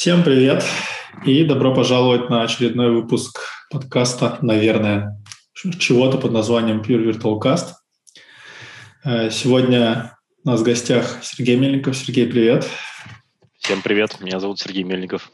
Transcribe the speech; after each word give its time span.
Всем 0.00 0.24
привет 0.24 0.64
и 1.26 1.44
добро 1.44 1.74
пожаловать 1.74 2.30
на 2.30 2.42
очередной 2.42 2.90
выпуск 2.90 3.38
подкаста, 3.70 4.38
наверное, 4.40 5.22
чего-то 5.78 6.16
под 6.16 6.32
названием 6.32 6.80
Pure 6.80 7.04
Virtual 7.04 7.38
Cast. 7.38 7.74
Э, 9.04 9.28
сегодня 9.30 10.16
у 10.42 10.48
нас 10.48 10.60
в 10.60 10.62
гостях 10.62 11.18
Сергей 11.22 11.56
Мельников. 11.56 11.98
Сергей, 11.98 12.26
привет. 12.26 12.66
Всем 13.58 13.82
привет, 13.82 14.18
меня 14.22 14.40
зовут 14.40 14.58
Сергей 14.58 14.84
Мельников. 14.84 15.30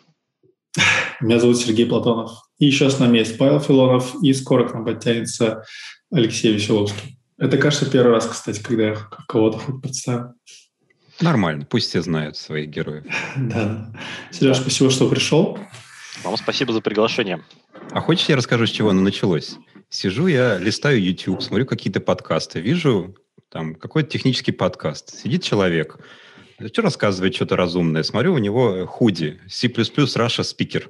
Меня 1.21 1.39
зовут 1.39 1.59
Сергей 1.59 1.87
Платонов. 1.87 2.33
И 2.59 2.67
еще 2.67 2.91
с 2.91 2.99
нами 2.99 3.19
есть 3.19 3.39
Павел 3.39 3.61
Филонов, 3.61 4.17
и 4.21 4.35
скоро 4.35 4.69
к 4.69 4.75
нам 4.75 4.85
подтянется 4.85 5.63
Алексей 6.11 6.53
Веселовский. 6.53 7.21
Это, 7.39 7.57
кажется, 7.57 7.89
первый 7.89 8.15
раз, 8.15 8.27
кстати, 8.27 8.61
когда 8.61 8.89
я 8.89 8.97
кого-то 9.29 9.59
хоть 9.59 9.81
представил. 9.81 10.33
Нормально, 11.21 11.67
пусть 11.69 11.89
все 11.89 12.03
знают 12.03 12.37
своих 12.37 12.69
героев. 12.69 13.05
Да. 13.37 13.93
Сереж, 14.31 14.59
спасибо, 14.59 14.91
что 14.91 15.09
пришел. 15.09 15.59
Вам 16.23 16.37
спасибо 16.37 16.73
за 16.73 16.81
приглашение. 16.81 17.43
А 17.91 18.01
хочешь, 18.01 18.29
я 18.29 18.37
расскажу, 18.37 18.67
с 18.67 18.71
чего 18.71 18.91
оно 18.91 19.01
началось? 19.01 19.57
Сижу 19.89 20.27
я, 20.27 20.59
листаю 20.59 21.03
YouTube, 21.03 21.43
смотрю 21.43 21.67
какие-то 21.67 22.01
подкасты, 22.01 22.61
вижу 22.61 23.15
там 23.51 23.75
какой-то 23.75 24.11
технический 24.11 24.53
подкаст. 24.53 25.17
Сидит 25.17 25.43
человек, 25.43 25.99
что 26.73 26.83
рассказывает 26.83 27.35
что-то 27.35 27.57
разумное. 27.57 28.03
Смотрю, 28.03 28.35
у 28.35 28.39
него 28.39 28.87
худи, 28.87 29.41
C++ 29.49 29.69
Russia 29.69 30.43
Speaker. 30.43 30.89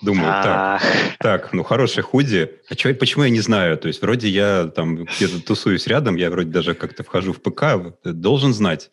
Думаю, 0.00 0.42
так, 0.42 0.82
так, 1.20 1.52
ну 1.52 1.62
хороший 1.62 2.02
худи. 2.02 2.50
А 2.68 2.74
чё, 2.74 2.92
почему 2.92 3.22
я 3.22 3.30
не 3.30 3.38
знаю? 3.38 3.78
То 3.78 3.86
есть 3.86 4.02
вроде 4.02 4.28
я 4.28 4.64
там 4.74 5.04
где-то 5.04 5.40
тусуюсь 5.44 5.86
рядом, 5.86 6.16
я 6.16 6.28
вроде 6.28 6.50
даже 6.50 6.74
как-то 6.74 7.04
вхожу 7.04 7.32
в 7.32 7.40
ПК, 7.40 7.94
должен 8.04 8.52
знать. 8.52 8.90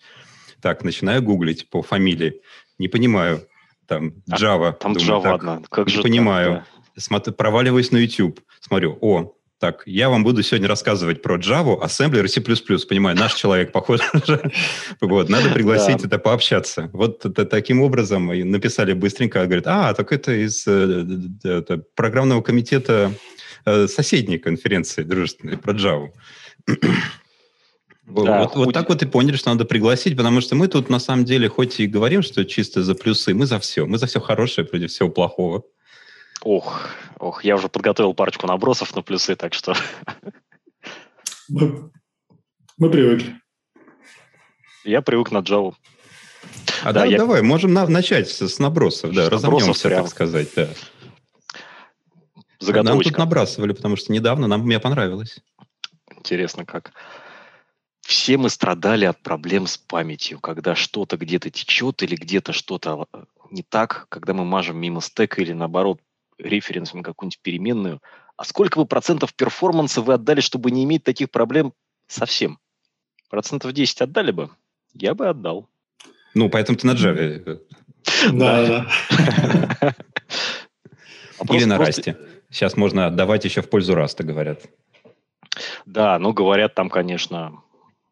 Так, 0.61 0.83
начинаю 0.83 1.21
гуглить 1.21 1.69
по 1.69 1.81
фамилии. 1.81 2.41
Не 2.77 2.87
понимаю. 2.87 3.47
Там 3.87 4.13
а, 4.29 4.35
Java. 4.35 4.73
там 4.73 4.93
думаю, 4.93 5.09
Java 5.09 5.23
так, 5.23 5.35
одна. 5.35 5.61
Как 5.69 5.87
не 5.87 5.93
же 5.93 6.01
понимаю. 6.03 6.55
Так, 6.55 6.63
да. 6.95 7.01
Смотрю, 7.01 7.33
проваливаюсь 7.33 7.91
на 7.91 7.97
YouTube. 7.97 8.39
Смотрю, 8.61 8.97
о, 9.01 9.33
так, 9.59 9.83
я 9.85 10.09
вам 10.09 10.23
буду 10.23 10.41
сегодня 10.41 10.69
рассказывать 10.69 11.21
про 11.21 11.37
Java, 11.37 11.81
Assembler 11.81 12.23
и 12.23 12.27
C++. 12.29 12.39
Понимаю, 12.87 13.17
наш 13.17 13.33
человек, 13.33 13.73
похоже. 13.73 14.03
вот, 15.01 15.27
надо 15.27 15.49
пригласить 15.49 16.05
это 16.05 16.17
пообщаться. 16.17 16.89
Вот 16.93 17.25
таким 17.49 17.81
образом 17.81 18.27
написали 18.51 18.93
быстренько, 18.93 19.45
говорит, 19.45 19.67
а, 19.67 19.93
так 19.93 20.13
это 20.13 20.31
из 20.31 20.65
э, 20.65 21.81
программного 21.93 22.41
комитета 22.41 23.11
э, 23.65 23.87
соседней 23.87 24.37
конференции 24.37 25.03
дружественной 25.03 25.57
про 25.57 25.73
Java. 25.73 26.09
Да, 28.09 28.43
вот, 28.43 28.55
вот 28.55 28.73
так 28.73 28.89
вот 28.89 29.03
и 29.03 29.05
поняли, 29.05 29.35
что 29.35 29.51
надо 29.51 29.65
пригласить, 29.65 30.17
потому 30.17 30.41
что 30.41 30.55
мы 30.55 30.67
тут 30.67 30.89
на 30.89 30.99
самом 30.99 31.25
деле 31.25 31.47
хоть 31.47 31.79
и 31.79 31.85
говорим, 31.85 32.23
что 32.23 32.43
чисто 32.43 32.83
за 32.83 32.95
плюсы, 32.95 33.33
мы 33.35 33.45
за 33.45 33.59
все. 33.59 33.85
Мы 33.85 33.99
за 33.99 34.07
все 34.07 34.19
хорошее 34.19 34.65
против 34.65 34.89
всего 34.89 35.09
плохого. 35.09 35.63
Ох, 36.41 36.89
ох, 37.19 37.43
я 37.43 37.55
уже 37.55 37.69
подготовил 37.69 38.13
парочку 38.13 38.47
набросов 38.47 38.95
на 38.95 39.01
плюсы, 39.01 39.35
так 39.35 39.53
что... 39.53 39.75
Мы, 41.51 41.89
мы 42.77 42.91
привыкли. 42.91 43.41
Я 44.83 45.01
привык 45.01 45.31
на 45.31 45.39
Java. 45.39 45.73
А 46.83 46.93
да, 46.93 47.01
да 47.01 47.05
я... 47.05 47.17
давай, 47.17 47.41
можем 47.41 47.73
на, 47.73 47.87
начать 47.87 48.29
с, 48.29 48.47
с 48.47 48.59
набросов, 48.59 49.15
да, 49.15 49.25
с 49.25 49.29
разомнемся, 49.29 49.87
прям. 49.87 50.03
так 50.03 50.11
сказать, 50.11 50.49
да. 50.55 50.69
Заготовочка. 52.59 52.83
Нам 52.83 53.01
тут 53.01 53.17
набрасывали, 53.17 53.73
потому 53.73 53.95
что 53.95 54.13
недавно 54.13 54.45
нам 54.45 54.61
мне 54.61 54.79
понравилось. 54.79 55.39
Интересно, 56.15 56.65
как 56.65 56.93
все 58.09 58.37
мы 58.37 58.49
страдали 58.49 59.05
от 59.05 59.21
проблем 59.21 59.67
с 59.67 59.77
памятью, 59.77 60.39
когда 60.39 60.73
что-то 60.73 61.15
где-то 61.15 61.51
течет 61.51 62.01
или 62.01 62.15
где-то 62.15 62.53
что-то 62.53 63.05
э, 63.13 63.23
не 63.51 63.61
так, 63.61 64.07
когда 64.09 64.33
мы 64.33 64.45
мажем 64.45 64.77
мимо 64.77 64.99
стека 64.99 65.39
или 65.43 65.53
наоборот 65.53 66.01
референсом 66.39 67.03
какую-нибудь 67.03 67.39
переменную. 67.43 68.01
А 68.35 68.45
сколько 68.45 68.79
вы 68.79 68.87
процентов 68.87 69.35
перформанса 69.35 70.01
вы 70.01 70.15
отдали, 70.15 70.39
чтобы 70.39 70.71
не 70.71 70.85
иметь 70.85 71.03
таких 71.03 71.29
проблем 71.29 71.71
совсем? 72.07 72.57
Процентов 73.29 73.73
10 73.73 74.01
отдали 74.01 74.31
бы? 74.31 74.49
Я 74.95 75.13
бы 75.13 75.29
отдал. 75.29 75.69
Ну, 76.33 76.49
поэтому 76.49 76.79
ты 76.79 76.87
на 76.87 76.93
Java. 76.93 77.59
Да, 78.31 78.85
да. 79.77 79.95
Или 81.51 81.65
на 81.65 81.77
Расте. 81.77 82.17
Сейчас 82.49 82.75
можно 82.75 83.05
отдавать 83.05 83.45
еще 83.45 83.61
в 83.61 83.69
пользу 83.69 83.93
Раста, 83.93 84.23
говорят. 84.23 84.63
Да, 85.85 86.17
ну, 86.17 86.33
говорят, 86.33 86.73
там, 86.73 86.89
конечно, 86.89 87.61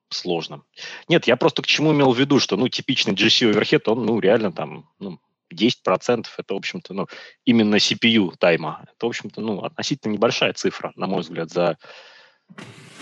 сложно. 0.09 0.63
Нет, 1.07 1.27
я 1.27 1.35
просто 1.35 1.61
к 1.61 1.67
чему 1.67 1.93
имел 1.93 2.11
в 2.11 2.19
виду, 2.19 2.39
что, 2.39 2.57
ну, 2.57 2.67
типичный 2.67 3.13
GC 3.13 3.49
overhead, 3.49 3.87
он, 3.87 4.05
ну, 4.05 4.19
реально 4.19 4.51
там, 4.51 4.89
ну, 4.99 5.19
10% 5.53 6.25
это, 6.37 6.53
в 6.53 6.57
общем-то, 6.57 6.93
ну, 6.93 7.07
именно 7.45 7.75
CPU 7.75 8.33
time 8.37 8.68
а. 8.68 8.83
Это, 8.83 9.05
в 9.05 9.09
общем-то, 9.09 9.41
ну, 9.41 9.63
относительно 9.63 10.13
небольшая 10.13 10.53
цифра, 10.53 10.91
на 10.95 11.07
мой 11.07 11.21
взгляд, 11.21 11.49
за, 11.49 11.77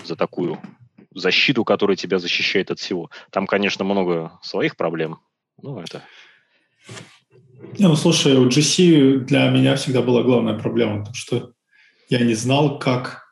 за 0.04 0.16
такую 0.16 0.60
защиту, 1.14 1.64
которая 1.64 1.96
тебя 1.96 2.18
защищает 2.18 2.70
от 2.70 2.78
всего. 2.78 3.10
Там, 3.30 3.46
конечно, 3.46 3.84
много 3.84 4.38
своих 4.42 4.76
проблем. 4.76 5.18
Ну, 5.62 5.80
это... 5.80 6.02
Не, 7.78 7.88
ну, 7.88 7.96
слушай, 7.96 8.36
у 8.36 8.48
GC 8.48 9.20
для 9.20 9.48
меня 9.48 9.76
всегда 9.76 10.02
была 10.02 10.22
главная 10.22 10.58
проблема, 10.58 10.98
потому 10.98 11.14
что 11.14 11.52
я 12.08 12.20
не 12.20 12.34
знал, 12.34 12.78
как 12.78 13.25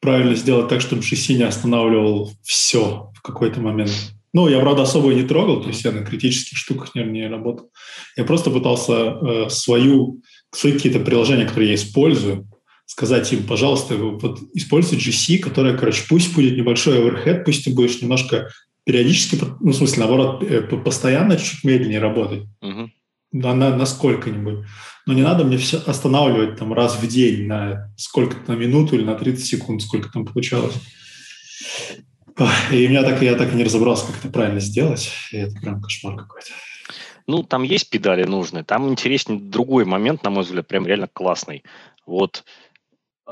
правильно 0.00 0.34
сделать 0.34 0.68
так, 0.68 0.80
чтобы 0.80 1.02
GC 1.02 1.34
не 1.34 1.44
останавливал 1.44 2.32
все 2.42 3.10
в 3.14 3.22
какой-то 3.22 3.60
момент. 3.60 3.92
Ну, 4.32 4.48
я, 4.48 4.60
правда, 4.60 4.82
особо 4.82 5.12
не 5.12 5.24
трогал, 5.24 5.60
то 5.60 5.68
есть 5.68 5.84
я 5.84 5.90
на 5.90 6.04
критических 6.04 6.56
штуках 6.56 6.94
не, 6.94 7.02
не 7.02 7.28
работал. 7.28 7.70
Я 8.16 8.24
просто 8.24 8.50
пытался 8.50 8.92
э, 8.92 9.48
свою, 9.50 10.22
свои 10.52 10.72
какие-то 10.72 11.00
приложения, 11.00 11.46
которые 11.46 11.70
я 11.70 11.74
использую, 11.74 12.48
сказать 12.86 13.32
им, 13.32 13.44
пожалуйста, 13.44 13.96
вот 13.96 14.38
используй 14.54 14.98
GC, 14.98 15.38
которая, 15.38 15.76
короче, 15.76 16.04
пусть 16.08 16.34
будет 16.34 16.56
небольшой 16.56 16.98
overhead, 16.98 17.44
пусть 17.44 17.64
ты 17.64 17.74
будешь 17.74 18.00
немножко 18.00 18.50
периодически, 18.84 19.38
ну, 19.60 19.72
в 19.72 19.76
смысле, 19.76 20.04
наоборот, 20.04 20.42
э, 20.42 20.62
постоянно 20.62 21.36
чуть 21.36 21.64
медленнее 21.64 22.00
работать. 22.00 22.44
Uh-huh. 22.62 22.88
На, 23.32 23.54
на, 23.54 23.76
на 23.76 23.86
сколько-нибудь. 23.86 24.64
Но 25.10 25.16
не 25.16 25.22
надо 25.22 25.42
мне 25.42 25.56
все 25.56 25.78
останавливать 25.78 26.56
там 26.56 26.72
раз 26.72 26.94
в 26.94 27.04
день 27.08 27.48
на 27.48 27.92
сколько-то 27.96 28.52
на 28.52 28.56
минуту 28.56 28.94
или 28.94 29.02
на 29.02 29.16
30 29.16 29.44
секунд, 29.44 29.82
сколько 29.82 30.08
там 30.08 30.24
получалось. 30.24 30.76
И 32.70 32.86
меня 32.86 33.02
так, 33.02 33.20
я 33.20 33.34
так 33.34 33.52
и 33.52 33.56
не 33.56 33.64
разобрался, 33.64 34.06
как 34.06 34.20
это 34.20 34.28
правильно 34.28 34.60
сделать. 34.60 35.10
И 35.32 35.38
это 35.38 35.60
прям 35.60 35.82
кошмар 35.82 36.14
какой-то. 36.14 36.50
Ну, 37.26 37.42
там 37.42 37.64
есть 37.64 37.90
педали 37.90 38.22
нужные. 38.22 38.62
Там 38.62 38.88
интереснее 38.88 39.40
другой 39.40 39.84
момент, 39.84 40.22
на 40.22 40.30
мой 40.30 40.44
взгляд, 40.44 40.68
прям 40.68 40.86
реально 40.86 41.08
классный. 41.12 41.64
Вот 42.06 42.44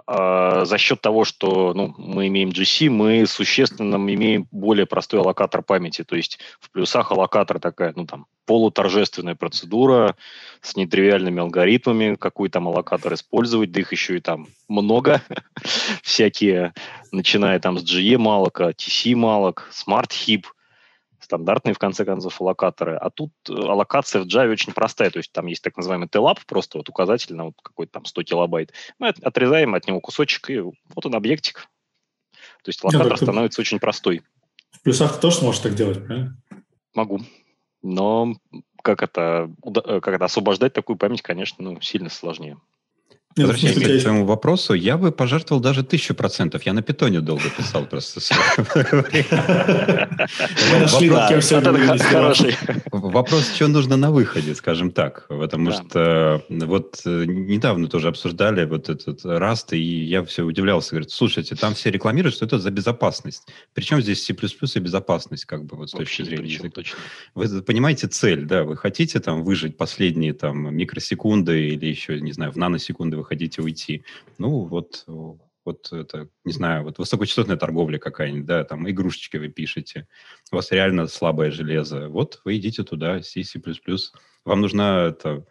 за 0.06 0.78
счет 0.78 1.00
того, 1.00 1.24
что 1.24 1.72
ну, 1.74 1.94
мы 1.98 2.28
имеем 2.28 2.50
GC, 2.50 2.90
мы 2.90 3.26
существенно 3.26 3.96
имеем 3.96 4.46
более 4.50 4.86
простой 4.86 5.20
аллокатор 5.20 5.62
памяти. 5.62 6.04
То 6.04 6.16
есть 6.16 6.38
в 6.60 6.70
плюсах 6.70 7.10
аллокатор 7.10 7.58
такая, 7.58 7.92
ну 7.96 8.06
там, 8.06 8.26
полуторжественная 8.46 9.34
процедура 9.34 10.16
с 10.62 10.74
нетривиальными 10.74 11.40
алгоритмами, 11.40 12.14
какой 12.14 12.48
там 12.48 12.66
аллокатор 12.66 13.12
использовать, 13.14 13.72
да 13.72 13.80
их 13.80 13.92
еще 13.92 14.16
и 14.16 14.20
там 14.20 14.48
много, 14.68 15.22
всякие, 16.02 16.72
начиная 17.12 17.60
там 17.60 17.78
с 17.78 17.84
GE 17.84 18.16
малока, 18.16 18.70
TC 18.70 19.14
малок, 19.14 19.70
Smart 19.70 20.08
Heap, 20.08 20.44
стандартные, 21.28 21.74
в 21.74 21.78
конце 21.78 22.06
концов, 22.06 22.40
аллокаторы. 22.40 22.96
А 22.96 23.10
тут 23.10 23.32
э, 23.48 23.52
аллокация 23.52 24.22
в 24.22 24.26
Java 24.26 24.50
очень 24.50 24.72
простая, 24.72 25.10
то 25.10 25.18
есть 25.18 25.30
там 25.30 25.46
есть 25.46 25.62
так 25.62 25.76
называемый 25.76 26.08
TLAP, 26.08 26.38
просто 26.46 26.78
вот 26.78 26.88
указатель 26.88 27.34
на 27.34 27.46
вот 27.46 27.54
какой-то 27.62 27.92
там 27.92 28.06
100 28.06 28.22
килобайт. 28.22 28.72
Мы 28.98 29.08
отрезаем 29.08 29.74
от 29.74 29.86
него 29.86 30.00
кусочек, 30.00 30.48
и 30.48 30.58
вот 30.60 31.04
он 31.04 31.14
объектик. 31.14 31.68
То 32.62 32.70
есть 32.70 32.82
аллокатор 32.82 33.12
Нет, 33.12 33.20
становится 33.20 33.60
очень 33.60 33.78
простой. 33.78 34.22
В 34.70 34.80
плюсах 34.82 35.16
ты 35.16 35.20
тоже 35.20 35.36
сможешь 35.36 35.60
так 35.60 35.74
делать, 35.74 36.04
правильно? 36.04 36.36
Могу. 36.94 37.20
Но 37.82 38.34
как 38.82 39.02
это, 39.02 39.50
э, 39.84 40.00
как 40.00 40.14
это 40.14 40.24
освобождать 40.24 40.72
такую 40.72 40.96
память, 40.96 41.20
конечно, 41.20 41.62
ну, 41.62 41.80
сильно 41.82 42.08
сложнее. 42.08 42.58
Возвращаясь 43.38 44.00
к 44.00 44.02
своему 44.02 44.24
вопросу, 44.24 44.74
я 44.74 44.96
бы 44.96 45.12
пожертвовал 45.12 45.62
даже 45.62 45.82
тысячу 45.82 46.14
процентов. 46.14 46.62
Я 46.64 46.72
на 46.72 46.82
питоне 46.82 47.20
долго 47.20 47.44
писал 47.56 47.84
просто. 47.86 48.20
Вопрос, 52.90 53.54
что 53.54 53.68
нужно 53.68 53.96
на 53.96 54.10
выходе, 54.10 54.54
скажем 54.54 54.90
так. 54.90 55.26
Потому 55.28 55.72
что 55.72 56.42
вот 56.48 57.00
э, 57.04 57.24
недавно 57.26 57.88
тоже 57.88 58.08
обсуждали 58.08 58.64
вот 58.64 58.88
этот 58.88 59.24
Раст, 59.24 59.72
и 59.72 59.78
я 59.78 60.24
все 60.24 60.42
удивлялся. 60.44 60.90
Говорит, 60.90 61.10
слушайте, 61.10 61.54
там 61.54 61.74
все 61.74 61.90
рекламируют, 61.90 62.34
что 62.34 62.46
это 62.46 62.58
за 62.58 62.70
безопасность. 62.70 63.48
Причем 63.74 64.00
здесь 64.00 64.24
C++ 64.24 64.34
и 64.34 64.78
безопасность, 64.80 65.44
как 65.44 65.64
бы 65.64 65.76
вот 65.76 65.90
с 65.90 65.92
точки 65.92 66.22
зрения 66.22 66.52
языка. 66.54 66.82
Вы 67.34 67.62
понимаете 67.62 68.06
цель, 68.08 68.44
да, 68.44 68.64
вы 68.64 68.76
хотите 68.76 69.20
там 69.20 69.42
выжить 69.42 69.76
последние 69.76 70.32
там 70.32 70.74
микросекунды 70.74 71.68
или 71.68 71.86
еще, 71.86 72.20
не 72.20 72.32
знаю, 72.32 72.52
в 72.52 72.56
наносекунды 72.56 73.16
вы 73.16 73.24
хотите 73.28 73.62
уйти. 73.62 74.04
Ну, 74.38 74.64
вот, 74.64 75.04
вот 75.68 75.92
это, 75.92 76.28
не 76.44 76.52
знаю, 76.52 76.84
вот 76.84 76.98
высокочастотная 76.98 77.56
торговля 77.56 77.98
какая-нибудь, 77.98 78.46
да, 78.46 78.64
там 78.64 78.88
игрушечки 78.90 79.36
вы 79.36 79.48
пишете, 79.48 80.08
у 80.50 80.56
вас 80.56 80.72
реально 80.72 81.06
слабое 81.06 81.50
железо, 81.50 82.08
вот 82.08 82.40
вы 82.44 82.56
идите 82.56 82.82
туда, 82.84 83.22
C, 83.22 83.44
C++, 83.44 83.60
вам 84.44 84.60
нужна 84.60 85.08
это, 85.08 85.44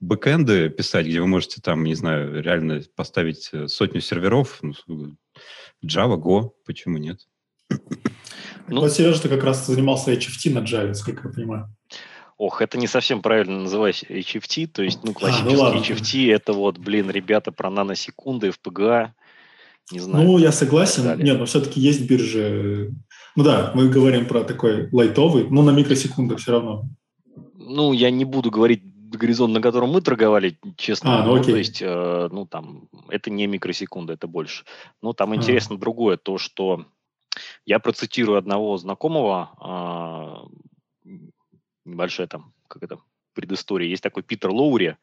бэкэнды 0.00 0.68
писать, 0.70 1.06
где 1.06 1.20
вы 1.20 1.26
можете 1.26 1.60
там, 1.60 1.84
не 1.84 1.94
знаю, 1.94 2.42
реально 2.42 2.82
поставить 2.94 3.50
э, 3.52 3.68
сотню 3.68 4.00
серверов, 4.00 4.60
ну, 4.62 5.16
Java, 5.84 6.16
Go, 6.16 6.52
почему 6.64 6.98
нет? 6.98 7.26
Ну, 8.68 8.80
вот 8.80 8.92
Сережа, 8.92 9.22
ты 9.22 9.28
как 9.28 9.44
раз 9.44 9.66
занимался 9.66 10.12
HFT 10.12 10.52
на 10.52 10.58
Java, 10.58 10.92
сколько 10.94 11.28
я 11.28 11.34
понимаю. 11.34 11.74
Ох, 12.38 12.62
это 12.62 12.78
не 12.78 12.86
совсем 12.86 13.20
правильно 13.20 13.60
называть 13.62 14.04
HFT, 14.08 14.68
то 14.68 14.82
есть, 14.84 15.00
ну, 15.02 15.12
классический 15.12 15.60
а, 15.60 15.72
ну 15.72 15.80
HFT 15.80 16.32
это 16.32 16.52
вот, 16.52 16.78
блин, 16.78 17.10
ребята 17.10 17.50
про 17.50 17.68
наносекунды, 17.68 18.50
FPGA, 18.50 19.10
не 19.90 19.98
знаю. 19.98 20.24
Ну, 20.24 20.38
я 20.38 20.52
согласен. 20.52 21.18
Нет, 21.18 21.38
но 21.38 21.46
все-таки 21.46 21.80
есть 21.80 22.08
биржи. 22.08 22.92
Ну 23.34 23.42
да, 23.42 23.72
мы 23.74 23.88
говорим 23.88 24.26
про 24.26 24.44
такой 24.44 24.88
лайтовый, 24.92 25.48
но 25.50 25.62
на 25.62 25.70
микросекундах 25.70 26.38
все 26.38 26.52
равно. 26.52 26.84
Ну, 27.54 27.92
я 27.92 28.10
не 28.10 28.24
буду 28.24 28.50
говорить 28.50 28.82
горизонт, 29.10 29.52
на 29.54 29.60
котором 29.60 29.90
мы 29.90 30.00
торговали, 30.00 30.58
честно. 30.76 31.22
А, 31.22 31.24
ну, 31.24 31.34
окей. 31.34 31.52
то 31.52 31.58
есть, 31.58 31.82
э, 31.82 32.28
ну, 32.30 32.46
там, 32.46 32.88
это 33.08 33.30
не 33.30 33.46
микросекунда, 33.46 34.12
это 34.12 34.28
больше. 34.28 34.64
Но 35.02 35.12
там 35.12 35.32
а. 35.32 35.36
интересно 35.36 35.76
другое, 35.78 36.18
то, 36.18 36.38
что 36.38 36.84
я 37.64 37.78
процитирую 37.78 38.38
одного 38.38 38.76
знакомого, 38.76 40.46
э, 41.04 41.18
небольшая 41.88 42.26
там, 42.26 42.52
как 42.68 42.82
это, 42.82 42.98
предыстория. 43.34 43.88
Есть 43.88 44.02
такой 44.02 44.22
Питер 44.22 44.50
Лоури, 44.50 44.96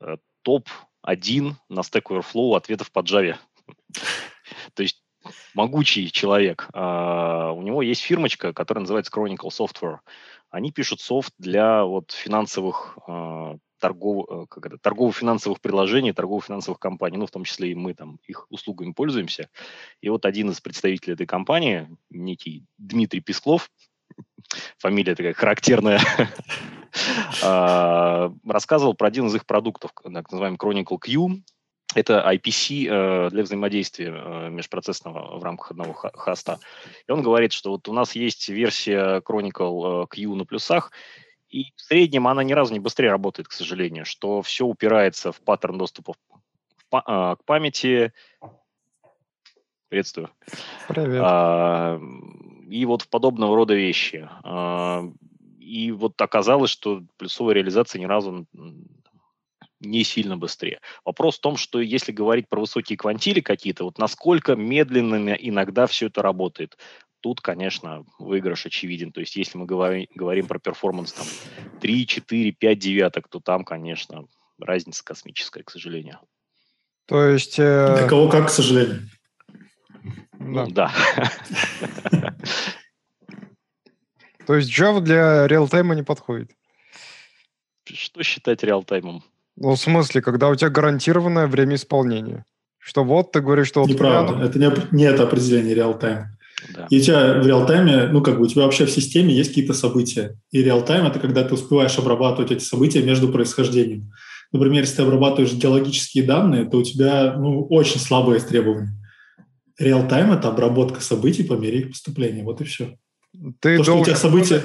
э, 0.00 0.16
топ-1 0.42 1.54
на 1.68 1.80
Stack 1.80 2.04
Overflow 2.10 2.56
ответов 2.56 2.90
по 2.92 3.00
Java. 3.00 3.36
То 4.74 4.82
есть 4.82 5.02
могучий 5.54 6.10
человек. 6.10 6.68
Uh, 6.72 7.52
у 7.52 7.62
него 7.62 7.82
есть 7.82 8.02
фирмочка, 8.02 8.52
которая 8.52 8.82
называется 8.82 9.12
Chronicle 9.14 9.50
Software. 9.50 9.98
Они 10.50 10.70
пишут 10.72 11.00
софт 11.00 11.32
для 11.38 11.84
вот 11.84 12.10
финансовых 12.10 12.98
uh, 13.08 13.58
торгов, 13.78 14.28
uh, 14.28 14.46
как 14.48 14.66
это, 14.66 14.78
торгово-финансовых 14.78 15.60
приложений, 15.60 16.12
торгово-финансовых 16.12 16.78
компаний, 16.78 17.16
ну, 17.16 17.26
в 17.26 17.30
том 17.30 17.44
числе 17.44 17.72
и 17.72 17.74
мы 17.74 17.94
там 17.94 18.18
их 18.26 18.46
услугами 18.50 18.92
пользуемся. 18.92 19.48
И 20.00 20.08
вот 20.08 20.26
один 20.26 20.50
из 20.50 20.60
представителей 20.60 21.14
этой 21.14 21.26
компании, 21.26 21.88
некий 22.10 22.64
Дмитрий 22.78 23.20
Песклов, 23.20 23.70
фамилия 24.78 25.14
такая 25.14 25.34
характерная, 25.34 26.00
рассказывал 28.44 28.94
про 28.94 29.08
один 29.08 29.26
из 29.26 29.34
их 29.34 29.46
продуктов, 29.46 29.92
так 29.94 30.30
называемый 30.30 30.58
Chronicle 30.58 30.98
Q, 30.98 31.42
это 31.94 32.24
IPC 32.32 32.88
э, 32.88 33.30
для 33.30 33.42
взаимодействия 33.42 34.12
э, 34.14 34.48
межпроцессного 34.50 35.38
в 35.38 35.42
рамках 35.42 35.72
одного 35.72 35.92
хоста. 35.92 36.58
И 37.06 37.12
он 37.12 37.22
говорит, 37.22 37.52
что 37.52 37.70
вот 37.70 37.88
у 37.88 37.92
нас 37.92 38.14
есть 38.14 38.48
версия 38.48 39.20
Chronicle 39.20 40.04
э, 40.04 40.06
Q 40.08 40.34
на 40.34 40.44
плюсах, 40.44 40.90
и 41.48 41.72
в 41.76 41.80
среднем 41.82 42.26
она 42.28 42.42
ни 42.42 42.52
разу 42.52 42.72
не 42.72 42.80
быстрее 42.80 43.10
работает, 43.10 43.48
к 43.48 43.52
сожалению, 43.52 44.06
что 44.06 44.40
все 44.40 44.64
упирается 44.64 45.32
в 45.32 45.40
паттерн 45.42 45.76
доступа 45.76 46.14
к 46.90 47.38
памяти. 47.44 48.12
Приветствую. 49.88 50.30
Привет. 50.88 51.22
А, 51.22 52.00
и 52.72 52.86
вот 52.86 53.02
в 53.02 53.08
подобного 53.08 53.54
рода 53.54 53.74
вещи. 53.74 54.28
А, 54.44 55.04
и 55.60 55.92
вот 55.92 56.20
оказалось, 56.20 56.70
что 56.70 57.02
плюсовая 57.18 57.54
реализация 57.54 58.00
ни 58.00 58.06
разу 58.06 58.46
не 59.80 60.04
сильно 60.04 60.36
быстрее. 60.36 60.80
Вопрос 61.04 61.36
в 61.36 61.40
том, 61.40 61.56
что 61.56 61.80
если 61.80 62.12
говорить 62.12 62.48
про 62.48 62.60
высокие 62.60 62.96
квантили 62.96 63.40
какие-то, 63.40 63.84
вот 63.84 63.98
насколько 63.98 64.56
медленно 64.56 65.32
иногда 65.34 65.86
все 65.86 66.06
это 66.06 66.22
работает. 66.22 66.78
Тут, 67.20 67.40
конечно, 67.40 68.04
выигрыш 68.18 68.66
очевиден. 68.66 69.12
То 69.12 69.20
есть 69.20 69.36
если 69.36 69.58
мы 69.58 69.66
говорим, 69.66 70.06
говорим 70.14 70.46
про 70.46 70.58
перформанс 70.58 71.12
там 71.12 71.26
3, 71.80 72.06
4, 72.06 72.52
5 72.52 72.78
девяток, 72.78 73.28
то 73.28 73.40
там, 73.40 73.64
конечно, 73.64 74.24
разница 74.58 75.04
космическая, 75.04 75.62
к 75.62 75.70
сожалению. 75.70 76.20
То 77.06 77.24
есть... 77.24 77.58
Э... 77.58 77.96
Для 77.98 78.08
кого 78.08 78.28
как, 78.28 78.46
к 78.46 78.50
сожалению. 78.50 79.08
Ну, 80.44 80.66
да. 80.70 80.90
То 84.46 84.56
есть 84.56 84.70
Java 84.76 85.00
для 85.00 85.46
реалтайма 85.46 85.94
не 85.94 86.02
подходит? 86.02 86.50
Что 87.84 88.22
считать 88.22 88.62
реалтаймом? 88.62 89.22
Ну, 89.56 89.74
в 89.74 89.76
смысле, 89.78 90.22
когда 90.22 90.48
у 90.48 90.54
тебя 90.54 90.70
гарантированное 90.70 91.46
время 91.46 91.76
исполнения. 91.76 92.44
Что 92.78 93.04
вот 93.04 93.32
ты 93.32 93.40
говоришь, 93.40 93.68
что... 93.68 93.84
Неправда. 93.84 94.34
Вот, 94.34 94.42
это 94.42 94.58
не, 94.58 94.70
не 94.90 95.04
это 95.04 95.22
определение 95.24 95.74
реал-тайм. 95.74 96.36
Да. 96.74 96.86
И 96.90 96.98
у 96.98 97.00
тебя 97.00 97.40
в 97.40 97.46
реал-тайме, 97.46 98.08
ну, 98.08 98.22
как 98.22 98.38
бы 98.38 98.44
у 98.44 98.46
тебя 98.46 98.62
вообще 98.62 98.86
в 98.86 98.90
системе 98.90 99.34
есть 99.34 99.50
какие-то 99.50 99.74
события. 99.74 100.36
И 100.50 100.62
реал-тайм– 100.62 101.06
это 101.08 101.18
когда 101.20 101.44
ты 101.44 101.54
успеваешь 101.54 101.98
обрабатывать 101.98 102.50
эти 102.50 102.62
события 102.62 103.02
между 103.02 103.28
происхождением. 103.28 104.12
Например, 104.52 104.82
если 104.82 104.96
ты 104.96 105.02
обрабатываешь 105.02 105.52
геологические 105.54 106.24
данные, 106.24 106.64
то 106.64 106.78
у 106.78 106.82
тебя, 106.82 107.34
ну, 107.36 107.66
очень 107.70 108.00
слабые 108.00 108.40
требования. 108.40 108.92
Реал-тайм– 109.82 110.32
это 110.32 110.48
обработка 110.48 111.00
событий 111.00 111.42
по 111.42 111.54
мере 111.54 111.80
их 111.80 111.88
поступления. 111.90 112.42
Вот 112.42 112.60
и 112.60 112.64
все. 112.64 112.96
Ты 113.60 113.78
то, 113.78 113.82
что 113.82 113.98
у 113.98 114.04
тебя 114.04 114.16
события... 114.16 114.62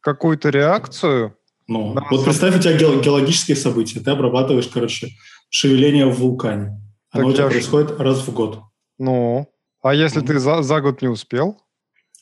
какую-то 0.00 0.50
реакцию 0.50 1.36
ну, 1.66 1.94
да, 1.94 2.02
вот 2.10 2.24
представь, 2.24 2.56
у 2.56 2.58
тебя 2.58 2.74
геологические 2.76 3.56
события, 3.56 4.00
ты 4.00 4.10
обрабатываешь, 4.10 4.68
короче, 4.68 5.08
шевеление 5.48 6.06
в 6.06 6.18
вулкане. 6.18 6.80
Оно 7.10 7.24
так 7.24 7.26
у 7.26 7.32
тебя 7.32 7.48
происходит 7.48 7.98
раз 7.98 8.26
в 8.26 8.32
год. 8.34 8.60
Ну, 8.98 9.48
а 9.82 9.94
если 9.94 10.20
ну. 10.20 10.26
ты 10.26 10.38
за, 10.38 10.62
за 10.62 10.80
год 10.80 11.00
не 11.00 11.08
успел? 11.08 11.58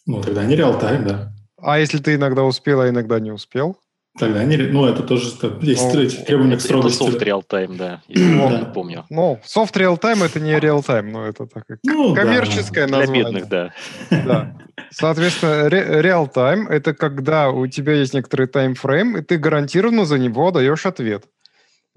Ну, 0.06 0.22
тогда 0.22 0.44
не 0.44 0.54
реал-тайм, 0.54 1.06
да. 1.06 1.32
А 1.56 1.78
если 1.78 1.98
ты 1.98 2.14
иногда 2.14 2.44
успел, 2.44 2.80
а 2.80 2.88
иногда 2.88 3.18
не 3.18 3.30
успел? 3.30 3.78
Тогда 4.18 4.44
не, 4.44 4.58
ну 4.58 4.84
это 4.84 5.02
тоже 5.02 5.28
есть 5.62 5.94
ну, 5.94 6.24
требования 6.26 6.56
к 6.56 6.60
строгости. 6.60 7.02
Это 7.02 7.16
soft 7.16 7.24
real-time, 7.24 7.76
да, 7.76 8.02
помню. 8.74 9.06
Ну, 9.08 9.40
soft 9.42 9.72
real-time 9.72 10.24
это 10.26 10.38
не 10.38 10.52
real-time, 10.52 11.10
но 11.10 11.26
это 11.26 11.46
так 11.46 11.64
ну, 11.82 12.14
коммерческое 12.14 12.86
да. 12.86 12.98
название. 12.98 13.24
Для 13.24 13.32
бедных, 13.32 13.48
да. 13.48 13.72
Да. 14.10 14.56
Соответственно, 14.90 15.66
real-time 15.68 16.68
это 16.68 16.92
когда 16.92 17.48
у 17.48 17.66
тебя 17.66 17.94
есть 17.94 18.12
некоторый 18.12 18.48
таймфрейм, 18.48 19.16
и 19.16 19.22
ты 19.22 19.38
гарантированно 19.38 20.04
за 20.04 20.18
него 20.18 20.50
даешь 20.50 20.84
ответ. 20.84 21.24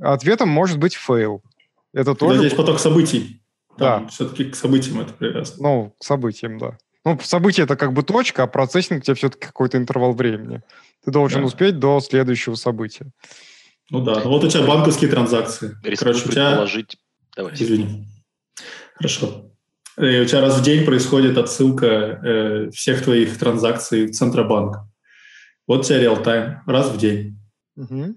Ответом 0.02 0.48
может 0.48 0.80
быть 0.80 0.96
fail. 0.98 1.40
Это 1.94 2.16
тоже... 2.16 2.40
Здесь 2.40 2.54
поток 2.54 2.80
событий. 2.80 3.42
Там 3.78 4.04
да. 4.04 4.08
Все-таки 4.08 4.46
к 4.46 4.56
событиям 4.56 5.02
это 5.02 5.14
привязано. 5.14 5.58
Ну, 5.62 5.96
к 6.00 6.04
событиям, 6.04 6.58
да. 6.60 6.78
Ну, 7.04 7.20
событие 7.22 7.66
это 7.66 7.76
как 7.76 7.94
бы 7.94 8.04
точка, 8.04 8.44
а 8.44 8.48
процессинг 8.48 9.02
у 9.02 9.04
тебя 9.04 9.16
все-таки 9.16 9.46
какой-то 9.46 9.78
интервал 9.78 10.14
времени. 10.14 10.62
Ты 11.06 11.12
должен 11.12 11.42
да. 11.42 11.48
успеть 11.48 11.80
до 11.80 12.00
следующего 12.00 12.56
события. 12.56 13.12
Ну 13.92 14.02
да, 14.02 14.22
ну 14.24 14.32
вот 14.32 14.44
у 14.44 14.50
тебя 14.50 14.66
банковские 14.66 15.10
транзакции. 15.10 15.76
Рискну 15.84 16.08
Короче, 16.08 16.28
у 16.28 16.32
тебя... 16.32 16.68
Давай. 17.36 17.54
Извини. 17.54 18.08
Хорошо. 18.96 19.52
И 19.98 20.04
э, 20.04 20.22
у 20.24 20.26
тебя 20.26 20.42
раз 20.42 20.60
в 20.60 20.64
день 20.64 20.86
происходит 20.86 21.38
отсылка 21.38 21.86
э, 21.86 22.70
всех 22.72 23.04
твоих 23.04 23.38
транзакций 23.38 24.08
в 24.08 24.12
Центробанк. 24.12 24.78
Вот 25.68 25.82
у 25.82 25.84
тебя 25.84 26.00
реал-тайм, 26.00 26.62
раз 26.66 26.90
в 26.90 26.98
день. 26.98 27.40
Угу. 27.76 28.16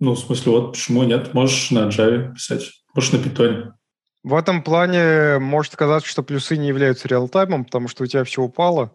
Ну, 0.00 0.12
в 0.12 0.18
смысле, 0.18 0.52
вот 0.52 0.72
почему 0.72 1.02
нет? 1.02 1.34
Можешь 1.34 1.70
на 1.70 1.88
Java 1.88 2.32
писать, 2.32 2.70
можешь 2.94 3.12
на 3.12 3.16
Python. 3.16 3.72
В 4.22 4.34
этом 4.34 4.62
плане 4.62 5.38
может 5.38 5.76
казаться, 5.76 6.08
что 6.08 6.22
плюсы 6.22 6.56
не 6.56 6.68
являются 6.68 7.08
реал-таймом, 7.08 7.64
потому 7.64 7.88
что 7.88 8.04
у 8.04 8.06
тебя 8.06 8.24
все 8.24 8.42
упало, 8.42 8.92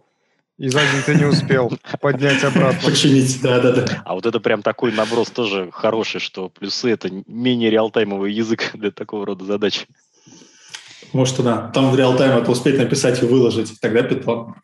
и 0.57 0.69
за 0.69 0.79
день 0.79 1.01
ты 1.05 1.15
не 1.15 1.25
успел 1.25 1.71
поднять 2.00 2.43
обратно. 2.43 2.89
Починить, 2.89 3.41
да-да-да. 3.41 4.01
А 4.05 4.15
вот 4.15 4.25
это 4.25 4.39
прям 4.39 4.62
такой 4.62 4.93
наброс 4.93 5.29
тоже 5.29 5.69
хороший, 5.71 6.21
что 6.21 6.50
плюсы— 6.50 6.89
это 6.91 7.09
менее 7.27 7.69
реалтаймовый 7.69 8.33
язык 8.33 8.71
для 8.74 8.91
такого 8.91 9.25
рода 9.25 9.43
задач. 9.43 9.88
Может, 11.12 11.43
да. 11.43 11.69
Там 11.74 11.91
в 11.91 11.95
реалтайме 11.95 12.41
это 12.41 12.51
успеть 12.51 12.77
написать 12.77 13.21
и 13.21 13.25
выложить, 13.25 13.79
тогда 13.81 14.01
питон. 14.01 14.55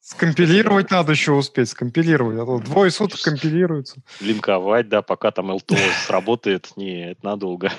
Скомпилировать 0.00 0.90
надо 0.90 1.12
еще 1.12 1.32
успеть, 1.32 1.70
скомпилировать. 1.70 2.38
А 2.38 2.44
то 2.44 2.58
двое 2.58 2.90
суток 2.90 3.20
компилируется. 3.20 4.02
Линковать, 4.20 4.88
да, 4.88 5.02
пока 5.02 5.30
там 5.30 5.50
LTO 5.50 5.78
сработает, 6.06 6.70
не, 6.76 7.10
это 7.12 7.24
надолго. 7.24 7.72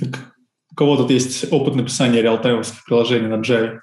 У 0.00 0.74
кого 0.74 0.96
тут 0.96 1.10
есть 1.10 1.52
опыт 1.52 1.74
написания 1.74 2.22
реалтаймовских 2.22 2.84
приложений 2.84 3.28
на 3.28 3.34
Java? 3.40 3.78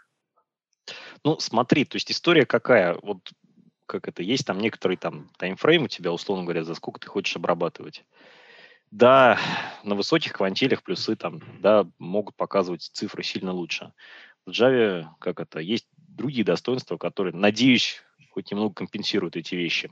Ну, 1.24 1.40
смотри, 1.40 1.86
то 1.86 1.96
есть 1.96 2.12
история 2.12 2.46
какая? 2.46 2.98
Вот 3.02 3.32
как 3.86 4.08
это, 4.08 4.22
есть 4.22 4.46
там 4.46 4.60
некоторый 4.60 4.98
там 4.98 5.30
таймфрейм 5.38 5.84
у 5.84 5.88
тебя, 5.88 6.12
условно 6.14 6.44
говоря, 6.44 6.64
за 6.64 6.76
сколько 6.76 7.00
ты 7.00 7.08
хочешь 7.08 7.36
обрабатывать. 7.36 8.06
Да, 8.92 9.40
на 9.84 9.96
высоких 9.96 10.34
квантилях 10.34 10.84
плюсы 10.84 11.16
там, 11.16 11.42
да, 11.60 11.88
могут 11.98 12.36
показывать 12.36 12.90
цифры 12.94 13.24
сильно 13.24 13.52
лучше. 13.52 13.94
В 14.46 14.52
Java, 14.52 15.08
как 15.20 15.40
это, 15.40 15.60
есть 15.60 15.88
другие 15.96 16.44
достоинства, 16.44 16.98
которые, 16.98 17.36
надеюсь, 17.36 18.02
хоть 18.32 18.52
немного 18.52 18.74
компенсируют 18.74 19.36
эти 19.36 19.56
вещи. 19.56 19.92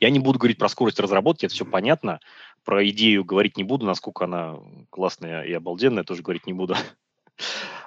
Я 0.00 0.10
не 0.10 0.18
буду 0.18 0.38
говорить 0.38 0.58
про 0.58 0.68
скорость 0.68 1.00
разработки, 1.00 1.46
это 1.46 1.54
все 1.54 1.64
понятно. 1.64 2.20
Про 2.64 2.86
идею 2.88 3.24
говорить 3.24 3.56
не 3.56 3.64
буду, 3.64 3.86
насколько 3.86 4.24
она 4.24 4.58
классная 4.90 5.42
и 5.42 5.52
обалденная, 5.52 6.04
тоже 6.04 6.22
говорить 6.22 6.46
не 6.46 6.52
буду. 6.52 6.76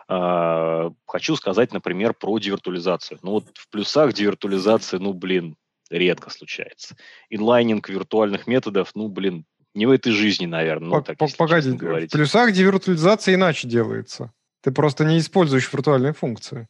А, 0.08 0.92
хочу 1.06 1.36
сказать, 1.36 1.72
например, 1.72 2.14
про 2.14 2.38
девиртуализацию. 2.40 3.20
Ну 3.22 3.32
вот 3.32 3.46
в 3.54 3.70
плюсах 3.70 4.14
девиртуализация, 4.14 5.00
ну 5.00 5.14
блин, 5.14 5.56
редко 5.90 6.30
случается. 6.30 6.96
Инлайнинг 7.30 7.90
виртуальных 7.90 8.48
методов, 8.48 8.92
ну 8.96 9.08
блин, 9.08 9.46
не 9.76 9.86
в 9.86 9.92
этой 9.92 10.12
жизни, 10.12 10.46
наверное. 10.46 10.90
Ну, 10.90 11.02
так, 11.02 11.18
Погоди, 11.38 11.72
в 11.72 12.10
плюсах 12.10 12.52
девиртуализация 12.52 13.36
иначе 13.36 13.68
делается. 13.68 14.32
Ты 14.62 14.72
просто 14.72 15.06
не 15.06 15.20
используешь 15.20 15.72
виртуальные 15.72 16.14
функции. 16.14 16.68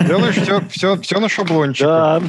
Делаешь 0.00 0.36
все, 0.36 0.60
все, 0.70 1.00
все 1.00 1.20
на 1.20 1.28
шаблончике. 1.28 1.84
Да. 1.84 2.22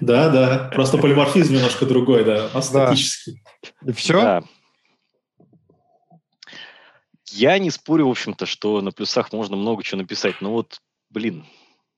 да, 0.00 0.28
да. 0.30 0.70
Просто 0.74 0.98
полиморфизм 0.98 1.54
немножко 1.54 1.86
другой, 1.86 2.24
да, 2.24 2.48
астатический. 2.52 3.42
И 3.84 3.92
все? 3.92 4.20
Да. 4.20 4.44
Я 7.36 7.58
не 7.58 7.70
спорю, 7.70 8.08
в 8.08 8.10
общем-то, 8.10 8.46
что 8.46 8.80
на 8.80 8.92
плюсах 8.92 9.30
можно 9.32 9.56
много 9.56 9.82
чего 9.82 10.00
написать, 10.00 10.40
но 10.40 10.52
вот, 10.52 10.80
блин, 11.10 11.44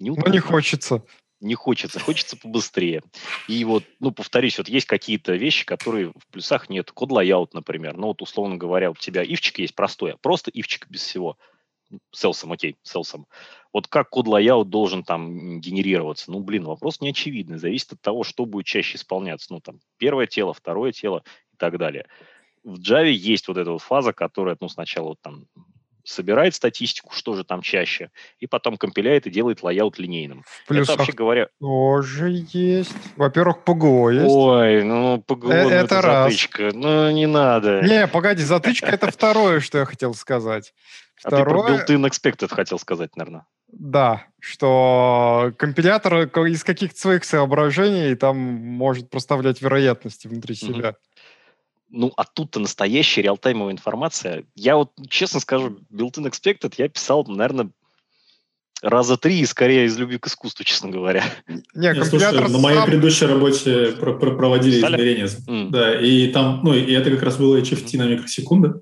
не 0.01 0.11
Ну, 0.11 0.33
не 0.33 0.41
хочется. 0.41 1.05
Не 1.41 1.55
хочется, 1.55 2.01
хочется 2.01 2.37
побыстрее. 2.37 3.03
И 3.47 3.65
вот, 3.65 3.85
ну, 4.01 4.11
повторюсь, 4.11 4.59
вот 4.59 4.69
есть 4.69 4.87
какие-то 4.87 5.37
вещи, 5.37 5.65
которые 5.65 6.09
в 6.09 6.27
плюсах 6.33 6.69
нет. 6.69 6.91
Code 6.91 7.13
layout, 7.13 7.55
например. 7.55 7.97
Ну, 7.97 8.09
вот, 8.09 8.21
условно 8.21 8.57
говоря, 8.57 8.91
у 8.91 8.95
тебя 8.95 9.23
if 9.23 9.36
чик 9.36 9.61
есть 9.61 9.77
простой, 9.77 10.15
а 10.15 10.17
просто 10.17 10.51
if 10.51 10.63
чик 10.63 10.89
без 10.91 11.03
всего. 11.03 11.39
Селсом, 12.11 12.51
окей, 12.51 12.77
селсом. 12.83 13.29
Вот 13.73 13.87
как 13.87 14.11
code 14.11 14.27
layout 14.27 14.71
должен 14.71 15.05
там 15.05 15.61
генерироваться? 15.61 16.33
Ну, 16.33 16.41
блин, 16.41 16.65
вопрос 16.65 17.01
неочевидный. 17.01 17.59
Зависит 17.59 17.93
от 17.93 18.01
того, 18.01 18.25
что 18.25 18.45
будет 18.45 18.67
чаще 18.67 18.97
исполняться. 18.97 19.53
Ну, 19.53 19.61
там, 19.61 19.79
первое 19.99 20.27
тело, 20.27 20.53
второе 20.53 20.91
тело 20.91 21.23
и 21.53 21.57
так 21.57 21.79
далее 21.79 22.09
в 22.69 22.81
Java 22.81 23.11
есть 23.11 23.49
вот 23.49 23.57
эта 23.57 23.71
вот 23.71 23.83
фаза, 23.83 24.13
которая, 24.13 24.57
ну, 24.61 24.69
сначала 24.69 25.09
вот 25.09 25.21
там 25.23 25.47
собирает 26.05 26.55
статистику, 26.55 27.13
что 27.13 27.35
же 27.35 27.45
там 27.45 27.61
чаще, 27.61 28.11
и 28.41 28.47
потом 28.47 28.77
компиляет 28.77 29.27
и 29.27 29.31
делает 29.31 29.63
layout 29.63 29.99
линейным. 29.99 30.45
Плюс 30.67 30.89
это 30.89 30.99
вообще 30.99 31.13
говоря... 31.13 31.49
тоже 31.61 32.47
есть. 32.53 32.95
Во-первых, 33.17 33.65
PGO 33.65 34.11
есть. 34.11 34.27
Ой, 34.27 34.85
ну 34.85 35.23
PGO, 35.27 35.53
э- 35.53 35.65
ну, 35.65 35.71
это, 35.71 35.75
это 35.75 36.03
раз. 36.03 36.25
затычка. 36.25 36.71
Ну, 36.73 37.11
не 37.11 37.27
надо. 37.27 37.83
Не, 37.83 38.07
погоди, 38.07 38.43
затычка— 38.43 38.87
это 38.89 39.11
второе, 39.11 39.61
что 39.61 39.79
я 39.79 39.85
хотел 39.85 40.15
сказать. 40.15 40.73
Второе... 41.15 41.75
А 41.75 41.85
ты 41.85 41.87
про 41.87 41.97
built-in 41.97 42.09
expect 42.09 42.55
хотел 42.55 42.79
сказать, 42.79 43.17
наверное. 43.17 43.45
Да, 43.71 44.25
что 44.41 45.53
компилятор 45.59 46.29
из 46.47 46.65
каких-то 46.65 46.99
своих 46.99 47.25
соображений 47.25 48.15
там 48.15 48.39
может 48.39 49.11
проставлять 49.11 49.61
вероятности 49.61 50.27
внутри 50.27 50.55
себя. 50.55 50.97
Ну, 51.91 52.13
а 52.17 52.25
тут-то 52.25 52.61
настоящая 52.61 53.23
реалтаймовая 53.23 53.73
информация. 53.73 54.45
Я 54.55 54.77
вот, 54.77 54.93
честно 55.09 55.41
скажу, 55.41 55.79
built-in 55.91 56.31
expected 56.31 56.75
я 56.77 56.89
писал, 56.89 57.25
наверное, 57.27 57.71
раза 58.83 59.17
три, 59.17 59.45
скорее 59.47 59.87
из 59.87 59.99
любви 59.99 60.19
к 60.19 60.27
искусству, 60.27 60.65
честно 60.65 60.91
говоря. 60.91 61.25
Не, 61.49 61.95
Нет, 61.95 62.07
слушай, 62.07 62.49
на 62.49 62.59
моей 62.59 62.83
предыдущей 62.85 63.27
работе 63.27 63.93
про 63.99 64.15
про 64.15 64.37
проводили 64.37 64.77
Писали? 64.77 64.97
измерения. 64.97 65.27
Mm. 65.27 65.71
Да, 65.71 66.01
и 66.01 66.29
там, 66.29 66.61
ну, 66.63 66.75
и 66.75 66.93
это 66.93 67.11
как 67.11 67.23
раз 67.23 67.37
было 67.37 67.59
HFT 67.59 67.97
на 67.97 68.07
микросекунды. 68.07 68.81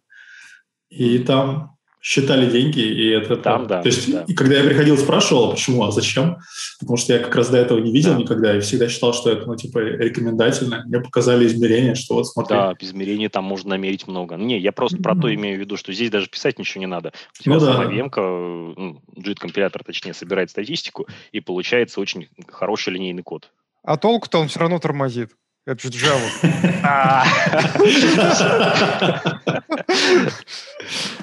И 0.89 1.19
там 1.21 1.76
считали 2.07 2.49
деньги, 2.49 2.79
и 2.79 3.09
это... 3.09 3.37
Там, 3.37 3.67
да. 3.67 3.83
То 3.83 3.89
есть, 3.89 4.13
да. 4.13 4.25
и 4.29 4.33
когда 4.33 4.55
я 4.55 4.63
приходил, 4.65 4.97
спрашивал, 4.97 5.51
почему, 5.51 5.83
а 5.83 5.91
зачем, 5.91 6.39
потому 6.79 6.97
что 6.99 7.13
я 7.13 7.19
как 7.19 7.35
раз 7.35 7.49
до 7.49 7.57
этого 7.57 7.81
не 7.81 7.91
видел 7.91 8.13
да. 8.13 8.19
никогда, 8.19 8.57
и 8.57 8.61
всегда 8.61 8.89
считал, 8.89 9.13
что 9.13 9.29
это, 9.29 9.45
ну, 9.47 9.57
типа, 9.57 9.81
рекомендательно. 9.81 10.85
Мне 10.87 11.01
показали 11.01 11.49
измерения, 11.49 11.97
что 11.97 12.15
вот 12.15 12.29
смотри. 12.29 12.57
Да, 12.57 12.75
измерений 12.79 13.29
там 13.29 13.43
можно 13.43 13.71
намерить 13.71 14.07
много. 14.07 14.37
Не, 14.37 14.57
я 14.57 14.71
просто 14.71 14.99
mm-hmm. 14.99 15.03
про 15.03 15.17
то 15.17 15.35
имею 15.35 15.57
в 15.57 15.61
виду, 15.61 15.77
что 15.77 15.93
здесь 15.93 16.11
даже 16.11 16.29
писать 16.29 16.61
ничего 16.61 16.79
не 16.79 16.87
надо. 16.87 17.13
У 17.41 17.43
тебя 17.43 17.55
ну, 17.55 17.61
сама 17.61 17.87
да. 17.87 17.91
VM, 17.91 18.11
ну, 18.15 19.03
JIT-компилятор, 19.17 19.83
точнее, 19.83 20.15
собирает 20.15 20.51
статистику, 20.51 21.09
и 21.33 21.41
получается 21.41 22.01
очень 22.01 22.29
хороший 22.47 22.93
линейный 22.93 23.25
код. 23.25 23.51
А 23.83 23.97
толку-то 23.97 24.39
он 24.39 24.47
все 24.47 24.61
равно 24.61 24.79
тормозит. 24.79 25.33
Это 25.67 25.83
же 25.83 25.91
Java. 25.91 27.27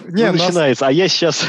Не, 0.10 0.32
начинается, 0.32 0.88
а 0.88 0.92
я 0.92 1.08
сейчас... 1.08 1.46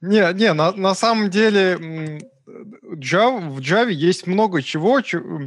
Не, 0.00 0.32
не, 0.34 0.52
на, 0.52 0.72
на 0.72 0.94
самом 0.94 1.30
деле 1.30 2.20
Java, 2.46 3.48
в 3.48 3.58
Java 3.60 3.90
есть 3.90 4.26
много 4.26 4.62
чего, 4.62 5.00
чего, 5.00 5.40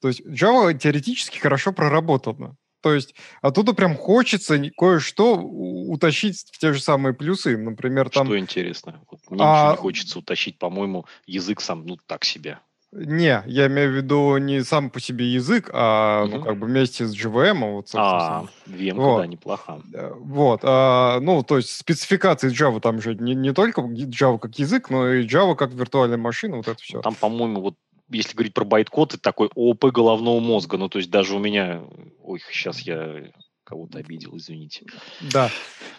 то 0.00 0.08
есть 0.08 0.20
Java 0.26 0.76
теоретически 0.76 1.38
хорошо 1.38 1.72
проработана. 1.72 2.56
То 2.82 2.92
есть 2.92 3.14
оттуда 3.40 3.72
прям 3.72 3.96
хочется 3.96 4.60
кое-что 4.76 5.36
утащить 5.36 6.44
в 6.52 6.58
те 6.58 6.72
же 6.72 6.80
самые 6.80 7.14
плюсы. 7.14 7.56
Например, 7.56 8.10
там... 8.10 8.26
Что 8.26 8.38
интересно? 8.38 9.00
Вот 9.10 9.20
мне 9.30 9.40
а... 9.42 9.54
ничего 9.54 9.70
не 9.70 9.76
хочется 9.78 10.18
утащить, 10.18 10.58
по-моему, 10.58 11.06
язык 11.24 11.60
сам, 11.60 11.86
ну, 11.86 11.96
так 12.06 12.24
себе. 12.24 12.58
Не, 12.92 13.42
я 13.46 13.68
имею 13.68 13.90
в 13.90 13.94
виду 13.94 14.36
не 14.36 14.62
сам 14.62 14.90
по 14.90 15.00
себе 15.00 15.26
язык, 15.26 15.70
а 15.72 16.24
угу. 16.24 16.36
ну, 16.36 16.42
как 16.42 16.58
бы 16.58 16.66
вместе 16.66 17.06
с 17.06 17.16
JVM. 17.16 17.72
Вот, 17.72 17.88
а, 17.94 18.44
VM, 18.66 18.94
вот. 18.94 19.18
да, 19.20 19.26
неплохо. 19.26 19.80
Э, 19.94 20.12
вот, 20.14 20.60
а, 20.62 21.18
ну, 21.20 21.42
то 21.42 21.56
есть 21.56 21.70
спецификации 21.70 22.52
Java 22.52 22.80
там 22.80 23.00
же 23.00 23.14
не, 23.14 23.34
не 23.34 23.54
только 23.54 23.80
Java 23.80 24.38
как 24.38 24.58
язык, 24.58 24.90
но 24.90 25.10
и 25.10 25.26
Java 25.26 25.56
как 25.56 25.72
виртуальная 25.72 26.18
машина, 26.18 26.56
вот 26.56 26.68
это 26.68 26.82
все. 26.82 27.00
Там, 27.00 27.14
по-моему, 27.14 27.62
вот 27.62 27.76
если 28.10 28.34
говорить 28.34 28.52
про 28.52 28.64
байткод, 28.64 29.14
это 29.14 29.22
такой 29.22 29.48
ООП 29.54 29.86
головного 29.86 30.38
мозга. 30.40 30.76
Ну, 30.76 30.90
то 30.90 30.98
есть 30.98 31.10
даже 31.10 31.34
у 31.34 31.38
меня... 31.38 31.82
Ой, 32.22 32.42
сейчас 32.50 32.80
я 32.80 33.24
кого-то 33.72 33.98
обидел, 33.98 34.36
извините. 34.36 34.84
Да. 35.32 35.50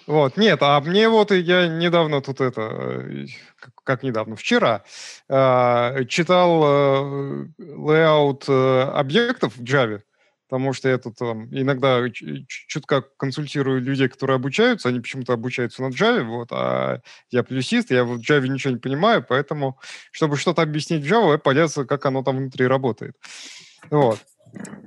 Вот, 0.06 0.38
нет, 0.38 0.60
а 0.62 0.80
мне 0.82 1.10
вот 1.10 1.32
я 1.32 1.68
недавно 1.68 2.22
тут 2.22 2.40
это, 2.40 2.62
э, 2.62 3.26
как 3.84 4.04
недавно, 4.04 4.36
вчера 4.36 4.84
э, 5.28 6.06
читал 6.08 6.62
э, 6.66 7.48
э, 7.58 8.82
объектов 8.94 9.56
в 9.58 9.64
Java, 9.64 10.02
потому 10.48 10.74
что 10.74 10.88
я 10.88 11.00
тут 11.00 11.16
там 11.18 11.48
иногда 11.50 12.04
чутка 12.48 13.02
консультирую 13.18 13.82
людей, 13.82 14.08
которые 14.08 14.36
обучаются, 14.36 14.90
они 14.90 15.00
почему-то 15.00 15.34
обучаются 15.34 15.82
на 15.82 15.88
Java, 15.88 16.22
вот, 16.26 16.50
а 16.52 17.00
я 17.32 17.42
плюсист, 17.42 17.90
я 17.90 18.04
в 18.04 18.20
Java 18.20 18.48
ничего 18.48 18.74
не 18.74 18.80
понимаю, 18.80 19.26
поэтому, 19.28 19.80
чтобы 20.12 20.38
что-то 20.38 20.62
объяснить 20.62 21.04
в 21.04 21.12
Java, 21.12 21.32
я 21.32 21.38
полез, 21.40 21.74
как 21.74 22.06
оно 22.06 22.22
там 22.22 22.38
внутри 22.38 22.68
работает. 22.68 23.16
Вот. 23.90 24.20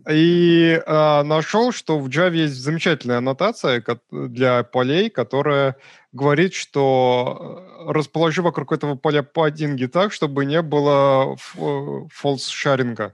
И 0.08 0.80
э, 0.84 1.22
нашел, 1.22 1.72
что 1.72 1.98
в 1.98 2.08
Java 2.08 2.34
есть 2.34 2.54
замечательная 2.54 3.18
аннотация 3.18 3.82
для 4.10 4.62
полей, 4.62 5.10
которая 5.10 5.76
говорит, 6.12 6.54
что 6.54 7.64
э, 7.86 7.92
расположи 7.92 8.42
вокруг 8.42 8.72
этого 8.72 8.94
поля 8.94 9.22
паддинги 9.22 9.86
так, 9.86 10.12
чтобы 10.12 10.44
не 10.44 10.62
было 10.62 11.36
фолс-шаринга. 11.56 13.12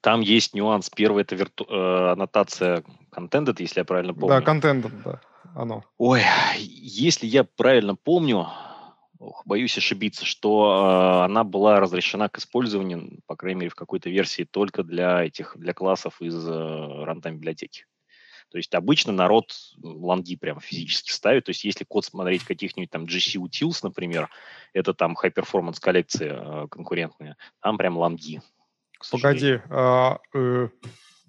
Там 0.00 0.20
есть 0.20 0.54
нюанс. 0.54 0.90
Первый– 0.90 1.22
это 1.24 1.36
вирту... 1.36 1.64
э, 1.68 2.12
аннотация 2.12 2.82
contented, 3.14 3.56
если 3.58 3.80
я 3.80 3.84
правильно 3.84 4.12
помню. 4.12 4.28
Да, 4.28 4.52
Contended, 4.52 4.92
да, 5.04 5.20
оно. 5.54 5.84
Ой, 5.96 6.22
если 6.58 7.26
я 7.26 7.44
правильно 7.44 7.94
помню, 7.96 8.46
ох, 9.20 9.42
боюсь 9.44 9.76
ошибиться, 9.78 10.24
что 10.24 11.22
э, 11.22 11.24
она 11.26 11.44
была 11.44 11.78
разрешена 11.78 12.28
к 12.28 12.38
использованию, 12.38 13.20
по 13.26 13.36
крайней 13.36 13.60
мере, 13.60 13.70
в 13.70 13.74
какой-то 13.74 14.10
версии 14.10 14.44
только 14.44 14.82
для 14.82 15.22
этих, 15.22 15.56
для 15.56 15.74
классов 15.74 16.20
из 16.20 16.34
э, 16.48 16.50
runtime 16.50 17.34
библиотеки. 17.34 17.84
То 18.50 18.58
есть 18.58 18.74
обычно 18.74 19.12
народ 19.12 19.52
long 19.80 20.23
и 20.23 20.34
прямо 20.34 20.60
физически 20.60 21.12
ставит. 21.12 21.44
То 21.44 21.50
есть 21.50 21.62
если 21.62 21.84
код 21.84 22.04
смотреть 22.04 22.42
каких-нибудь 22.42 22.90
там 22.90 23.04
JCTools, 23.04 23.78
например, 23.82 24.28
это 24.72 24.92
там 24.92 25.16
high 25.16 25.32
performance 25.32 25.76
коллекции 25.80 26.32
э, 26.32 26.66
конкурентные, 26.68 27.36
там 27.60 27.78
прям 27.78 27.96
long 27.96 28.27
и. 28.27 28.42
Погоди, 29.12 29.60
а, 29.70 30.18
э, 30.34 30.68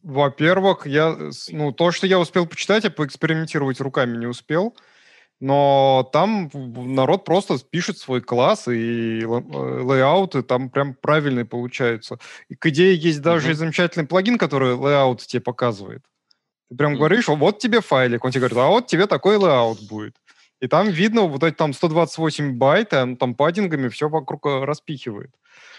во-первых, 0.02 0.88
я, 0.88 1.16
ну, 1.50 1.72
то, 1.72 1.92
что 1.92 2.08
я 2.08 2.20
успел 2.20 2.48
почитать, 2.48 2.84
я 2.86 2.90
поэкспериментировать 2.90 3.80
руками 3.80 4.18
не 4.18 4.26
успел. 4.26 4.76
Но 5.42 6.08
там 6.14 6.52
народ 6.54 7.26
просто 7.26 7.58
пишет 7.58 7.98
свой 7.98 8.22
класс, 8.22 8.68
и 8.68 9.22
э, 9.22 9.26
layout 9.26 10.27
ы 10.27 10.44
там 10.44 10.70
прям 10.70 10.94
правильные 10.94 11.46
получаются. 11.46 12.20
И 12.48 12.56
к 12.56 12.68
идее 12.68 12.96
есть 12.96 13.22
даже 13.22 13.50
mm-hmm. 13.50 13.56
замечательный 13.56 14.06
плагин, 14.06 14.38
который 14.38 14.76
layout 14.76 15.26
тебе 15.26 15.42
показывает. 15.42 16.04
Ты 16.70 16.76
прям 16.78 16.94
mm-hmm. 16.94 16.98
говоришь, 16.98 17.28
вот 17.28 17.58
тебе 17.58 17.82
файлик, 17.82 18.24
он 18.24 18.32
тебе 18.32 18.42
говорит, 18.42 18.58
а 18.60 18.68
вот 18.68 18.86
тебе 18.86 19.08
такой 19.08 19.38
layout 19.38 19.82
будет. 19.90 20.16
И 20.60 20.68
там 20.68 20.90
видно 20.90 21.24
вот 21.24 21.42
эти 21.42 21.56
там 21.56 21.74
128 21.74 22.60
байт, 22.60 22.94
он 22.94 23.18
там 23.18 23.34
padding 23.34 23.73
ами 23.73 23.90
все 23.90 24.10
вокруг 24.10 24.46
э, 24.46 24.64
распихивает. 24.64 25.32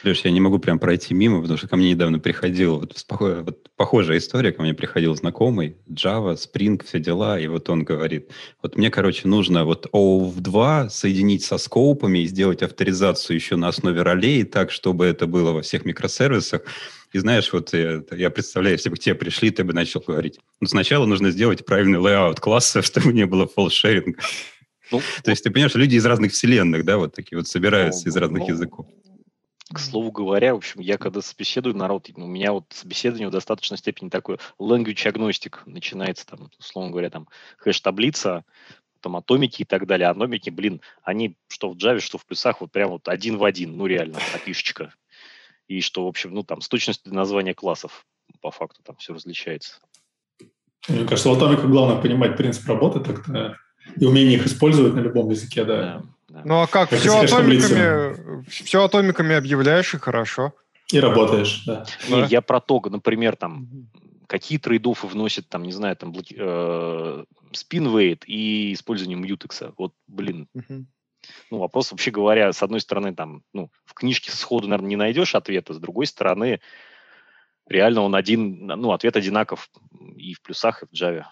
Леш, 0.05 0.25
я 0.25 0.31
не 0.33 0.41
могу 0.41 0.59
прям 0.59 0.79
пройти 0.79 1.15
мимо, 1.15 1.41
потому 1.41 1.57
что 1.57 1.69
ко 1.69 1.77
мне 1.77 1.91
недавно 1.91 2.19
приходил, 2.19 2.81
вот, 2.81 3.05
вот 3.09 3.69
похожая 3.77 4.19
история, 4.19 4.53
ко 4.53 4.63
мне 4.63 4.75
приходил 4.75 5.15
знакомый, 5.15 5.77
Java, 5.89 6.37
Spring, 6.37 6.83
все 6.85 6.99
дела, 6.99 7.39
и 7.39 7.47
вот 7.47 7.71
он 7.71 7.85
говорит, 7.85 8.31
вот 8.63 8.77
мне, 8.77 8.91
короче, 8.91 9.29
нужно 9.29 9.65
вот 9.65 9.87
OAuth 9.93 10.41
2 10.41 10.89
соединить 10.89 11.45
со 11.45 11.57
scope 11.57 11.97
ами 11.97 12.21
и 12.21 12.27
сделать 12.27 12.63
авторизацию 12.63 13.37
еще 13.37 13.57
на 13.57 13.69
основе 13.69 14.03
ролей 14.03 14.43
так, 14.43 14.73
чтобы 14.73 15.07
это 15.07 15.27
было 15.27 15.53
во 15.53 15.63
всех 15.63 15.85
микросервисах, 15.85 16.63
И 17.13 17.19
знаешь, 17.19 17.53
вот 17.53 17.73
я, 17.73 18.03
я 18.11 18.31
представляю, 18.31 18.77
если 18.77 18.89
бы 18.89 18.97
к 18.97 18.99
тебе 18.99 19.15
пришли, 19.15 19.51
ты 19.51 19.63
бы 19.65 19.73
начал 19.73 20.03
говорить. 20.05 20.41
Ну, 20.61 20.67
сначала 20.67 21.07
нужно 21.07 21.31
сделать 21.31 21.65
правильный 21.65 21.99
layout 21.99 22.41
класса, 22.41 22.83
чтобы 22.83 23.13
не 23.13 23.27
было 23.27 23.47
false 23.47 23.72
sharing 23.72 24.08
а. 24.08 24.19
Ну, 24.91 25.01
То 25.23 25.31
есть 25.31 25.45
ты 25.45 25.51
понимаешь, 25.51 25.75
люди 25.75 25.97
из 25.97 26.05
разных 26.05 26.33
вселенных, 26.33 26.85
да, 26.85 26.99
вот 26.99 27.15
такие 27.15 27.39
вот 27.39 27.49
собираются 27.49 28.03
ну, 28.05 28.11
из 28.11 28.17
разных 28.17 28.43
ну, 28.43 28.49
языков. 28.49 28.87
К 29.73 29.79
слову 29.79 30.11
говоря, 30.11 30.55
в 30.55 30.59
общем, 30.59 30.81
я 30.81 30.99
когда 30.99 31.23
собеседую 31.23 31.77
народ, 31.77 32.09
у 32.15 32.27
меня 32.27 32.53
вот 32.53 32.67
собеседование 32.71 33.29
в 33.29 33.33
достаточной 33.33 33.79
степени 33.79 34.09
такой 34.09 34.39
language 34.59 35.09
агностик 35.09 35.63
начинается 35.67 36.27
там, 36.27 36.51
условно 36.59 36.91
говоря, 36.91 37.11
там 37.11 37.29
хэш-таблица, 37.59 38.45
там 39.01 39.17
атомики 39.17 39.63
и 39.63 39.65
так 39.65 39.87
далее. 39.87 40.09
Аномики, 40.09 40.51
блин, 40.51 40.81
они 41.03 41.37
что 41.49 41.71
в 41.71 41.77
Java, 41.77 42.01
что 42.01 42.19
в 42.19 42.25
плюсах 42.27 42.61
вот 42.61 42.71
прям 42.71 42.91
вот 42.91 43.09
один 43.09 43.37
в 43.37 43.45
один, 43.45 43.77
ну 43.77 43.87
реально, 43.87 44.19
опишечка. 44.35 44.95
И 45.69 45.81
что, 45.81 46.05
в 46.05 46.09
общем, 46.09 46.33
ну 46.33 46.43
там 46.43 46.61
с 46.61 46.69
точностью 46.69 47.15
названия 47.15 47.55
классов 47.55 48.07
по 48.41 48.51
факту 48.51 48.83
там 48.83 48.97
все 48.97 49.15
различается. 49.15 49.81
Мне 50.89 51.05
кажется, 51.05 51.29
в 51.29 51.33
атомиках 51.35 51.67
главное 51.67 52.01
понимать 52.01 52.37
принцип 52.37 52.67
работы 52.69 53.01
так-то 53.01 53.57
и 53.97 54.05
умение 54.05 54.35
их 54.35 54.47
использовать 54.47 54.95
на 54.95 55.01
любом 55.01 55.31
языке, 55.31 55.65
да. 55.65 55.77
да. 55.77 56.03
Ну 56.45 56.63
а 56.63 56.67
как? 56.67 56.91
все 56.91 57.23
атомиками, 57.23 58.45
все 58.49 58.85
атомиками 58.85 59.35
объявляешь 59.35 59.95
и 59.95 59.99
хорошо. 59.99 60.53
И 60.91 61.01
работаешь, 61.01 61.63
да. 61.67 61.85
Не, 62.09 62.21
да. 62.21 62.27
я 62.27 62.43
про 62.43 62.61
то, 62.61 62.81
например, 62.85 63.37
там 63.37 63.69
какие 64.27 64.59
трейдофы 64.59 65.07
вносят, 65.07 65.49
там, 65.49 65.63
не 65.63 65.73
знаю, 65.73 65.95
там, 65.95 66.15
э, 66.15 67.25
спинвейт 67.53 68.25
и 68.27 68.73
использование 68.73 69.19
мьютекса. 69.19 69.75
Вот, 69.77 69.93
блин. 70.07 70.49
Угу. 70.55 70.87
Ну, 71.51 71.59
вопрос, 71.59 71.93
вообще 71.93 72.11
говоря, 72.11 72.53
с 72.53 72.63
одной 72.63 72.81
стороны, 72.81 73.15
там, 73.15 73.43
ну, 73.53 73.71
в 73.85 73.93
книжке 73.93 74.31
сходу, 74.31 74.69
наверное, 74.69 74.89
не 74.89 74.97
найдешь 74.97 75.35
ответа, 75.35 75.75
с 75.75 75.79
другой 75.79 76.07
стороны, 76.07 76.61
реально 77.69 78.01
он 78.01 78.15
один, 78.15 78.67
ну, 78.67 78.93
ответ 78.93 79.17
одинаков 79.17 79.69
и 80.17 80.33
в 80.33 80.41
плюсах, 80.41 80.83
и 80.83 80.87
в 80.87 80.93
Java. 80.93 81.27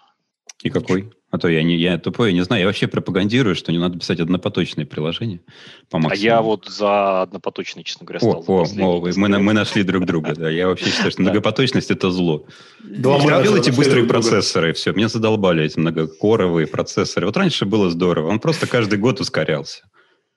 И 0.63 0.69
какой? 0.69 1.11
А 1.31 1.39
то 1.39 1.49
я, 1.49 1.63
не, 1.63 1.77
я 1.77 1.97
тупой, 1.97 2.31
я 2.31 2.35
не 2.35 2.43
знаю. 2.43 2.61
Я 2.61 2.67
вообще 2.67 2.87
пропагандирую, 2.87 3.55
что 3.55 3.73
не 3.73 3.79
надо 3.79 3.99
писать 3.99 4.21
однопоточные 4.21 4.85
приложения 4.85 5.41
по 5.89 5.99
максимуму. 5.99 6.13
А 6.13 6.17
я 6.17 6.43
вот 6.43 6.67
за 6.67 7.23
однопоточные, 7.23 7.85
честно 7.85 8.05
говоря, 8.05 8.21
стал. 8.21 8.45
О, 8.47 8.65
о, 8.65 9.01
о 9.01 9.13
мы, 9.17 9.39
мы 9.39 9.53
нашли 9.53 9.83
друг 9.85 10.05
друга. 10.05 10.35
Да. 10.35 10.51
Я 10.51 10.67
вообще 10.67 10.91
считаю, 10.91 11.13
что 11.13 11.23
многопоточность– 11.23 11.91
это 11.93 12.11
зло. 12.11 12.47
Делайте 12.85 13.73
быстрые 13.73 14.05
процессоры, 14.05 14.73
все. 14.75 14.93
Меня 14.93 15.09
задолбали 15.09 15.65
эти 15.65 15.79
многокоровые 15.79 16.67
процессоры. 16.67 17.27
Вот 17.27 17.37
раньше 17.37 17.65
было 17.65 17.89
здорово. 17.91 18.29
Он 18.29 18.41
просто 18.41 18.67
каждый 18.67 18.99
год 18.99 19.21
ускорялся. 19.21 19.85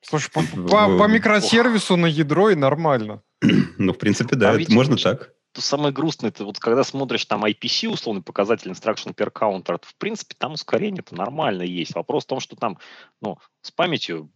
Слушай, 0.01 0.31
по, 0.31 0.41
по, 0.41 0.97
по 0.97 1.07
микросервису 1.07 1.97
на 1.97 2.05
ядро 2.05 2.49
и 2.49 2.55
нормально. 2.55 3.21
Ну, 3.77 3.93
в 3.93 3.97
принципе, 3.97 4.35
да, 4.35 4.51
а 4.51 4.59
можно 4.69 4.95
так 4.95 5.31
самое 5.61 5.93
грустное, 5.93 6.29
это 6.29 6.45
вот 6.45 6.59
когда 6.59 6.83
смотришь 6.83 7.25
там 7.25 7.45
IPC, 7.45 7.89
условный 7.89 8.21
показатель 8.21 8.71
Instruction 8.71 9.13
Per 9.13 9.31
Counter, 9.31 9.77
то, 9.77 9.87
в 9.87 9.95
принципе, 9.95 10.35
там 10.37 10.53
ускорение-то 10.53 11.15
нормально 11.15 11.63
есть. 11.63 11.95
Вопрос 11.95 12.23
в 12.23 12.27
том, 12.27 12.39
что 12.39 12.55
там, 12.55 12.77
ну, 13.21 13.37
с 13.61 13.71
памятью 13.71 14.31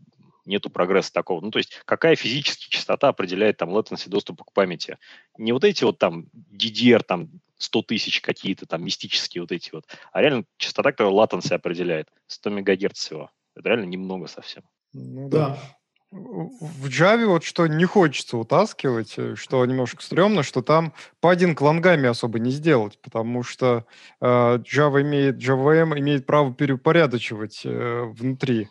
нету 0.45 0.69
прогресса 0.69 1.11
такого. 1.11 1.41
Ну, 1.41 1.51
то 1.51 1.59
есть 1.59 1.73
какая 1.85 2.15
физическая 2.15 2.69
частота 2.69 3.09
определяет 3.09 3.57
там 3.57 3.69
latency 3.69 4.09
доступа 4.09 4.45
к 4.45 4.53
памяти? 4.53 4.97
Не 5.37 5.51
вот 5.51 5.63
эти 5.63 5.83
вот 5.83 5.99
там 5.99 6.27
DDR, 6.51 7.03
там 7.03 7.29
100 7.57 7.81
тысяч 7.83 8.21
какие-то 8.21 8.65
там 8.65 8.83
мистические 8.83 9.41
вот 9.41 9.51
эти 9.51 9.71
вот, 9.71 9.85
а 10.11 10.21
реально 10.21 10.45
частота, 10.57 10.91
которая 10.91 11.13
latency 11.13 11.53
определяет. 11.53 12.09
100 12.27 12.49
мегагерц 12.51 12.99
всего. 12.99 13.31
Это 13.55 13.69
реально 13.69 13.85
немного 13.85 14.27
совсем. 14.27 14.63
Ну 14.93 15.29
да 15.29 15.57
в 16.11 16.87
Java 16.87 17.25
вот 17.25 17.43
что 17.43 17.67
не 17.67 17.85
хочется 17.85 18.37
утаскивать, 18.37 19.15
э, 19.17 19.35
что 19.35 19.65
немножко 19.65 20.01
стрёмно, 20.01 20.41
что 20.43 20.61
там 20.61 20.93
padding 21.19 21.57
long 21.57 21.86
ами 21.86 22.07
особо 22.07 22.39
не 22.39 22.51
сделать, 22.51 22.99
потому 23.01 23.43
что 23.43 23.85
э, 24.21 24.25
Java 24.25 25.01
имеет, 25.01 25.37
JVM 25.37 25.99
имеет 25.99 26.25
право 26.25 26.53
переупорядочивать 26.53 27.61
э, 27.65 28.03
внутри. 28.03 28.69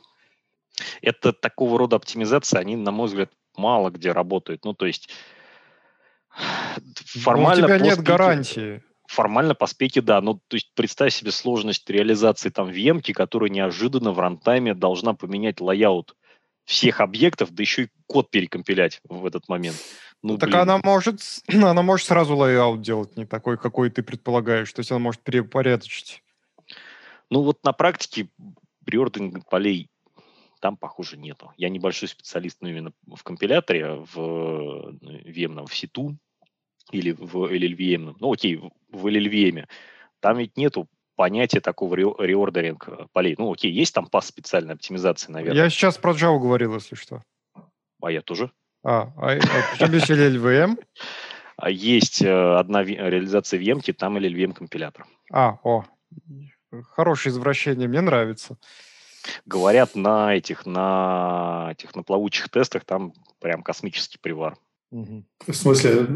Это 1.03 1.33
такого 1.33 1.79
рода 1.79 1.97
оптимизация, 1.97 2.61
они, 2.61 2.77
на 2.77 2.91
мой 2.91 3.09
взгляд, 3.09 3.31
мало 3.57 3.91
где 3.91 4.13
работают. 4.13 4.65
Ну, 4.65 4.73
то 4.73 4.87
есть 4.87 5.11
формально... 6.95 7.69
Но 7.69 7.75
у 7.75 7.79
тебя 7.79 7.87
нет 7.87 8.01
гарантии. 8.01 8.83
Формально 9.09 9.55
по 9.55 9.67
спеке, 9.67 10.01
да. 10.01 10.21
Ну, 10.21 10.41
то 10.49 10.57
есть 10.57 10.73
представь 10.75 11.15
себе 11.15 11.31
сложность 11.33 11.89
реализации 11.89 12.49
там 12.51 12.69
VM, 12.69 13.01
которая 13.13 13.51
неожиданно 13.51 14.13
в 14.13 14.19
runtime 14.19 14.68
е 14.68 14.75
должна 14.75 15.15
поменять 15.15 15.61
layout 15.61 16.15
всех 16.67 17.01
объектов, 17.01 17.53
да 17.53 17.63
еще 17.63 17.85
и 17.85 17.89
код 18.07 18.31
перекомпилять 18.31 19.01
в 19.09 19.25
этот 19.25 19.49
момент. 19.49 19.77
Ну, 20.23 20.37
так 20.37 20.51
блин. 20.51 20.63
она 20.63 20.79
может, 20.83 21.21
она 21.49 21.83
может 21.83 22.07
сразу 22.07 22.37
layout 22.37 22.83
делать 22.83 23.17
не 23.17 23.25
такой, 23.25 23.57
какой 23.57 23.89
ты 23.89 24.03
предполагаешь. 24.03 24.73
То 24.73 24.81
есть 24.81 24.91
она 24.91 24.99
может 24.99 25.23
переупорядочить. 25.23 26.23
Ну 27.31 27.43
вот 27.43 27.65
на 27.65 27.73
практике 27.73 28.29
reordering 28.85 29.49
полей 29.49 29.89
там, 30.61 30.77
похоже, 30.77 31.17
нету. 31.17 31.53
Я 31.57 31.69
небольшой 31.69 32.09
специалист 32.09 32.59
ну, 32.61 32.69
именно 32.69 32.93
в 33.07 33.23
компиляторе, 33.23 34.05
в 34.13 34.19
VM, 34.19 35.67
в 35.67 35.73
C2 35.73 36.17
или 36.91 37.13
в 37.13 37.37
LLVM. 37.37 38.17
Ну, 38.19 38.33
окей, 38.33 38.57
в 38.57 39.07
LLVM. 39.07 39.67
Там 40.21 40.39
ведь 40.39 40.57
нету 40.57 40.89
понятие 41.17 41.61
такого 41.61 41.95
reordering 41.97 42.89
э, 42.89 43.07
полей. 43.13 43.35
Ну, 43.39 43.53
окей, 43.53 43.73
есть 43.73 43.95
там 43.95 44.07
pass 44.07 44.27
специальной 44.27 44.75
оптимизации, 44.75 45.33
наверное. 45.33 45.65
Я 45.65 45.71
сейчас 45.71 45.99
про 45.99 46.13
Java 46.13 46.39
говорил, 46.39 46.75
если 46.75 46.95
что. 46.95 47.23
А 48.03 48.11
я 48.11 48.23
тоже. 48.23 48.53
А, 48.85 49.13
а, 49.17 49.33
а 49.33 49.39
причем 49.73 49.89
здесь 49.89 50.11
LLVM? 50.11 50.79
А 51.59 51.71
есть 51.71 52.21
э, 52.21 52.31
одна 52.31 52.83
реализация 52.83 53.59
VM, 53.59 53.81
там 53.95 54.19
LLVM 54.19 54.53
компилятор. 54.53 55.07
А, 55.33 55.59
о, 55.63 55.87
хорошее 56.91 57.33
извращение, 57.33 57.89
мне 57.89 58.03
нравится. 58.03 58.59
Говорят, 59.47 59.95
на 59.95 60.35
этих, 60.35 60.67
на 60.67 61.69
этих, 61.73 61.95
на 61.95 62.03
плавучих 62.03 62.51
тестах 62.51 62.85
там 62.85 63.15
прям 63.41 63.63
космический 63.63 64.19
привар. 64.19 64.59
Угу. 64.91 65.25
В 65.47 65.55
смысле? 65.55 66.07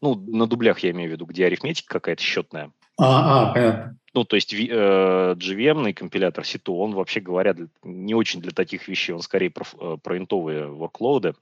Ну, 0.00 0.14
на 0.14 0.46
дублях 0.46 0.78
я 0.78 0.92
имею 0.92 1.10
в 1.10 1.12
виду, 1.12 1.26
где 1.26 1.46
арифметика 1.46 1.94
какая-то 1.94 2.22
счетная. 2.22 2.72
А, 2.98 3.50
а, 3.50 3.52
понятно. 3.52 3.98
Ну, 4.14 4.24
то 4.24 4.36
есть 4.36 4.52
э, 4.52 4.56
GVM 4.58 5.94
компилятор 5.94 6.44
Ситу, 6.44 6.74
он 6.74 6.94
вообще 6.94 7.20
говоря 7.20 7.54
не 7.82 8.14
очень 8.14 8.40
для 8.40 8.50
таких 8.50 8.86
вещей, 8.86 9.12
он 9.12 9.22
скорее 9.22 9.50
про, 9.50 9.64
э, 9.80 9.96
про 10.02 10.18
интовые 10.18 10.66
workload. 10.66 11.34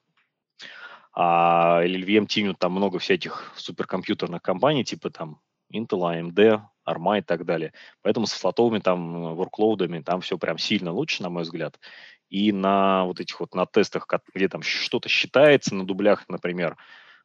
А 1.12 1.82
LLVM 1.84 2.26
тянут 2.26 2.60
там 2.60 2.72
много 2.72 3.00
всяких 3.00 3.52
суперкомпьютерных 3.56 4.40
компаний, 4.40 4.84
типа 4.84 5.10
там 5.10 5.40
Intel, 5.72 6.02
AMD, 6.02 6.62
ARMA 6.88 7.18
и 7.18 7.22
так 7.22 7.44
далее. 7.44 7.72
Поэтому 8.02 8.26
с 8.26 8.32
флотовыми 8.32 8.78
там 8.78 9.34
workloadами 9.34 10.02
там 10.02 10.20
все 10.20 10.38
прям 10.38 10.56
сильно 10.58 10.92
лучше, 10.92 11.24
на 11.24 11.30
мой 11.30 11.42
взгляд. 11.42 11.80
И 12.28 12.52
на 12.52 13.04
вот 13.06 13.18
этих 13.18 13.40
вот 13.40 13.54
на 13.56 13.66
тестах, 13.66 14.06
где 14.32 14.48
там 14.48 14.62
что-то 14.62 15.08
считается 15.08 15.74
на 15.74 15.84
дублях, 15.84 16.28
например, 16.28 16.76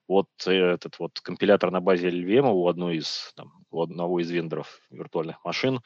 вот 0.07 0.29
этот 0.45 0.99
вот 0.99 1.19
компилятор 1.21 1.71
на 1.71 1.81
базе 1.81 2.09
LLVM 2.09 2.51
у 2.51 2.67
одной 2.67 2.97
из 2.97 3.33
там, 3.35 3.51
у 3.71 3.81
одного 3.81 4.19
из 4.19 4.29
вендоров 4.29 4.79
виртуальных 4.89 5.43
машин. 5.43 5.81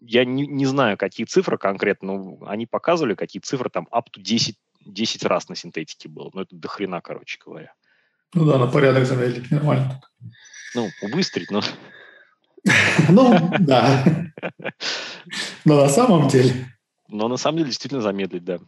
Я 0.00 0.24
не, 0.24 0.46
не 0.46 0.66
знаю, 0.66 0.98
какие 0.98 1.26
цифры 1.26 1.56
конкретно, 1.56 2.18
но 2.18 2.46
они 2.46 2.66
показывали, 2.66 3.14
какие 3.14 3.40
цифры 3.40 3.70
там 3.70 3.88
up 3.90 4.04
to 4.14 4.20
10, 4.20 4.56
10 4.84 5.24
раз 5.24 5.48
на 5.48 5.56
синтетике 5.56 6.08
было. 6.08 6.30
Ну, 6.34 6.42
это 6.42 6.54
до 6.54 6.68
хрена, 6.68 7.00
короче 7.00 7.38
говоря. 7.44 7.72
Ну 8.34 8.44
да, 8.44 8.58
на 8.58 8.66
порядок 8.66 9.06
замедлить 9.06 9.50
нормально. 9.50 10.02
Ну, 10.74 10.90
убыстрить, 11.02 11.50
но... 11.50 11.62
Ну, 13.08 13.50
да. 13.60 14.04
Но 15.64 15.80
на 15.80 15.88
самом 15.88 16.28
деле... 16.28 16.66
Но 17.08 17.28
на 17.28 17.36
самом 17.36 17.58
деле 17.58 17.70
действительно 17.70 18.02
замедлить, 18.02 18.44
да. 18.44 18.58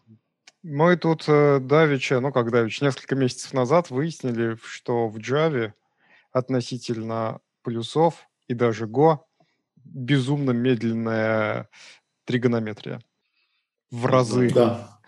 Мы 0.63 0.97
тут 0.97 1.25
э, 1.29 1.61
Давича, 1.61 2.21
ну 2.21 2.33
как 2.33 2.51
Давич, 2.51 2.81
несколько 2.81 3.15
месяцев 3.15 3.53
назад 3.53 3.91
выяснили, 3.91 4.59
что 4.63 5.09
в 5.09 5.17
Java 5.19 5.73
относительно 6.33 7.41
плюсов 7.63 8.29
и 8.49 8.55
даже 8.55 8.87
Go 8.87 9.19
безумно 9.77 10.51
медленная 10.51 11.69
тригонометрия. 12.25 13.01
В 13.91 14.07
разы. 14.07 14.51
Да. 14.53 15.01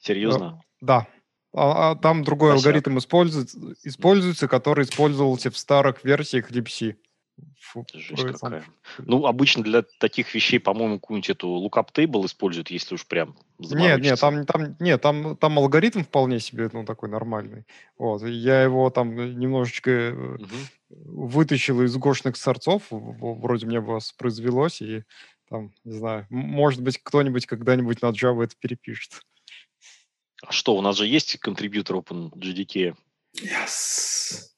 Серьезно? 0.00 0.62
Да. 0.80 1.06
А, 1.52 1.90
а 1.90 1.96
там 1.96 2.22
другой 2.22 2.50
Спасибо. 2.50 2.68
алгоритм 2.68 2.98
используется, 2.98 3.58
используется, 3.82 4.46
который 4.46 4.84
использовался 4.84 5.50
в 5.50 5.58
старых 5.58 6.04
версиях 6.04 6.50
libc. 6.50 6.96
Фу, 7.60 7.86
Жесть 7.92 8.22
какая. 8.22 8.64
Ну, 8.98 9.26
обычно 9.26 9.62
для 9.62 9.82
таких 9.98 10.34
вещей, 10.34 10.58
по-моему, 10.58 10.98
какую-нибудь 10.98 11.30
эту 11.30 11.48
lookup 11.48 11.88
table 11.92 12.26
используют, 12.26 12.70
если 12.70 12.94
уж 12.94 13.06
прям 13.06 13.36
Нет, 13.58 14.00
нет, 14.00 14.20
там, 14.20 14.46
там, 14.46 14.76
нет, 14.80 15.00
там, 15.00 15.36
там 15.36 15.58
алгоритм 15.58 16.02
вполне 16.02 16.40
себе, 16.40 16.70
ну, 16.72 16.84
такой 16.84 17.08
нормальный. 17.08 17.64
Вот. 17.98 18.22
Я 18.22 18.62
его 18.62 18.90
там 18.90 19.14
немножечко 19.38 20.14
угу. 20.14 20.46
вытащил 20.88 21.82
из 21.82 21.96
гошных 21.96 22.36
сорцов, 22.36 22.84
вроде 22.90 23.66
мне 23.66 23.80
воспроизвелось, 23.80 24.82
и 24.82 25.04
там, 25.48 25.72
не 25.84 25.92
знаю, 25.92 26.26
может 26.30 26.82
быть, 26.82 26.98
кто-нибудь 27.02 27.46
когда-нибудь 27.46 28.02
на 28.02 28.06
Java 28.06 28.44
это 28.44 28.54
перепишет. 28.58 29.22
А 30.42 30.52
что, 30.52 30.74
у 30.76 30.80
нас 30.80 30.96
же 30.96 31.06
есть 31.06 31.38
контрибьютор 31.38 31.96
OpenGDK? 31.96 32.94
Yes. 33.36 34.49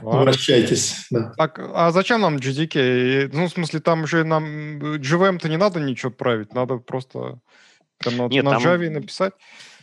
Обращайтесь. 0.00 1.06
Да. 1.10 1.32
Так, 1.36 1.58
а 1.58 1.90
зачем 1.90 2.20
нам 2.20 2.36
GDK? 2.36 3.30
Ну, 3.32 3.46
в 3.46 3.50
смысле, 3.50 3.80
там 3.80 4.06
же 4.06 4.24
нам 4.24 4.78
JVM-то 4.96 5.48
не 5.48 5.56
надо 5.56 5.80
ничего 5.80 6.10
править, 6.10 6.54
надо 6.54 6.78
просто 6.78 7.40
на, 8.04 8.26
Нет, 8.28 8.44
на 8.44 8.52
там- 8.52 8.62
Java 8.62 8.90
написать. 8.90 9.34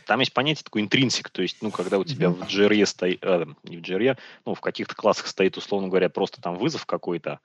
Там 0.06 0.20
есть 0.20 0.32
понятие 0.32 0.64
такой 0.64 0.82
интринсик, 0.82 1.30
то 1.30 1.40
есть, 1.40 1.58
ну, 1.62 1.70
когда 1.70 1.98
у 1.98 2.04
тебя 2.04 2.30
в 2.30 2.42
JRE 2.42 2.84
стоит, 2.84 3.20
э, 3.22 3.46
не 3.62 3.76
в 3.76 3.80
JRE, 3.80 4.18
ну, 4.44 4.54
в 4.54 4.60
каких-то 4.60 4.94
классах 4.94 5.28
стоит, 5.28 5.56
условно 5.56 5.88
говоря, 5.88 6.08
просто 6.08 6.40
там 6.42 6.56
вызов 6.56 6.84
какой-то, 6.84 7.38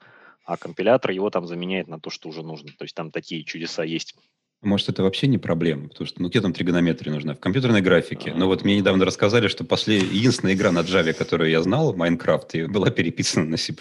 а 0.44 0.56
компилятор 0.56 1.12
его 1.12 1.30
там 1.30 1.46
заменяет 1.46 1.86
на 1.86 2.00
то, 2.00 2.10
что 2.10 2.28
уже 2.28 2.42
нужно. 2.42 2.70
То 2.76 2.84
есть 2.84 2.94
там 2.94 3.10
такие 3.12 3.44
чудеса 3.44 3.84
есть. 3.84 4.16
Может, 4.62 4.88
это 4.88 5.02
вообще 5.02 5.26
не 5.26 5.38
проблема, 5.38 5.88
потому 5.88 6.06
что, 6.06 6.22
ну, 6.22 6.28
где 6.28 6.40
там 6.40 6.52
тригонометрия 6.52 7.12
нужна? 7.12 7.34
В 7.34 7.40
компьютерной 7.40 7.82
графике. 7.82 8.32
Но 8.34 8.46
вот 8.46 8.64
мне 8.64 8.76
недавно 8.76 9.04
рассказали, 9.04 9.48
что 9.48 9.64
после... 9.64 9.98
единственная 9.98 10.54
игра 10.54 10.72
на 10.72 10.80
Java, 10.80 11.12
которую 11.12 11.50
я 11.50 11.62
знал, 11.62 11.94
Майнкрафт, 11.94 12.54
и 12.54 12.66
была 12.66 12.90
переписана 12.90 13.46
на 13.46 13.56
C++. 13.56 13.74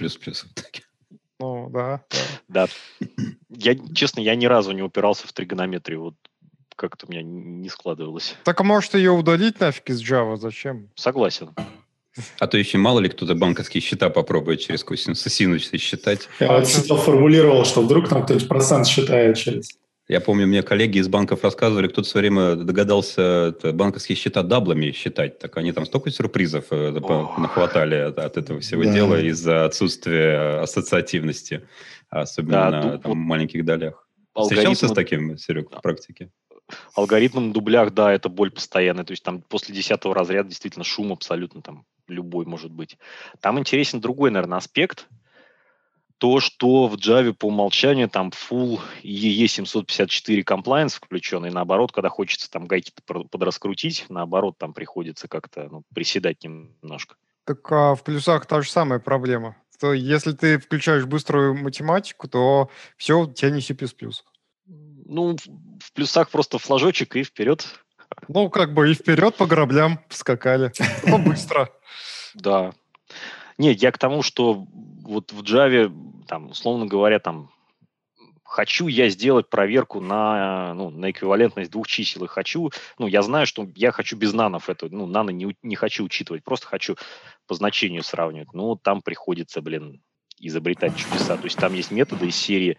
Ну, 1.40 1.70
да. 1.70 2.04
да. 2.48 2.68
Да. 2.68 3.08
Я, 3.50 3.76
честно, 3.94 4.20
я 4.20 4.36
ни 4.36 4.46
разу 4.46 4.72
не 4.72 4.82
упирался 4.82 5.28
в 5.28 5.34
тригонометрию. 5.34 6.02
Вот 6.02 6.16
как-то 6.76 7.08
у 7.08 7.12
меня 7.12 7.24
не 7.24 7.70
складывалось. 7.70 8.36
Так 8.44 8.60
а 8.60 8.64
может 8.64 8.94
ее 8.96 9.12
удалить 9.12 9.60
нафиг 9.60 9.90
из 9.90 10.02
Java? 10.02 10.38
Зачем? 10.38 10.90
Согласен. 10.96 11.52
А 12.40 12.48
то 12.48 12.58
еще 12.58 12.78
мало 12.78 13.00
ли 13.00 13.10
кто-то 13.10 13.36
банковские 13.36 13.82
счета 13.82 14.10
попробует 14.10 14.62
через 14.62 14.84
косинус 14.84 15.26
и 15.26 15.30
синус 15.30 15.70
считать. 15.70 16.30
Я 16.40 16.54
вот 16.54 16.68
сидел, 16.68 16.96
формулировал, 16.98 17.66
что 17.66 17.82
вдруг 17.82 18.08
там 18.08 18.24
кто-нибудь 18.24 18.48
процент 18.48 18.88
считает 18.88 19.38
через... 19.38 19.78
Я 20.08 20.22
помню, 20.22 20.46
мне 20.46 20.62
коллеги 20.62 21.00
из 21.00 21.08
банков 21.08 21.44
рассказывали, 21.44 21.88
кто-то 21.88 22.08
в 22.08 22.12
свое 22.12 22.30
время 22.30 22.56
догадался 22.56 23.22
это, 23.58 23.74
банковские 23.74 24.16
счета 24.16 24.44
даблами 24.44 24.92
считать. 24.92 25.40
Так 25.40 25.58
они 25.58 25.72
там 25.72 25.86
столько 25.88 26.12
сюрпризов 26.12 26.66
э, 26.70 26.92
Ох. 27.00 27.40
нахватали 27.40 27.96
от, 27.96 28.20
от 28.20 28.38
этого 28.38 28.60
всего 28.60 28.84
Да. 28.84 28.94
дела 28.94 29.20
из-за 29.20 29.66
отсутствия 29.66 30.60
ассоциативности, 30.62 31.68
особенно 32.10 32.52
Да, 32.52 32.70
на 32.70 32.82
ду- 32.82 32.90
там, 33.00 33.12
вот 33.12 33.16
маленьких 33.16 33.66
долях. 33.66 34.08
Встречался 34.40 34.90
с 34.90 34.92
таким, 34.92 35.38
Серег, 35.40 35.72
в 35.72 35.82
практике? 35.82 36.30
алгоритмом 36.96 37.52
дублях, 37.52 37.92
да, 37.94 38.12
это 38.14 38.30
боль 38.30 38.52
постоянная. 38.52 39.06
То 39.06 39.12
есть 39.12 39.24
там 39.24 39.42
после 39.42 39.74
10 39.74 40.14
разряда 40.14 40.50
действительно 40.50 40.84
шум 40.84 41.14
абсолютно 41.14 41.62
там 41.62 41.86
любой 42.08 42.46
может 42.46 42.72
быть. 42.72 42.98
Там 43.40 43.58
интересен 43.58 44.02
другой, 44.02 44.30
наверное, 44.30 44.58
аспект. 44.60 45.08
То, 46.18 46.40
что 46.40 46.88
в 46.88 46.96
Java 46.96 47.34
по 47.34 47.48
умолчанию 47.48 48.10
там 48.10 48.30
full 48.30 48.80
EE 49.04 49.48
754 49.48 50.42
compliance 50.44 50.96
включен, 50.96 51.46
и 51.46 51.50
наоборот, 51.50 51.92
когда 51.92 52.10
хочется 52.10 52.50
там 52.50 52.66
гайки 52.66 52.92
подраскрутить, 53.32 54.06
наоборот, 54.10 54.58
там 54.58 54.74
приходится 54.74 55.28
как-то 55.28 55.68
ну, 55.70 55.84
приседать 55.94 56.44
немножко. 56.44 57.16
Так 57.44 57.72
а 57.72 57.96
в 57.96 58.04
плюсах 58.04 58.46
та 58.46 58.62
же 58.62 58.70
самая 58.70 59.00
проблема. 59.00 59.58
То 59.80 59.94
если 59.94 60.32
ты 60.32 60.58
включаешь 60.58 61.06
быструю 61.06 61.54
математику, 61.54 62.28
то 62.28 62.70
все, 62.98 63.20
у 63.20 63.32
тебя 63.32 63.52
не 63.52 63.62
C++. 63.62 63.76
Ну, 64.68 65.36
в- 65.36 65.84
в 65.84 65.92
плюсах 65.94 66.30
просто 66.30 66.58
флажочек 66.58 67.16
и 67.18 67.24
вперед. 67.24 67.68
Ну, 68.28 68.50
как 68.50 68.74
бы 68.74 68.90
и 68.90 68.94
вперед 68.94 69.36
по 69.36 69.46
граблям 69.46 70.00
скакали. 70.10 70.72
Ну, 71.06 71.18
быстро. 71.18 71.70
Да. 72.36 72.74
Нет, 73.58 73.82
я 73.82 73.94
к 73.94 73.98
тому, 73.98 74.22
что 74.22 74.68
вот 75.06 75.32
в 75.32 75.42
Java, 75.42 75.92
там, 76.28 76.50
условно 76.50 76.86
говоря, 76.86 77.20
там, 77.20 77.52
хочу 78.44 78.88
я 78.88 79.10
сделать 79.10 79.50
проверку 79.50 80.00
на, 80.00 80.74
ну, 80.74 80.90
на 80.90 81.12
эквивалентность 81.12 81.72
двух 81.72 81.88
чисел, 81.88 82.24
и 82.24 82.28
хочу, 82.28 82.72
ну, 82.98 83.08
я 83.08 83.22
знаю, 83.22 83.48
что 83.48 83.68
я 83.76 83.92
хочу 83.92 84.16
без 84.18 84.34
нанов 84.34 84.70
это, 84.70 84.88
ну, 84.90 85.06
нано 85.06 85.32
не, 85.32 85.56
не 85.62 85.76
хочу 85.76 86.04
учитывать, 86.04 86.44
просто 86.44 86.68
хочу 86.68 86.96
по 87.48 87.56
значению 87.56 88.04
сравнивать. 88.04 88.54
Ну, 88.54 88.76
там 88.76 89.02
приходится, 89.02 89.62
блин, 89.62 90.02
изобретать 90.40 90.96
чудеса. 90.96 91.38
То 91.38 91.46
есть 91.46 91.58
там 91.58 91.74
есть 91.74 91.92
методы 91.92 92.28
из 92.28 92.36
серии 92.36 92.78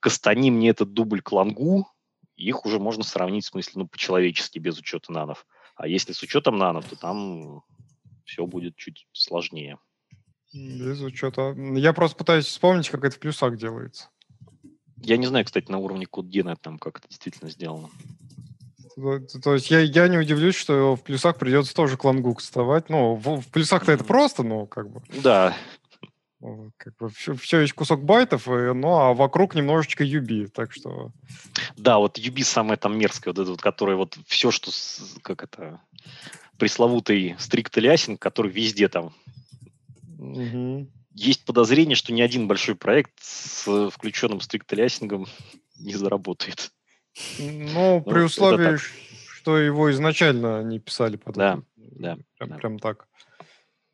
«Кастани 0.00 0.50
мне 0.50 0.70
этот 0.70 0.92
дубль 0.92 1.22
к 1.22 1.32
лонгу», 1.32 1.86
их 2.36 2.64
уже 2.64 2.78
можно 2.78 3.04
сравнить 3.04 3.44
в 3.44 3.48
смысле, 3.48 3.72
ну, 3.82 3.88
по-человечески, 3.88 4.58
без 4.58 4.78
учета 4.78 5.12
нанов. 5.12 5.46
А 5.76 5.86
если 5.86 6.12
с 6.12 6.22
учетом 6.22 6.58
нанов, 6.58 6.86
то 6.88 6.96
там 6.96 7.62
все 8.24 8.46
будет 8.46 8.76
чуть 8.76 9.06
сложнее. 9.12 9.78
Без 10.52 11.00
учета. 11.00 11.54
Я 11.74 11.92
просто 11.92 12.16
пытаюсь 12.16 12.46
вспомнить, 12.46 12.88
как 12.90 13.04
это 13.04 13.16
в 13.16 13.18
плюсах 13.18 13.56
делается. 13.56 14.08
Я 14.98 15.16
не 15.16 15.26
знаю, 15.26 15.44
кстати, 15.44 15.70
на 15.70 15.78
уровне 15.78 16.06
код-гена 16.06 16.56
там 16.56 16.78
как 16.78 16.98
это 16.98 17.08
действительно 17.08 17.50
сделано. 17.50 17.90
То, 18.94 19.20
то 19.42 19.54
есть 19.54 19.70
я, 19.70 19.80
я 19.80 20.06
не 20.08 20.18
удивлюсь, 20.18 20.54
что 20.54 20.96
в 20.96 21.02
плюсах 21.02 21.38
придется 21.38 21.74
тоже 21.74 21.96
клангу 21.96 22.34
вставать. 22.34 22.90
Ну, 22.90 23.14
в, 23.14 23.40
в 23.40 23.48
плюсах-то 23.48 23.90
это 23.92 24.04
Мгм. 24.04 24.08
просто, 24.08 24.42
ну, 24.42 24.66
как 24.66 24.90
бы, 24.90 25.02
Да, 25.22 25.56
ну, 26.42 26.72
как 26.76 26.96
бы 26.96 27.08
все, 27.08 27.60
есть 27.60 27.72
кусок 27.72 28.02
байтов, 28.04 28.48
и, 28.48 28.72
ну, 28.74 28.98
а 28.98 29.14
вокруг 29.14 29.54
немножечко 29.54 30.04
UB, 30.04 30.48
так 30.48 30.72
что... 30.72 31.12
да, 31.76 31.98
вот 31.98 32.18
UB 32.18 32.42
самое 32.42 32.76
там 32.76 32.98
мерзкое, 32.98 33.32
вот 33.32 33.40
это 33.40 33.50
вот, 33.52 33.62
которое 33.62 33.96
вот 33.96 34.18
все, 34.26 34.50
что, 34.50 34.72
как 35.22 35.44
это, 35.44 35.80
пресловутый 36.58 37.36
strict 37.38 37.76
aliasing, 37.76 38.20
который 38.20 38.50
везде 38.50 38.88
там. 38.88 39.14
Мгм. 40.22 40.90
Есть 41.14 41.44
подозрение, 41.44 41.96
что 41.96 42.12
ни 42.12 42.22
один 42.22 42.48
большой 42.48 42.74
проект 42.74 43.12
с 43.20 43.90
включенным 43.90 44.40
strict 44.40 44.72
aliasing 44.72 45.15
ом 45.15 45.26
не 45.78 45.94
заработает. 45.94 46.70
Ну, 47.38 48.02
при 48.02 48.18
это 48.18 48.24
условии, 48.26 48.78
что 49.34 49.58
его 49.58 49.90
изначально 49.90 50.62
не 50.62 50.78
писали 50.78 51.16
под 51.16 51.36
Да, 51.36 51.62
да, 51.76 52.18
Прям, 52.38 52.48
да. 52.50 52.56
прям 52.56 52.78
так. 52.78 53.08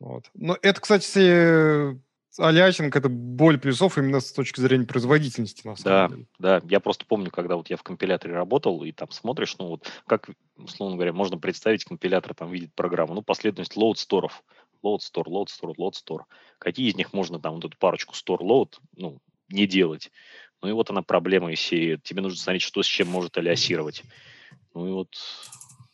Вот. 0.00 0.30
Но 0.34 0.56
это, 0.62 0.80
кстати, 0.80 1.98
алясинг 2.40 2.94
это 2.94 3.08
боль 3.08 3.58
плюсов 3.58 3.98
именно 3.98 4.20
с 4.20 4.32
точки 4.32 4.60
зрения 4.60 4.86
производительности, 4.86 5.66
на 5.66 5.76
самом 5.76 5.84
Да, 5.84 6.08
деле. 6.14 6.26
да, 6.38 6.62
я 6.68 6.80
просто 6.80 7.04
помню, 7.06 7.30
когда 7.30 7.56
вот 7.56 7.70
я 7.70 7.76
в 7.76 7.82
компиляторе 7.82 8.34
работал, 8.34 8.84
и 8.84 8.92
там 8.92 9.10
смотришь, 9.10 9.56
ну 9.58 9.68
вот 9.68 9.90
как, 10.06 10.30
условно 10.56 10.96
говоря, 10.96 11.12
можно 11.12 11.38
представить, 11.38 11.84
компилятор 11.84 12.34
там 12.34 12.50
видит 12.50 12.74
программу, 12.74 13.14
ну, 13.14 13.22
последовательность 13.22 13.76
load 13.76 13.96
сторов, 13.96 14.42
load 14.82 14.98
store, 14.98 15.26
load 15.26 15.46
store, 15.46 15.74
load 15.76 15.92
store. 15.92 16.24
Какие 16.58 16.90
из 16.90 16.96
них 16.96 17.12
можно 17.12 17.38
там 17.38 17.54
вот 17.54 17.64
эту 17.64 17.76
парочку 17.78 18.14
store 18.14 18.40
load, 18.40 18.74
ну, 18.96 19.20
не 19.48 19.66
делать? 19.66 20.10
Ну 20.60 20.68
и 20.68 20.72
вот 20.72 20.90
она 20.90 21.02
проблема 21.02 21.54
серии. 21.54 21.96
Тебе 22.02 22.20
нужно 22.20 22.38
смотреть, 22.38 22.62
что 22.62 22.82
с 22.82 22.86
чем 22.86 23.08
может 23.08 23.38
алиасировать. 23.38 24.02
Ну 24.74 24.88
и 24.88 24.90
вот 24.90 25.16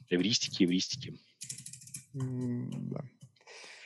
эвристики, 0.08 0.64
эвристики. 0.64 1.18
Да. 2.14 3.00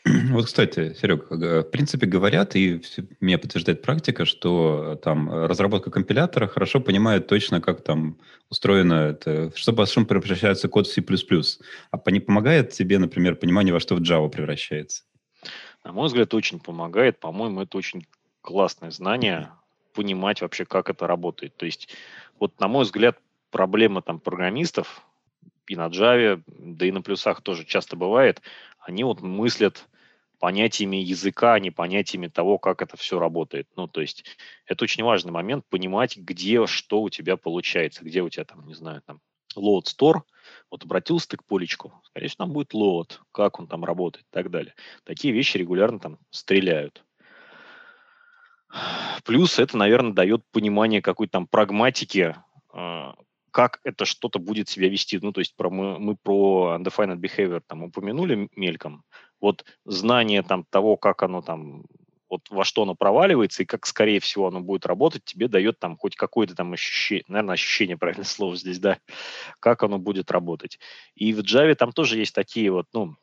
Вот, 0.31 0.47
кстати, 0.47 0.95
Серег, 0.95 1.29
г- 1.29 1.61
в 1.63 1.71
принципе 1.71 2.07
говорят, 2.07 2.57
и 2.57 2.81
меня 3.21 3.39
подтверждает 3.39 3.83
практика, 3.83 4.25
что 4.25 4.95
э, 4.95 4.97
там 4.97 5.31
э, 5.31 5.47
разработка 5.47 5.91
компилятора 5.91 6.47
хорошо 6.47 6.81
понимает 6.81 7.27
точно, 7.27 7.61
как 7.61 7.83
там 7.83 8.19
устроено 8.49 8.95
это, 9.11 9.53
что 9.55 9.73
по 9.73 9.87
шум 9.87 10.07
превращается 10.07 10.69
код 10.69 10.87
в 10.87 10.93
C++. 10.93 11.03
А 11.91 12.11
не 12.11 12.21
помогает 12.21 12.71
тебе, 12.71 12.99
например, 12.99 13.37
понимание, 13.37 13.73
во 13.73 13.81
что 13.81 13.95
в 13.95 14.01
Java 14.01 14.29
превращается? 14.29 15.05
На 15.85 15.93
мой 15.93 16.07
взгляд, 16.07 16.35
очень 16.35 16.61
помогает. 16.61 17.21
По-моему, 17.21 17.63
это 17.63 17.77
очень 17.77 18.07
классное 18.41 18.91
знание, 18.91 19.51
понимать 19.95 20.41
вообще, 20.41 20.65
как 20.65 20.91
это 20.91 21.07
работает. 21.07 21.57
То 21.57 21.67
есть, 21.67 21.89
вот, 22.39 22.59
на 22.61 22.69
мой 22.69 22.85
взгляд, 22.85 23.19
проблема 23.51 24.03
там 24.03 24.21
программистов 24.21 25.03
и 25.67 25.77
на 25.77 25.89
Java, 25.89 26.43
да 26.47 26.87
и 26.87 26.91
на 26.91 27.03
плюсах 27.03 27.43
тоже 27.43 27.65
часто 27.65 27.97
бывает, 27.97 28.41
они 28.81 29.05
вот 29.05 29.21
мыслят 29.21 29.87
понятиями 30.39 30.97
языка, 30.97 31.55
а 31.55 31.61
не 31.61 31.71
понятиями 31.71 32.29
того, 32.29 32.59
как 32.59 32.83
это 32.83 32.97
все 32.97 33.19
работает. 33.19 33.69
Ну, 33.77 33.89
то 33.89 34.01
есть, 34.01 34.25
это 34.67 34.85
очень 34.85 35.05
важный 35.05 35.33
момент, 35.33 35.65
понимать, 35.69 36.17
где 36.17 36.67
что 36.67 37.03
у 37.03 37.11
тебя 37.11 37.37
получается, 37.37 38.05
где 38.05 38.23
у 38.23 38.29
тебя 38.29 38.45
там, 38.45 38.67
не 38.67 38.75
знаю, 38.75 39.03
там, 39.07 39.21
load 39.57 39.85
store, 39.85 40.23
вот 40.71 40.85
обратился 40.85 41.29
ты 41.29 41.37
к 41.37 41.45
полечку, 41.45 41.93
скорее 42.05 42.29
всего, 42.29 42.45
там 42.45 42.53
будет 42.53 42.75
load, 42.75 43.19
как 43.33 43.59
он 43.59 43.67
там 43.67 43.85
работает 43.85 44.25
и 44.27 44.31
так 44.33 44.51
далее. 44.51 44.75
Такие 45.05 45.33
вещи 45.33 45.57
регулярно 45.57 45.99
там 45.99 46.19
стреляют. 46.31 47.05
Плюс 49.25 49.59
это, 49.59 49.77
наверное, 49.77 50.13
дает 50.13 50.45
понимание 50.51 51.01
какой-то 51.01 51.33
там 51.33 51.47
прагматики, 51.47 52.37
э, 52.75 53.13
как 53.51 53.81
это 53.83 54.05
что-то 54.05 54.39
будет 54.39 54.69
себя 54.69 54.89
вести. 54.89 55.19
Ну, 55.21 55.33
то 55.33 55.41
есть 55.41 55.57
про, 55.57 55.71
мы, 55.71 55.99
мы 55.99 56.17
про 56.17 56.77
undefined 56.79 57.19
behavior 57.19 57.63
там 57.67 57.85
упомянули 57.85 58.49
мельком. 58.55 59.05
Вот 59.41 59.65
знание 59.85 60.43
там 60.43 60.65
того, 60.65 60.97
как 60.97 61.23
оно 61.23 61.43
там, 61.43 61.85
вот 62.29 62.43
во 62.51 62.65
что 62.65 62.83
оно 62.83 62.95
проваливается 62.95 63.63
и 63.63 63.67
как, 63.67 63.87
скорее 63.87 64.21
всего, 64.21 64.49
оно 64.49 64.61
будет 64.61 64.87
работать, 64.87 65.25
тебе 65.25 65.49
дает 65.49 65.79
там 65.79 65.97
хоть 65.97 66.17
какое-то 66.17 66.55
там 66.55 66.73
ощущение, 66.73 67.25
наверное, 67.29 67.55
ощущение, 67.55 67.97
правильное 67.97 68.25
слово 68.25 68.57
здесь, 68.57 68.79
да, 68.79 68.99
как 69.61 69.83
оно 69.83 69.99
будет 69.99 70.31
работать. 70.31 70.79
И 71.15 71.33
в 71.33 71.41
Java 71.41 71.75
там 71.75 71.93
тоже 71.93 72.19
есть 72.19 72.35
такие 72.35 72.71
вот, 72.71 72.87
ну, 72.93 73.17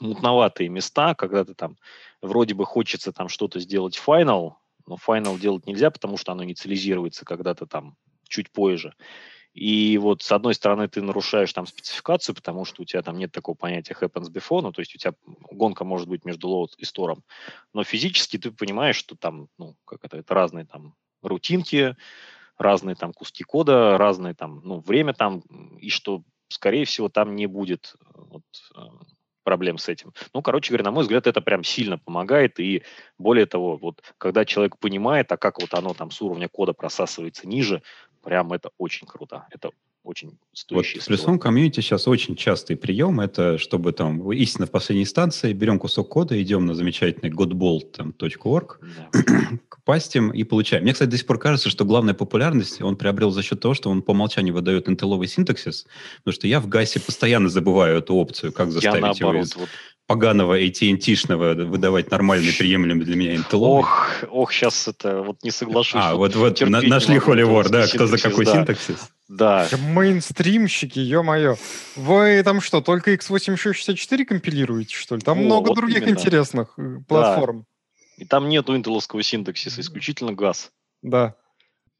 мутноватые 0.00 0.68
места, 0.68 1.14
когда 1.14 1.44
ты 1.44 1.54
там 1.54 1.76
вроде 2.20 2.54
бы 2.54 2.64
хочется 2.64 3.12
там 3.12 3.28
что-то 3.28 3.60
сделать 3.60 4.00
final, 4.04 4.54
но 4.86 4.96
final 4.96 5.38
делать 5.38 5.66
нельзя, 5.66 5.90
потому 5.90 6.16
что 6.16 6.32
оно 6.32 6.44
инициализируется 6.44 7.24
когда-то 7.24 7.66
там 7.66 7.96
чуть 8.28 8.50
позже. 8.50 8.94
И 9.54 9.98
вот 9.98 10.22
с 10.22 10.32
одной 10.32 10.54
стороны 10.54 10.88
ты 10.88 11.02
нарушаешь 11.02 11.52
там 11.52 11.66
спецификацию, 11.66 12.34
потому 12.34 12.64
что 12.64 12.82
у 12.82 12.84
тебя 12.84 13.02
там 13.02 13.18
нет 13.18 13.32
такого 13.32 13.54
понятия 13.54 13.94
happens 14.00 14.32
before, 14.32 14.62
ну 14.62 14.72
то 14.72 14.80
есть 14.80 14.94
у 14.94 14.98
тебя 14.98 15.14
гонка 15.50 15.84
может 15.84 16.08
быть 16.08 16.24
между 16.24 16.48
load 16.48 16.70
и 16.78 16.84
store, 16.84 17.18
но 17.74 17.84
физически 17.84 18.38
ты 18.38 18.50
понимаешь, 18.50 18.96
что 18.96 19.14
там, 19.14 19.48
ну 19.58 19.76
как 19.84 20.04
это, 20.04 20.16
это 20.16 20.32
разные 20.32 20.64
там 20.64 20.94
рутинки, 21.22 21.96
разные 22.56 22.96
там 22.96 23.12
куски 23.12 23.44
кода, 23.44 23.98
разные 23.98 24.34
там, 24.34 24.62
ну 24.64 24.80
время 24.80 25.12
там, 25.12 25.40
и 25.78 25.90
что 25.90 26.22
скорее 26.48 26.84
всего 26.86 27.08
там 27.08 27.34
не 27.36 27.46
будет 27.46 27.94
вот, 28.14 28.44
э, 28.74 28.80
проблем 29.42 29.78
с 29.78 29.88
этим. 29.88 30.12
Ну, 30.32 30.42
короче 30.42 30.70
говоря, 30.70 30.84
на 30.84 30.90
мой 30.92 31.02
взгляд, 31.02 31.26
это 31.26 31.40
прям 31.40 31.64
сильно 31.64 31.98
помогает, 31.98 32.60
и 32.60 32.82
более 33.18 33.46
того, 33.46 33.76
вот 33.76 34.02
когда 34.18 34.44
человек 34.44 34.78
понимает, 34.78 35.30
а 35.32 35.36
как 35.36 35.60
вот 35.60 35.74
оно 35.74 35.94
там 35.94 36.10
с 36.10 36.20
уровня 36.22 36.48
кода 36.48 36.72
просасывается 36.72 37.48
ниже, 37.48 37.82
Прям 38.22 38.52
это 38.52 38.70
очень 38.78 39.06
круто. 39.06 39.46
Это 39.50 39.70
очень 40.04 40.38
стоящий 40.52 40.98
вот 40.98 41.04
В 41.04 41.06
плюсовом 41.06 41.38
комьюнити 41.38 41.80
сейчас 41.80 42.08
очень 42.08 42.34
частый 42.34 42.76
прием, 42.76 43.20
это 43.20 43.58
чтобы 43.58 43.92
там 43.92 44.32
истинно 44.32 44.66
в 44.66 44.70
последней 44.70 45.04
инстанции 45.04 45.52
берем 45.52 45.78
кусок 45.78 46.08
кода, 46.08 46.40
идем 46.42 46.66
на 46.66 46.74
замечательный 46.74 47.30
godbolt.org, 47.30 48.80
да. 48.80 49.10
пастим 49.84 50.30
и 50.30 50.44
получаем. 50.44 50.84
Мне, 50.84 50.92
кстати, 50.92 51.10
до 51.10 51.16
сих 51.16 51.26
пор 51.26 51.38
кажется, 51.38 51.70
что 51.70 51.84
главная 51.84 52.14
популярность 52.14 52.80
он 52.80 52.96
приобрел 52.96 53.30
за 53.30 53.42
счет 53.42 53.60
того, 53.60 53.74
что 53.74 53.90
он 53.90 54.02
по 54.02 54.10
умолчанию 54.10 54.54
выдает 54.54 54.88
интелловый 54.88 55.28
синтаксис, 55.28 55.86
потому 56.18 56.34
что 56.34 56.46
я 56.46 56.60
в 56.60 56.68
ГАСе 56.68 57.00
постоянно 57.00 57.48
забываю 57.48 57.98
эту 57.98 58.14
опцию, 58.14 58.52
как 58.52 58.70
заставить 58.70 58.96
я 58.96 59.00
наоборот, 59.00 59.20
его 59.20 59.42
из... 59.42 59.56
вот 59.56 59.68
поганого 60.12 60.60
AT&T-шного 60.60 61.54
выдавать 61.64 62.10
нормальный, 62.10 62.52
приемлемый 62.52 63.06
для 63.06 63.16
меня 63.16 63.34
Intel. 63.34 63.60
Ох, 63.60 64.10
ох, 64.28 64.52
сейчас 64.52 64.86
это 64.86 65.22
вот 65.22 65.42
не 65.42 65.50
соглашусь. 65.50 66.02
А, 66.04 66.14
вот, 66.16 66.34
вот 66.36 66.60
на, 66.60 66.82
нашли 66.82 67.18
холивор, 67.18 67.70
да, 67.70 67.86
кто 67.86 68.06
за 68.06 68.18
какой 68.18 68.44
да. 68.44 68.52
синтаксис? 68.52 69.10
Да. 69.28 69.66
Мейнстримщики, 69.78 70.98
ё-моё. 70.98 71.56
Вы 71.96 72.42
там 72.44 72.60
что, 72.60 72.82
только 72.82 73.14
x86-64 73.14 74.24
компилируете, 74.26 74.94
что 74.94 75.14
ли? 75.14 75.22
Там 75.22 75.38
О, 75.38 75.42
много 75.42 75.68
вот 75.68 75.76
других 75.76 76.02
именно. 76.02 76.10
интересных 76.10 76.74
э, 76.76 76.98
платформ. 77.08 77.60
Да. 77.60 78.22
И 78.22 78.26
там 78.26 78.50
нету 78.50 78.76
интеловского 78.76 79.22
синтаксиса, 79.22 79.80
исключительно 79.80 80.34
газ. 80.34 80.72
Да. 81.00 81.36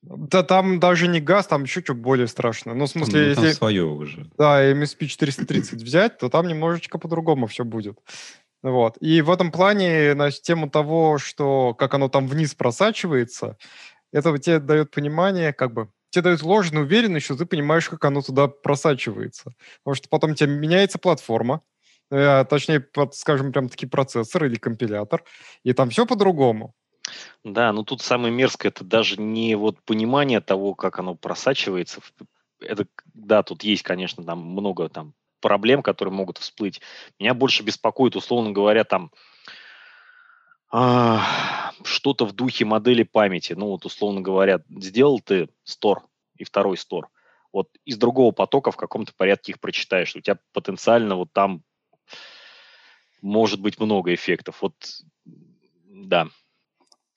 Да 0.02 0.42
там 0.42 0.80
даже 0.80 1.06
не 1.06 1.20
газ, 1.20 1.46
там 1.46 1.62
еще 1.62 1.80
что 1.80 1.94
более 1.94 2.26
страшно. 2.26 2.74
Ну, 2.74 2.86
в 2.86 2.90
смысле, 2.90 3.20
ну, 3.20 3.28
если... 3.28 3.52
свое 3.52 3.84
уже. 3.84 4.28
Да, 4.36 4.64
MSP 4.72 5.06
430 5.06 5.82
взять, 5.82 6.18
то 6.18 6.28
там 6.28 6.48
немножечко 6.48 6.98
по-другому 6.98 7.46
все 7.46 7.64
будет. 7.64 7.98
Вот. 8.62 8.96
И 9.00 9.22
в 9.22 9.30
этом 9.30 9.52
плане 9.52 10.14
на 10.14 10.30
тему 10.30 10.68
того, 10.68 11.18
что 11.18 11.74
как 11.74 11.94
оно 11.94 12.08
там 12.08 12.26
вниз 12.26 12.54
просачивается, 12.54 13.56
это 14.12 14.36
тебе 14.38 14.58
дает 14.58 14.90
понимание, 14.90 15.52
как 15.52 15.72
бы, 15.72 15.88
тебе 16.10 16.22
дает 16.22 16.42
ложную 16.42 16.84
уверенность, 16.84 17.24
что 17.24 17.36
ты 17.36 17.46
понимаешь, 17.46 17.88
как 17.88 18.04
оно 18.04 18.22
туда 18.22 18.48
просачивается. 18.48 19.54
Потому 19.82 19.94
что 19.94 20.08
потом 20.08 20.34
тебе 20.34 20.50
меняется 20.50 20.98
платформа, 20.98 21.62
э, 22.10 22.44
точнее, 22.44 22.86
скажем, 23.12 23.52
прям 23.52 23.68
таки 23.68 23.86
процессор 23.86 24.44
или 24.44 24.56
компилятор, 24.56 25.24
и 25.64 25.72
там 25.72 25.90
все 25.90 26.06
по-другому. 26.06 26.74
Да, 27.44 27.72
ну 27.72 27.85
тут 27.85 28.03
самое 28.03 28.33
мерзкое, 28.33 28.70
это 28.70 28.85
даже 28.85 29.20
не 29.20 29.55
вот 29.55 29.83
понимание 29.83 30.40
того, 30.40 30.75
как 30.75 30.98
оно 30.98 31.14
просачивается. 31.14 32.01
Это, 32.61 32.87
да, 33.14 33.42
тут 33.42 33.64
есть, 33.64 33.83
конечно, 33.83 34.25
там 34.25 34.40
много 34.40 34.88
там 34.88 35.14
проблем, 35.40 35.83
которые 35.83 36.14
могут 36.14 36.38
всплыть. 36.38 36.81
Меня 37.18 37.35
больше 37.35 37.62
беспокоит, 37.62 38.16
условно 38.16 38.53
говоря, 38.53 38.85
там 38.85 39.11
а, 40.70 41.72
что-то 41.85 42.25
в 42.25 42.33
духе 42.33 42.64
модели 42.64 43.03
памяти. 43.03 43.53
Ну 43.53 43.66
вот, 43.66 43.85
условно 43.85 44.22
говоря, 44.22 44.62
сделал 44.70 45.20
ты 45.20 45.51
стор 45.64 46.05
и 46.37 46.44
второй 46.44 46.79
стор. 46.79 47.09
Вот 47.53 47.68
из 47.85 47.98
другого 47.98 48.33
потока 48.33 48.70
в 48.70 48.77
каком-то 48.77 49.12
порядке 49.14 49.53
их 49.53 49.61
прочитаешь. 49.61 50.16
У 50.16 50.20
тебя 50.20 50.38
потенциально 50.53 51.16
вот 51.16 51.33
там 51.33 51.62
может 53.20 53.61
быть 53.61 53.79
много 53.79 54.14
эффектов. 54.14 54.62
Вот, 54.62 54.75
да, 55.25 56.29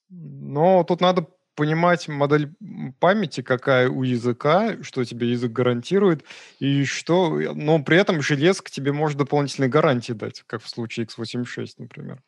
но 0.08 0.84
тут 0.84 1.00
надо 1.00 1.26
понимать 1.54 2.06
модель 2.06 2.54
памяти, 3.00 3.40
какая 3.40 3.88
у 3.88 4.02
языка, 4.02 4.82
что 4.82 5.04
тебе 5.04 5.30
язык 5.30 5.52
гарантирует, 5.52 6.24
и 6.58 6.84
что... 6.84 7.40
Но 7.54 7.82
при 7.82 7.96
этом 7.96 8.20
железка 8.20 8.70
тебе 8.70 8.92
может 8.92 9.16
дополнительные 9.16 9.70
гарантии 9.70 10.12
дать, 10.12 10.42
как 10.46 10.62
в 10.62 10.68
случае 10.68 11.06
x86, 11.06 11.66
например. 11.78 12.22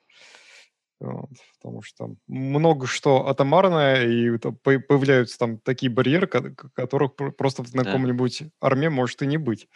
Вот, 1.00 1.30
потому 1.60 1.82
что 1.82 2.06
там 2.06 2.16
много 2.26 2.86
что 2.86 3.28
атомарное, 3.28 4.06
и 4.06 4.34
это, 4.34 4.50
появляются 4.50 5.38
там 5.38 5.58
такие 5.58 5.92
барьеры, 5.92 6.26
которых 6.26 7.14
просто 7.14 7.62
в 7.62 7.70
каком-нибудь 7.70 8.44
арме 8.60 8.90
может 8.90 9.22
и 9.22 9.26
не 9.26 9.36
быть. 9.36 9.68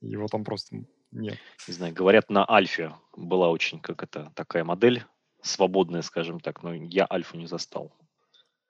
Его 0.00 0.26
там 0.26 0.42
просто 0.42 0.84
нет. 1.12 1.38
Не 1.68 1.74
знаю, 1.74 1.94
говорят, 1.94 2.30
на 2.30 2.50
Альфе 2.50 2.94
была 3.16 3.50
очень, 3.50 3.78
как 3.80 4.02
это, 4.02 4.32
такая 4.34 4.64
модель 4.64 5.04
свободная, 5.46 6.02
скажем 6.02 6.40
так, 6.40 6.62
но 6.62 6.74
я 6.74 7.06
альфу 7.10 7.36
не 7.36 7.46
застал. 7.46 7.92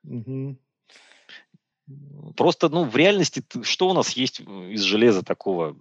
Угу. 0.05 0.57
Просто, 2.37 2.69
ну, 2.69 2.85
в 2.85 2.97
реальности, 2.97 3.43
что 3.63 3.89
у 3.89 3.93
нас 3.93 4.11
есть 4.13 4.41
из 4.41 4.83
железа 4.83 5.23
такого? 5.23 5.77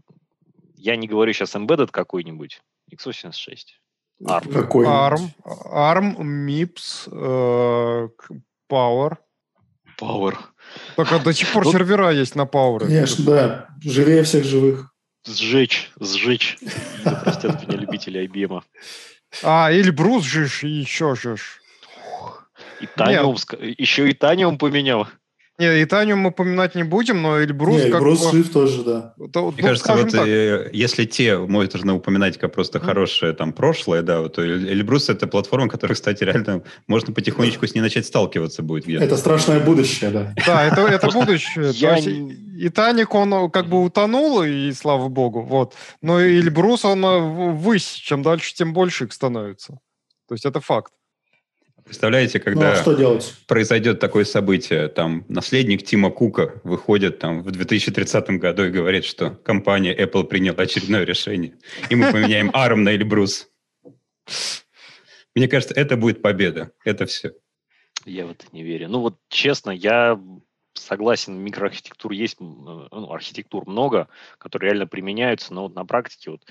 Я 0.76 0.96
не 0.96 1.08
говорю 1.08 1.34
сейчас 1.34 1.56
embedded 1.56 1.90
какой-нибудь, 1.92 2.62
x86. 2.94 3.58
ARM. 4.24 4.52
Какой? 4.52 4.86
ARM, 4.86 5.30
ARM, 5.44 6.18
MIPS, 6.18 7.10
э, 7.12 8.10
Power. 8.70 9.18
Power. 10.00 10.36
Только 10.96 11.20
до 11.20 11.34
сих 11.34 11.52
пор 11.52 11.68
сервера 11.68 12.12
есть 12.12 12.36
на 12.36 12.44
Power. 12.44 12.80
Конечно, 12.80 13.26
да. 13.26 13.68
Живее 13.82 14.24
всех 14.24 14.46
живых. 14.46 14.92
Сжечь, 15.26 15.92
сжечь. 16.00 16.58
Простят 17.04 17.68
меня 17.68 17.78
любители 17.78 18.24
IBM. 18.26 18.58
А, 18.58 18.64
или 19.42 19.90
брус 19.90 20.24
жишь, 20.24 20.64
и 20.64 20.70
еще 20.70 21.16
жишь. 21.16 21.62
И 22.80 22.88
Таниум, 22.88 23.36
еще 23.60 24.10
и 24.10 24.14
Таниум 24.14 24.58
поменял. 24.58 25.08
Не, 25.58 25.82
и 25.82 25.86
Таню 25.86 26.18
мы 26.18 26.30
упоминать 26.30 26.76
не 26.76 26.84
будем, 26.84 27.22
но 27.22 27.42
Эльбрус... 27.42 27.82
Не, 27.82 27.88
Эльбрус 27.88 28.24
как 28.24 28.34
жив 28.34 28.50
тоже, 28.52 28.84
да. 28.84 29.14
То, 29.32 29.52
Мне 29.52 29.62
ну, 29.62 29.68
кажется, 29.68 29.94
вот 29.96 30.12
так. 30.12 30.28
Э, 30.28 30.70
если 30.74 31.06
те 31.06 31.38
можно 31.38 31.96
упоминать 31.96 32.38
как 32.38 32.54
просто 32.54 32.80
mm. 32.80 32.82
хорошее 32.82 33.34
там 33.34 33.54
прошлое, 33.54 34.02
да, 34.02 34.28
то 34.28 34.46
Эльбрус— 34.46 35.10
это 35.10 35.28
платформа, 35.28 35.70
которая, 35.70 35.96
кстати, 35.96 36.26
реально 36.26 36.64
можно 36.88 37.14
потихонечку 37.14 37.68
с 37.68 37.74
ней 37.74 37.80
начать 37.80 38.06
сталкиваться 38.06 38.64
будет 38.64 38.84
где-то. 38.84 39.06
Это 39.06 39.16
страшное 39.16 39.62
будущее, 39.62 40.10
да. 40.10 40.34
Да, 40.46 40.66
это, 40.66 40.82
это 40.82 41.10
будущее. 41.10 41.72
И 42.58 42.70
Таник, 42.70 43.14
он 43.16 43.50
как 43.50 43.68
бы 43.68 43.82
утонул, 43.84 44.44
и 44.44 44.72
слава 44.74 45.08
богу, 45.08 45.42
вот. 45.42 45.74
Но 46.02 46.22
Эльбрус, 46.22 46.84
он 46.84 47.06
э, 47.06 47.52
высь. 47.54 47.88
Чем 47.88 48.24
дальше, 48.24 48.54
тем 48.54 48.74
больше 48.74 49.06
их 49.06 49.14
становится. 49.14 49.80
То 50.28 50.34
есть 50.34 50.46
это 50.46 50.60
факт. 50.60 50.92
Представляете, 51.86 52.40
когда 52.40 52.62
ну, 52.62 52.72
а 52.72 52.76
что 52.76 52.94
делать? 52.96 53.36
произойдет 53.48 54.00
такое 54.00 54.26
событие, 54.26 54.88
там 54.88 55.24
наследник 55.28 55.84
Тима 55.84 56.10
Кука 56.10 56.60
выходит 56.64 57.20
там 57.20 57.44
в 57.44 57.52
2030 57.52 58.30
году 58.32 58.66
и 58.66 58.72
говорит, 58.72 59.06
что 59.06 59.30
компания 59.30 59.96
Apple 59.96 60.24
приняла 60.24 60.64
очередное 60.64 61.04
решение, 61.06 61.54
и 61.92 61.96
мы 61.96 62.12
поменяем 62.12 62.50
ARM 62.56 62.78
на 62.78 62.96
Эльбрус. 62.96 63.50
Мне 65.36 65.48
кажется, 65.48 65.76
это 65.76 65.96
будет 65.96 66.24
победа. 66.24 66.72
Это 66.84 67.06
все. 67.06 67.34
Я 68.04 68.26
в 68.26 68.32
это 68.32 68.46
не 68.52 68.64
верю. 68.64 68.90
Ну 68.90 69.02
вот 69.02 69.20
честно, 69.30 69.70
я 69.70 70.20
согласен, 70.74 71.38
микроархитектур 71.38 72.12
есть, 72.14 72.40
ну, 72.40 73.12
архитектур 73.12 73.68
много, 73.68 74.08
которые 74.40 74.72
реально 74.72 74.88
применяются, 74.88 75.54
но 75.54 75.64
вот 75.64 75.76
на 75.76 75.86
практике 75.86 76.32
вот 76.32 76.42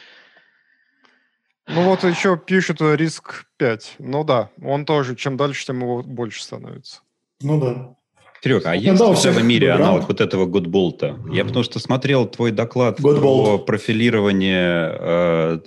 ну 1.66 1.84
вот 1.84 2.04
еще 2.04 2.36
пишет 2.36 2.80
риск 2.80 3.46
5. 3.56 3.96
Ну 3.98 4.24
да, 4.24 4.50
он 4.62 4.84
тоже, 4.84 5.16
чем 5.16 5.36
дальше, 5.36 5.66
тем 5.66 5.80
его 5.80 6.02
больше 6.02 6.42
становится. 6.42 7.00
Ну 7.40 7.60
да. 7.60 7.94
Серега, 8.44 8.72
а 8.72 8.74
есть 8.74 9.00
в 9.00 9.16
целом 9.16 9.46
мире 9.46 9.72
аналог 9.72 10.06
вот 10.06 10.20
этого 10.20 10.44
Godbolt? 10.44 11.32
Я 11.32 11.46
потому 11.46 11.64
что 11.64 11.78
смотрел 11.78 12.26
твой 12.26 12.50
доклад 12.50 13.00
Godbolt. 13.00 13.56
про 13.56 13.58
профилирование 13.58 14.94
э, 14.98 15.58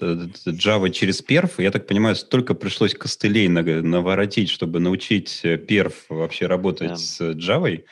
Java 0.46 0.92
через 0.92 1.24
перф. 1.24 1.60
Я 1.60 1.72
так 1.72 1.88
понимаю, 1.88 2.16
столько 2.16 2.54
пришлось 2.54 2.94
костылей 2.94 3.48
наворотить, 3.48 4.52
чтобы 4.52 4.80
научить 4.80 5.42
перф 5.68 6.06
вообще 6.10 6.46
работать 6.46 6.92
yeah. 6.92 6.98
с 6.98 7.22
Java. 7.22 7.84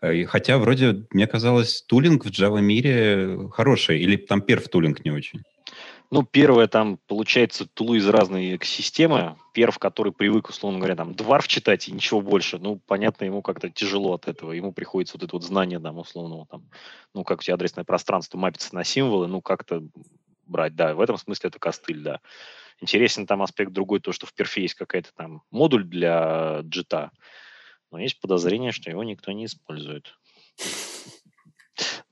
Э, 0.00 0.24
хотя 0.26 0.58
вроде, 0.58 1.04
мне 1.10 1.26
казалось, 1.26 1.82
тулинг 1.82 2.24
в 2.24 2.28
Java 2.28 2.60
мире 2.60 3.48
хороший. 3.50 3.98
Или 3.98 4.14
там 4.14 4.40
перф 4.40 4.68
тулинг 4.68 5.04
не 5.04 5.10
очень? 5.10 5.42
Ну, 6.10 6.22
первое, 6.22 6.68
там, 6.68 6.98
получается, 7.06 7.66
тулы 7.66 7.98
из 7.98 8.08
разной 8.08 8.56
экосистемы. 8.56 9.36
Перв, 9.52 9.78
который 9.78 10.12
привык, 10.12 10.48
условно 10.48 10.78
говоря, 10.78 10.96
там, 10.96 11.14
дварф 11.14 11.46
читать 11.48 11.88
и 11.88 11.92
ничего 11.92 12.22
больше. 12.22 12.58
Ну, 12.58 12.80
понятно, 12.86 13.24
ему 13.24 13.42
как-то 13.42 13.68
тяжело 13.68 14.14
от 14.14 14.26
этого. 14.26 14.52
Ему 14.52 14.72
приходится 14.72 15.18
вот 15.18 15.24
это 15.24 15.36
вот 15.36 15.44
знание, 15.44 15.80
там, 15.80 15.98
условного, 15.98 16.46
там, 16.46 16.70
ну, 17.12 17.24
как 17.24 17.40
у 17.40 17.42
тебя 17.42 17.54
адресное 17.54 17.84
пространство 17.84 18.38
мапится 18.38 18.74
на 18.74 18.84
символы, 18.84 19.26
ну, 19.26 19.42
как-то 19.42 19.82
брать, 20.46 20.74
да. 20.74 20.94
В 20.94 21.00
этом 21.00 21.18
смысле 21.18 21.48
это 21.48 21.58
костыль, 21.58 22.02
да. 22.02 22.20
Интересен 22.80 23.26
там 23.26 23.42
аспект 23.42 23.72
другой, 23.72 24.00
то, 24.00 24.12
что 24.12 24.26
в 24.26 24.32
перфе 24.32 24.62
есть 24.62 24.74
какая-то 24.74 25.10
там 25.14 25.42
модуль 25.50 25.84
для 25.84 26.60
джита, 26.62 27.10
но 27.90 27.98
есть 27.98 28.20
подозрение, 28.20 28.72
что 28.72 28.90
его 28.90 29.04
никто 29.04 29.32
не 29.32 29.44
использует. 29.44 30.14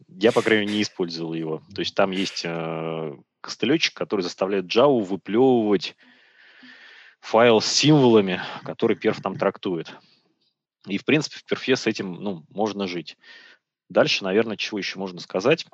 Я, 0.08 0.32
по 0.32 0.42
крайней 0.42 0.66
мере, 0.66 0.76
не 0.76 0.82
использовал 0.82 1.34
его. 1.34 1.62
То 1.74 1.80
есть 1.80 1.94
там 1.94 2.10
есть 2.10 2.42
э, 2.44 3.16
костылечек, 3.46 3.94
который 3.94 4.22
заставляет 4.22 4.64
Java 4.66 5.00
выплевывать 5.00 5.96
файл 7.20 7.60
с 7.60 7.66
символами, 7.66 8.40
который 8.64 8.96
перф 8.96 9.20
там 9.22 9.38
трактует. 9.38 9.94
И, 10.88 10.98
в 10.98 11.04
принципе, 11.04 11.36
в 11.38 11.44
перфе 11.44 11.76
с 11.76 11.86
этим 11.86 12.14
ну, 12.14 12.44
можно 12.50 12.88
жить. 12.88 13.16
Дальше, 13.88 14.24
наверное, 14.24 14.56
чего 14.56 14.78
еще 14.78 14.98
можно 14.98 15.20
сказать. 15.20 15.64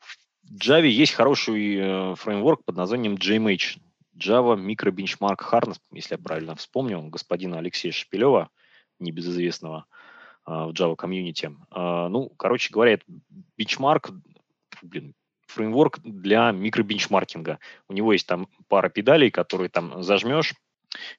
В 0.00 0.56
Java 0.56 0.86
есть 0.86 1.12
хороший 1.12 1.76
э, 1.76 2.14
фреймворк 2.16 2.64
под 2.64 2.76
названием 2.76 3.16
JMH. 3.16 3.78
Java 4.16 4.56
Micro 4.56 4.90
Benchmark 4.90 5.40
Harness, 5.40 5.78
если 5.92 6.14
я 6.14 6.18
правильно 6.18 6.54
вспомнил, 6.56 7.02
господина 7.02 7.58
Алексея 7.58 7.92
Шепелева, 7.92 8.48
небезызвестного 8.98 9.84
э, 10.46 10.50
в 10.50 10.70
Java 10.70 10.96
комьюнити. 10.96 11.50
Э, 11.70 12.08
ну, 12.08 12.30
короче 12.30 12.72
говоря, 12.72 12.92
это 12.94 13.04
бенчмарк, 13.58 14.10
блин, 14.80 15.14
фреймворк 15.48 16.00
для 16.00 16.52
микробенчмаркинга. 16.52 17.58
У 17.88 17.92
него 17.92 18.12
есть 18.12 18.26
там 18.26 18.48
пара 18.68 18.88
педалей, 18.88 19.30
которые 19.30 19.68
там 19.68 20.02
зажмешь, 20.02 20.54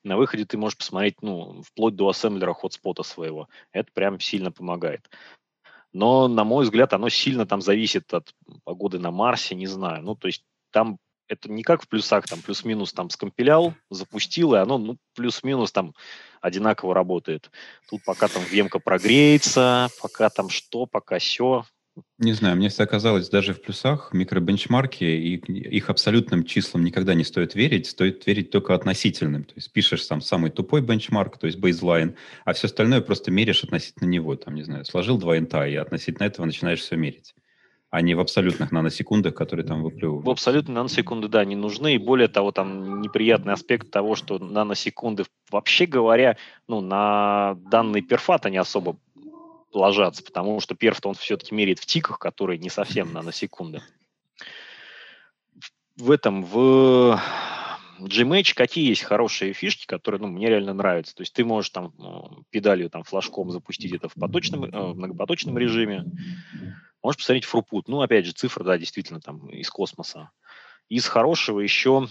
на 0.04 0.18
выходе 0.18 0.46
ты 0.46 0.58
можешь 0.58 0.78
посмотреть, 0.78 1.22
ну, 1.22 1.62
вплоть 1.64 1.96
до 1.96 2.10
ассемблера 2.10 2.54
хотспота 2.54 3.04
своего. 3.04 3.48
Это 3.72 3.92
прям 3.94 4.20
сильно 4.20 4.52
помогает. 4.52 5.10
Но, 5.92 6.28
на 6.28 6.44
мой 6.44 6.66
взгляд, 6.66 6.94
оно 6.94 7.10
сильно 7.10 7.46
там 7.46 7.62
зависит 7.62 8.14
от 8.14 8.34
погоды 8.64 9.00
на 9.00 9.12
Марсе, 9.12 9.56
не 9.56 9.68
знаю. 9.68 10.04
Ну, 10.04 10.16
то 10.16 10.28
есть 10.28 10.44
там 10.72 11.00
это 11.28 11.52
не 11.52 11.64
как 11.64 11.84
в 11.84 11.88
плюсах, 11.88 12.26
там 12.26 12.42
плюс-минус 12.42 12.92
там 12.94 13.10
скомпилял, 13.10 13.74
запустил, 13.90 14.56
и 14.56 14.58
оно 14.58 14.78
ну, 14.78 14.98
плюс-минус 15.16 15.72
там 15.72 15.94
одинаково 16.42 16.94
работает. 16.94 17.52
Тут 17.90 18.04
пока 18.04 18.28
там 18.28 18.44
вемка 18.44 18.80
прогреется, 18.80 19.90
пока 20.02 20.30
там 20.30 20.50
что, 20.50 20.86
пока 20.88 21.20
все, 21.20 21.66
не 22.18 22.34
знаю, 22.34 22.58
мне 22.58 22.70
всегда 22.70 22.86
казалось, 22.86 23.30
даже 23.30 23.54
в 23.54 23.62
плюсах 23.62 24.10
микробенчмарки 24.14 25.04
и 25.04 25.36
их 25.36 25.90
абсолютным 25.90 26.44
числам 26.44 26.84
никогда 26.84 27.14
не 27.14 27.24
стоит 27.24 27.56
верить, 27.56 27.88
стоит 27.88 28.26
верить 28.28 28.52
только 28.52 28.74
относительным. 28.74 29.44
То 29.44 29.54
есть 29.56 29.72
пишешь 29.72 30.04
сам 30.04 30.22
самый 30.22 30.52
тупой 30.52 30.82
бенчмарк, 30.82 31.38
то 31.38 31.48
есть 31.48 31.60
бейзлайн, 31.60 32.16
а 32.46 32.54
все 32.54 32.68
остальное 32.68 33.02
просто 33.02 33.32
меряешь 33.32 33.64
относительно 33.64 34.08
него. 34.08 34.36
Там, 34.36 34.56
не 34.56 34.64
знаю, 34.64 34.86
сложил 34.86 35.18
два 35.18 35.38
инта, 35.38 35.68
и 35.68 35.76
относительно 35.76 36.26
этого 36.26 36.46
начинаешь 36.46 36.80
все 36.80 36.96
мерить 36.96 37.34
а 37.92 38.02
не 38.02 38.14
в 38.14 38.20
абсолютных 38.20 38.72
наносекундах, 38.72 39.34
которые 39.34 39.66
там 39.66 39.82
выплевывают. 39.82 40.26
В 40.26 40.30
абсолютные 40.30 40.76
наносекунды, 40.76 41.28
да, 41.28 41.44
не 41.44 41.56
нужны. 41.56 41.96
И 41.96 41.98
более 41.98 42.28
того, 42.28 42.52
там 42.52 43.02
неприятный 43.02 43.54
аспект 43.54 43.90
того, 43.90 44.16
что 44.16 44.38
наносекунды, 44.38 45.26
вообще 45.50 45.88
говоря, 45.88 46.38
ну, 46.68 46.82
на 46.82 47.58
данный 47.72 48.02
перфат 48.02 48.46
они 48.46 48.58
особо 48.58 48.98
ложатся, 49.72 50.24
потому 50.24 50.60
что 50.60 50.76
перф 50.76 51.00
он 51.04 51.14
все-таки 51.16 51.54
меряет 51.54 51.80
в 51.80 51.86
тиках, 51.86 52.20
которые 52.20 52.58
не 52.58 52.70
совсем 52.70 53.14
наносекунды. 53.14 53.82
В 55.96 56.12
этом, 56.12 56.44
в 56.46 57.20
Gmage 58.00 58.54
какие 58.56 58.88
есть 58.88 59.04
хорошие 59.04 59.54
фишки, 59.54 59.86
которые 59.86 60.22
ну, 60.22 60.28
мне 60.28 60.48
реально 60.48 60.74
нравятся. 60.74 61.16
То 61.16 61.22
есть 61.22 61.34
ты 61.34 61.44
можешь 61.44 61.72
там 61.72 61.94
э, 62.00 62.42
педалью, 62.50 62.90
там, 62.90 63.04
флажком 63.04 63.52
запустить 63.52 63.92
это 63.94 64.08
в 64.08 64.14
поточном, 64.14 64.66
э, 64.66 64.94
многопоточном 64.94 65.58
режиме. 65.58 66.06
Можешь 67.04 67.18
посмотреть 67.18 67.46
фрупут. 67.46 67.88
Ну, 67.88 68.02
опять 68.02 68.26
же, 68.26 68.32
цифра, 68.32 68.64
да, 68.64 68.78
действительно, 68.78 69.20
там, 69.20 69.50
из 69.50 69.70
космоса. 69.70 70.32
Из 70.88 71.06
хорошего 71.06 71.60
еще 71.60 72.08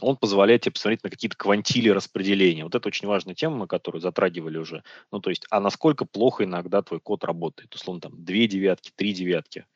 он 0.00 0.16
позволяет 0.16 0.62
тебе 0.62 0.72
посмотреть 0.72 1.04
на 1.04 1.10
какие-то 1.10 1.36
квантили 1.36 1.88
распределения. 1.88 2.64
Вот 2.64 2.74
это 2.74 2.88
очень 2.88 3.08
важная 3.08 3.34
тема, 3.34 3.56
мы 3.56 3.66
которую 3.66 4.00
затрагивали 4.00 4.58
уже. 4.58 4.82
Ну, 5.12 5.20
то 5.20 5.30
есть, 5.30 5.46
а 5.50 5.60
насколько 5.60 6.04
плохо 6.04 6.44
иногда 6.44 6.82
твой 6.82 7.00
код 7.00 7.24
работает. 7.24 7.74
Условно, 7.74 8.00
там, 8.00 8.24
две 8.24 8.46
девятки, 8.46 8.92
три 8.94 9.12
девятки. 9.12 9.66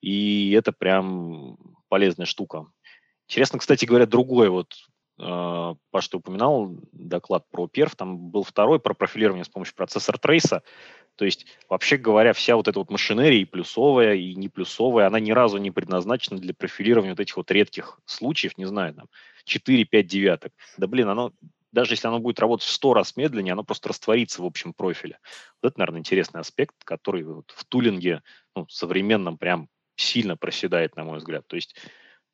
И 0.00 0.52
это 0.52 0.72
прям 0.72 1.56
полезная 1.88 2.26
штука. 2.26 2.66
Интересно, 3.28 3.58
кстати 3.58 3.84
говоря, 3.86 4.06
другой 4.06 4.50
вот, 4.50 4.74
э, 5.18 5.74
Паш, 5.90 6.08
ты 6.08 6.16
упоминал 6.16 6.76
доклад 6.92 7.44
про 7.50 7.66
перф, 7.66 7.96
там 7.96 8.18
был 8.30 8.44
второй 8.44 8.80
про 8.80 8.94
профилирование 8.94 9.44
с 9.44 9.48
помощью 9.48 9.74
процессора 9.74 10.18
трейса. 10.18 10.62
То 11.16 11.24
есть, 11.24 11.46
вообще 11.68 11.96
говоря, 11.96 12.32
вся 12.32 12.56
вот 12.56 12.68
эта 12.68 12.78
вот 12.78 12.90
машинерия, 12.90 13.40
и 13.40 13.44
плюсовая, 13.44 14.14
и 14.14 14.34
не 14.34 14.48
плюсовая, 14.48 15.06
она 15.06 15.20
ни 15.20 15.30
разу 15.30 15.58
не 15.58 15.70
предназначена 15.70 16.38
для 16.38 16.54
профилирования 16.54 17.12
вот 17.12 17.20
этих 17.20 17.36
вот 17.36 17.50
редких 17.50 18.00
случаев, 18.04 18.58
не 18.58 18.64
знаю, 18.64 18.94
там, 18.94 19.06
4-5 19.46 20.02
девяток. 20.02 20.52
Да, 20.76 20.86
блин, 20.86 21.08
оно, 21.08 21.32
даже 21.72 21.92
если 21.92 22.08
оно 22.08 22.18
будет 22.18 22.40
работать 22.40 22.66
в 22.66 22.72
100 22.72 22.94
раз 22.94 23.16
медленнее, 23.16 23.52
оно 23.52 23.64
просто 23.64 23.88
растворится 23.88 24.42
в 24.42 24.46
общем 24.46 24.72
профиле. 24.72 25.18
Вот 25.62 25.70
это, 25.70 25.78
наверное, 25.78 26.00
интересный 26.00 26.40
аспект, 26.40 26.74
который 26.84 27.22
вот 27.22 27.52
в 27.54 27.64
тулинге 27.64 28.22
ну, 28.56 28.66
современном 28.68 29.38
прям 29.38 29.68
сильно 29.96 30.36
проседает, 30.36 30.96
на 30.96 31.04
мой 31.04 31.18
взгляд. 31.18 31.46
То 31.46 31.56
есть, 31.56 31.76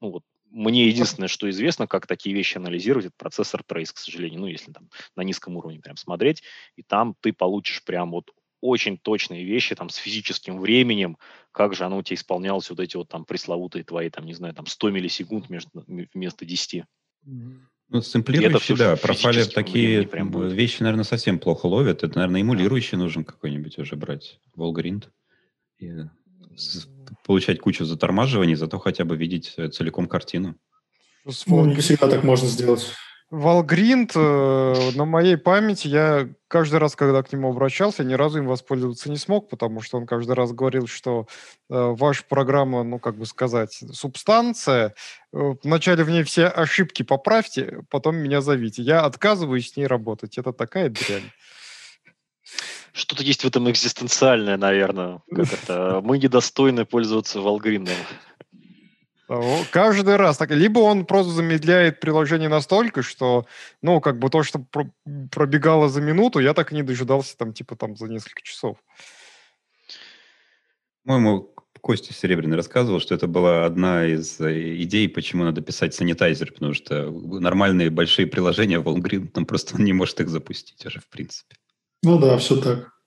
ну 0.01 0.11
вот, 0.11 0.25
мне 0.51 0.89
единственное, 0.89 1.29
что 1.29 1.49
известно, 1.49 1.87
как 1.87 2.07
такие 2.07 2.35
вещи 2.35 2.59
анализировать, 2.59 3.07
это 3.07 3.15
процессор 3.17 3.63
Trace, 3.67 3.93
к 3.95 3.99
сожалению, 3.99 4.41
ну, 4.41 4.47
если 4.47 4.73
там 4.73 4.89
на 5.17 5.23
низком 5.23 5.57
уровне 5.57 5.81
прям 5.81 5.97
смотреть, 5.97 6.43
и 6.77 6.83
там 6.83 7.15
ты 7.21 7.33
получишь 7.33 7.85
прям 7.85 8.11
вот 8.11 8.31
очень 8.61 8.99
точные 8.99 9.45
вещи 9.45 9.75
там 9.75 9.89
с 9.89 9.97
физическим 9.97 10.61
временем, 10.61 11.17
как 11.53 11.75
же 11.75 11.85
оно 11.85 11.99
у 11.99 12.03
тебя 12.03 12.17
исполнялось, 12.17 12.71
вот 12.71 12.81
эти 12.81 12.97
вот 12.97 13.09
там 13.09 13.25
пресловутые 13.25 13.85
твои, 13.85 14.11
там, 14.11 14.27
не 14.27 14.35
знаю, 14.35 14.55
там 14.55 14.67
100 14.67 14.91
миллисекунд 14.91 15.51
между, 15.51 15.85
вместо 16.15 16.45
10. 16.45 16.85
Ну, 17.93 18.03
сэмплирующие, 18.03 18.77
да, 18.77 18.97
профайлер 18.97 19.47
такие 19.47 20.07
прям 20.07 20.49
вещи, 20.49 20.83
наверное, 20.83 21.05
совсем 21.05 21.41
плохо 21.41 21.67
ловят. 21.67 22.05
Это, 22.05 22.17
наверное, 22.17 22.43
эмулирующий 22.43 22.97
нужен 22.97 23.25
какой-нибудь 23.25 23.79
уже 23.79 23.97
брать, 23.97 24.39
Волгринд. 24.55 25.11
И 25.79 25.91
получать 27.25 27.59
кучу 27.59 27.85
затормаживаний, 27.85 28.55
зато 28.55 28.79
хотя 28.79 29.05
бы 29.05 29.17
видеть 29.17 29.55
э, 29.57 29.69
целиком 29.71 30.07
картину. 30.07 30.57
Ну, 31.47 31.65
не 31.65 31.77
всегда 31.77 32.09
так 32.09 32.23
можно 32.23 32.47
сделать. 32.47 32.93
Валгринд 33.31 34.11
э, 34.17 34.91
на 34.97 35.05
моей 35.05 35.37
памяти, 35.37 35.87
я 35.87 36.29
каждый 36.49 36.81
раз, 36.81 36.97
когда 36.97 37.23
к 37.23 37.33
нему 37.33 37.51
обращался, 37.51 38.03
ни 38.03 38.15
разу 38.15 38.39
им 38.39 38.47
воспользоваться 38.47 39.09
не 39.09 39.19
смог, 39.19 39.49
потому 39.49 39.81
что 39.83 39.99
он 39.99 40.07
каждый 40.07 40.35
раз 40.35 40.53
говорил, 40.53 40.89
что 40.89 41.29
э, 41.69 41.75
ваша 41.75 42.25
программа, 42.29 42.83
ну, 42.83 42.99
как 42.99 43.17
бы 43.17 43.27
сказать, 43.27 43.85
субстанция, 43.93 44.95
э, 45.33 45.55
вначале 45.63 46.03
в 46.03 46.11
ней 46.11 46.25
все 46.25 46.47
ошибки 46.47 47.05
поправьте, 47.05 47.85
потом 47.89 48.17
меня 48.17 48.41
зовите. 48.41 48.83
Я 48.83 49.05
отказываюсь 49.05 49.71
с 49.71 49.77
ней 49.77 49.87
работать. 49.87 50.37
Это 50.37 50.53
такая 50.53 50.89
дрянь. 50.89 51.31
Что-то 52.93 53.23
есть 53.23 53.45
в 53.45 53.47
этом 53.47 53.71
экзистенциальное, 53.71 54.57
наверное. 54.57 55.21
Мы 56.01 56.19
недостойны 56.19 56.85
пользоваться 56.85 57.41
Валгриндом. 57.41 57.95
Каждый 59.71 60.17
раз. 60.17 60.39
Так, 60.39 60.51
либо 60.51 60.81
он 60.81 61.07
просто 61.07 61.31
замедляет 61.33 62.01
приложение 62.01 62.49
настолько, 62.49 63.03
что, 63.03 63.47
ну, 63.81 64.01
как 64.01 64.19
бы 64.19 64.29
то, 64.29 64.43
что 64.43 64.65
пробегало 65.31 65.89
за 65.89 66.01
минуту, 66.01 66.41
я 66.41 66.53
так 66.53 66.73
и 66.73 66.75
не 66.75 66.83
дожидался 66.83 67.37
там, 67.37 67.53
типа, 67.53 67.77
там, 67.77 67.97
за 67.97 68.09
несколько 68.09 68.43
часов. 68.43 68.79
По-моему, 71.05 71.55
Костя 71.81 72.13
Серебряный 72.13 72.57
рассказывал, 72.57 73.01
что 73.01 73.15
это 73.15 73.27
была 73.27 73.65
одна 73.65 74.05
из 74.05 74.41
э, 74.41 74.83
идей, 74.83 75.09
почему 75.09 75.45
надо 75.45 75.61
писать 75.61 75.95
санитайзер, 75.95 76.53
потому 76.53 76.75
что 76.75 77.11
нормальные 77.11 77.91
большие 77.91 78.27
приложения 78.27 78.81
Волгрид, 78.81 79.33
там 79.33 79.47
просто 79.47 79.77
он 79.77 79.85
не 79.85 79.93
может 79.93 80.21
их 80.21 80.29
запустить 80.29 80.85
уже, 80.85 81.01
в 81.01 81.09
принципе. 81.09 81.57
Ну 82.03 82.19
да, 82.19 82.37
все 82.39 82.61
так. 82.61 83.00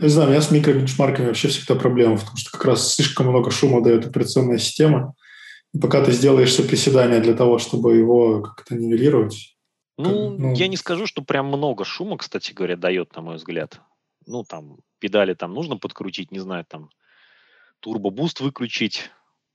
Не 0.00 0.08
знаю, 0.08 0.28
у 0.28 0.30
меня 0.32 0.40
с 0.40 0.50
микробенчмарками 0.50 1.26
вообще 1.26 1.48
всегда 1.48 1.74
проблема, 1.74 2.16
потому 2.16 2.36
что 2.36 2.50
как 2.50 2.64
раз 2.64 2.94
слишком 2.94 3.28
много 3.28 3.50
шума 3.50 3.82
дает 3.82 4.06
операционная 4.06 4.58
система. 4.58 5.14
И 5.72 5.78
пока 5.78 6.04
ты 6.04 6.12
сделаешь 6.12 6.56
приседания 6.56 7.20
для 7.20 7.34
того, 7.34 7.58
чтобы 7.58 7.96
его 7.96 8.42
как-то 8.42 8.74
нивелировать. 8.74 9.56
Ну, 9.96 10.30
как, 10.30 10.38
ну, 10.38 10.54
я 10.54 10.68
не 10.68 10.76
скажу, 10.76 11.06
что 11.06 11.22
прям 11.22 11.46
много 11.46 11.84
шума, 11.84 12.18
кстати 12.18 12.52
говоря, 12.52 12.76
дает, 12.76 13.14
на 13.16 13.22
мой 13.22 13.36
взгляд. 13.36 13.80
Ну, 14.26 14.44
там, 14.44 14.78
педали 14.98 15.34
там 15.34 15.52
нужно 15.54 15.76
подкрутить, 15.76 16.30
не 16.30 16.38
знаю, 16.38 16.64
там, 16.68 16.90
турбо-буст 17.80 18.40
выключить, 18.40 19.10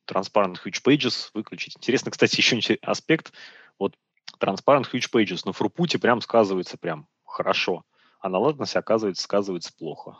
Transparent 0.09 0.57
Huge 0.65 0.81
Pages 0.83 1.29
выключить. 1.33 1.77
Интересно, 1.77 2.11
кстати, 2.11 2.37
еще 2.37 2.77
аспект. 2.81 3.33
Вот 3.77 3.95
Transparent 4.39 4.85
Huge 4.91 5.09
Pages 5.11 5.41
на 5.45 5.53
фрупуте 5.53 5.99
прям 5.99 6.21
сказывается 6.21 6.77
прям 6.77 7.07
хорошо 7.25 7.83
а 8.19 8.29
на 8.29 8.39
латенсе, 8.39 8.79
оказывается, 8.79 9.23
сказывается 9.23 9.71
плохо. 9.77 10.17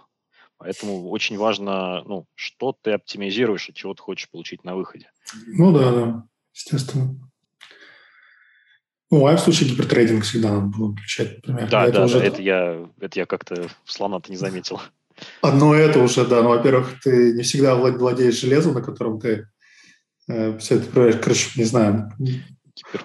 Поэтому 0.58 1.10
очень 1.10 1.38
важно, 1.38 2.04
ну, 2.04 2.26
что 2.34 2.76
ты 2.82 2.92
оптимизируешь 2.92 3.70
и 3.70 3.74
чего 3.74 3.94
ты 3.94 4.02
хочешь 4.02 4.30
получить 4.30 4.64
на 4.64 4.76
выходе. 4.76 5.12
Ну 5.46 5.72
да, 5.72 5.92
да, 5.92 6.24
естественно. 6.54 7.16
Ну, 9.10 9.26
а 9.26 9.36
в 9.36 9.40
случае 9.40 9.70
гипертрейдинг 9.70 10.24
всегда 10.24 10.54
надо 10.56 10.68
было 10.68 10.92
включать, 10.92 11.38
например. 11.38 11.70
Да, 11.70 11.86
это 11.86 12.00
да, 12.00 12.06
уже... 12.06 12.20
это 12.20 12.42
я, 12.42 12.90
это 13.00 13.20
я 13.20 13.26
как-то 13.26 13.70
слона-то 13.86 14.32
не 14.32 14.38
заметил. 14.38 14.82
Одно 15.42 15.74
это 15.74 16.00
уже, 16.00 16.26
да. 16.26 16.42
Ну, 16.42 16.50
во-первых, 16.50 17.00
ты 17.02 17.34
не 17.34 17.44
всегда 17.44 17.76
владеешь 17.76 18.40
железом, 18.40 18.74
на 18.74 18.82
котором 18.82 19.20
ты 19.20 19.48
э, 20.28 20.58
все 20.58 20.76
это 20.76 20.90
проверяешь. 20.90 21.24
Короче, 21.24 21.52
не 21.56 21.64
знаю. 21.64 22.12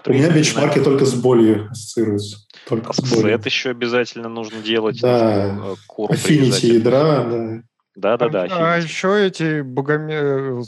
У 0.06 0.12
меня 0.12 0.30
бенчмарки 0.30 0.80
только 0.80 1.04
с 1.04 1.14
болью 1.14 1.68
ассоциируются. 1.70 2.38
Только 2.68 2.90
а 2.90 2.92
с 2.92 3.00
болью. 3.00 3.40
еще 3.44 3.70
обязательно 3.70 4.28
нужно 4.28 4.62
делать. 4.62 5.00
Да, 5.00 5.76
Affinity 5.98 6.74
ядра, 6.74 7.24
да. 7.24 7.62
Да-да-да. 7.94 8.46
А, 8.50 8.74
а 8.74 8.78
еще 8.78 9.26
эти 9.26 9.60
богоме... 9.60 10.14
Э, 10.14 10.62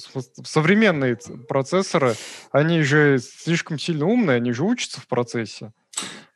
современные 0.44 1.16
процессоры, 1.48 2.14
они 2.52 2.82
же 2.82 3.18
слишком 3.18 3.78
сильно 3.78 4.07
умные, 4.07 4.36
они 4.36 4.52
же 4.52 4.62
учатся 4.62 5.00
в 5.00 5.07
процессе. 5.07 5.72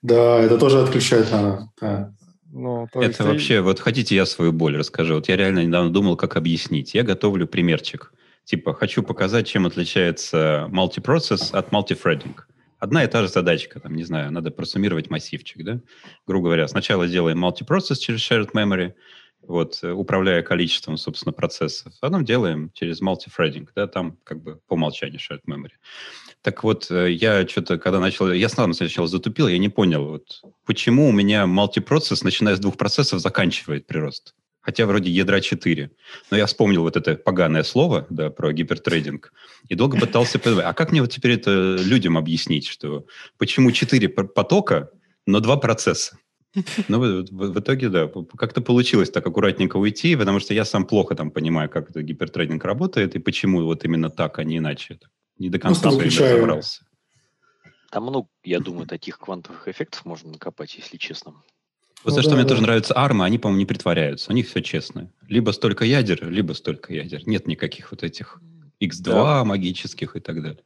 Да, 0.00 0.38
это 0.38 0.56
тоже 0.56 0.80
отключать 0.80 1.30
надо. 1.30 1.68
Да. 1.80 2.14
Ну, 2.50 2.86
это 2.86 3.02
есть 3.02 3.20
вообще, 3.20 3.60
вот 3.60 3.80
хотите, 3.80 4.16
я 4.16 4.24
свою 4.24 4.52
боль 4.52 4.78
расскажу. 4.78 5.16
Вот 5.16 5.28
я 5.28 5.36
реально 5.36 5.64
недавно 5.64 5.92
думал, 5.92 6.16
как 6.16 6.36
объяснить. 6.36 6.94
Я 6.94 7.02
готовлю 7.02 7.46
примерчик. 7.46 8.12
Типа, 8.44 8.72
хочу 8.72 9.02
показать, 9.02 9.46
чем 9.46 9.66
отличается 9.66 10.66
мультипроцесс 10.70 11.52
от 11.52 11.70
мультифрединг. 11.70 12.48
Одна 12.78 13.04
и 13.04 13.08
та 13.08 13.22
же 13.22 13.28
задачка, 13.28 13.80
там, 13.80 13.94
не 13.94 14.04
знаю, 14.04 14.30
надо 14.30 14.50
просуммировать 14.50 15.10
массивчик, 15.10 15.64
да? 15.64 15.80
Грубо 16.26 16.46
говоря, 16.46 16.68
сначала 16.68 17.08
делаем 17.08 17.38
мультипроцесс 17.38 17.98
через 17.98 18.20
shared 18.20 18.52
memory, 18.52 18.92
вот, 19.42 19.80
э, 19.82 19.90
управляя 19.90 20.42
количеством, 20.42 20.96
собственно, 20.96 21.32
процессов. 21.32 21.92
А 22.00 22.06
потом 22.06 22.24
делаем 22.24 22.70
через 22.74 23.00
мультифрединг, 23.00 23.72
да, 23.74 23.86
там 23.86 24.18
как 24.24 24.42
бы 24.42 24.60
по 24.68 24.74
умолчанию 24.74 25.18
shared 25.18 25.40
memory. 25.48 25.72
Так 26.42 26.62
вот, 26.62 26.90
э, 26.90 27.10
я 27.12 27.46
что-то, 27.48 27.78
когда 27.78 27.98
начал, 27.98 28.32
я 28.32 28.48
сам 28.48 28.72
сначала 28.72 29.08
затупил, 29.08 29.48
я 29.48 29.58
не 29.58 29.68
понял, 29.68 30.06
вот, 30.06 30.42
почему 30.64 31.08
у 31.08 31.12
меня 31.12 31.46
мультипроцесс, 31.46 32.22
начиная 32.22 32.56
с 32.56 32.60
двух 32.60 32.76
процессов, 32.76 33.20
заканчивает 33.20 33.86
прирост. 33.86 34.34
Хотя 34.68 34.84
вроде 34.84 35.10
ядра 35.10 35.40
4. 35.40 35.90
Но 36.30 36.36
я 36.36 36.44
вспомнил 36.44 36.82
вот 36.82 36.94
это 36.94 37.14
поганое 37.14 37.62
слово, 37.62 38.06
да, 38.10 38.28
про 38.28 38.52
гипертрейдинг, 38.52 39.32
и 39.66 39.74
долго 39.74 39.98
пытался 39.98 40.38
понимать, 40.38 40.66
а 40.66 40.74
как 40.74 40.92
мне 40.92 41.00
вот 41.00 41.10
теперь 41.10 41.32
это 41.32 41.76
людям 41.80 42.18
объяснить, 42.18 42.66
что 42.66 43.06
почему 43.38 43.72
4 43.72 44.10
потока, 44.10 44.90
но 45.24 45.40
два 45.40 45.56
процесса? 45.56 46.18
Ну, 46.88 46.98
в, 47.00 47.24
в, 47.30 47.52
в 47.54 47.60
итоге, 47.60 47.88
да, 47.88 48.10
как-то 48.36 48.60
получилось 48.60 49.08
так 49.08 49.26
аккуратненько 49.26 49.78
уйти, 49.78 50.14
потому 50.16 50.38
что 50.38 50.52
я 50.52 50.66
сам 50.66 50.84
плохо 50.84 51.14
там 51.14 51.30
понимаю, 51.30 51.70
как 51.70 51.88
это 51.88 52.02
гипертрейдинг 52.02 52.62
работает 52.62 53.16
и 53.16 53.20
почему 53.20 53.64
вот 53.64 53.86
именно 53.86 54.10
так, 54.10 54.38
а 54.38 54.44
не 54.44 54.58
иначе. 54.58 54.98
Не 55.38 55.48
до 55.48 55.58
конца 55.58 55.90
ну, 55.90 55.98
разобрался. 55.98 56.82
Там 57.90 58.02
много, 58.02 58.28
я 58.44 58.60
думаю, 58.60 58.86
таких 58.86 59.18
квантовых 59.18 59.66
эффектов 59.66 60.04
можно 60.04 60.32
накопать, 60.32 60.76
если 60.76 60.98
честно. 60.98 61.42
Вот 62.04 62.10
ну, 62.10 62.10
за 62.10 62.16
да, 62.16 62.22
что 62.22 62.30
да. 62.30 62.36
мне 62.36 62.44
тоже 62.46 62.62
нравится 62.62 62.94
арма, 62.94 63.24
они, 63.24 63.38
по-моему, 63.38 63.60
не 63.60 63.66
притворяются. 63.66 64.30
У 64.30 64.34
них 64.34 64.48
все 64.48 64.62
честно. 64.62 65.10
Либо 65.26 65.50
столько 65.50 65.84
ядер, 65.84 66.28
либо 66.30 66.52
столько 66.52 66.92
ядер. 66.92 67.26
Нет 67.26 67.46
никаких 67.46 67.90
вот 67.90 68.02
этих 68.02 68.40
X2 68.80 69.02
да. 69.02 69.44
магических 69.44 70.16
и 70.16 70.20
так 70.20 70.42
далее. 70.42 70.62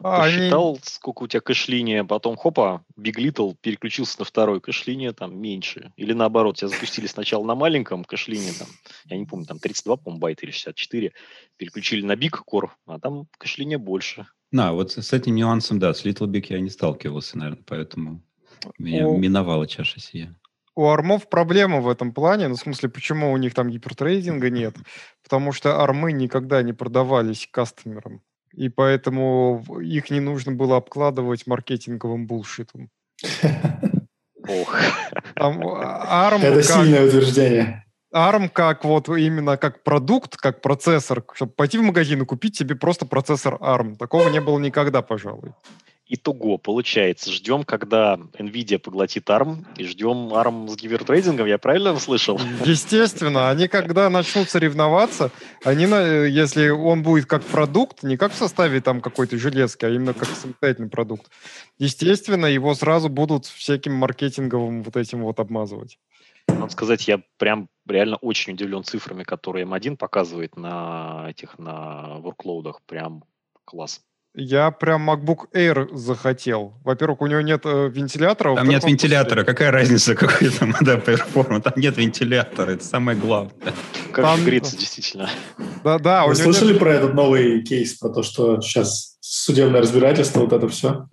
А, 0.00 0.22
Посчитал, 0.22 0.70
они... 0.70 0.80
сколько 0.84 1.24
у 1.24 1.26
тебя 1.26 1.40
кэш-линия, 1.40 2.04
потом 2.04 2.36
хопа, 2.36 2.84
Big 2.98 3.16
Little 3.16 3.56
переключился 3.60 4.20
на 4.20 4.24
второй 4.24 4.60
кэш-линия, 4.60 5.12
там 5.12 5.36
меньше. 5.36 5.92
Или 5.96 6.12
наоборот, 6.12 6.56
тебя 6.56 6.68
запустили 6.68 7.06
сначала 7.06 7.44
на 7.44 7.54
маленьком 7.54 8.04
кэш-линии, 8.04 8.52
там, 8.58 8.68
я 9.06 9.16
не 9.16 9.26
помню, 9.26 9.46
там 9.46 9.58
32, 9.58 9.96
по 9.96 10.10
байта 10.12 10.44
или 10.44 10.52
64, 10.52 11.12
переключили 11.56 12.04
на 12.04 12.12
Big 12.12 12.34
Core, 12.48 12.70
а 12.86 12.98
там 13.00 13.26
кэш-линия 13.38 13.78
больше. 13.78 14.26
На, 14.50 14.72
вот 14.72 14.92
с 14.92 15.12
этим 15.12 15.34
нюансом, 15.34 15.78
да, 15.78 15.94
с 15.94 16.04
Little 16.04 16.28
Big 16.28 16.46
я 16.50 16.60
не 16.60 16.70
сталкивался, 16.70 17.38
наверное, 17.38 17.64
поэтому 17.66 18.22
меня 18.78 19.08
О... 19.08 19.16
миновала 19.16 19.66
чаша 19.66 19.98
сия. 20.00 20.36
У 20.74 20.86
армов 20.86 21.28
проблема 21.28 21.80
в 21.80 21.88
этом 21.88 22.12
плане, 22.12 22.48
ну, 22.48 22.54
в 22.54 22.60
смысле, 22.60 22.88
почему 22.88 23.32
у 23.32 23.36
них 23.36 23.54
там 23.54 23.68
гипертрейдинга 23.68 24.50
нет? 24.50 24.74
Потому 25.22 25.52
что 25.52 25.80
армы 25.80 26.12
никогда 26.12 26.62
не 26.62 26.72
продавались 26.72 27.48
кастомерам 27.50 28.22
и 28.54 28.68
поэтому 28.68 29.64
их 29.80 30.10
не 30.10 30.20
нужно 30.20 30.52
было 30.52 30.76
обкладывать 30.76 31.46
маркетинговым 31.46 32.26
булшитом. 32.26 32.90
Ох. 34.48 34.76
ARM 35.36 36.40
Это 36.40 36.56
как, 36.56 36.64
сильное 36.64 37.06
утверждение. 37.06 37.84
ARM 38.14 38.48
как 38.48 38.84
вот 38.84 39.08
именно 39.08 39.56
как 39.56 39.82
продукт, 39.82 40.36
как 40.36 40.60
процессор, 40.60 41.24
чтобы 41.34 41.52
пойти 41.52 41.78
в 41.78 41.82
магазин 41.82 42.22
и 42.22 42.26
купить 42.26 42.56
себе 42.56 42.74
просто 42.74 43.06
процессор 43.06 43.54
ARM. 43.54 43.96
Такого 43.96 44.28
не 44.28 44.40
было 44.40 44.58
никогда, 44.58 45.00
пожалуй. 45.00 45.52
Итого, 46.14 46.58
получается, 46.58 47.32
ждем, 47.32 47.64
когда 47.64 48.18
NVIDIA 48.38 48.78
поглотит 48.78 49.30
ARM, 49.30 49.64
и 49.78 49.84
ждем 49.84 50.34
ARM 50.34 50.68
с 50.68 50.76
гипертрейдингом, 50.76 51.46
я 51.46 51.56
правильно 51.56 51.94
услышал? 51.94 52.38
Естественно, 52.66 53.48
они 53.48 53.66
когда 53.66 54.10
начнут 54.10 54.50
соревноваться, 54.50 55.30
они, 55.64 55.84
если 55.84 56.68
он 56.68 57.02
будет 57.02 57.24
как 57.24 57.42
продукт, 57.42 58.02
не 58.02 58.18
как 58.18 58.32
в 58.32 58.36
составе 58.36 58.82
там 58.82 59.00
какой-то 59.00 59.38
железки, 59.38 59.86
а 59.86 59.88
именно 59.88 60.12
как 60.12 60.28
самостоятельный 60.28 60.90
продукт, 60.90 61.30
естественно, 61.78 62.44
его 62.44 62.74
сразу 62.74 63.08
будут 63.08 63.46
всяким 63.46 63.94
маркетинговым 63.94 64.82
вот 64.82 64.98
этим 64.98 65.22
вот 65.22 65.40
обмазывать. 65.40 65.98
Надо 66.46 66.72
сказать, 66.72 67.08
я 67.08 67.22
прям 67.38 67.68
реально 67.88 68.16
очень 68.16 68.52
удивлен 68.52 68.84
цифрами, 68.84 69.22
которые 69.22 69.64
M1 69.64 69.96
показывает 69.96 70.58
на 70.58 71.24
этих, 71.30 71.58
на 71.58 72.18
ворклоудах. 72.18 72.82
Прям 72.82 73.24
класс. 73.64 74.02
Я 74.34 74.70
прям 74.70 75.10
MacBook 75.10 75.52
Air 75.54 75.94
захотел. 75.94 76.72
Во-первых, 76.84 77.20
у 77.20 77.26
него 77.26 77.42
нет 77.42 77.62
э, 77.64 77.90
вентилятора. 77.90 78.56
Там 78.56 78.66
нет 78.66 78.82
вентилятора. 78.82 79.44
Какая 79.44 79.70
разница, 79.70 80.14
какой 80.16 80.48
там 80.48 80.74
да, 80.80 80.96
перформанс? 80.96 81.64
Там 81.64 81.74
нет 81.76 81.98
вентилятора. 81.98 82.70
Это 82.70 82.84
самое 82.84 83.18
главное. 83.18 83.74
Как 84.10 84.24
там... 84.24 84.42
греться, 84.42 84.78
действительно. 84.78 85.28
Да, 85.84 85.98
да. 85.98 86.26
Вы 86.26 86.34
слышали 86.34 86.70
нет... 86.72 86.78
про 86.78 86.94
этот 86.94 87.12
новый 87.12 87.62
кейс, 87.62 87.92
про 87.94 88.08
то, 88.08 88.22
что 88.22 88.62
сейчас 88.62 89.18
судебное 89.20 89.82
разбирательство, 89.82 90.40
вот 90.40 90.52
это 90.54 90.66
все? 90.68 91.06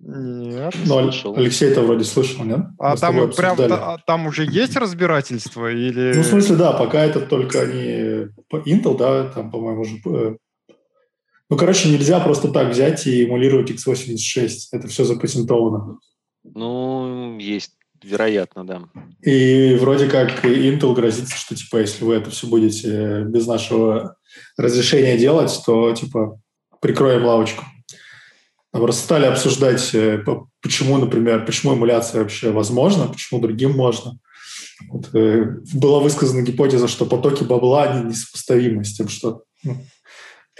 Нет. 0.00 0.74
Ну, 0.84 0.98
Алексей-то 0.98 1.80
вроде 1.82 2.04
слышал, 2.04 2.44
нет? 2.44 2.60
А 2.78 2.96
там 2.96 3.30
прям 3.32 3.56
та, 3.56 3.98
там 4.06 4.26
уже 4.26 4.44
есть 4.44 4.76
разбирательство 4.76 5.70
или? 5.70 6.12
Ну, 6.14 6.22
в 6.22 6.26
смысле, 6.26 6.56
да, 6.56 6.72
пока 6.72 7.04
это 7.04 7.20
только 7.20 7.64
не 7.66 8.28
Intel, 8.66 8.98
да, 8.98 9.24
там, 9.24 9.50
по-моему, 9.50 9.82
уже 9.82 9.96
э, 10.04 10.36
ну, 11.50 11.56
короче, 11.56 11.90
нельзя 11.90 12.20
просто 12.20 12.48
так 12.48 12.70
взять 12.70 13.08
и 13.08 13.24
эмулировать 13.24 13.72
x86. 13.72 14.50
Это 14.70 14.86
все 14.86 15.04
запатентовано. 15.04 15.98
Ну, 16.44 17.38
есть, 17.38 17.72
вероятно, 18.02 18.64
да. 18.64 18.82
И 19.20 19.76
вроде 19.80 20.06
как 20.06 20.44
Intel 20.44 20.94
грозится, 20.94 21.36
что, 21.36 21.56
типа, 21.56 21.78
если 21.78 22.04
вы 22.04 22.14
это 22.14 22.30
все 22.30 22.46
будете 22.46 23.24
без 23.24 23.48
нашего 23.48 24.16
разрешения 24.56 25.18
делать, 25.18 25.60
то, 25.66 25.92
типа, 25.92 26.40
прикроем 26.80 27.24
лавочку. 27.24 27.64
Просто 28.70 29.02
стали 29.02 29.26
обсуждать, 29.26 29.92
э, 29.92 30.24
почему, 30.62 30.98
например, 30.98 31.44
почему 31.44 31.74
эмуляция 31.74 32.22
вообще 32.22 32.52
возможна, 32.52 33.08
почему 33.08 33.40
другим 33.40 33.72
можно. 33.72 34.20
Вот, 34.88 35.12
э, 35.14 35.56
была 35.74 35.98
высказана 35.98 36.42
гипотеза, 36.42 36.86
что 36.86 37.06
потоки 37.06 37.42
бабла 37.42 37.84
они 37.84 38.10
несопоставимы 38.10 38.84
с 38.84 38.94
тем, 38.94 39.08
что 39.08 39.42
ну, 39.64 39.84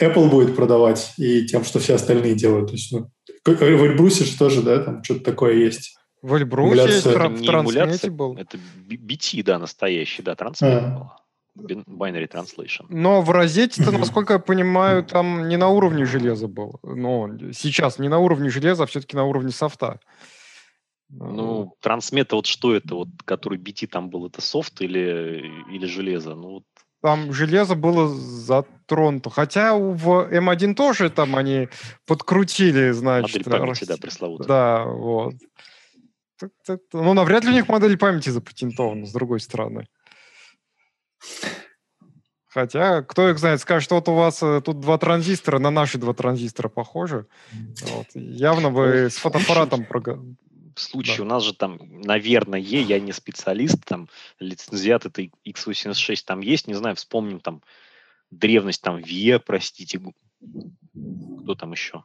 Apple 0.01 0.31
будет 0.31 0.57
продавать 0.57 1.13
и 1.19 1.47
тем, 1.47 1.65
что 1.65 1.79
все 1.79 1.95
остальные 1.95 2.35
делают. 2.35 2.69
То 2.69 2.73
есть, 2.73 2.93
ну, 2.93 3.11
в 3.45 3.63
Эльбрусе 3.63 4.25
же 4.25 4.39
тоже, 4.39 4.63
да, 4.63 4.79
там 4.83 5.05
что-то 5.05 5.25
такое 5.25 5.55
есть. 5.55 5.97
В 6.23 6.35
Эльбрусе 6.35 6.83
есть 6.83 7.07
в 7.07 7.45
трансмете 7.45 8.11
был. 8.11 8.37
Это 8.37 8.59
BT, 8.89 9.43
да, 9.43 9.59
настоящий, 9.59 10.23
да, 10.23 10.35
трансмет 10.35 10.83
а. 10.83 11.17
Binary 11.57 12.31
Translation. 12.31 12.87
Но 12.89 13.23
в 13.23 13.31
розете-то, 13.31 13.91
насколько 13.93 14.35
я 14.35 14.39
понимаю, 14.39 15.05
там 15.05 15.49
не 15.49 15.57
на 15.57 15.69
уровне 15.69 16.05
железа 16.05 16.47
был. 16.47 16.79
Но 16.83 17.31
сейчас 17.53 17.99
не 17.99 18.09
на 18.09 18.19
уровне 18.19 18.51
железа, 18.51 18.85
а 18.85 18.87
все-таки 18.87 19.17
на 19.17 19.25
уровне 19.25 19.51
софта. 19.51 20.01
Ну, 21.13 21.75
трансмета, 21.81 22.37
вот 22.37 22.47
что 22.47 22.75
это, 22.75 22.95
вот, 22.95 23.09
который 23.25 23.59
BT 23.59 23.89
там 23.89 24.11
был, 24.11 24.29
это 24.29 24.41
софт 24.41 24.81
или, 24.81 25.45
или 25.73 25.87
железо? 25.87 26.37
Ну, 26.37 26.51
вот 26.51 26.65
там 27.03 27.33
железо 27.33 27.75
было 27.75 28.09
затронуто. 28.09 29.31
Хотя 29.31 29.75
в 29.75 30.29
М1 30.31 30.75
тоже 30.75 31.11
там 31.11 31.37
они 31.37 31.69
подкрутили, 32.07 32.91
значит. 32.91 33.47
Модель 33.47 33.61
памяти, 33.61 33.85
да, 33.85 33.97
пресловутая. 33.97 34.49
Да, 34.49 34.85
вот. 34.85 35.35
Ну, 36.93 37.15
навряд 37.15 37.45
ли 37.45 37.51
у 37.51 37.55
них 37.55 37.69
модель 37.69 37.99
памяти 37.99 38.31
запатентована, 38.31 39.07
с 39.07 39.13
другой 39.13 39.41
стороны. 39.41 39.87
Хотя, 42.49 43.03
кто 43.03 43.31
их 43.31 43.39
знает, 43.39 43.61
скажет, 43.61 43.91
вот 43.93 44.09
у 44.09 44.15
вас 44.15 44.43
э, 44.43 44.61
тут 44.61 44.81
два 44.81 44.99
транзистора, 44.99 45.61
на 45.61 45.71
наши 45.71 45.99
два 45.99 46.15
транзистора 46.15 46.69
похожи. 46.69 47.27
Вот. 47.83 48.07
Явно 48.15 48.71
вы 48.71 49.09
с 49.09 49.17
фотоаппаратом 49.19 49.85
случае 50.81 51.19
да. 51.19 51.23
у 51.23 51.27
нас 51.27 51.43
же 51.43 51.55
там, 51.55 51.79
наверное, 52.03 52.61
я 52.61 53.01
не 53.01 53.13
специалист, 53.13 53.85
там 53.85 54.09
лицензиат 54.39 55.07
этой 55.07 55.33
x86 55.47 56.23
там 56.25 56.41
есть, 56.41 56.67
не 56.67 56.75
знаю, 56.75 56.97
вспомним 56.97 57.41
там 57.41 57.63
древность 58.31 58.83
там 58.83 58.97
VIA, 58.97 59.39
простите, 59.39 60.01
кто 61.43 61.55
там 61.55 61.73
еще? 61.73 62.05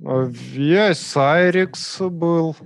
VIA, 0.00 0.92
Cyrix 0.92 2.08
был. 2.08 2.56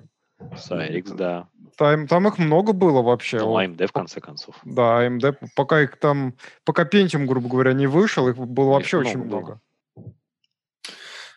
Cyrix, 0.40 1.14
да. 1.14 1.48
Там, 1.76 2.06
там 2.06 2.28
их 2.28 2.38
много 2.38 2.72
было 2.72 3.00
вообще. 3.00 3.38
Ну, 3.38 3.58
AMD, 3.58 3.86
в 3.86 3.92
конце 3.92 4.20
концов. 4.20 4.54
Да, 4.64 5.06
AMD, 5.06 5.34
пока 5.56 5.80
их 5.80 5.98
там, 5.98 6.34
пока 6.64 6.84
Pentium, 6.84 7.24
грубо 7.24 7.48
говоря, 7.48 7.72
не 7.72 7.86
вышел, 7.86 8.28
их 8.28 8.36
было 8.36 8.72
вообще 8.72 8.98
их 8.98 9.06
очень 9.06 9.18
много. 9.18 9.36
много. 9.36 9.60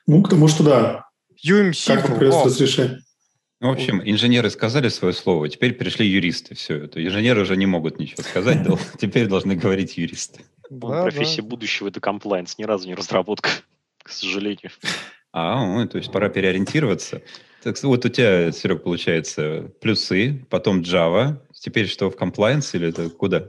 Ну, 0.06 0.22
потому 0.22 0.48
что 0.50 0.64
да. 0.64 1.06
UMC 1.46 2.02
как 2.02 2.20
был. 2.20 2.44
разрешение? 2.44 3.00
Ну, 3.64 3.70
в 3.70 3.72
общем, 3.72 4.02
инженеры 4.04 4.50
сказали 4.50 4.90
свое 4.90 5.14
слово, 5.14 5.48
теперь 5.48 5.74
пришли 5.74 6.06
юристы. 6.06 6.54
Все 6.54 6.84
это. 6.84 7.02
Инженеры 7.02 7.44
уже 7.44 7.56
не 7.56 7.66
могут 7.66 7.98
ничего 7.98 8.22
сказать, 8.22 8.60
теперь 9.00 9.28
должны 9.28 9.56
говорить 9.56 9.98
юристы. 9.98 10.42
Профессия 10.82 11.44
будущего– 11.44 11.88
это 11.90 12.02
комплайнс, 12.02 12.58
ни 12.58 12.66
разу 12.66 12.90
не 12.90 12.94
разработка, 12.94 13.50
к 14.04 14.10
сожалению. 14.10 14.70
А, 15.32 15.66
ну, 15.66 15.88
то 15.88 15.98
есть 15.98 16.12
пора 16.12 16.28
переориентироваться. 16.28 17.22
Так, 17.64 17.82
вот 17.84 18.04
у 18.04 18.10
тебя, 18.10 18.52
Серег, 18.52 18.84
получается 18.84 19.72
плюсы, 19.80 20.46
потом 20.50 20.82
Java, 20.82 21.38
теперь 21.54 21.88
что, 21.88 22.12
в 22.12 22.18
комплайнс 22.18 22.76
или 22.76 22.90
это 22.90 23.10
куда? 23.10 23.46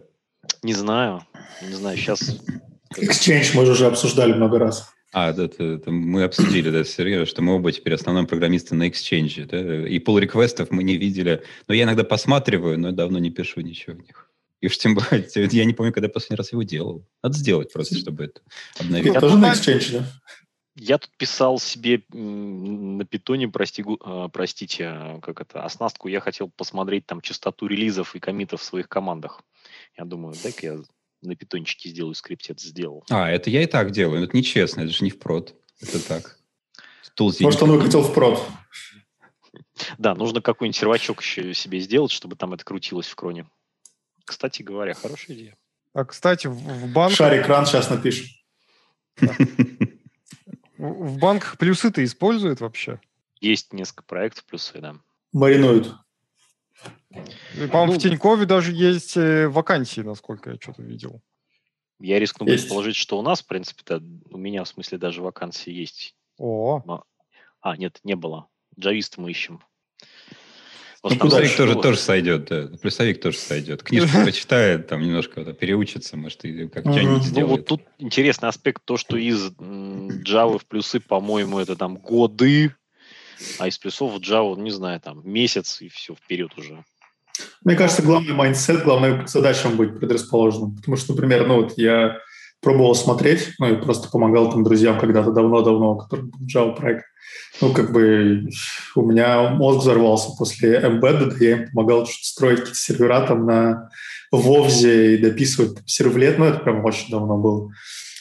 Не 0.63 0.75
знаю, 0.75 1.23
не 1.61 1.75
знаю, 1.75 1.97
сейчас... 1.97 2.39
Exchange 2.97 3.51
мы 3.55 3.69
уже 3.69 3.87
обсуждали 3.87 4.33
много 4.33 4.61
раз. 4.61 4.94
А, 5.17 5.33
да, 5.33 5.45
это, 5.45 5.63
это 5.63 5.93
мы 5.93 6.25
обсудили, 6.25 6.71
да, 6.71 6.83
Сергей, 6.83 7.25
что 7.25 7.41
мы 7.41 7.55
оба 7.55 7.71
теперь 7.71 7.95
основные 7.95 8.27
программисты 8.27 8.75
на 8.75 8.89
Exchange, 8.89 9.47
да, 9.47 9.89
и 9.89 10.01
pull 10.01 10.19
реквестов 10.19 10.73
мы 10.73 10.83
не 10.83 10.97
видели. 10.97 11.45
Но 11.69 11.75
я 11.75 11.85
иногда 11.85 12.03
посматриваю, 12.03 12.81
но 12.81 12.91
давно 12.91 13.21
не 13.21 13.31
пишу 13.31 13.61
ничего 13.61 13.95
в 13.95 14.01
них. 14.01 14.29
И 14.61 14.67
уж 14.67 14.77
тем 14.77 14.97
более, 14.97 15.29
я 15.53 15.65
не 15.67 15.73
помню, 15.73 15.93
когда 15.93 16.09
последний 16.09 16.37
раз 16.37 16.51
его 16.51 16.65
делал. 16.65 17.07
Надо 17.23 17.39
сделать 17.39 17.73
просто, 17.73 17.97
чтобы 17.97 18.25
это 18.25 18.41
обновить. 18.81 19.15
Я 19.15 19.21
тоже 19.21 19.39
на 19.39 19.53
Exchange, 19.53 19.93
да? 19.93 20.07
Я 20.75 20.99
тут 20.99 21.11
писал 21.17 21.61
себе 21.61 22.03
на 22.11 23.05
питоне, 23.05 23.47
прости, 23.47 23.85
а, 24.01 24.27
простите, 24.27 24.87
а, 24.87 25.21
как 25.21 25.41
это, 25.41 25.65
оснастку. 25.65 26.09
Я 26.09 26.19
хотел 26.19 26.51
посмотреть 26.51 27.07
там 27.07 27.21
частоту 27.21 27.69
релизов 27.69 28.17
и 28.17 28.19
комитов 28.19 28.63
в 28.63 28.65
своих 28.65 28.89
командах. 28.89 29.43
Я 29.97 30.07
думаю, 30.07 30.35
дай-ка 30.43 30.67
я 30.67 30.79
на 31.27 31.37
питончике 31.37 31.89
сделаю 31.89 32.15
скрипт, 32.15 32.49
это 32.49 32.63
сделал. 32.63 33.05
А, 33.11 33.31
это 33.31 33.51
я 33.51 33.63
и 33.63 33.67
так 33.67 33.91
делаю. 33.91 34.25
Это 34.25 34.37
нечестно, 34.37 34.83
это 34.83 34.91
же 34.91 35.05
не 35.05 35.11
в 35.11 35.19
прод. 35.19 35.55
Это 35.81 36.07
так. 36.07 36.39
Может, 37.19 37.63
он 37.63 37.71
выкатил 37.71 38.03
в 38.03 38.13
прод. 38.13 38.43
Да, 39.99 40.15
нужно 40.15 40.41
какой-нибудь 40.41 40.77
сервачок 40.77 41.21
еще 41.21 41.55
себе 41.55 41.81
сделать, 41.81 42.11
чтобы 42.11 42.37
там 42.37 42.55
это 42.55 42.65
крутилось 42.65 43.07
в 43.07 43.15
кроне. 43.15 43.47
Кстати 44.25 44.63
говоря, 44.63 44.95
хорошая 44.95 45.37
идея. 45.37 45.57
А, 45.93 46.05
кстати, 46.05 46.47
в 46.47 46.93
банк... 46.93 47.15
Шарик 47.15 47.47
ран 47.47 47.67
сейчас 47.67 47.91
напишем. 47.91 48.27
В 50.77 51.19
банках 51.19 51.57
плюсы-то 51.57 52.05
используют 52.05 52.61
вообще? 52.61 53.01
Есть 53.41 53.73
несколько 53.73 54.03
проектов 54.03 54.45
плюсы, 54.45 54.81
да. 54.81 54.97
Маринуют. 55.33 55.95
По-моему, 57.71 57.93
ну, 57.93 57.99
в 57.99 58.03
Тинькове 58.03 58.47
даже 58.47 58.73
есть 58.73 59.17
э, 59.17 59.49
вакансии, 59.49 60.01
насколько 60.01 60.51
я 60.51 60.57
что-то 60.61 60.83
видел. 60.83 61.23
Я 62.01 62.19
рискну 62.19 62.47
есть. 62.47 62.65
предположить, 62.65 62.97
что 62.97 63.19
у 63.19 63.23
нас, 63.23 63.43
в 63.43 63.47
принципе-то, 63.47 64.03
у 64.31 64.37
меня, 64.37 64.65
в 64.65 64.69
смысле, 64.69 64.99
даже 64.99 65.23
вакансии 65.23 65.73
есть. 65.73 66.17
О. 66.39 66.83
Но... 66.85 67.05
А, 67.61 67.77
нет, 67.77 68.01
не 68.03 68.17
было. 68.17 68.49
Джависта 68.79 69.21
мы 69.21 69.31
ищем. 69.31 69.63
Ну, 71.05 71.17
плюсовик 71.17 71.55
тоже, 71.55 71.75
тоже 71.75 71.99
сойдет, 71.99 72.47
да. 72.47 72.71
Плюсовик 72.81 73.21
тоже 73.21 73.37
сойдет. 73.37 73.83
Книжку 73.83 74.09
прочитает, 74.25 74.89
там 74.89 75.03
немножко 75.03 75.45
переучится, 75.53 76.17
может, 76.17 76.45
и 76.47 76.67
как 76.69 76.85
что-нибудь 76.85 77.23
сделает. 77.23 77.51
Ну, 77.51 77.57
вот 77.57 77.67
тут 77.67 77.83
интересный 77.99 78.49
аспект, 78.49 78.83
то, 78.85 78.97
что 78.97 79.19
из 79.19 79.51
Java 79.51 80.59
в 80.59 80.65
плюсы, 80.65 81.01
по-моему, 81.01 81.59
это 81.59 81.77
там 81.77 81.97
годы, 81.97 82.75
а 83.59 83.69
из 83.69 83.79
плюсов 83.79 84.13
в 84.13 84.19
Java, 84.19 84.59
не 84.59 84.71
знаю, 84.71 85.01
там 85.01 85.21
месяц 85.25 85.81
и 85.81 85.89
все, 85.89 86.15
вперед 86.15 86.53
уже. 86.57 86.85
Мне 87.65 87.77
кажется, 87.77 88.03
главный 88.03 88.33
mindset, 88.33 88.85
главная 88.85 89.27
задача 89.27 89.69
быть 89.69 89.99
предрасположенным. 89.99 90.77
Потому 90.77 90.97
что, 90.97 91.15
например, 91.15 91.47
ну 91.47 91.63
вот 91.63 91.75
я 91.77 92.19
пробовал 92.61 92.95
смотреть, 92.95 93.51
ну 93.59 93.73
и 93.73 93.81
просто 93.81 94.09
помогал 94.09 94.51
там 94.51 94.65
друзьям 94.65 94.99
когда-то 94.99 95.33
давно-давно, 95.33 95.97
который 95.97 96.27
был 96.27 96.39
Java 96.47 96.75
проект. 96.75 97.05
Ну, 97.61 97.73
как 97.73 97.93
бы 97.93 98.49
у 98.97 99.03
меня 99.03 99.51
мозг 99.51 99.81
взорвался 99.81 100.31
после 100.37 100.81
Embedded, 100.81 101.37
я 101.41 101.51
им 101.53 101.71
помогал 101.71 102.07
строить 102.07 102.61
какие-то 102.61 102.79
сервера 102.79 103.27
там 103.27 103.47
на 103.47 103.91
Вовзе 104.33 105.15
и 105.15 105.19
дописывать 105.19 105.79
сервлет, 105.87 106.39
ну, 106.39 106.47
это 106.47 106.59
прям 106.61 106.85
очень 106.85 107.11
давно 107.11 107.37
было. 107.39 107.71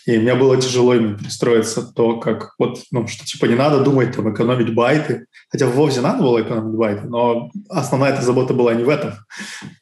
И 0.06 0.18
мне 0.18 0.36
было 0.36 0.60
тяжело 0.60 0.94
именно 0.94 1.18
перестроиться 1.18 1.94
то, 1.94 2.20
как 2.20 2.56
вот, 2.60 2.80
ну, 2.92 3.08
что 3.08 3.26
типа 3.26 3.46
не 3.46 3.56
надо 3.56 3.84
думать, 3.84 4.16
там, 4.16 4.34
экономить 4.34 4.74
байты. 4.76 5.28
Хотя 5.50 5.68
в 5.68 5.76
Вовзе 5.76 6.02
надо 6.02 6.22
было 6.22 6.42
экономить 6.42 6.78
байты, 6.78 7.08
но 7.08 7.50
основная 7.70 8.14
эта 8.14 8.22
забота 8.22 8.54
была 8.54 8.74
не 8.74 8.84
в 8.84 8.90
этом. 8.90 9.14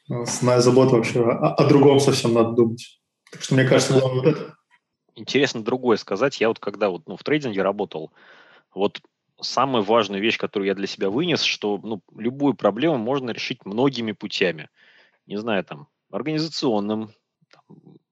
Основная 0.09 0.61
забота 0.61 0.95
вообще 0.95 1.22
о, 1.22 1.53
о 1.55 1.67
другом 1.67 1.99
совсем 1.99 2.34
надо 2.34 2.51
думать. 2.51 2.99
Так 3.32 3.41
что 3.41 3.55
мне 3.55 3.65
кажется, 3.65 3.93
главное 3.93 4.24
вот 4.24 4.28
это. 4.28 4.55
Интересно 5.15 5.63
другое 5.63 5.97
сказать. 5.97 6.39
Я 6.39 6.49
вот 6.49 6.59
когда 6.59 6.89
вот, 6.89 7.07
ну, 7.07 7.17
в 7.17 7.24
трейдинге 7.24 7.63
работал, 7.63 8.11
вот 8.74 9.01
самая 9.41 9.82
важная 9.82 10.19
вещь, 10.19 10.38
которую 10.38 10.67
я 10.67 10.76
для 10.76 10.88
себя 10.88 11.09
вынес, 11.09 11.41
что 11.41 11.80
ну, 11.82 12.01
любую 12.15 12.53
проблему 12.53 12.97
можно 12.97 13.32
решить 13.32 13.65
многими 13.65 14.11
путями. 14.11 14.69
Не 15.26 15.38
знаю, 15.38 15.63
там, 15.63 15.88
организационным, 16.11 17.11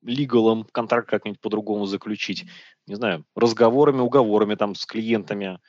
лигалом 0.02 0.66
контракт 0.72 1.10
как-нибудь 1.10 1.40
по-другому 1.40 1.86
заключить, 1.86 2.46
не 2.88 2.96
знаю, 2.96 3.26
разговорами, 3.36 4.02
уговорами 4.02 4.56
там 4.56 4.76
с 4.76 4.86
клиентами 4.86 5.60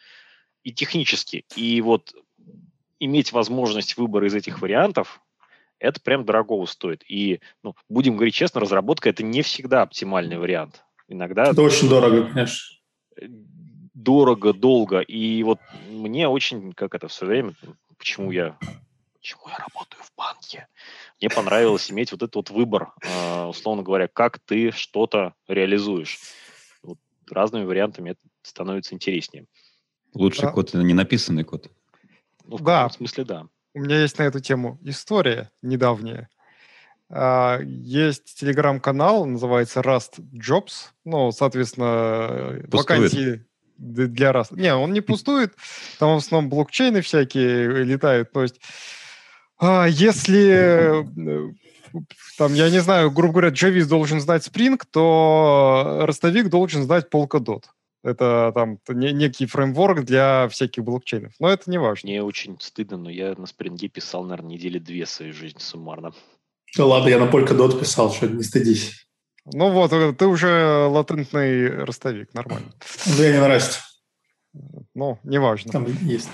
и 0.62 0.72
технически. 0.72 1.44
И 1.56 1.80
вот 1.80 2.14
иметь 2.98 3.32
возможность 3.32 3.96
выбора 3.96 4.28
из 4.28 4.34
этих 4.34 4.60
вариантов, 4.62 5.20
это 5.78 6.00
прям 6.00 6.24
дорого 6.24 6.66
стоит. 6.66 7.02
И, 7.08 7.40
ну, 7.62 7.74
будем 7.88 8.16
говорить 8.16 8.34
честно, 8.34 8.60
разработка 8.60 9.08
это 9.08 9.22
не 9.22 9.42
всегда 9.42 9.82
оптимальный 9.82 10.38
вариант. 10.38 10.84
Иногда... 11.08 11.44
Это 11.44 11.62
очень 11.62 11.88
дорого, 11.88 12.28
конечно. 12.28 12.76
Дорого, 13.94 14.52
долго. 14.52 15.00
И 15.00 15.42
вот 15.42 15.58
мне 15.88 16.28
очень, 16.28 16.72
как 16.72 16.94
это 16.94 17.08
все 17.08 17.26
время, 17.26 17.54
почему 17.98 18.30
я, 18.30 18.58
почему 19.14 19.42
я 19.48 19.58
работаю 19.58 20.02
в 20.02 20.12
банке, 20.16 20.68
мне 21.20 21.28
понравилось 21.28 21.90
иметь 21.90 22.12
вот 22.12 22.22
этот 22.22 22.34
вот 22.34 22.50
выбор, 22.50 22.92
а, 23.04 23.48
условно 23.48 23.82
говоря, 23.82 24.08
как 24.08 24.38
ты 24.38 24.70
что-то 24.72 25.34
реализуешь. 25.46 26.18
Вот 26.82 26.98
разными 27.30 27.64
вариантами 27.64 28.10
это 28.10 28.20
становится 28.42 28.94
интереснее. 28.94 29.46
Лучший 30.14 30.44
да. 30.44 30.52
код– 30.52 30.68
это 30.70 30.78
не 30.78 30.94
написанный 30.94 31.44
код. 31.44 31.70
Ну, 32.44 32.56
в 32.56 32.62
да. 32.62 32.88
смысле, 32.88 33.24
да. 33.24 33.46
У 33.74 33.80
меня 33.80 34.00
есть 34.00 34.18
на 34.18 34.24
эту 34.24 34.40
тему 34.40 34.78
история 34.82 35.50
недавняя. 35.62 36.28
А, 37.10 37.60
есть 37.62 38.38
телеграм-канал, 38.38 39.26
называется 39.26 39.80
Rust 39.80 40.20
Jobs. 40.32 40.88
Ну, 41.04 41.32
соответственно, 41.32 42.60
пустует. 42.70 42.72
вакансии 42.72 43.46
для 43.76 44.32
Rust. 44.32 44.56
Не, 44.56 44.74
он 44.74 44.92
не 44.92 45.00
пустует. 45.00 45.54
Там 45.98 46.14
в 46.14 46.18
основном 46.18 46.50
блокчейны 46.50 47.02
всякие 47.02 47.84
летают. 47.84 48.32
То 48.32 48.42
есть 48.42 48.60
а, 49.60 49.86
если 49.86 51.04
э, 51.04 51.52
там, 52.38 52.54
я 52.54 52.70
не 52.70 52.80
знаю, 52.80 53.10
грубо 53.10 53.34
говоря, 53.34 53.50
Джавис 53.50 53.86
должен 53.86 54.20
знать 54.20 54.46
Spring, 54.46 54.80
то 54.90 56.00
ростовик 56.02 56.48
должен 56.48 56.82
знать 56.84 57.08
Polkadot. 57.12 57.64
Это 58.02 58.52
там 58.54 58.78
некий 58.88 59.44
фреймворк 59.44 60.04
для 60.04 60.48
всяких 60.48 60.82
блокчейнов. 60.84 61.34
Но 61.38 61.48
это 61.50 61.70
не 61.70 61.78
важно. 61.78 62.08
Мне 62.08 62.22
очень 62.22 62.58
стыдно, 62.58 62.96
но 62.96 63.10
я 63.10 63.34
на 63.36 63.46
спринге 63.46 63.88
писал, 63.88 64.24
наверное, 64.24 64.52
недели 64.52 64.78
две 64.78 65.04
своей 65.04 65.32
жизни 65.32 65.58
суммарно. 65.58 66.12
Да 66.76 66.86
ладно, 66.86 67.08
я 67.08 67.18
на 67.18 67.30
Polkadot 67.30 67.78
писал, 67.78 68.10
что 68.12 68.28
не 68.28 68.42
стыдись. 68.42 69.06
Ну 69.44 69.70
вот, 69.70 69.92
э, 69.92 70.14
ты 70.14 70.26
уже 70.26 70.86
латентный 70.86 71.84
ростовик, 71.84 72.32
нормально. 72.32 72.72
Ну, 73.06 73.22
я 73.22 73.32
не 73.32 73.46
Расте. 73.46 73.80
Ну, 74.94 75.18
неважно. 75.22 75.70
Там 75.72 75.86
есть. 76.02 76.30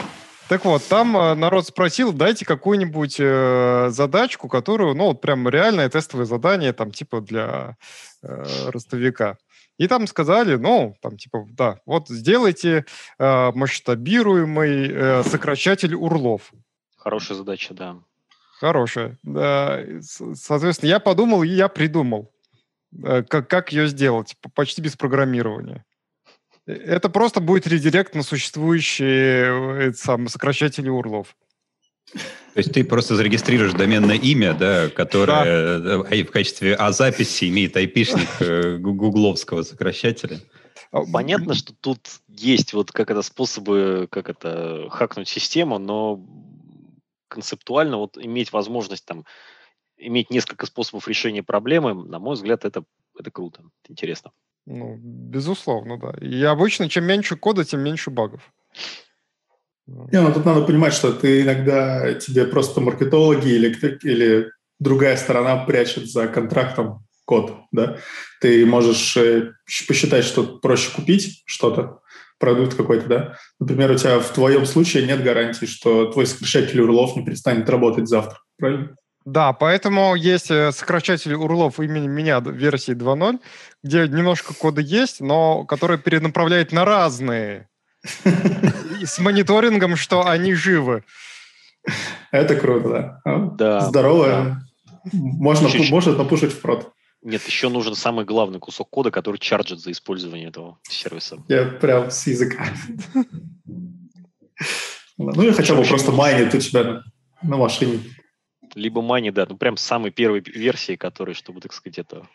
Так 0.49 0.65
вот, 0.65 0.83
там 0.85 1.17
э, 1.17 1.35
народ 1.35 1.67
спросил, 1.67 2.13
дайте 2.13 2.45
какую-нибудь 2.45 3.17
э, 3.19 3.89
задачку, 3.91 4.49
которую, 4.49 4.95
ну, 4.95 5.07
вот 5.07 5.21
прям 5.21 5.49
реальное 5.49 5.89
тестовое 5.89 6.25
задание, 6.25 6.73
там, 6.73 6.93
типа 6.93 7.21
для 7.21 7.77
э, 8.23 8.45
ростовика. 8.71 9.39
И 9.77 9.89
там 9.89 10.07
сказали, 10.07 10.55
ну, 10.55 10.97
там, 11.03 11.17
типа, 11.17 11.47
да, 11.51 11.81
вот 11.85 12.09
сделайте 12.09 12.85
э, 13.19 13.53
масштабируемый 13.55 14.89
э, 14.89 15.23
сокращатель 15.25 15.97
урлов. 15.97 16.53
Хорошая 16.97 17.39
задача, 17.39 17.75
да. 17.75 17.97
Хорошая. 18.61 19.19
Да. 19.25 19.81
Соответственно, 20.01 20.91
я 20.91 21.01
подумал 21.01 21.43
и 21.43 21.49
я 21.49 21.67
придумал, 21.69 22.31
э, 23.05 23.25
как, 23.25 23.51
как 23.51 23.73
ее 23.73 23.89
сделать, 23.89 24.37
почти 24.55 24.81
без 24.81 24.97
программирования. 24.97 25.85
Это 26.67 27.09
просто 27.09 27.41
будет 27.41 27.67
редирект 27.67 28.15
на 28.15 28.23
существующие 28.23 29.89
э, 29.89 29.93
сам, 29.93 30.29
сокращатели 30.29 30.89
урлов. 30.89 31.37
То 32.13 32.61
есть 32.61 32.73
ты 32.73 32.85
просто 32.85 33.15
зарегистрируешь 33.15 33.73
доменное 33.73 34.17
имя, 34.17 34.55
да, 34.55 34.89
которое 34.89 35.79
да. 35.79 36.05
Э, 36.11 36.23
в 36.25 36.31
качестве 36.31 36.75
А-записи 36.75 37.49
имеет 37.49 37.77
айпишник 37.77 38.29
э, 38.41 38.79
гугловского 38.79 39.63
сокращателя. 39.63 40.41
А, 40.91 41.03
понятно, 41.05 41.55
что 41.55 41.73
тут 41.75 42.01
есть 42.29 42.73
вот 42.73 42.91
как 42.91 43.11
это 43.11 43.23
способы, 43.23 44.09
как 44.11 44.29
это 44.29 44.89
хакнуть 44.91 45.29
систему, 45.29 45.79
но 45.79 46.25
концептуально 47.29 47.99
вот 47.99 48.17
иметь 48.19 48.53
возможность 48.53 49.05
там 49.05 49.25
иметь 49.99 50.31
несколько 50.31 50.67
способов 50.67 51.09
решения 51.09 51.43
проблемы, 51.43 51.95
на 51.95 52.19
мой 52.19 52.35
взгляд, 52.35 52.65
это, 52.65 52.85
это 53.19 53.31
круто, 53.31 53.63
это 53.83 53.93
интересно. 53.93 54.33
Ну, 54.67 54.97
безусловно, 55.01 55.99
да. 55.99 56.13
И 56.21 56.43
обычно, 56.43 56.89
чем 56.89 57.05
меньше 57.05 57.37
кода, 57.37 57.65
тем 57.65 57.81
меньше 57.81 58.11
багов. 58.11 58.53
Не, 59.87 60.21
ну 60.21 60.33
тут 60.33 60.45
надо 60.45 60.63
понимать, 60.63 60.93
что 60.93 61.13
ты 61.13 61.43
иногда 61.43 62.15
тебе 62.15 62.45
просто 62.45 62.81
маркетологи 62.81 63.49
или, 63.49 63.99
или 64.03 64.51
другая 64.81 65.17
сторона 65.17 65.65
прячет 65.65 66.11
за 66.11 66.27
контрактом 66.27 67.07
код, 67.25 67.53
да. 67.71 67.99
Ты 68.41 68.67
можешь 68.67 69.17
э, 69.17 69.53
посчитать, 69.87 70.25
что 70.25 70.59
проще 70.59 70.91
купить 70.95 71.43
что-то, 71.47 72.01
продукт 72.39 72.75
какой-то, 72.75 73.07
да. 73.07 73.39
Например, 73.61 73.93
у 73.93 73.97
тебя 73.97 74.19
в 74.19 74.33
твоем 74.33 74.67
случае 74.67 75.07
нет 75.07 75.23
гарантии, 75.23 75.67
что 75.67 76.11
твой 76.11 76.27
сокращатель 76.27 76.81
урлов 76.81 77.15
не 77.17 77.25
перестанет 77.25 77.71
работать 77.71 78.09
завтра, 78.09 78.41
правильно? 78.59 78.97
Да, 79.27 79.53
поэтому 79.53 80.15
есть 80.15 80.53
э, 80.53 80.71
сокращатель 80.71 81.35
урлов 81.35 81.81
имени 81.81 82.07
меня 82.07 82.39
версии 82.39 82.95
2.0, 82.95 83.41
где 83.83 84.07
немножко 84.07 84.55
кода 84.55 84.81
есть, 84.81 85.21
но 85.21 85.65
который 85.65 85.99
перенаправляет 85.99 86.71
на 86.71 86.85
разные. 86.85 87.69
С 89.05 89.19
мониторингом, 89.19 89.97
что 89.97 90.25
они 90.27 90.55
живы. 90.55 91.03
Это 92.31 92.55
круто, 92.55 93.21
да. 93.25 93.51
Да. 93.59 93.81
Здорово. 93.81 94.63
Можно, 95.13 95.69
можно 95.91 96.13
напушить 96.13 96.53
в 96.53 96.61
прод. 96.61 96.93
Нет, 97.23 97.43
еще 97.47 97.69
нужен 97.69 97.97
самый 97.97 98.25
главный 98.25 98.61
кусок 98.61 98.89
кода, 98.91 99.11
который 99.11 99.39
чарджит 99.39 99.81
за 99.81 99.91
использование 99.91 100.49
этого 100.49 100.79
сервиса. 100.89 101.39
Я 101.49 101.65
прям 101.65 102.13
с 102.13 102.29
языка. 102.29 102.65
Ну, 105.19 105.43
или 105.43 105.51
хотя 105.51 105.75
бы 105.75 105.83
просто 105.83 106.13
майнит 106.13 106.55
у 106.55 106.59
тебя 106.59 107.03
на 107.43 107.57
машине. 107.57 108.01
Либо 108.77 109.01
мани, 109.01 109.31
да, 109.31 109.47
ну 109.49 109.57
прям 109.57 109.77
самой 109.79 110.11
первой 110.11 110.41
версии, 110.41 110.97
которой, 110.97 111.35
чтобы, 111.35 111.61
так 111.61 111.73
сказать, 111.73 111.99
это... 111.99 112.29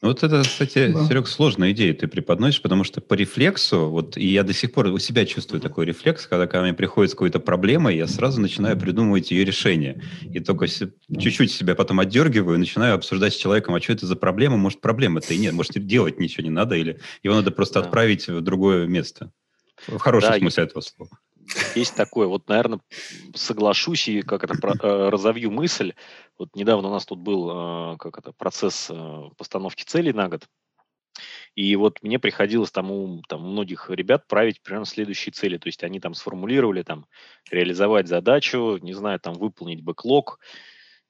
Ну, 0.00 0.08
вот 0.08 0.24
это, 0.24 0.42
кстати, 0.42 0.90
да. 0.90 1.06
Серег, 1.06 1.28
сложная 1.28 1.70
идея 1.70 1.94
ты 1.94 2.08
преподносишь, 2.08 2.60
потому 2.60 2.82
что 2.82 3.00
по 3.00 3.14
рефлексу, 3.14 3.88
вот 3.88 4.16
и 4.16 4.26
я 4.26 4.42
до 4.42 4.52
сих 4.52 4.72
пор 4.72 4.86
у 4.86 4.98
себя 4.98 5.26
чувствую 5.26 5.60
такой 5.60 5.84
рефлекс, 5.84 6.26
когда 6.26 6.48
ко 6.48 6.60
мне 6.62 6.72
приходит 6.72 7.12
какая-то 7.12 7.38
проблема, 7.38 7.92
я 7.92 8.08
сразу 8.08 8.40
начинаю 8.40 8.76
придумывать 8.76 9.30
ее 9.30 9.44
решение. 9.44 10.02
И 10.22 10.40
только 10.40 10.66
чуть-чуть 10.66 11.52
себя 11.52 11.76
потом 11.76 12.00
отдергиваю, 12.00 12.58
начинаю 12.58 12.94
обсуждать 12.94 13.34
с 13.34 13.36
человеком, 13.36 13.74
а 13.74 13.80
что 13.80 13.92
это 13.92 14.06
за 14.06 14.16
проблема, 14.16 14.56
может, 14.56 14.80
проблемы-то 14.80 15.34
и 15.34 15.38
нет, 15.38 15.52
может, 15.52 15.72
делать 15.86 16.18
ничего 16.18 16.42
не 16.42 16.50
надо, 16.50 16.74
или 16.74 16.98
его 17.22 17.36
надо 17.36 17.52
просто 17.52 17.80
да. 17.80 17.86
отправить 17.86 18.26
в 18.26 18.40
другое 18.40 18.86
место. 18.86 19.30
В 19.86 19.98
хорошем 19.98 20.32
да, 20.32 20.38
смысле 20.38 20.64
этого 20.64 20.80
слова. 20.80 21.10
Есть 21.74 21.96
такое. 21.96 22.26
Вот, 22.26 22.48
наверное, 22.48 22.80
соглашусь 23.34 24.08
и 24.08 24.22
как 24.22 24.44
это 24.44 24.54
э, 24.54 25.08
разовью 25.08 25.50
мысль. 25.50 25.94
Вот 26.38 26.54
недавно 26.54 26.88
у 26.88 26.92
нас 26.92 27.04
тут 27.04 27.18
был 27.18 27.94
э, 27.94 27.96
как 27.98 28.18
это 28.18 28.32
процесс 28.32 28.88
э, 28.90 29.22
постановки 29.36 29.84
целей 29.84 30.12
на 30.12 30.28
год. 30.28 30.46
И 31.54 31.76
вот 31.76 32.02
мне 32.02 32.18
приходилось 32.18 32.70
там 32.70 32.90
у 32.90 33.22
там, 33.28 33.42
многих 33.42 33.90
ребят 33.90 34.26
править 34.26 34.62
примерно 34.62 34.86
следующие 34.86 35.32
цели. 35.32 35.58
То 35.58 35.68
есть 35.68 35.84
они 35.84 36.00
там 36.00 36.14
сформулировали 36.14 36.82
там 36.82 37.06
реализовать 37.50 38.08
задачу, 38.08 38.78
не 38.80 38.94
знаю, 38.94 39.20
там 39.20 39.34
выполнить 39.34 39.82
бэклог, 39.82 40.38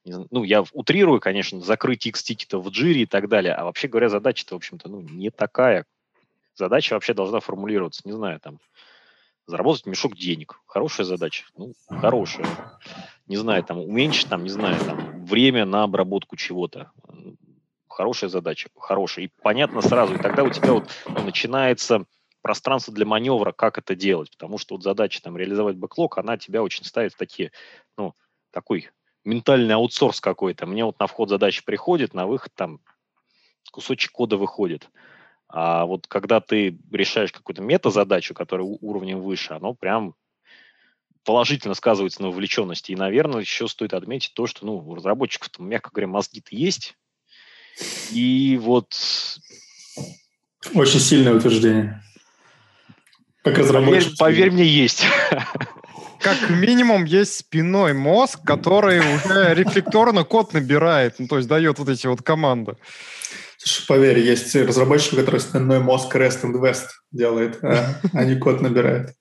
ну, 0.04 0.42
я 0.42 0.64
утрирую, 0.72 1.20
конечно, 1.20 1.60
закрыть 1.60 2.06
X 2.06 2.22
тикетов 2.24 2.64
в 2.64 2.70
джире 2.70 3.02
и 3.02 3.06
так 3.06 3.28
далее. 3.28 3.54
А 3.54 3.64
вообще 3.64 3.88
говоря, 3.88 4.08
задача-то, 4.08 4.54
в 4.54 4.56
общем-то, 4.56 4.88
ну, 4.88 5.00
не 5.00 5.30
такая. 5.30 5.84
Задача 6.54 6.94
вообще 6.94 7.14
должна 7.14 7.40
формулироваться, 7.40 8.02
не 8.04 8.12
знаю, 8.12 8.40
там, 8.40 8.58
заработать 9.52 9.86
мешок 9.86 10.16
денег. 10.16 10.60
Хорошая 10.66 11.06
задача? 11.06 11.44
Ну, 11.56 11.74
хорошая. 11.88 12.46
Не 13.26 13.36
знаю, 13.36 13.62
там, 13.62 13.78
уменьшить, 13.78 14.28
там, 14.28 14.42
не 14.42 14.48
знаю, 14.48 14.78
там, 14.82 15.24
время 15.26 15.66
на 15.66 15.82
обработку 15.84 16.36
чего-то. 16.36 16.90
Хорошая 17.86 18.30
задача, 18.30 18.70
хорошая. 18.76 19.26
И 19.26 19.30
понятно 19.42 19.82
сразу. 19.82 20.14
И 20.14 20.18
тогда 20.18 20.42
у 20.42 20.50
тебя 20.50 20.72
вот 20.72 20.88
ну, 21.06 21.22
начинается 21.22 22.06
пространство 22.40 22.94
для 22.94 23.04
маневра, 23.04 23.52
как 23.52 23.76
это 23.76 23.94
делать. 23.94 24.30
Потому 24.30 24.56
что 24.56 24.74
вот 24.74 24.82
задача 24.82 25.22
там 25.22 25.36
реализовать 25.36 25.76
бэклог, 25.76 26.16
она 26.16 26.38
тебя 26.38 26.62
очень 26.62 26.84
ставит 26.86 27.12
в 27.12 27.18
такие, 27.18 27.52
ну, 27.98 28.14
такой 28.52 28.88
ментальный 29.22 29.74
аутсорс 29.74 30.22
какой-то. 30.22 30.64
Мне 30.66 30.86
вот 30.86 30.98
на 30.98 31.06
вход 31.06 31.28
задача 31.28 31.62
приходит, 31.62 32.14
на 32.14 32.26
выход 32.26 32.52
там 32.54 32.80
кусочек 33.70 34.12
кода 34.12 34.38
выходит. 34.38 34.88
А 35.54 35.84
вот 35.84 36.06
когда 36.06 36.40
ты 36.40 36.78
решаешь 36.90 37.30
какую-то 37.30 37.60
мета-задачу, 37.60 38.32
которая 38.32 38.66
уровнем 38.66 39.20
выше, 39.20 39.52
оно 39.52 39.74
прям 39.74 40.14
положительно 41.24 41.74
сказывается 41.74 42.22
на 42.22 42.28
вовлеченности. 42.28 42.92
И, 42.92 42.96
наверное, 42.96 43.42
еще 43.42 43.68
стоит 43.68 43.92
отметить 43.92 44.32
то, 44.34 44.46
что 44.46 44.64
ну, 44.64 44.78
у 44.78 44.94
разработчиков, 44.94 45.50
мягко 45.58 45.90
говоря, 45.92 46.08
мозги-то 46.08 46.56
есть. 46.56 46.96
И 48.10 48.58
вот... 48.60 48.94
Очень 50.74 51.00
сильное 51.00 51.34
утверждение. 51.34 52.02
Как 53.44 53.58
разработчик. 53.58 54.16
Поверь, 54.16 54.48
поверь 54.48 54.50
мне, 54.52 54.64
есть. 54.64 55.04
Как 56.20 56.48
минимум 56.48 57.04
есть 57.04 57.34
спиной 57.34 57.92
мозг, 57.92 58.40
который 58.42 59.00
уже 59.00 59.54
рефлекторно 59.54 60.24
код 60.24 60.54
набирает, 60.54 61.16
ну, 61.18 61.26
то 61.26 61.36
есть 61.36 61.48
дает 61.48 61.78
вот 61.78 61.88
эти 61.88 62.06
вот 62.06 62.22
команды. 62.22 62.76
Поверь, 63.86 64.18
есть 64.18 64.54
разработчик, 64.54 65.16
который 65.16 65.40
стальной 65.40 65.78
мозг 65.78 66.14
REST 66.14 66.44
and 66.44 66.60
West 66.60 66.88
делает, 67.10 67.62
а, 67.62 68.00
а 68.12 68.24
не 68.24 68.36
код 68.36 68.60
набирает. 68.60 69.14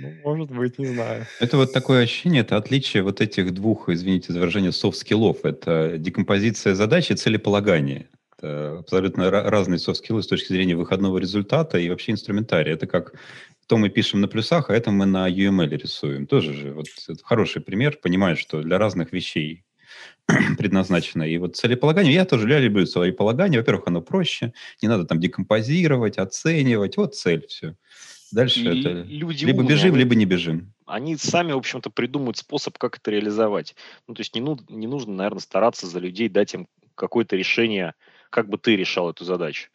Ну, 0.00 0.12
может 0.24 0.50
быть, 0.50 0.78
не 0.78 0.86
знаю. 0.86 1.26
Это 1.40 1.56
вот 1.56 1.72
такое 1.72 2.04
ощущение, 2.04 2.42
это 2.42 2.56
отличие 2.56 3.02
вот 3.02 3.20
этих 3.20 3.52
двух, 3.52 3.88
извините 3.88 4.32
за 4.32 4.38
выражение, 4.38 4.70
софт-скиллов. 4.70 5.44
Это 5.44 5.98
декомпозиция 5.98 6.74
задачи 6.74 7.12
и 7.12 7.16
целеполагание. 7.16 8.08
Это 8.36 8.78
абсолютно 8.78 9.30
разные 9.30 9.80
софт-скиллы 9.80 10.22
с 10.22 10.28
точки 10.28 10.52
зрения 10.52 10.76
выходного 10.76 11.18
результата 11.18 11.78
и 11.78 11.88
вообще 11.90 12.12
инструментария. 12.12 12.74
Это 12.74 12.86
как 12.86 13.14
то 13.66 13.76
мы 13.76 13.88
пишем 13.88 14.20
на 14.20 14.28
плюсах, 14.28 14.70
а 14.70 14.74
это 14.74 14.90
мы 14.90 15.04
на 15.04 15.28
UML 15.28 15.68
рисуем. 15.68 16.26
Тоже 16.26 16.54
же 16.54 16.72
вот 16.72 16.86
хороший 17.24 17.60
пример. 17.60 17.98
Понимаешь, 18.00 18.38
что 18.38 18.62
для 18.62 18.78
разных 18.78 19.12
вещей 19.12 19.64
предназначено. 20.58 21.22
И 21.22 21.38
вот 21.38 21.56
целеполагание, 21.56 22.12
я 22.12 22.24
тоже 22.24 22.48
я 22.48 22.60
люблю 22.60 22.86
целеполагание. 22.86 23.60
Во-первых, 23.60 23.86
оно 23.86 24.00
проще, 24.02 24.52
не 24.82 24.88
надо 24.88 25.04
там 25.04 25.20
декомпозировать, 25.20 26.18
оценивать. 26.18 26.96
Вот 26.96 27.14
цель, 27.14 27.46
все. 27.46 27.74
Дальше 28.30 28.60
и 28.60 28.80
это 28.80 28.90
люди 29.08 29.46
либо 29.46 29.60
умные, 29.60 29.74
бежим, 29.74 29.90
они, 29.90 29.98
либо 29.98 30.14
не 30.14 30.26
бежим. 30.26 30.72
Они 30.84 31.16
сами, 31.16 31.52
в 31.52 31.56
общем-то, 31.56 31.88
придумают 31.88 32.36
способ, 32.36 32.76
как 32.76 32.98
это 32.98 33.10
реализовать. 33.10 33.74
Ну, 34.06 34.14
то 34.14 34.20
есть 34.20 34.34
не, 34.34 34.42
ну, 34.42 34.58
не 34.68 34.86
нужно, 34.86 35.14
наверное, 35.14 35.40
стараться 35.40 35.86
за 35.86 35.98
людей, 35.98 36.28
дать 36.28 36.52
им 36.52 36.68
какое-то 36.94 37.36
решение, 37.36 37.94
как 38.28 38.50
бы 38.50 38.58
ты 38.58 38.76
решал 38.76 39.08
эту 39.08 39.24
задачу. 39.24 39.70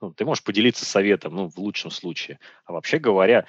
Ну, 0.00 0.12
ты 0.12 0.24
можешь 0.24 0.42
поделиться 0.42 0.86
советом, 0.86 1.34
ну, 1.34 1.48
в 1.48 1.58
лучшем 1.58 1.90
случае. 1.90 2.38
А 2.64 2.72
вообще 2.72 2.98
говоря, 2.98 3.44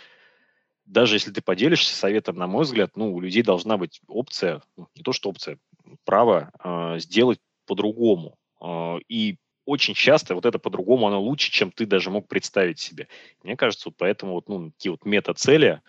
даже 0.89 1.15
если 1.15 1.31
ты 1.31 1.41
поделишься 1.41 1.95
советом, 1.95 2.35
на 2.35 2.47
мой 2.47 2.63
взгляд, 2.63 2.91
ну, 2.95 3.13
у 3.13 3.19
людей 3.19 3.43
должна 3.43 3.77
быть 3.77 4.01
опция, 4.07 4.61
ну, 4.75 4.87
не 4.95 5.03
то 5.03 5.13
что 5.13 5.29
опция, 5.29 5.59
право 6.03 6.51
э, 6.63 6.99
сделать 6.99 7.39
по-другому. 7.67 8.37
Э, 8.61 8.97
и 9.07 9.37
очень 9.65 9.93
часто 9.93 10.33
вот 10.33 10.45
это 10.45 10.57
по-другому, 10.57 11.07
оно 11.07 11.21
лучше, 11.21 11.51
чем 11.51 11.71
ты 11.71 11.85
даже 11.85 12.09
мог 12.09 12.27
представить 12.27 12.79
себе. 12.79 13.07
Мне 13.43 13.55
кажется, 13.55 13.89
вот 13.89 13.95
поэтому 13.97 14.33
вот, 14.33 14.49
ну, 14.49 14.71
такие 14.71 14.91
вот 14.91 15.05
мета-цели, 15.05 15.81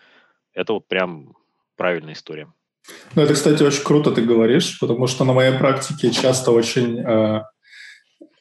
это 0.53 0.73
вот 0.73 0.87
прям 0.87 1.35
правильная 1.75 2.13
история. 2.13 2.53
Ну, 3.15 3.23
это, 3.23 3.33
кстати, 3.33 3.63
очень 3.63 3.83
круто 3.83 4.11
ты 4.11 4.21
говоришь, 4.21 4.79
потому 4.79 5.07
что 5.07 5.25
на 5.25 5.33
моей 5.33 5.57
практике 5.57 6.11
часто 6.11 6.51
очень, 6.51 6.99
э, 6.99 7.41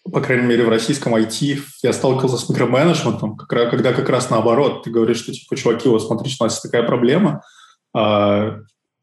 по 0.04 0.20
крайней 0.20 0.46
мере, 0.46 0.64
в 0.64 0.68
российском 0.68 1.14
IT 1.14 1.58
я 1.82 1.92
сталкивался 1.92 2.38
с 2.38 2.48
микроменеджментом, 2.48 3.36
когда 3.36 3.92
как 3.92 4.08
раз 4.08 4.30
наоборот, 4.30 4.82
ты 4.82 4.90
говоришь, 4.90 5.18
что, 5.18 5.32
типа, 5.32 5.56
чуваки, 5.56 5.88
вот 5.88 6.02
смотрите, 6.04 6.36
у 6.40 6.44
нас 6.44 6.54
есть 6.54 6.62
такая 6.62 6.82
проблема, 6.84 7.42
э, 7.96 8.58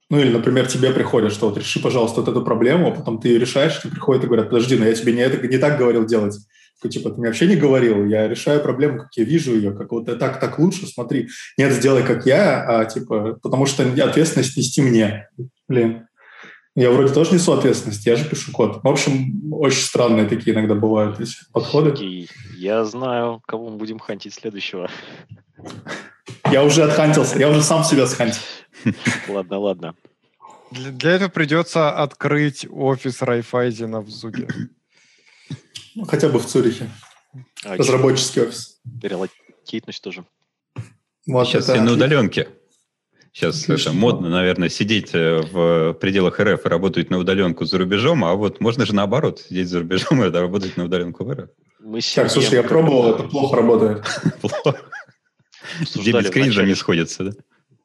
ну 0.09 0.19
или, 0.19 0.31
например, 0.31 0.67
тебе 0.67 0.91
приходят, 0.91 1.33
что 1.33 1.49
вот 1.49 1.57
реши, 1.57 1.81
пожалуйста, 1.81 2.21
вот 2.21 2.29
эту 2.29 2.41
проблему, 2.43 2.87
а 2.87 2.91
потом 2.91 3.19
ты 3.19 3.29
ее 3.29 3.39
решаешь, 3.39 3.79
тебе 3.81 3.91
приходят 3.91 4.23
и 4.23 4.27
говорят, 4.27 4.49
подожди, 4.49 4.77
но 4.77 4.85
я 4.85 4.93
тебе 4.93 5.13
не, 5.13 5.21
это, 5.21 5.45
не 5.45 5.57
так 5.57 5.77
говорил 5.77 6.05
делать. 6.05 6.37
Такой, 6.77 6.91
типа, 6.91 7.09
ты 7.09 7.17
мне 7.17 7.27
вообще 7.27 7.47
не 7.47 7.55
говорил, 7.55 8.05
я 8.05 8.27
решаю 8.27 8.61
проблему, 8.61 8.99
как 8.99 9.09
я 9.15 9.23
вижу 9.23 9.55
ее, 9.55 9.71
как 9.71 9.91
вот 9.91 10.05
так, 10.05 10.39
так 10.39 10.59
лучше, 10.59 10.87
смотри. 10.87 11.27
Нет, 11.57 11.73
сделай 11.73 12.03
как 12.03 12.25
я, 12.25 12.63
а 12.63 12.85
типа, 12.85 13.39
потому 13.41 13.65
что 13.65 13.83
ответственность 13.83 14.55
нести 14.55 14.81
мне. 14.81 15.27
Блин. 15.67 16.07
Я 16.77 16.91
вроде 16.91 17.11
тоже 17.11 17.33
несу 17.33 17.53
ответственность, 17.53 18.05
я 18.05 18.15
же 18.15 18.29
пишу 18.29 18.51
код. 18.51 18.83
В 18.83 18.87
общем, 18.87 19.51
очень 19.51 19.81
странные 19.81 20.27
такие 20.27 20.55
иногда 20.55 20.75
бывают 20.75 21.19
эти 21.19 21.31
подходы. 21.51 21.89
Сергей, 21.89 22.29
я 22.55 22.85
знаю, 22.85 23.41
кого 23.47 23.71
мы 23.71 23.77
будем 23.77 23.97
хантить 23.97 24.35
следующего. 24.35 24.87
Я 26.51 26.63
уже 26.63 26.83
отхантился, 26.83 27.39
я 27.39 27.49
уже 27.49 27.63
сам 27.63 27.83
себя 27.83 28.05
схантил. 28.05 28.43
Ладно, 29.27 29.57
ладно. 29.57 29.95
Для, 30.69 30.91
для 30.91 31.11
этого 31.13 31.29
придется 31.29 31.89
открыть 31.89 32.67
офис 32.69 33.23
Райфайзена 33.23 34.01
в 34.01 34.09
Зуге. 34.11 34.47
Ну, 35.95 36.05
хотя 36.05 36.29
бы 36.29 36.37
в 36.37 36.45
Цюрихе. 36.45 36.91
А, 37.65 37.75
Разработческий 37.75 38.43
офис. 38.43 38.79
Релокейтность 39.01 40.03
тоже. 40.03 40.25
Вот 41.25 41.47
Сейчас 41.47 41.63
все 41.63 41.81
на 41.81 41.93
удаленке. 41.93 42.49
Сейчас 43.37 43.65
Отлично. 43.65 43.89
это 43.89 43.99
модно, 43.99 44.29
наверное, 44.29 44.67
сидеть 44.67 45.13
э, 45.13 45.41
в 45.41 45.93
пределах 46.01 46.39
РФ 46.39 46.65
и 46.65 46.69
работать 46.69 47.11
на 47.11 47.19
удаленку 47.19 47.65
за 47.65 47.77
рубежом, 47.77 48.25
а 48.25 48.33
вот 48.33 48.59
можно 48.61 48.83
же 48.83 48.95
наоборот, 48.95 49.41
сидеть 49.41 49.67
за 49.67 49.77
рубежом 49.81 50.23
и 50.25 50.29
работать 50.31 50.75
на 50.75 50.85
удаленку 50.85 51.23
в 51.23 51.31
РФ. 51.31 51.49
Мы 51.79 51.99
так, 52.01 52.31
слушай, 52.31 52.55
я 52.55 52.63
пробовал, 52.63 53.13
это 53.13 53.21
плохо 53.25 53.57
работает. 53.57 54.03
Где 55.95 56.13
без 56.13 56.31
кринжа 56.31 56.63
не 56.63 56.73
сходятся, 56.73 57.25
да? 57.25 57.31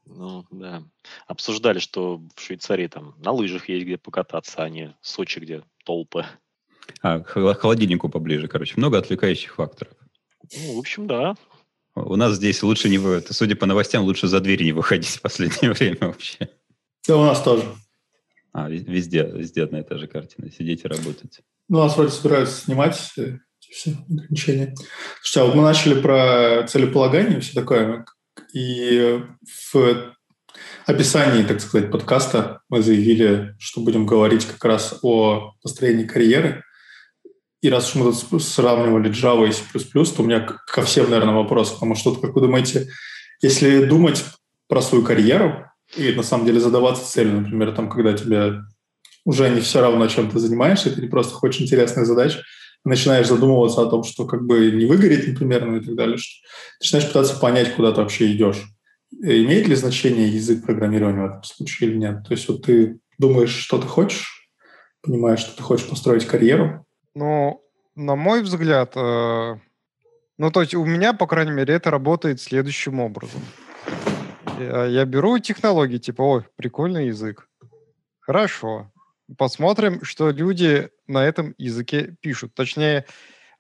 Ну, 0.07 0.47
да. 0.51 0.85
Обсуждали, 1.27 1.81
что 1.81 2.23
в 2.35 2.41
Швейцарии 2.41 2.87
там 2.87 3.15
на 3.19 3.33
лыжах 3.33 3.69
есть 3.69 3.85
где 3.85 3.99
покататься, 3.99 4.63
а 4.63 4.71
не 4.71 4.97
Сочи, 5.03 5.39
где 5.39 5.65
толпы. 5.85 6.25
А, 7.03 7.21
к 7.21 7.55
холодильнику 7.57 8.09
поближе, 8.09 8.49
короче. 8.49 8.73
Много 8.79 8.97
отвлекающих 8.97 9.57
факторов. 9.57 9.93
Ну, 10.57 10.77
в 10.77 10.79
общем, 10.79 11.07
да. 11.07 11.35
У 11.95 12.17
нас 12.17 12.37
здесь 12.37 12.63
лучше 12.63 12.89
не... 12.89 12.99
Судя 13.33 13.57
по 13.57 13.67
новостям, 13.67 14.05
лучше 14.05 14.27
за 14.27 14.41
дверь 14.41 14.63
не 14.65 14.73
выходить 14.73 15.17
в 15.17 15.21
последнее 15.21 15.73
время 15.75 15.99
вообще. 16.01 16.49
Да, 17.07 17.17
у 17.17 17.25
нас 17.25 17.43
тоже. 17.43 17.65
А, 18.53 18.69
везде, 18.69 19.31
везде 19.33 19.65
одна 19.65 19.81
и 19.81 19.83
та 19.83 19.99
же 19.99 20.07
картина. 20.07 20.51
Сидеть 20.51 20.85
и 20.85 20.89
работать. 20.89 21.41
Ну, 21.69 21.79
нас 21.79 21.97
вроде 21.97 22.13
собираются 22.13 22.65
снимать 22.65 22.99
э, 23.19 23.39
все 23.59 23.93
ограничения. 24.09 24.75
Слушайте, 25.23 25.41
а 25.41 25.45
вот 25.45 25.55
мы 25.55 25.63
начали 25.63 26.01
про 26.01 26.67
целеполагание 26.69 27.39
и 27.39 27.41
все 27.41 27.55
такое. 27.55 28.05
И 28.55 29.21
в 29.73 30.15
описании, 30.87 31.45
так 31.45 31.61
сказать, 31.61 31.91
подкаста 31.91 32.61
мы 32.69 32.83
заявили, 32.83 33.55
что 33.59 33.81
будем 33.81 34.07
говорить 34.07 34.47
как 34.47 34.65
раз 34.65 34.99
о 35.03 35.55
построении 35.63 36.05
карьеры. 36.05 36.63
И 37.63 37.71
раз 37.71 37.89
уж 37.89 37.95
мы 37.95 38.13
тут 38.13 38.43
сравнивали 38.43 39.11
Java 39.11 39.49
и 39.49 39.53
C++, 39.53 39.63
то 39.73 40.23
у 40.23 40.27
меня 40.27 40.41
ко 40.41 40.83
всем, 40.83 41.09
наверное, 41.09 41.35
вопрос. 41.35 41.71
Потому 41.71 41.95
что, 41.95 42.15
как 42.15 42.35
вы 42.35 42.41
думаете, 42.41 42.89
если 43.41 43.85
думать 43.85 44.25
про 44.69 44.83
свою 44.83 45.05
карьеру 45.05 45.65
и 45.97 46.13
на 46.13 46.25
самом 46.25 46.45
деле 46.45 46.59
задаваться 46.59 47.05
целью, 47.05 47.41
например, 47.41 47.73
там, 47.73 47.89
когда 47.89 48.13
тебе 48.15 48.63
уже 49.25 49.49
не 49.49 49.61
все 49.61 49.81
равно, 49.81 50.09
чем 50.09 50.29
ты 50.29 50.41
занимаешься, 50.41 50.91
ты 50.91 51.01
не 51.01 51.09
просто 51.09 51.35
хочешь 51.35 51.63
интересных 51.63 52.07
задач, 52.07 52.39
начинаешь 52.85 53.29
задумываться 53.29 53.83
о 53.83 53.87
том, 53.87 54.03
что 54.03 54.27
как 54.27 54.45
бы 54.45 54.73
не 54.73 54.87
выгореть, 54.87 55.29
например, 55.29 55.65
ну 55.65 55.77
и 55.77 55.85
так 55.85 55.95
далее, 55.95 56.17
что 56.17 56.45
начинаешь 56.81 57.07
пытаться 57.07 57.39
понять, 57.39 57.77
куда 57.77 57.93
ты 57.93 58.01
вообще 58.01 58.33
идешь. 58.33 58.61
Имеет 59.13 59.69
ли 59.69 59.77
значение 59.77 60.29
язык 60.29 60.65
программирования 60.65 61.23
в 61.23 61.31
этом 61.31 61.45
случае 61.45 61.91
или 61.91 61.99
нет? 61.99 62.25
То 62.27 62.33
есть 62.33 62.49
вот 62.49 62.65
ты 62.65 62.99
думаешь, 63.19 63.55
что 63.55 63.79
ты 63.79 63.87
хочешь, 63.87 64.49
понимаешь, 65.01 65.41
что 65.41 65.57
ты 65.57 65.63
хочешь 65.63 65.87
построить 65.87 66.27
карьеру, 66.27 66.85
ну, 67.15 67.63
на 67.95 68.17
мой 68.17 68.43
взгляд, 68.43 68.93
э, 68.97 69.57
ну, 70.39 70.51
то 70.51 70.61
есть 70.61 70.75
у 70.75 70.85
меня, 70.85 71.13
по 71.13 71.27
крайней 71.27 71.53
мере, 71.53 71.75
это 71.75 71.91
работает 71.91 72.41
следующим 72.41 73.01
образом. 73.01 73.41
Я, 74.59 74.87
я 74.87 75.05
беру 75.05 75.39
технологии, 75.39 75.99
типа, 75.99 76.23
ой, 76.23 76.45
прикольный 76.57 77.09
язык. 77.09 77.49
Хорошо. 78.21 78.91
Посмотрим, 79.37 80.05
что 80.05 80.31
люди 80.31 80.91
на 81.07 81.25
этом 81.25 81.55
языке 81.59 82.17
пишут. 82.21 82.55
Точнее, 82.55 83.05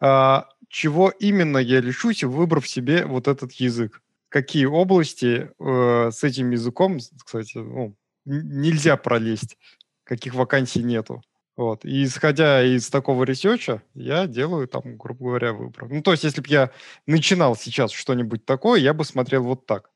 э, 0.00 0.42
чего 0.68 1.10
именно 1.10 1.58
я 1.58 1.80
лишусь, 1.80 2.24
выбрав 2.24 2.66
себе 2.66 3.04
вот 3.04 3.28
этот 3.28 3.52
язык. 3.52 4.02
Какие 4.28 4.64
области 4.64 5.50
э, 5.58 6.10
с 6.10 6.24
этим 6.24 6.50
языком, 6.50 6.98
кстати, 7.24 7.58
ну, 7.58 7.94
нельзя 8.24 8.96
пролезть, 8.96 9.58
каких 10.04 10.34
вакансий 10.34 10.82
нету. 10.82 11.22
Вот. 11.56 11.84
И 11.84 12.04
исходя 12.04 12.62
из 12.62 12.88
такого 12.88 13.24
research 13.24 13.71
а, 13.71 13.82
я 13.94 14.26
делаю 14.26 14.66
там, 14.68 14.96
грубо 14.96 15.26
говоря, 15.26 15.52
выбор. 15.52 15.86
Ну, 15.88 16.02
то 16.02 16.12
есть, 16.12 16.24
если 16.24 16.40
бы 16.40 16.48
я 16.48 16.70
начинал 17.06 17.56
сейчас 17.56 17.92
что-нибудь 17.92 18.46
такое, 18.46 18.80
я 18.80 18.94
бы 18.94 19.04
смотрел 19.04 19.44
вот 19.44 19.66
так. 19.66 19.90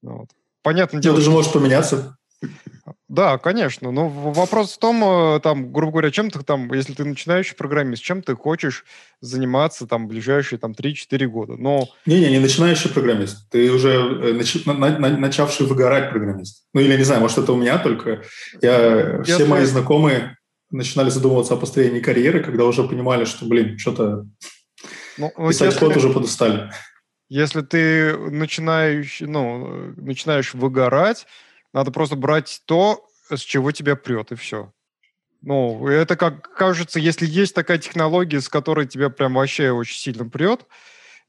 Вот. 0.00 0.30
Понятно 0.62 1.00
дело. 1.00 1.14
Это 1.14 1.22
же 1.22 1.30
может 1.30 1.52
поменяться. 1.52 2.16
Да, 3.08 3.38
конечно. 3.38 3.92
Но 3.92 4.08
вопрос 4.08 4.72
в 4.72 4.78
том, 4.78 5.04
э, 5.04 5.40
там, 5.40 5.72
грубо 5.72 5.92
говоря, 5.92 6.10
чем 6.10 6.30
ты 6.30 6.40
там, 6.40 6.72
если 6.72 6.94
ты 6.94 7.04
начинающий 7.04 7.54
программист, 7.54 8.02
чем 8.02 8.22
ты 8.22 8.34
хочешь 8.34 8.84
заниматься 9.20 9.86
там 9.86 10.08
ближайшие 10.08 10.58
там 10.58 10.72
3-4 10.72 11.26
года. 11.26 11.56
Но... 11.56 11.88
Не-не, 12.06 12.30
не 12.30 12.38
начинающий 12.40 12.90
программист. 12.90 13.48
Ты 13.50 13.70
уже 13.70 13.90
э, 13.90 14.32
нач... 14.32 14.64
на, 14.64 14.74
на, 14.74 15.16
начавший 15.16 15.66
выгорать 15.66 16.10
программист. 16.10 16.64
Ну 16.72 16.80
или 16.80 16.96
не 16.96 17.04
знаю, 17.04 17.20
может 17.20 17.38
это 17.38 17.52
у 17.52 17.56
меня 17.56 17.78
только. 17.78 18.22
Я, 18.60 19.18
я 19.18 19.22
все 19.22 19.44
мои 19.44 19.64
знакомые 19.66 20.36
начинали 20.72 21.10
задумываться 21.10 21.54
о 21.54 21.58
построении 21.58 22.00
карьеры, 22.00 22.42
когда 22.42 22.64
уже 22.64 22.82
понимали, 22.82 23.24
что, 23.24 23.44
блин, 23.44 23.78
что-то 23.78 24.26
ну, 25.18 25.30
писать 25.48 25.78
код 25.78 25.96
уже 25.96 26.10
подустали. 26.10 26.70
Если 27.28 27.62
ты 27.62 28.16
начинаешь, 28.16 29.20
ну, 29.20 29.92
начинаешь 29.96 30.54
выгорать, 30.54 31.26
надо 31.72 31.90
просто 31.90 32.16
брать 32.16 32.62
то, 32.66 33.06
с 33.30 33.40
чего 33.40 33.72
тебя 33.72 33.96
прет, 33.96 34.32
и 34.32 34.34
все. 34.34 34.72
Ну, 35.40 35.88
это 35.88 36.16
как 36.16 36.54
кажется, 36.54 37.00
если 37.00 37.26
есть 37.26 37.54
такая 37.54 37.78
технология, 37.78 38.40
с 38.40 38.48
которой 38.48 38.86
тебя 38.86 39.10
прям 39.10 39.34
вообще 39.34 39.70
очень 39.70 39.96
сильно 39.96 40.28
прет, 40.28 40.66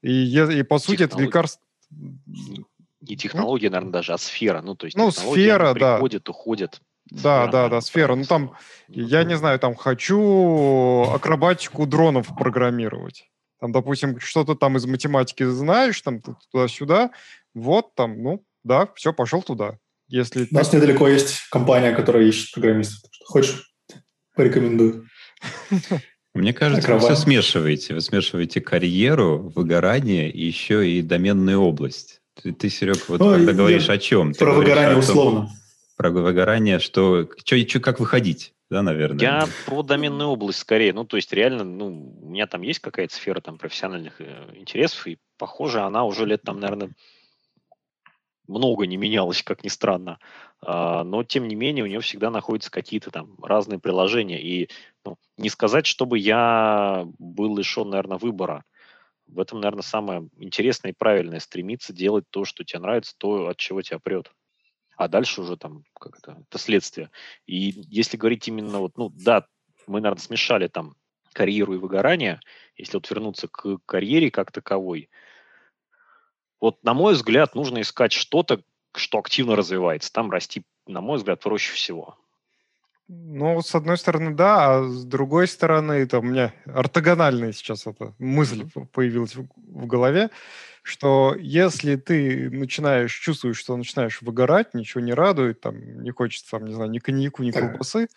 и, 0.02 0.26
и 0.26 0.64
по 0.64 0.78
сути 0.78 1.04
это 1.04 1.20
лекарство... 1.20 1.62
Не 1.90 3.18
технология, 3.18 3.70
наверное, 3.70 3.92
даже, 3.92 4.14
а 4.14 4.18
сфера. 4.18 4.62
Ну, 4.62 4.76
то 4.76 4.86
есть 4.86 4.96
ну, 4.96 5.12
сфера, 5.12 5.74
да. 5.74 5.96
приходит, 5.96 6.30
уходит. 6.30 6.82
Да, 7.14 7.48
да, 7.48 7.70
да, 7.70 7.80
сфера. 7.82 8.16
Ну 8.16 8.24
там, 8.26 8.56
я 8.88 9.24
не 9.24 9.38
знаю, 9.38 9.60
там 9.60 9.76
хочу 9.76 11.04
акробатику 11.14 11.86
дронов 11.86 12.36
программировать. 12.36 13.30
Там, 13.60 13.72
допустим, 13.72 14.20
что-то 14.20 14.56
там 14.56 14.78
из 14.78 14.86
математики 14.86 15.44
знаешь, 15.44 16.02
там 16.02 16.22
туда-сюда. 16.52 17.12
Вот 17.54 17.94
там, 17.94 18.22
ну, 18.22 18.44
да, 18.64 18.90
все, 18.96 19.14
пошел 19.14 19.44
туда. 19.44 19.78
Если 20.08 20.48
У 20.50 20.56
нас 20.56 20.70
ты... 20.70 20.78
недалеко 20.78 21.08
есть 21.08 21.48
компания, 21.50 21.94
которая 21.94 22.24
ищет 22.24 22.52
программистов. 22.52 23.10
Хочешь, 23.26 23.72
порекомендую. 24.36 25.06
Мне 26.34 26.52
кажется, 26.52 26.96
вы 26.96 27.00
все 27.00 27.16
смешиваете. 27.16 27.94
Вы 27.94 28.02
смешиваете 28.02 28.60
карьеру, 28.60 29.52
выгорание 29.56 30.32
и 30.32 30.44
еще 30.44 30.90
и 30.90 31.04
доменную 31.04 31.62
область. 31.62 32.22
Ты, 32.42 32.54
ты 32.54 32.70
Серег, 32.70 33.08
вот 33.08 33.20
ну, 33.20 33.30
когда 33.30 33.54
говоришь 33.54 33.88
о 33.90 34.00
чем? 34.00 34.34
Про 34.34 34.54
выгорание 34.54 34.98
условно 34.98 35.52
про 36.04 36.12
выгорание, 36.12 36.80
что, 36.80 37.30
что, 37.38 37.58
что 37.58 37.80
как 37.80 38.02
выходить, 38.02 38.54
да, 38.70 38.82
наверное? 38.82 39.22
Я 39.22 39.48
про 39.66 39.84
доменную 39.84 40.28
область 40.28 40.60
скорее. 40.60 40.92
Ну, 40.92 41.06
то 41.06 41.16
есть 41.16 41.32
реально, 41.32 41.64
ну, 41.64 42.14
у 42.22 42.30
меня 42.30 42.46
там 42.46 42.62
есть 42.62 42.80
какая-то 42.80 43.16
сфера 43.16 43.40
там 43.40 43.58
профессиональных 43.58 44.20
э, 44.20 44.50
интересов, 44.56 45.08
и, 45.08 45.18
похоже, 45.38 45.80
она 45.80 46.04
уже 46.04 46.26
лет 46.26 46.42
там, 46.42 46.60
наверное, 46.60 46.90
много 48.50 48.86
не 48.86 48.98
менялась, 48.98 49.44
как 49.44 49.64
ни 49.64 49.70
странно. 49.70 50.20
А, 50.60 51.06
но, 51.06 51.24
тем 51.24 51.48
не 51.48 51.56
менее, 51.56 51.86
у 51.86 51.88
нее 51.88 52.02
всегда 52.02 52.30
находятся 52.30 52.70
какие-то 52.70 53.10
там 53.10 53.38
разные 53.42 53.80
приложения. 53.80 54.42
И 54.42 54.70
ну, 55.06 55.16
не 55.38 55.48
сказать, 55.48 55.86
чтобы 55.86 56.20
я 56.20 57.08
был 57.18 57.58
лишен, 57.58 57.90
наверное, 57.90 58.18
выбора. 58.18 58.66
В 59.28 59.40
этом, 59.40 59.62
наверное, 59.62 59.84
самое 59.84 60.28
интересное 60.38 60.92
и 60.92 60.96
правильное 60.98 61.40
стремиться 61.40 61.94
делать 61.94 62.26
то, 62.30 62.44
что 62.44 62.66
тебе 62.66 62.80
нравится, 62.80 63.16
то, 63.18 63.48
от 63.48 63.56
чего 63.56 63.82
тебя 63.82 64.00
прет 64.00 64.34
а 65.04 65.08
дальше 65.08 65.42
уже 65.42 65.58
там 65.58 65.84
как 66.00 66.18
это, 66.18 66.38
это 66.48 66.58
следствие. 66.58 67.12
И 67.46 67.74
если 67.90 68.18
говорить 68.18 68.48
именно 68.48 68.80
вот, 68.80 68.98
ну 68.98 69.10
да, 69.10 69.46
мы, 69.88 70.02
наверное, 70.02 70.22
смешали 70.22 70.68
там 70.68 70.96
карьеру 71.34 71.74
и 71.74 71.78
выгорание, 71.78 72.40
если 72.78 72.98
вот 72.98 73.10
вернуться 73.10 73.48
к 73.48 73.80
карьере 73.86 74.32
как 74.32 74.52
таковой, 74.52 75.10
вот 76.60 76.84
на 76.84 76.94
мой 76.94 77.14
взгляд 77.14 77.56
нужно 77.56 77.82
искать 77.82 78.14
что-то, 78.14 78.64
что 78.96 79.20
активно 79.20 79.56
развивается, 79.56 80.12
там 80.14 80.32
расти, 80.32 80.64
на 80.88 81.02
мой 81.02 81.18
взгляд, 81.18 81.42
проще 81.42 81.74
всего. 81.74 82.18
Ну, 83.10 83.62
с 83.62 83.76
одной 83.76 83.98
стороны, 83.98 84.34
да, 84.34 84.80
а 84.80 84.84
с 84.84 85.04
другой 85.04 85.48
стороны, 85.48 85.94
это 85.94 86.20
у 86.20 86.22
меня 86.22 86.54
ортогональная 86.66 87.52
сейчас 87.52 87.86
эта 87.86 88.14
мысль 88.18 88.66
появилась 88.94 89.36
в, 89.36 89.48
в 89.58 89.86
голове 89.88 90.30
что 90.84 91.36
если 91.40 91.96
ты 91.96 92.50
начинаешь, 92.52 93.18
чувствуешь, 93.18 93.58
что 93.58 93.76
начинаешь 93.76 94.22
выгорать, 94.22 94.74
ничего 94.74 95.02
не 95.02 95.14
радует, 95.14 95.62
там, 95.62 96.04
не 96.04 96.12
хочется, 96.12 96.52
там, 96.52 96.66
не 96.66 96.74
знаю, 96.74 96.92
ни 96.92 97.00
коньяку, 97.00 97.42
ни 97.42 97.52
так, 97.52 97.70
колбасы. 97.70 98.08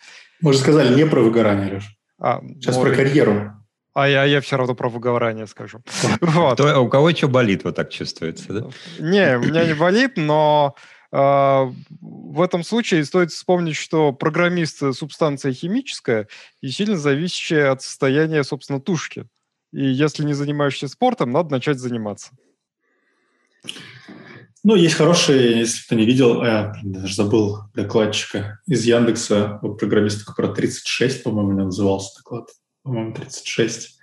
Мы 0.41 0.53
же 0.53 0.59
сказали 0.59 0.95
не 0.95 1.07
про 1.07 1.23
выгорание, 1.23 1.75
Леш. 1.75 1.97
А, 2.19 2.41
Сейчас 2.43 2.77
может... 2.77 2.95
про 2.95 3.05
карьеру. 3.05 3.53
А 3.95 4.09
я, 4.09 4.25
я 4.25 4.41
все 4.41 4.57
равно 4.57 4.75
про 4.75 4.89
выгорание 4.89 5.47
скажу. 5.47 5.81
вот. 6.21 6.55
Кто, 6.55 6.83
у 6.83 6.89
кого 6.89 7.13
что 7.13 7.29
болит, 7.29 7.65
вот 7.65 7.77
так 7.77 7.89
чувствуется, 7.89 8.53
да? 8.53 8.69
Не, 8.99 9.39
у 9.39 9.43
меня 9.43 9.65
не 9.65 9.75
болит, 9.75 10.17
но 10.17 10.75
э, 11.13 11.17
в 11.17 12.43
этом 12.43 12.65
случае 12.65 13.05
стоит 13.05 13.31
вспомнить, 13.31 13.77
что 13.77 14.13
программист– 14.13 14.83
субстанция 14.93 15.53
химическая 15.53 16.27
и 16.61 16.69
сильно 16.69 16.99
зависящая 16.99 17.71
от 17.71 17.83
состояния, 17.83 18.43
собственно, 18.43 18.81
тушки. 18.81 19.27
И 19.73 19.87
если 19.87 20.25
не 20.25 20.35
занимаешься 20.35 20.89
спортом, 20.89 21.31
надо 21.31 21.53
начать 21.53 21.79
заниматься. 21.79 22.33
Ну, 24.65 24.75
есть 24.75 24.97
хороший, 24.97 25.59
если 25.59 25.85
кто 25.85 25.95
не 25.95 26.05
видел, 26.05 26.43
я 26.43 26.75
даже 26.83 27.15
забыл 27.15 27.59
докладчика 27.75 28.61
из 28.67 28.85
Яндекса, 28.85 29.61
вот 29.63 29.79
программиста 29.79 30.33
про 30.35 30.49
36, 30.49 31.23
по-моему, 31.23 31.53
не 31.53 31.65
назывался 31.65 32.19
доклад, 32.19 32.49
по-моему, 32.83 33.15
36, 33.15 33.97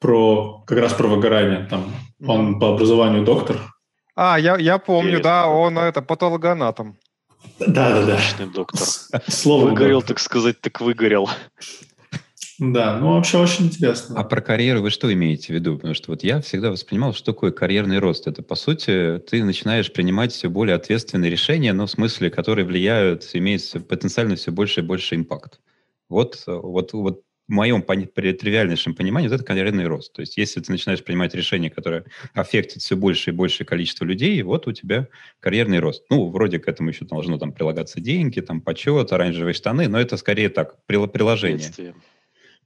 про 0.00 0.64
как 0.66 0.78
раз 0.78 0.94
про 0.94 1.06
выгорание. 1.06 1.66
Там 1.68 1.94
он 2.26 2.58
по 2.58 2.74
образованию 2.74 3.24
доктор. 3.24 3.58
А, 4.16 4.38
я, 4.38 4.56
я 4.56 4.78
помню, 4.78 5.10
Интересно. 5.10 5.30
да, 5.30 5.46
он 5.46 5.78
это 5.78 6.02
патологоанатом. 6.02 6.98
Да, 7.58 7.90
да, 7.90 8.06
да. 8.06 8.14
Отличный 8.14 8.46
доктор. 8.46 8.86
Слово 9.28 9.68
выгорел, 9.68 10.02
так 10.02 10.18
сказать, 10.18 10.60
так 10.60 10.80
выгорел. 10.80 11.30
Да, 12.60 12.98
ну 12.98 13.14
вообще 13.14 13.38
очень 13.38 13.66
интересно. 13.66 14.20
А 14.20 14.22
про 14.22 14.42
карьеру 14.42 14.82
вы 14.82 14.90
что 14.90 15.10
имеете 15.10 15.46
в 15.46 15.56
виду? 15.56 15.76
Потому 15.76 15.94
что 15.94 16.10
вот 16.10 16.22
я 16.22 16.42
всегда 16.42 16.70
воспринимал, 16.70 17.14
что 17.14 17.32
такое 17.32 17.52
карьерный 17.52 17.98
рост. 17.98 18.26
Это, 18.26 18.42
по 18.42 18.54
сути, 18.54 19.18
ты 19.18 19.42
начинаешь 19.42 19.90
принимать 19.90 20.30
все 20.32 20.50
более 20.50 20.76
ответственные 20.76 21.30
решения, 21.30 21.72
но 21.72 21.86
в 21.86 21.90
смысле, 21.90 22.28
которые 22.28 22.66
влияют, 22.66 23.30
имеют 23.32 23.62
потенциально 23.88 24.36
все 24.36 24.52
больше 24.52 24.80
и 24.80 24.82
больше 24.82 25.14
импакт. 25.14 25.58
Вот, 26.10 26.42
вот, 26.46 26.92
вот 26.92 27.22
в 27.48 27.52
моем 27.52 27.80
при 27.80 28.32
тривиальнейшем 28.34 28.94
понимании 28.94 29.28
вот 29.28 29.36
это 29.36 29.44
карьерный 29.44 29.86
рост. 29.86 30.12
То 30.12 30.20
есть 30.20 30.36
если 30.36 30.60
ты 30.60 30.70
начинаешь 30.70 31.02
принимать 31.02 31.34
решения, 31.34 31.70
которые 31.70 32.04
аффектят 32.34 32.82
все 32.82 32.94
больше 32.94 33.30
и 33.30 33.32
большее 33.32 33.66
количество 33.66 34.04
людей, 34.04 34.42
вот 34.42 34.66
у 34.66 34.72
тебя 34.72 35.08
карьерный 35.40 35.78
рост. 35.78 36.04
Ну, 36.10 36.28
вроде 36.28 36.58
к 36.58 36.68
этому 36.68 36.90
еще 36.90 37.06
должно 37.06 37.38
там 37.38 37.52
прилагаться 37.52 38.02
деньги, 38.02 38.40
там 38.40 38.60
почет, 38.60 39.12
оранжевые 39.12 39.54
штаны, 39.54 39.88
но 39.88 39.98
это 39.98 40.18
скорее 40.18 40.50
так, 40.50 40.84
приложение 40.84 41.94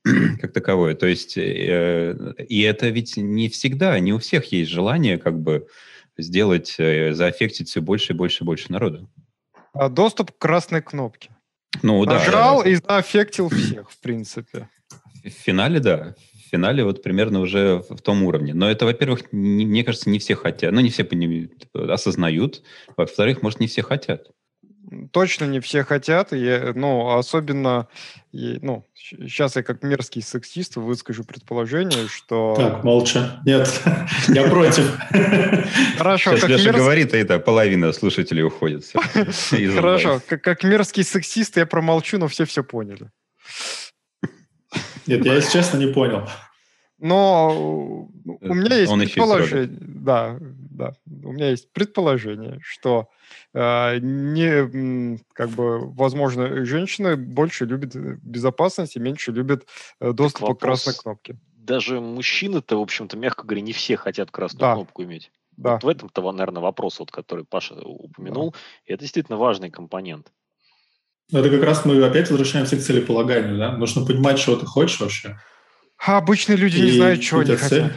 как 0.40 0.52
таковое. 0.52 0.94
То 0.94 1.06
есть, 1.06 1.36
э, 1.38 2.34
и 2.48 2.62
это 2.62 2.88
ведь 2.88 3.16
не 3.16 3.48
всегда, 3.48 3.98
не 3.98 4.12
у 4.12 4.18
всех 4.18 4.52
есть 4.52 4.70
желание 4.70 5.18
как 5.18 5.40
бы 5.40 5.66
сделать, 6.18 6.74
э, 6.78 7.14
зааффектить 7.14 7.68
все 7.68 7.80
больше 7.80 8.12
и 8.12 8.16
больше 8.16 8.44
и 8.44 8.46
больше 8.46 8.70
народу. 8.70 9.08
А 9.72 9.88
доступ 9.88 10.32
к 10.32 10.38
красной 10.38 10.82
кнопке. 10.82 11.30
Ну, 11.82 12.04
Нажал 12.04 12.62
да. 12.62 12.70
и 12.70 12.74
зааффектил 12.76 13.48
всех, 13.48 13.90
в 13.90 13.98
принципе. 13.98 14.68
В 15.24 15.30
финале, 15.30 15.80
да. 15.80 16.14
В 16.34 16.50
финале 16.50 16.84
вот 16.84 17.02
примерно 17.02 17.40
уже 17.40 17.82
в 17.88 18.00
том 18.00 18.22
уровне. 18.22 18.54
Но 18.54 18.70
это, 18.70 18.84
во-первых, 18.84 19.32
не, 19.32 19.66
мне 19.66 19.82
кажется, 19.82 20.10
не 20.10 20.20
все 20.20 20.36
хотят. 20.36 20.70
Ну, 20.72 20.80
не 20.80 20.90
все 20.90 21.08
осознают. 21.72 22.62
Во-вторых, 22.96 23.42
может, 23.42 23.58
не 23.58 23.66
все 23.66 23.82
хотят. 23.82 24.30
Точно 25.12 25.44
не 25.44 25.60
все 25.60 25.84
хотят. 25.84 26.32
И, 26.32 26.72
ну, 26.74 27.16
особенно, 27.16 27.88
и, 28.32 28.58
ну, 28.60 28.86
сейчас 28.94 29.56
я 29.56 29.62
как 29.62 29.82
мерзкий 29.82 30.22
сексист 30.22 30.76
выскажу 30.76 31.24
предположение, 31.24 32.08
что... 32.08 32.54
Так, 32.56 32.84
молча. 32.84 33.40
Нет, 33.46 33.68
я 34.28 34.48
против. 34.48 34.98
Хорошо. 35.98 36.36
Сейчас 36.36 36.50
Леша 36.50 36.72
говорит, 36.72 37.14
и 37.14 37.18
это 37.18 37.38
половина 37.38 37.92
слушателей 37.92 38.44
уходит. 38.44 38.84
Хорошо. 39.74 40.20
Как 40.26 40.64
мерзкий 40.64 41.04
сексист 41.04 41.56
я 41.56 41.66
промолчу, 41.66 42.18
но 42.18 42.28
все 42.28 42.44
все 42.44 42.62
поняли. 42.62 43.10
Нет, 45.06 45.24
я, 45.24 45.34
если 45.34 45.52
честно, 45.52 45.78
не 45.78 45.86
понял. 45.86 46.28
Но 47.04 48.08
у 48.24 48.54
меня 48.54 48.76
есть 48.76 48.90
Он 48.90 48.98
предположение, 48.98 49.78
да, 49.78 50.38
да, 50.40 50.94
у 51.22 51.32
меня 51.32 51.50
есть 51.50 51.70
предположение, 51.70 52.60
что 52.62 53.10
э, 53.52 53.98
не, 53.98 55.18
как 55.34 55.50
бы, 55.50 55.86
возможно, 55.92 56.64
женщины 56.64 57.18
больше 57.18 57.66
любят 57.66 57.94
безопасность 57.94 58.96
и 58.96 59.00
меньше 59.00 59.32
любят 59.32 59.66
э, 60.00 60.12
доступ 60.14 60.56
к 60.56 60.60
красной 60.62 60.94
кнопке. 60.94 61.36
Даже 61.58 62.00
мужчины-то, 62.00 62.78
в 62.78 62.80
общем-то, 62.80 63.18
мягко 63.18 63.44
говоря, 63.44 63.60
не 63.60 63.74
все 63.74 63.98
хотят 63.98 64.30
красную 64.30 64.60
да. 64.60 64.72
кнопку 64.72 65.02
иметь. 65.02 65.30
Да. 65.58 65.72
Вот 65.72 65.84
в 65.84 65.88
этом-то, 65.88 66.32
наверное, 66.32 66.62
вопрос, 66.62 67.00
вот, 67.00 67.10
который 67.10 67.44
Паша 67.44 67.74
упомянул. 67.74 68.52
Да. 68.52 68.58
И 68.86 68.92
это 68.94 69.02
действительно 69.02 69.36
важный 69.36 69.70
компонент. 69.70 70.32
Это 71.30 71.50
как 71.50 71.62
раз 71.64 71.84
мы 71.84 72.02
опять 72.02 72.30
возвращаемся 72.30 72.78
к 72.78 72.80
целеполаганию, 72.80 73.58
да? 73.58 73.76
Нужно 73.76 74.06
понимать, 74.06 74.38
чего 74.38 74.56
ты 74.56 74.64
хочешь 74.64 75.00
вообще. 75.00 75.38
А 76.06 76.18
обычные 76.18 76.56
люди 76.56 76.78
и 76.78 76.82
не 76.82 76.90
знают, 76.92 77.22
чего 77.22 77.40
они 77.40 77.56
хотят. 77.56 77.92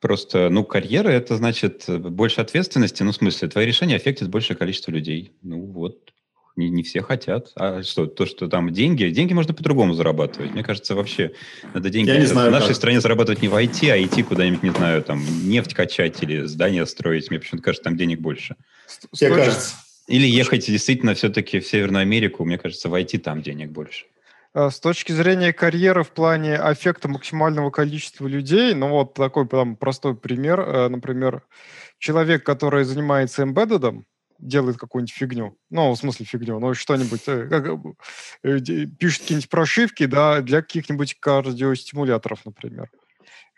Просто, 0.00 0.50
ну, 0.50 0.62
карьера– 0.62 1.08
это 1.10 1.36
значит 1.36 1.84
больше 1.88 2.40
ответственности, 2.40 3.02
ну, 3.02 3.12
в 3.12 3.16
смысле, 3.16 3.48
твои 3.48 3.66
решения 3.66 3.96
аффектят 3.96 4.28
большее 4.28 4.56
количество 4.56 4.90
людей. 4.90 5.32
Ну, 5.42 5.62
вот, 5.62 6.12
не, 6.54 6.68
не 6.68 6.82
все 6.82 7.02
хотят. 7.02 7.50
А 7.56 7.82
что, 7.82 8.06
то, 8.06 8.26
что 8.26 8.46
там 8.48 8.72
деньги, 8.72 9.04
деньги 9.08 9.32
можно 9.32 9.54
по-другому 9.54 9.94
зарабатывать. 9.94 10.52
Мне 10.52 10.62
кажется, 10.62 10.94
вообще 10.94 11.32
надо 11.74 11.90
деньги 11.90 12.10
Я 12.10 12.18
не 12.18 12.26
знаю, 12.26 12.50
в 12.50 12.52
нашей 12.52 12.68
как. 12.68 12.76
стране 12.76 13.00
зарабатывать 13.00 13.42
не 13.42 13.48
в 13.48 13.54
IT, 13.54 13.90
а 13.90 14.00
идти 14.00 14.22
куда-нибудь, 14.22 14.62
не 14.62 14.70
знаю, 14.70 15.02
там, 15.02 15.24
нефть 15.48 15.74
качать 15.74 16.22
или 16.22 16.44
здание 16.44 16.86
строить. 16.86 17.30
Мне 17.30 17.40
почему-то 17.40 17.64
кажется, 17.64 17.84
там 17.84 17.96
денег 17.96 18.20
больше. 18.20 18.56
Мне 19.20 19.30
кажется. 19.30 19.74
Или 20.06 20.26
ехать 20.26 20.66
действительно 20.66 21.14
все-таки 21.14 21.58
в 21.58 21.66
Северную 21.66 22.02
Америку, 22.02 22.44
мне 22.44 22.58
кажется, 22.58 22.88
войти 22.88 23.18
там 23.18 23.42
денег 23.42 23.70
больше. 23.70 24.04
А, 24.56 24.70
с 24.70 24.80
точки 24.80 25.12
зрения 25.12 25.52
карьеры 25.52 26.02
в 26.02 26.12
плане 26.12 26.56
аффекта 26.56 27.08
максимального 27.08 27.70
количества 27.70 28.26
людей, 28.26 28.72
ну 28.72 28.88
вот 28.88 29.12
такой 29.12 29.46
прям 29.46 29.76
простой 29.76 30.16
пример. 30.16 30.60
Э, 30.60 30.88
например, 30.88 31.42
человек, 31.98 32.42
который 32.42 32.84
занимается 32.84 33.42
эмбеддедом, 33.42 34.06
делает 34.38 34.78
какую-нибудь 34.78 35.12
фигню, 35.12 35.58
ну, 35.68 35.90
в 35.92 35.96
смысле 35.98 36.24
фигню, 36.24 36.58
ну, 36.58 36.72
что-нибудь, 36.72 37.20
э, 37.26 37.48
как, 37.48 37.66
э, 38.44 38.58
пишет 38.98 39.22
какие-нибудь 39.22 39.50
прошивки, 39.50 40.06
да, 40.06 40.40
для 40.40 40.62
каких-нибудь 40.62 41.20
кардиостимуляторов, 41.20 42.46
например 42.46 42.88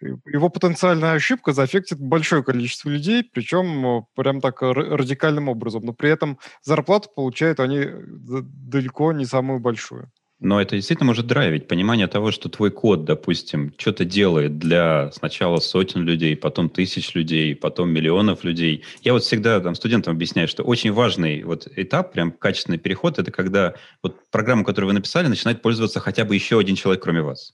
его 0.00 0.48
потенциальная 0.48 1.14
ошибка 1.14 1.52
заэффектит 1.52 1.98
большое 1.98 2.44
количество 2.44 2.88
людей, 2.88 3.24
причем 3.24 3.86
э, 3.86 4.02
прям 4.14 4.40
так 4.40 4.62
радикальным 4.62 5.48
образом. 5.48 5.84
Но 5.84 5.92
при 5.92 6.10
этом 6.10 6.38
зарплату 6.62 7.10
получают 7.14 7.58
они 7.58 7.78
э, 7.78 8.00
далеко 8.00 9.12
не 9.12 9.24
самую 9.24 9.58
большую. 9.58 10.12
Но 10.40 10.60
это 10.60 10.76
действительно 10.76 11.06
может 11.06 11.26
драйвить 11.26 11.66
понимание 11.66 12.06
того, 12.06 12.30
что 12.30 12.48
твой 12.48 12.70
код, 12.70 13.04
допустим, 13.04 13.74
что-то 13.76 14.04
делает 14.04 14.58
для 14.58 15.10
сначала 15.12 15.58
сотен 15.58 16.02
людей, 16.02 16.36
потом 16.36 16.70
тысяч 16.70 17.14
людей, 17.14 17.56
потом 17.56 17.90
миллионов 17.90 18.44
людей. 18.44 18.84
Я 19.02 19.14
вот 19.14 19.24
всегда 19.24 19.58
там 19.58 19.74
студентам 19.74 20.14
объясняю, 20.14 20.46
что 20.46 20.62
очень 20.62 20.92
важный 20.92 21.42
вот 21.42 21.66
этап, 21.74 22.12
прям 22.12 22.30
качественный 22.30 22.78
переход, 22.78 23.18
это 23.18 23.32
когда 23.32 23.74
вот 24.00 24.30
программу, 24.30 24.64
которую 24.64 24.88
вы 24.88 24.94
написали, 24.94 25.26
начинает 25.26 25.60
пользоваться 25.60 25.98
хотя 25.98 26.24
бы 26.24 26.36
еще 26.36 26.60
один 26.60 26.76
человек, 26.76 27.02
кроме 27.02 27.22
вас. 27.22 27.52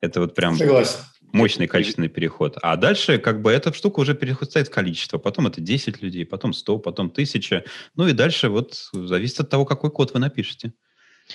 Это 0.00 0.20
вот 0.20 0.34
прям... 0.34 0.56
Согласен 0.56 0.98
мощный 1.32 1.66
качественный 1.66 2.08
переход. 2.08 2.56
А 2.62 2.76
дальше 2.76 3.18
как 3.18 3.42
бы 3.42 3.50
эта 3.50 3.74
штука 3.74 3.98
уже 3.98 4.14
перерастает 4.14 4.68
в 4.68 4.70
количество. 4.70 5.18
Потом 5.18 5.48
это 5.48 5.60
10 5.60 6.00
людей, 6.00 6.24
потом 6.24 6.52
100, 6.52 6.78
потом 6.78 7.06
1000. 7.08 7.64
Ну 7.96 8.06
и 8.06 8.12
дальше 8.12 8.48
вот 8.48 8.88
зависит 8.92 9.40
от 9.40 9.50
того, 9.50 9.64
какой 9.64 9.90
код 9.90 10.14
вы 10.14 10.20
напишете. 10.20 10.72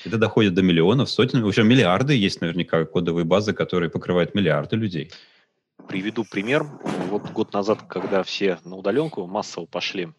Это 0.06 0.18
доходит 0.18 0.54
до 0.54 0.62
миллионов, 0.62 1.10
сотен, 1.10 1.44
уже 1.44 1.64
миллиарды 1.64 2.14
есть 2.14 2.42
наверняка 2.42 2.86
кодовые 2.86 3.26
базы, 3.26 3.54
которые 3.54 3.90
покрывают 3.90 4.36
миллиарды 4.36 4.76
людей. 4.76 5.12
Приведу 5.88 6.24
пример. 6.24 6.64
Вот 7.10 7.32
год 7.32 7.54
назад, 7.54 7.84
когда 7.84 8.24
все 8.24 8.60
на 8.64 8.76
удаленку 8.76 9.26
массово 9.26 9.66
пошли, 9.66 10.10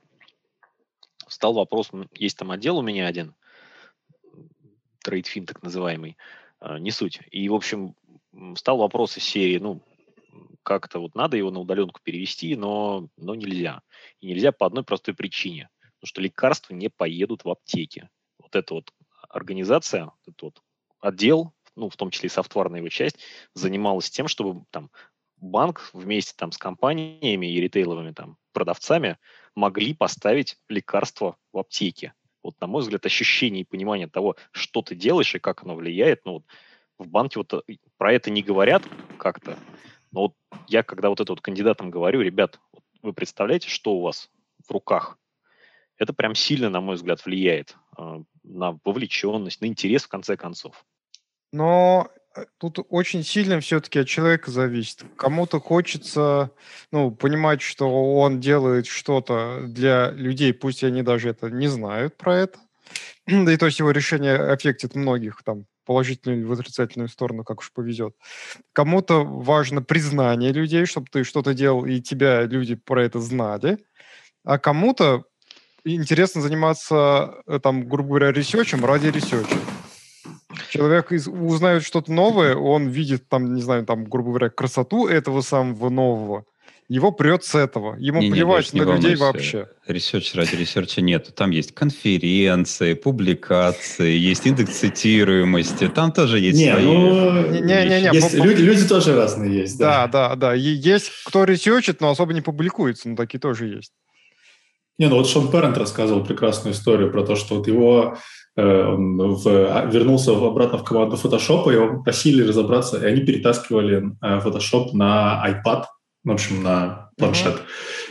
стал 1.29 1.55
вопрос, 1.55 1.91
есть 2.15 2.37
там 2.37 2.51
отдел 2.51 2.79
у 2.79 2.83
меня 2.83 3.07
один, 3.07 3.35
трейдфин 5.03 5.47
так 5.47 5.63
называемый, 5.63 6.17
а, 6.59 6.79
не 6.79 6.91
суть. 6.91 7.21
И, 7.31 7.49
в 7.49 7.55
общем, 7.55 7.95
стал 8.57 8.79
вопрос 8.79 9.17
из 9.17 9.25
серии, 9.25 9.59
ну, 9.59 9.83
как-то 10.63 10.99
вот 10.99 11.15
надо 11.15 11.37
его 11.37 11.51
на 11.51 11.61
удаленку 11.61 12.01
перевести, 12.03 12.55
но, 12.57 13.09
но 13.17 13.35
нельзя. 13.35 13.83
И 14.21 14.27
нельзя 14.27 14.53
по 14.53 14.67
одной 14.67 14.85
простой 14.85 15.15
причине, 15.15 15.69
потому 15.81 16.09
что 16.09 16.21
лекарства 16.21 16.75
не 16.75 16.89
поедут 16.89 17.45
в 17.45 17.51
аптеке. 17.51 18.11
Вот 18.39 18.55
эта 18.57 18.75
вот 18.75 18.93
организация, 19.31 20.13
этот 20.27 20.43
вот 20.43 20.63
отдел, 21.01 21.53
ну, 21.77 21.89
в 21.89 21.97
том 21.97 22.11
числе 22.11 22.27
и 22.27 22.31
софтварная 22.31 22.81
его 22.81 22.89
часть, 22.89 23.19
занималась 23.55 24.11
тем, 24.11 24.29
чтобы 24.29 24.65
там 24.71 24.91
банк 25.37 25.91
вместе 25.93 26.35
там 26.37 26.53
с 26.53 26.59
компаниями 26.59 27.47
и 27.47 27.61
ритейловыми 27.61 28.13
там 28.13 28.37
продавцами 28.53 29.19
могли 29.55 29.95
поставить 29.95 30.59
лекарства 30.69 31.37
в 31.53 31.59
аптеке. 31.59 32.13
Вот, 32.43 32.61
на 32.61 32.67
мой 32.67 32.83
взгляд, 32.83 33.05
ощущение 33.07 33.63
и 33.63 33.67
понимание 33.67 34.07
того, 34.07 34.37
что 34.51 34.83
ты 34.83 34.95
делаешь 34.95 35.35
и 35.35 35.39
как 35.39 35.63
оно 35.63 35.75
влияет, 35.75 36.25
ну, 36.25 36.33
вот, 36.35 36.45
в 36.99 37.09
банке 37.09 37.39
вот 37.39 37.53
э, 37.55 37.77
про 37.97 38.13
это 38.13 38.31
не 38.31 38.43
говорят 38.43 38.83
как-то. 39.19 39.59
Но 40.13 40.21
вот 40.23 40.35
я, 40.69 40.83
когда 40.83 41.09
вот 41.09 41.21
это 41.21 41.33
вот 41.33 41.41
кандидатам 41.41 41.91
говорю, 41.91 42.21
ребят, 42.21 42.61
вы 43.03 43.13
представляете, 43.13 43.69
что 43.69 43.95
у 43.95 44.03
вас 44.03 44.31
в 44.67 44.71
руках? 44.71 45.19
Это 45.97 46.13
прям 46.13 46.35
сильно, 46.35 46.71
на 46.71 46.81
мой 46.81 46.97
взгляд, 46.97 47.25
влияет 47.25 47.77
э, 47.99 48.23
на 48.43 48.79
вовлеченность, 48.85 49.61
на 49.61 49.67
интерес 49.67 50.05
в 50.05 50.09
конце 50.09 50.37
концов. 50.37 50.85
Но 51.53 52.09
э, 52.37 52.45
тут 52.59 52.79
очень 52.89 53.23
сильно 53.25 53.61
все-таки 53.61 54.01
от 54.01 54.09
человека 54.09 54.51
зависит. 54.51 55.05
Кому-то 55.17 55.61
хочется 55.61 56.51
ну, 56.93 57.11
понимать, 57.11 57.61
что 57.61 57.89
он 58.15 58.41
делает 58.41 58.87
что-то 58.87 59.63
для 59.67 60.11
людей, 60.11 60.53
пусть 60.55 60.85
они 60.85 61.03
даже 61.03 61.31
это 61.31 61.51
не 61.51 61.69
знают 61.69 62.17
про 62.17 62.37
это. 62.37 62.59
Да 63.27 63.53
и 63.53 63.57
то 63.57 63.67
есть 63.67 63.79
его 63.79 63.91
решение 63.91 64.37
affect 64.37 64.80
ит 64.80 64.95
многих 64.95 65.43
там 65.45 65.67
положительную 65.85 66.39
или 66.41 66.47
в 66.47 66.53
отрицательную 66.53 67.09
сторону, 67.09 67.43
как 67.43 67.59
уж 67.59 67.73
повезет. 67.73 68.15
Кому-то 68.73 69.25
важно 69.25 69.83
признание 69.83 70.53
людей, 70.53 70.85
чтобы 70.85 71.09
ты 71.11 71.25
что-то 71.25 71.53
делал, 71.53 71.85
и 71.85 72.01
тебя 72.01 72.43
люди 72.43 72.77
про 72.77 73.05
это 73.05 73.19
знали. 73.19 73.79
А 74.45 74.59
кому-то 74.59 75.25
интересно 75.85 76.41
заниматься, 76.43 77.35
э, 77.47 77.59
там, 77.63 77.89
грубо 77.89 78.09
говоря, 78.11 78.33
research 78.33 78.74
ем 78.74 78.85
ради 78.85 79.09
research 79.09 79.47
а. 79.47 79.57
Человек 80.69 81.13
из, 81.13 81.27
узнает 81.29 81.85
что-то 81.85 82.13
новое, 82.13 82.55
он 82.57 82.89
видит, 82.89 83.29
там, 83.29 83.55
не 83.55 83.63
знаю, 83.63 83.85
там, 83.87 84.05
грубо 84.05 84.31
говоря, 84.31 84.51
красоту 84.51 85.07
этого 85.07 85.41
самого 85.43 85.89
нового, 85.91 86.45
его 86.89 87.13
прет 87.13 87.45
с 87.45 87.55
этого. 87.55 87.95
Ему 87.99 88.21
Не-не, 88.21 88.33
плевать 88.35 88.73
не 88.73 88.81
на 88.81 88.95
людей 88.97 89.15
волнуйся. 89.15 89.59
вообще. 89.59 89.69
Research 89.87 90.35
ради 90.35 90.57
research 90.57 90.96
а 90.96 91.01
нет. 91.01 91.33
Там 91.37 91.51
есть 91.51 91.73
конференции, 91.73 92.95
публикации, 92.95 94.17
есть 94.17 94.45
индекс 94.47 94.79
цитируемости. 94.79 95.89
Там 95.89 96.11
тоже 96.13 96.41
есть 96.41 96.59
Не, 96.59 96.73
свои 96.73 96.85
ну, 96.85 97.53
есть- 98.13 98.39
по- 98.39 98.43
люди, 98.45 98.63
люди 98.63 98.89
тоже 98.89 99.15
разные 99.17 99.61
есть, 99.61 99.79
Да, 99.79 100.09
да. 100.09 100.31
да, 100.31 100.37
да. 100.37 100.55
И 100.57 100.61
есть 100.61 101.11
кто 101.25 101.45
research 101.45 101.85
ит, 101.85 102.01
но 102.01 102.11
особо 102.11 102.33
не 102.33 102.41
публикуется, 102.41 103.09
но 103.09 103.15
такие 103.17 103.39
тоже 103.39 103.67
есть. 103.69 103.93
Не, 105.01 105.09
ну 105.09 105.17
вот 105.17 105.27
Шон 105.27 105.51
Парент 105.51 105.79
рассказывал 105.79 106.23
прекрасную 106.23 106.75
историю 106.75 107.11
про 107.11 107.23
то, 107.23 107.35
что 107.35 107.55
вот 107.55 107.67
его 107.67 108.19
э, 108.57 108.85
он 108.85 109.17
в- 109.17 109.47
а, 109.47 109.87
вернулся 109.87 110.33
обратно 110.33 110.77
в 110.77 110.85
команду 110.85 111.17
Photoshop, 111.17 111.71
и 111.71 111.75
его 111.75 111.97
попросили 111.97 112.47
разобраться, 112.47 112.99
и 112.99 113.07
они 113.07 113.23
перетаскивали 113.23 114.03
э, 114.21 114.41
Photoshop 114.41 114.91
на 114.93 115.43
iPad, 115.49 115.85
в 116.25 116.31
общем, 116.31 116.63
на 116.63 117.09
планшет. 117.17 117.63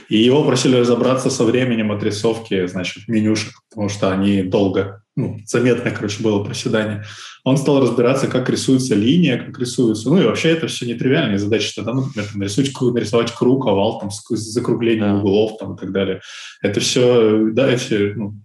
И 0.10 0.18
его 0.18 0.44
просили 0.44 0.78
разобраться 0.78 1.30
со 1.30 1.44
временем 1.44 1.92
отрисовки, 1.92 2.66
значит, 2.66 3.08
менюшек, 3.08 3.54
потому 3.70 3.90
что 3.90 4.12
они 4.12 4.42
долго, 4.42 5.04
ну, 5.20 5.38
заметно, 5.46 5.92
короче, 5.92 6.24
было 6.24 6.44
проседание. 6.44 7.04
Он 7.44 7.58
стал 7.58 7.82
разбираться, 7.82 8.28
как 8.28 8.50
рисуется 8.50 8.96
линия, 8.96 9.38
как 9.38 9.58
рисуется. 9.60 10.10
Ну 10.10 10.22
и 10.22 10.26
вообще 10.26 10.50
это 10.50 10.68
все 10.68 10.86
нетривиальные 10.86 11.38
задачи. 11.38 11.74
Тогда, 11.76 11.94
ну, 11.94 12.06
например, 12.06 12.28
там, 12.30 12.40
нарисовать, 12.40 12.72
кру- 12.72 12.92
нарисовать 12.94 13.32
круг, 13.34 13.66
овал, 13.68 14.00
там, 14.00 14.10
закруглением 14.30 15.16
Да. 15.16 15.20
углов 15.20 15.58
там, 15.60 15.76
и 15.76 15.78
так 15.78 15.92
далее. 15.92 16.22
Это 16.62 16.80
все, 16.80 17.50
да, 17.52 17.70
эти, 17.72 18.14
ну, 18.16 18.36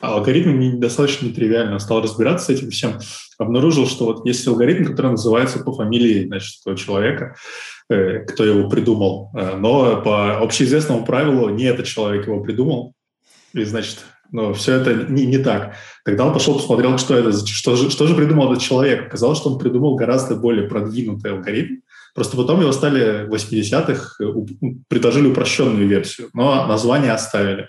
алгоритм 0.00 0.58
не- 0.58 0.78
достаточно 0.78 1.26
нетривиально. 1.26 1.74
Он 1.74 1.80
стал 1.80 2.02
разбираться 2.02 2.46
с 2.46 2.56
этим 2.56 2.70
всем. 2.70 2.98
Обнаружил, 3.38 3.86
что 3.86 4.06
вот 4.06 4.26
есть 4.26 4.46
алгоритм, 4.46 4.84
который 4.84 5.12
называется 5.12 5.58
по 5.60 5.72
фамилии, 5.72 6.26
значит, 6.26 6.60
этого 6.62 6.76
человека, 6.76 7.36
э, 7.88 8.20
кто 8.20 8.44
его 8.44 8.68
придумал. 8.68 9.30
Э, 9.36 9.56
но 9.56 10.00
по 10.02 10.38
общеизвестному 10.38 11.04
правилу 11.04 11.48
не 11.50 11.64
этот 11.64 11.86
человек 11.86 12.26
его 12.26 12.40
придумал. 12.40 12.94
И, 13.52 13.64
значит, 13.64 13.98
ну, 14.32 14.52
все 14.54 14.74
это 14.74 14.94
не, 14.94 15.26
не 15.26 15.38
так. 15.38 15.74
Тогда 16.04 16.26
он 16.26 16.32
пошел, 16.32 16.54
посмотрел, 16.54 16.98
что 16.98 17.14
это, 17.14 17.32
что 17.46 17.76
же, 17.76 17.90
что 17.90 18.06
же 18.06 18.14
придумал 18.14 18.52
этот 18.52 18.62
человек. 18.62 19.06
Оказалось, 19.06 19.38
что 19.38 19.50
он 19.50 19.58
придумал 19.58 19.96
гораздо 19.96 20.36
более 20.36 20.68
продвинутый 20.68 21.32
алгоритм. 21.32 21.80
Просто 22.14 22.36
потом 22.36 22.60
его 22.60 22.72
стали 22.72 23.26
в 23.26 23.34
80-х, 23.34 24.16
э, 24.20 24.24
предложили 24.88 25.28
упрощенную 25.28 25.86
версию, 25.86 26.28
но 26.34 26.66
название 26.66 27.12
оставили. 27.12 27.68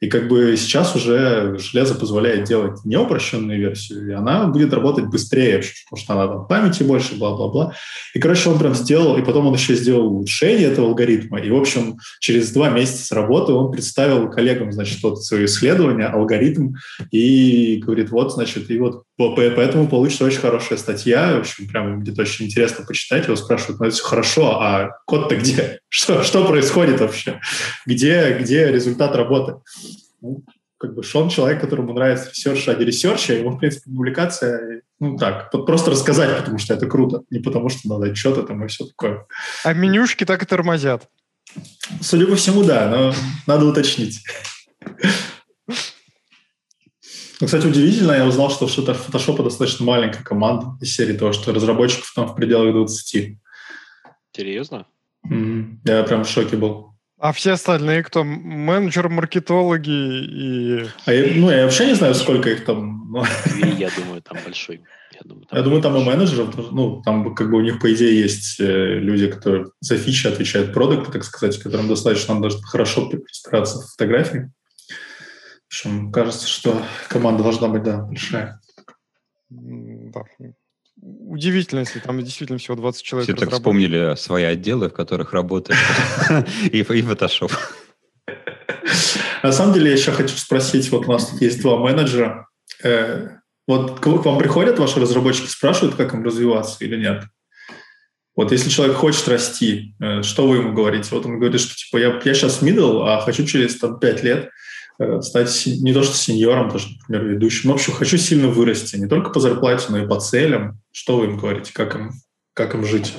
И 0.00 0.08
как 0.08 0.28
бы 0.28 0.56
сейчас 0.56 0.96
уже 0.96 1.58
железо 1.58 1.94
позволяет 1.94 2.44
делать 2.44 2.84
неупрощенную 2.84 3.58
версию, 3.58 4.08
и 4.08 4.12
она 4.12 4.46
будет 4.46 4.72
работать 4.72 5.06
быстрее, 5.06 5.62
потому 5.84 6.02
что 6.02 6.12
она 6.14 6.26
там 6.26 6.46
памяти 6.46 6.82
больше, 6.82 7.16
бла-бла-бла. 7.16 7.74
И, 8.14 8.18
короче, 8.18 8.48
он 8.48 8.58
прям 8.58 8.74
сделал, 8.74 9.18
и 9.18 9.22
потом 9.22 9.46
он 9.46 9.54
еще 9.54 9.74
сделал 9.74 10.06
улучшение 10.06 10.68
этого 10.68 10.88
алгоритма. 10.88 11.40
И, 11.40 11.50
в 11.50 11.56
общем, 11.56 11.98
через 12.18 12.50
два 12.50 12.70
месяца 12.70 13.14
работы 13.14 13.52
он 13.52 13.70
представил 13.70 14.30
коллегам, 14.30 14.72
значит, 14.72 15.02
вот 15.02 15.22
свое 15.22 15.44
исследование, 15.44 16.06
алгоритм, 16.06 16.74
и 17.10 17.76
говорит, 17.76 18.10
вот, 18.10 18.32
значит, 18.32 18.70
и 18.70 18.78
вот 18.78 19.04
по- 19.18 19.34
по- 19.34 19.50
поэтому 19.50 19.86
получится 19.86 20.24
очень 20.24 20.40
хорошая 20.40 20.78
статья, 20.78 21.36
в 21.36 21.40
общем, 21.40 21.68
прям 21.68 21.98
будет 22.00 22.18
очень 22.18 22.46
интересно 22.46 22.86
почитать. 22.86 23.26
Его 23.26 23.36
спрашивают, 23.36 23.78
ну, 23.78 23.86
это 23.86 23.94
все 23.94 24.04
хорошо, 24.04 24.60
а 24.62 24.92
код-то 25.04 25.36
где? 25.36 25.80
Что, 25.92 26.22
что 26.22 26.44
происходит 26.44 27.00
вообще? 27.00 27.40
Где, 27.84 28.38
где 28.40 28.68
результат 28.70 29.16
работы? 29.16 29.56
Ну, 30.20 30.44
как 30.78 30.94
бы 30.94 31.02
Шон 31.02 31.28
человек, 31.28 31.60
которому 31.60 31.92
нравится 31.92 32.30
research 32.30 32.66
ради 32.66 32.84
research 32.84 33.24
а, 33.24 33.34
ему, 33.34 33.50
в 33.50 33.58
принципе, 33.58 33.90
публикация, 33.90 34.82
ну 34.98 35.16
так, 35.16 35.50
вот 35.52 35.66
просто 35.66 35.90
рассказать, 35.90 36.38
потому 36.38 36.58
что 36.58 36.74
это 36.74 36.86
круто, 36.86 37.22
не 37.30 37.40
потому 37.40 37.68
что 37.68 37.88
надо 37.88 38.10
отчеты 38.10 38.42
там 38.42 38.64
и 38.64 38.68
все 38.68 38.86
такое. 38.86 39.26
А 39.64 39.74
менюшки 39.74 40.24
так 40.24 40.42
и 40.42 40.46
тормозят. 40.46 41.08
Судя 42.00 42.26
по 42.26 42.36
всему, 42.36 42.64
да, 42.64 42.88
но 42.88 43.14
надо 43.46 43.66
уточнить. 43.66 44.22
Ну, 47.40 47.46
кстати, 47.46 47.66
удивительно, 47.66 48.12
я 48.12 48.26
узнал, 48.26 48.50
что 48.50 48.66
в 48.66 48.78
Photoshop 48.78 49.42
достаточно 49.42 49.84
маленькая 49.84 50.22
команда 50.22 50.76
из 50.82 50.94
серии 50.94 51.16
того, 51.16 51.32
что 51.32 51.52
разработчиков 51.52 52.12
там 52.14 52.26
в 52.26 52.34
пределах 52.34 52.74
20. 52.74 53.38
Серьезно? 54.36 54.86
Мгм. 55.22 55.80
Я 55.84 56.02
прям 56.02 56.24
в 56.24 56.28
шоке 56.28 56.56
был. 56.56 56.89
А 57.20 57.32
все 57.32 57.52
остальные 57.52 58.02
кто? 58.02 58.24
Менеджер, 58.24 59.10
маркетологи 59.10 59.90
и... 59.90 60.86
А 61.04 61.12
я, 61.12 61.34
ну, 61.36 61.50
я 61.50 61.64
вообще 61.64 61.86
не 61.86 61.94
знаю, 61.94 62.14
сколько 62.14 62.48
их 62.48 62.64
там. 62.64 63.10
но 63.10 63.26
Квей, 63.44 63.74
я 63.74 63.90
думаю, 63.90 64.22
там 64.22 64.38
большой. 64.42 64.82
Я 65.12 65.20
думаю, 65.24 65.46
Я 65.52 65.62
думаю, 65.62 65.82
там 65.82 65.96
и 65.96 66.04
менеджеров, 66.04 66.54
тоже, 66.56 66.68
ну, 66.72 67.02
там 67.02 67.34
как 67.34 67.50
бы 67.50 67.58
у 67.58 67.60
них, 67.60 67.78
по 67.78 67.92
идее, 67.92 68.18
есть 68.18 68.58
э, 68.58 68.64
люди, 69.00 69.30
которые 69.30 69.66
за 69.80 69.98
фичи 69.98 70.28
отвечают 70.28 70.72
продукты, 70.72 71.12
так 71.12 71.24
сказать, 71.24 71.58
которым 71.58 71.88
достаточно 71.88 72.34
надо 72.34 72.56
хорошо 72.62 73.10
разбираться 73.10 73.80
в 73.80 73.90
фотографии. 73.90 74.50
В 74.78 75.66
общем, 75.66 76.10
кажется, 76.12 76.48
что 76.48 76.82
команда 77.08 77.42
должна 77.42 77.68
быть, 77.68 77.82
да, 77.82 77.98
большая. 77.98 78.60
да, 79.50 80.22
Удивительно, 81.02 81.80
если 81.80 81.98
там 81.98 82.22
действительно 82.22 82.58
всего 82.58 82.76
20 82.76 83.02
человек 83.02 83.28
Все 83.28 83.36
так 83.36 83.52
вспомнили 83.52 84.14
свои 84.16 84.44
отделы, 84.44 84.90
в 84.90 84.92
которых 84.92 85.32
работает 85.32 85.78
и 86.72 86.82
Photoshop. 86.82 87.52
На 89.42 89.52
самом 89.52 89.72
деле, 89.72 89.90
я 89.90 89.96
еще 89.96 90.12
хочу 90.12 90.36
спросить, 90.36 90.90
вот 90.90 91.08
у 91.08 91.12
нас 91.12 91.26
тут 91.26 91.40
есть 91.40 91.62
два 91.62 91.78
менеджера. 91.78 92.48
Э, 92.82 93.28
Вот 93.66 94.00
к 94.00 94.06
вам 94.06 94.38
приходят 94.38 94.78
ваши 94.78 95.00
разработчики, 95.00 95.46
спрашивают, 95.46 95.94
как 95.94 96.12
им 96.12 96.22
развиваться 96.22 96.84
или 96.84 96.96
нет? 96.96 97.24
Вот 98.36 98.52
если 98.52 98.68
человек 98.68 98.96
хочет 98.96 99.26
расти, 99.28 99.94
э, 100.00 100.22
что 100.22 100.46
вы 100.46 100.56
ему 100.56 100.74
говорите? 100.74 101.08
Вот 101.12 101.24
он 101.24 101.38
говорит, 101.38 101.60
что 101.60 101.74
типа 101.74 101.96
я, 101.96 102.20
я 102.24 102.34
сейчас 102.34 102.62
middle, 102.62 103.08
а 103.08 103.20
хочу 103.20 103.46
через 103.46 103.78
там, 103.78 103.98
5 103.98 104.22
лет 104.22 104.50
стать 105.20 105.50
си- 105.50 105.82
не 105.82 105.92
то 105.92 106.02
что 106.02 106.14
сеньором, 106.14 106.68
даже, 106.68 106.88
например, 107.08 107.34
ведущим. 107.34 107.70
В 107.70 107.74
общем, 107.74 107.92
хочу 107.92 108.16
сильно 108.18 108.48
вырасти, 108.48 108.96
не 108.96 109.08
только 109.08 109.30
по 109.30 109.40
зарплате, 109.40 109.86
но 109.90 109.98
и 109.98 110.08
по 110.08 110.20
целям. 110.20 110.80
Что 110.92 111.18
вы 111.18 111.26
им 111.26 111.36
говорите, 111.36 111.72
как 111.72 111.94
им, 111.94 112.10
как 112.54 112.74
им 112.74 112.84
жить? 112.84 113.14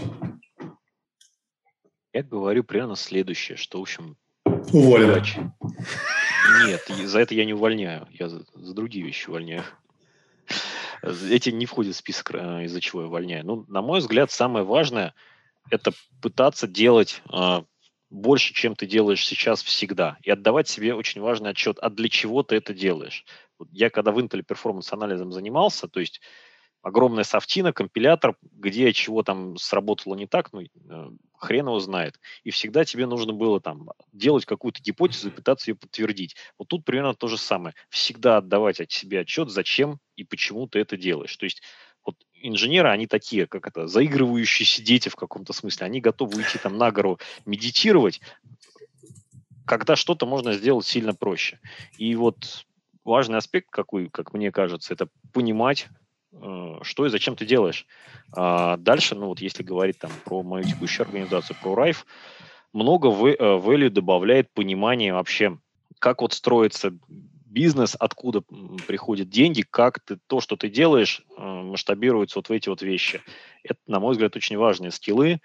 Я 2.13 2.23
говорю 2.23 2.63
примерно 2.63 2.95
следующее, 2.95 3.57
что, 3.57 3.79
в 3.79 3.82
общем, 3.82 4.17
Уволен. 4.45 5.23
Нет, 6.65 6.82
за 7.05 7.19
это 7.19 7.34
я 7.34 7.45
не 7.45 7.53
увольняю. 7.53 8.07
Я 8.11 8.29
за, 8.29 8.43
за 8.53 8.73
другие 8.73 9.05
вещи 9.05 9.29
увольняю. 9.29 9.63
Эти 11.01 11.49
не 11.49 11.65
входят 11.65 11.95
в 11.95 11.97
список, 11.97 12.32
э, 12.34 12.65
из-за 12.65 12.79
чего 12.79 13.01
я 13.01 13.07
увольняю. 13.07 13.45
Ну, 13.45 13.65
на 13.67 13.82
мой 13.82 13.99
взгляд, 13.99 14.32
самое 14.32 14.63
важное– 14.63 15.13
это 15.71 15.91
пытаться 16.21 16.67
делать 16.67 17.21
э, 17.32 17.63
больше, 18.12 18.53
чем 18.53 18.76
ты 18.76 18.86
делаешь 18.86 19.26
сейчас 19.26 19.64
всегда. 19.64 20.18
И 20.22 20.30
отдавать 20.30 20.68
себе 20.68 20.93
очень 20.93 21.22
важный 21.22 21.51
отчет, 21.51 21.80
а 21.82 21.89
для 21.89 22.09
чего 22.09 22.43
ты 22.43 22.55
это 22.55 22.74
делаешь. 22.74 23.26
Вот 23.57 23.70
я 23.72 23.89
когда 23.89 24.12
в 24.12 24.20
Intel 24.20 24.43
performance-анализом 24.43 25.32
занимался, 25.32 25.88
то 25.88 25.99
есть 25.99 26.22
огромная 26.82 27.24
софтина, 27.24 27.74
компилятор, 27.74 28.36
где 28.41 28.91
чего 28.91 29.24
там 29.24 29.55
сработало 29.57 30.16
не 30.16 30.28
так, 30.28 30.51
ну, 30.51 30.62
э, 30.62 31.09
хрен 31.38 31.68
его 31.68 31.80
знает. 31.80 32.20
И 32.43 32.51
всегда 32.51 32.84
тебе 32.84 33.05
нужно 33.05 33.34
было 33.34 33.62
там 33.62 33.89
делать 34.12 34.45
какую-то 34.45 34.82
гипотезу 34.82 35.30
и 35.30 35.32
пытаться 35.32 35.72
ее 35.72 35.76
подтвердить. 35.76 36.36
Вот 36.57 36.68
тут 36.68 36.84
примерно 36.84 37.14
то 37.14 37.28
же 37.28 37.38
самое. 37.38 37.76
Всегда 37.89 38.38
отдавать 38.38 38.82
от 38.82 38.91
себя 38.91 39.22
отчет, 39.22 39.49
зачем 39.49 39.99
и 40.16 40.24
почему 40.24 40.68
ты 40.68 40.80
это 40.80 40.97
делаешь. 40.97 41.36
То 41.38 41.45
есть 41.45 41.62
инженеры, 42.41 42.89
они 42.89 43.07
такие, 43.07 43.47
как 43.47 43.67
это, 43.67 43.87
заигрывающиеся 43.87 44.83
дети 44.83 45.09
в 45.09 45.15
каком-то 45.15 45.53
смысле. 45.53 45.85
Они 45.85 46.01
готовы 46.01 46.37
уйти 46.37 46.57
там 46.57 46.77
на 46.77 46.91
гору 46.91 47.19
медитировать, 47.45 48.21
когда 49.65 49.95
что-то 49.95 50.25
можно 50.25 50.53
сделать 50.53 50.85
сильно 50.85 51.13
проще. 51.13 51.59
И 51.97 52.15
вот 52.15 52.65
важный 53.03 53.37
аспект, 53.37 53.69
какой, 53.69 54.09
как 54.09 54.33
мне 54.33 54.51
кажется, 54.51 54.93
это 54.93 55.07
понимать, 55.33 55.87
э, 56.33 56.79
что 56.81 57.05
и 57.05 57.09
зачем 57.09 57.35
ты 57.35 57.45
делаешь. 57.45 57.85
А 58.33 58.77
дальше, 58.77 59.15
ну 59.15 59.27
вот 59.27 59.41
если 59.41 59.63
говорить 59.63 59.97
там 59.97 60.11
про 60.25 60.43
мою 60.43 60.63
текущую 60.63 61.05
организацию, 61.05 61.57
про 61.61 61.75
Райф, 61.75 62.05
много 62.73 63.09
э, 63.09 63.35
value 63.37 63.89
добавляет 63.89 64.51
понимание 64.51 65.13
вообще, 65.13 65.57
как 65.99 66.21
вот 66.21 66.33
строится 66.33 66.93
бизнес, 67.52 67.95
откуда 67.99 68.41
приходят 68.88 69.30
деньги, 69.30 69.62
как 69.62 69.99
ты, 69.99 70.18
то, 70.28 70.39
что 70.39 70.56
ты 70.56 70.70
делаешь, 70.70 71.24
э, 71.38 71.41
масштабируется 71.41 72.39
вот 72.39 72.49
в 72.49 72.52
эти 72.52 72.70
вот 72.70 72.82
вещи. 72.82 73.22
Это, 73.64 73.80
на 73.88 73.99
мой 73.99 74.14
взгляд, 74.14 74.36
очень 74.36 74.58
важные 74.58 74.91
скиллы, 74.91 75.41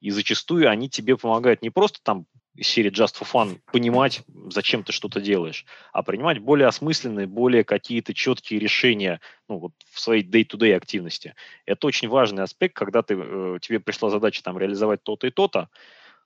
и 0.00 0.10
зачастую 0.10 0.70
они 0.70 0.88
тебе 0.88 1.16
помогают 1.16 1.62
не 1.62 1.70
просто 1.70 2.00
там 2.02 2.26
из 2.54 2.68
серии 2.68 2.90
Just 2.90 3.16
for 3.20 3.26
Fun 3.30 3.60
понимать, 3.70 4.22
зачем 4.50 4.82
ты 4.82 4.92
что-то 4.92 5.20
делаешь, 5.20 5.66
а 5.92 6.02
принимать 6.02 6.38
более 6.38 6.68
осмысленные, 6.68 7.26
более 7.26 7.64
какие-то 7.64 8.14
четкие 8.14 8.60
решения 8.60 9.20
ну, 9.48 9.58
вот 9.58 9.72
в 9.90 10.00
своей 10.00 10.22
day-to-day 10.22 10.74
активности. 10.74 11.34
Это 11.66 11.86
очень 11.86 12.08
важный 12.08 12.42
аспект, 12.42 12.74
когда 12.74 13.02
ты, 13.02 13.14
э, 13.18 13.58
тебе 13.60 13.80
пришла 13.80 14.10
задача 14.10 14.42
там 14.42 14.58
реализовать 14.58 15.02
то-то 15.02 15.26
и 15.26 15.30
то-то, 15.30 15.68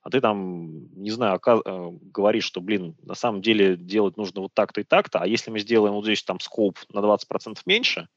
а 0.03 0.11
ты 0.11 0.21
там, 0.21 0.89
не 0.95 1.11
знаю, 1.11 1.41
э, 1.45 1.91
говоришь, 2.13 2.45
что, 2.45 2.61
блин, 2.61 2.97
на 3.03 3.15
самом 3.15 3.43
деле 3.43 3.77
делать 3.77 4.17
нужно 4.17 4.41
вот 4.41 4.55
так-то 4.55 4.81
и 4.81 4.85
так-то, 4.85 5.19
а 5.19 5.27
если 5.27 5.51
мы 5.51 5.59
сделаем 5.59 5.95
вот 5.95 6.05
здесь 6.05 6.23
там 6.23 6.41
скоп 6.41 6.79
на 6.93 7.01
20% 7.01 7.59
меньше, 7.67 8.09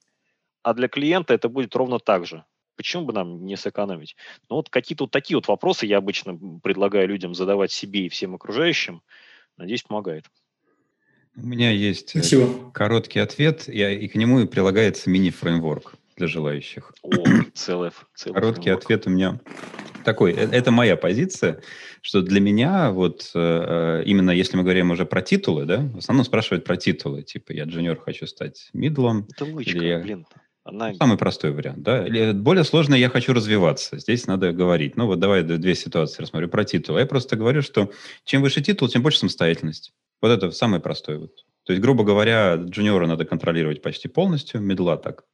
а 0.62 0.74
для 0.74 0.88
клиента 0.88 1.34
это 1.34 1.50
будет 1.50 1.76
ровно 1.76 2.00
так 2.00 2.26
же. 2.26 2.46
Почему 2.76 3.06
бы 3.06 3.14
нам 3.14 3.46
не 3.46 3.56
сэкономить? 3.58 4.16
Ну 4.50 4.56
вот 4.56 4.70
какие-то 4.70 5.04
вот 5.04 5.12
такие 5.12 5.38
вот 5.38 5.48
вопросы 5.48 5.86
я 5.86 5.98
обычно 5.98 6.40
предлагаю 6.64 7.08
людям 7.08 7.36
задавать 7.36 7.72
себе 7.72 8.06
и 8.06 8.10
всем 8.10 8.34
окружающим. 8.34 9.04
Надеюсь, 9.58 9.84
помогает. 9.84 10.26
У 11.36 11.42
меня 11.46 11.70
есть 11.70 12.16
э, 12.16 12.20
Спасибо. 12.20 12.72
короткий 12.72 13.20
ответ, 13.20 13.68
и 13.68 14.08
к 14.08 14.16
нему 14.16 14.48
прилагается 14.48 15.10
мини-фреймворк 15.10 15.96
для 16.16 16.28
желающих. 16.28 16.94
О, 17.02 17.12
целый, 17.54 17.92
целый 18.16 18.36
Короткий 18.36 18.64
фреймворк. 18.64 18.84
ответ 18.86 19.08
у 19.08 19.10
меня 19.10 19.40
такой. 20.04 20.34
Э, 20.34 20.50
это 20.52 20.72
моя 20.72 20.96
позиция, 20.96 21.62
что 22.02 22.22
для 22.22 22.40
меня 22.40 22.92
вот 22.92 23.32
э, 23.34 24.04
именно 24.06 24.32
если 24.32 24.58
мы 24.58 24.64
говорим 24.64 24.92
уже 24.92 25.06
про 25.06 25.22
титулы, 25.22 25.66
да, 25.66 25.78
в 25.94 25.98
основном 25.98 26.26
спрашивают 26.26 26.66
про 26.66 26.78
титулы, 26.78 27.24
типа 27.24 27.52
я 27.52 27.66
джуниор 27.66 28.00
хочу 28.00 28.28
стать 28.28 28.70
мидлом. 28.74 29.28
Это 29.34 29.46
лычка, 29.46 29.78
или 29.78 29.88
я... 29.88 30.00
блин. 30.00 30.26
Она... 30.66 30.94
Самый 30.94 31.18
простой 31.18 31.52
вариант, 31.52 31.84
да. 31.84 32.08
Или 32.08 32.32
более 32.32 32.64
сложный, 32.64 32.98
я 32.98 33.10
хочу 33.10 33.34
развиваться. 33.34 34.00
Здесь 34.00 34.28
надо 34.28 34.54
говорить. 34.54 34.96
Ну 34.96 35.08
вот 35.08 35.20
давай 35.20 35.44
две 35.44 35.76
ситуации 35.76 36.22
рассмотрю 36.22 36.48
про 36.48 36.64
титул. 36.64 36.98
Я 36.98 37.06
просто 37.06 37.36
говорю, 37.36 37.62
что 37.62 37.92
чем 38.24 38.42
выше 38.42 38.62
титул, 38.62 38.88
тем 38.88 39.02
больше 39.02 39.20
самостоятельность. 39.20 39.92
Вот 40.22 40.30
это 40.30 40.52
самый 40.52 40.80
простой. 40.80 41.18
Вот. 41.18 41.32
То 41.66 41.74
есть, 41.74 41.82
грубо 41.82 42.06
говоря, 42.06 42.56
джуниора 42.56 43.08
надо 43.08 43.26
контролировать 43.26 43.82
почти 43.82 44.08
полностью, 44.08 44.62
медла 44.62 44.96
так 44.96 45.26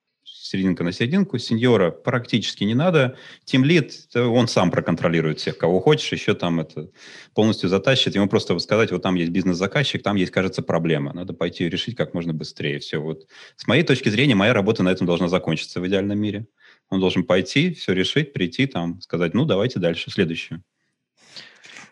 серединка 0.50 0.84
на 0.84 0.91
серединку, 0.91 1.38
сеньора 1.38 1.91
практически 1.91 2.64
не 2.64 2.74
надо. 2.74 3.16
Тим 3.45 3.64
лид, 3.64 3.93
он 4.16 4.47
сам 4.47 4.72
проконтролирует 4.72 5.39
всех, 5.39 5.58
кого 5.58 5.80
хочешь, 5.80 6.12
еще 6.12 6.34
там 6.34 6.60
это 6.60 6.89
полностью 7.36 7.70
затащит. 7.70 8.16
Ему 8.16 8.28
просто 8.28 8.58
сказать, 8.60 8.91
вот 8.91 9.04
там 9.04 9.16
есть 9.16 9.32
бизнес-заказчик, 9.32 10.02
там 10.02 10.16
есть, 10.16 10.32
кажется, 10.32 10.64
проблема. 10.64 11.14
Надо 11.14 11.34
пойти 11.34 11.70
решить 11.70 11.95
как 11.95 12.14
можно 12.14 12.34
быстрее. 12.34 12.80
Все, 12.80 12.97
вот. 12.97 13.28
С 13.56 13.68
моей 13.68 13.84
точки 13.84 14.10
зрения, 14.10 14.36
моя 14.36 14.54
работа 14.54 14.82
на 14.82 14.89
этом 14.89 15.06
должна 15.06 15.28
закончиться 15.28 15.80
в 15.80 15.88
идеальном 15.88 16.20
мире. 16.20 16.47
Он 16.89 17.00
должен 17.00 17.24
пойти, 17.24 17.74
все 17.76 17.93
решить, 17.93 18.34
прийти 18.34 18.66
там, 18.66 19.00
сказать, 19.02 19.36
ну, 19.36 19.45
давайте 19.45 19.80
дальше, 19.80 20.10
следующее. 20.10 20.64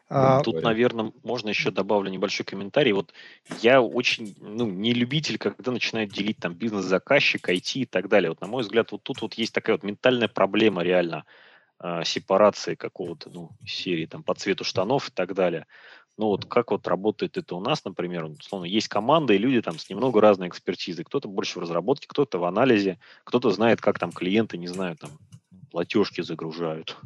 А, 0.10 0.41
Тут, 0.41 0.62
наверное, 0.62 1.12
можно 1.24 1.49
еще 1.49 1.70
добавлю 1.70 2.10
небольшой 2.10 2.45
комментарий. 2.45 2.93
Вот 2.93 3.14
я 3.62 3.82
очень 3.82 4.36
ну, 4.39 4.66
не 4.66 4.93
любитель, 4.93 5.38
когда 5.38 5.72
начинают 5.72 6.12
делить 6.12 6.38
там 6.38 6.53
бизнес-заказчик, 6.53 7.49
IT 7.49 7.80
и 7.82 7.86
так 7.86 8.08
далее. 8.08 8.30
Вот 8.30 8.39
на 8.39 8.47
мой 8.47 8.64
взгляд, 8.64 8.91
вот 8.91 9.03
тут 9.03 9.22
вот 9.22 9.34
есть 9.34 9.53
такая 9.53 9.76
вот 9.76 9.84
ментальная 9.84 10.30
проблема 10.30 10.82
реально 10.82 11.26
э, 11.82 12.03
сепарации 12.05 12.76
какого-то, 12.76 13.30
ну, 13.30 13.51
серии 13.66 14.05
там 14.05 14.24
по 14.24 14.34
цвету 14.34 14.64
штанов 14.64 15.10
и 15.10 15.12
так 15.12 15.34
далее. 15.34 15.68
Ну 16.18 16.28
вот 16.28 16.45
как 16.45 16.72
вот 16.72 16.88
работает 16.88 17.38
это 17.38 17.55
у 17.55 17.60
нас, 17.60 17.84
например, 17.84 18.26
условно, 18.26 18.66
есть 18.66 18.88
команда 18.88 19.34
и 19.34 19.38
люди 19.38 19.62
там 19.62 19.78
с 19.78 19.89
немного 19.89 20.22
разной 20.22 20.47
экспертизой. 20.47 21.03
Кто-то 21.03 21.28
больше 21.28 21.60
в 21.60 21.62
разработке, 21.62 22.08
кто-то 22.08 22.39
в 22.39 22.45
анализе, 22.45 22.97
кто-то 23.26 23.51
знает, 23.51 23.82
как 23.82 23.99
там 23.99 24.14
клиенты, 24.14 24.58
не 24.58 24.68
знаю, 24.68 24.95
там 24.95 25.12
платежки 25.70 26.22
загружают 26.22 26.97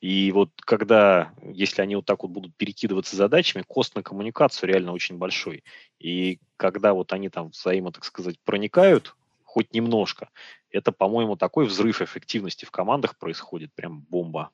и 0.00 0.32
вот 0.32 0.50
когда, 0.64 1.32
если 1.42 1.82
они 1.82 1.96
вот 1.96 2.06
так 2.06 2.22
вот 2.22 2.30
будут 2.30 2.54
перекидываться 2.56 3.16
задачами, 3.16 3.64
кост 3.66 3.94
на 3.96 4.02
коммуникацию 4.02 4.68
реально 4.68 4.92
очень 4.92 5.18
большой. 5.18 5.64
И 5.98 6.38
когда 6.56 6.94
вот 6.94 7.12
они 7.12 7.28
там 7.28 7.50
взаимо, 7.50 7.92
так 7.92 8.04
сказать, 8.04 8.36
проникают 8.44 9.14
хоть 9.42 9.72
немножко, 9.72 10.30
это, 10.70 10.90
по-моему, 10.90 11.36
такой 11.36 11.66
взрыв 11.66 12.02
эффективности 12.02 12.64
в 12.64 12.70
командах 12.70 13.16
происходит, 13.16 13.72
прям 13.74 14.00
бомба. 14.10 14.50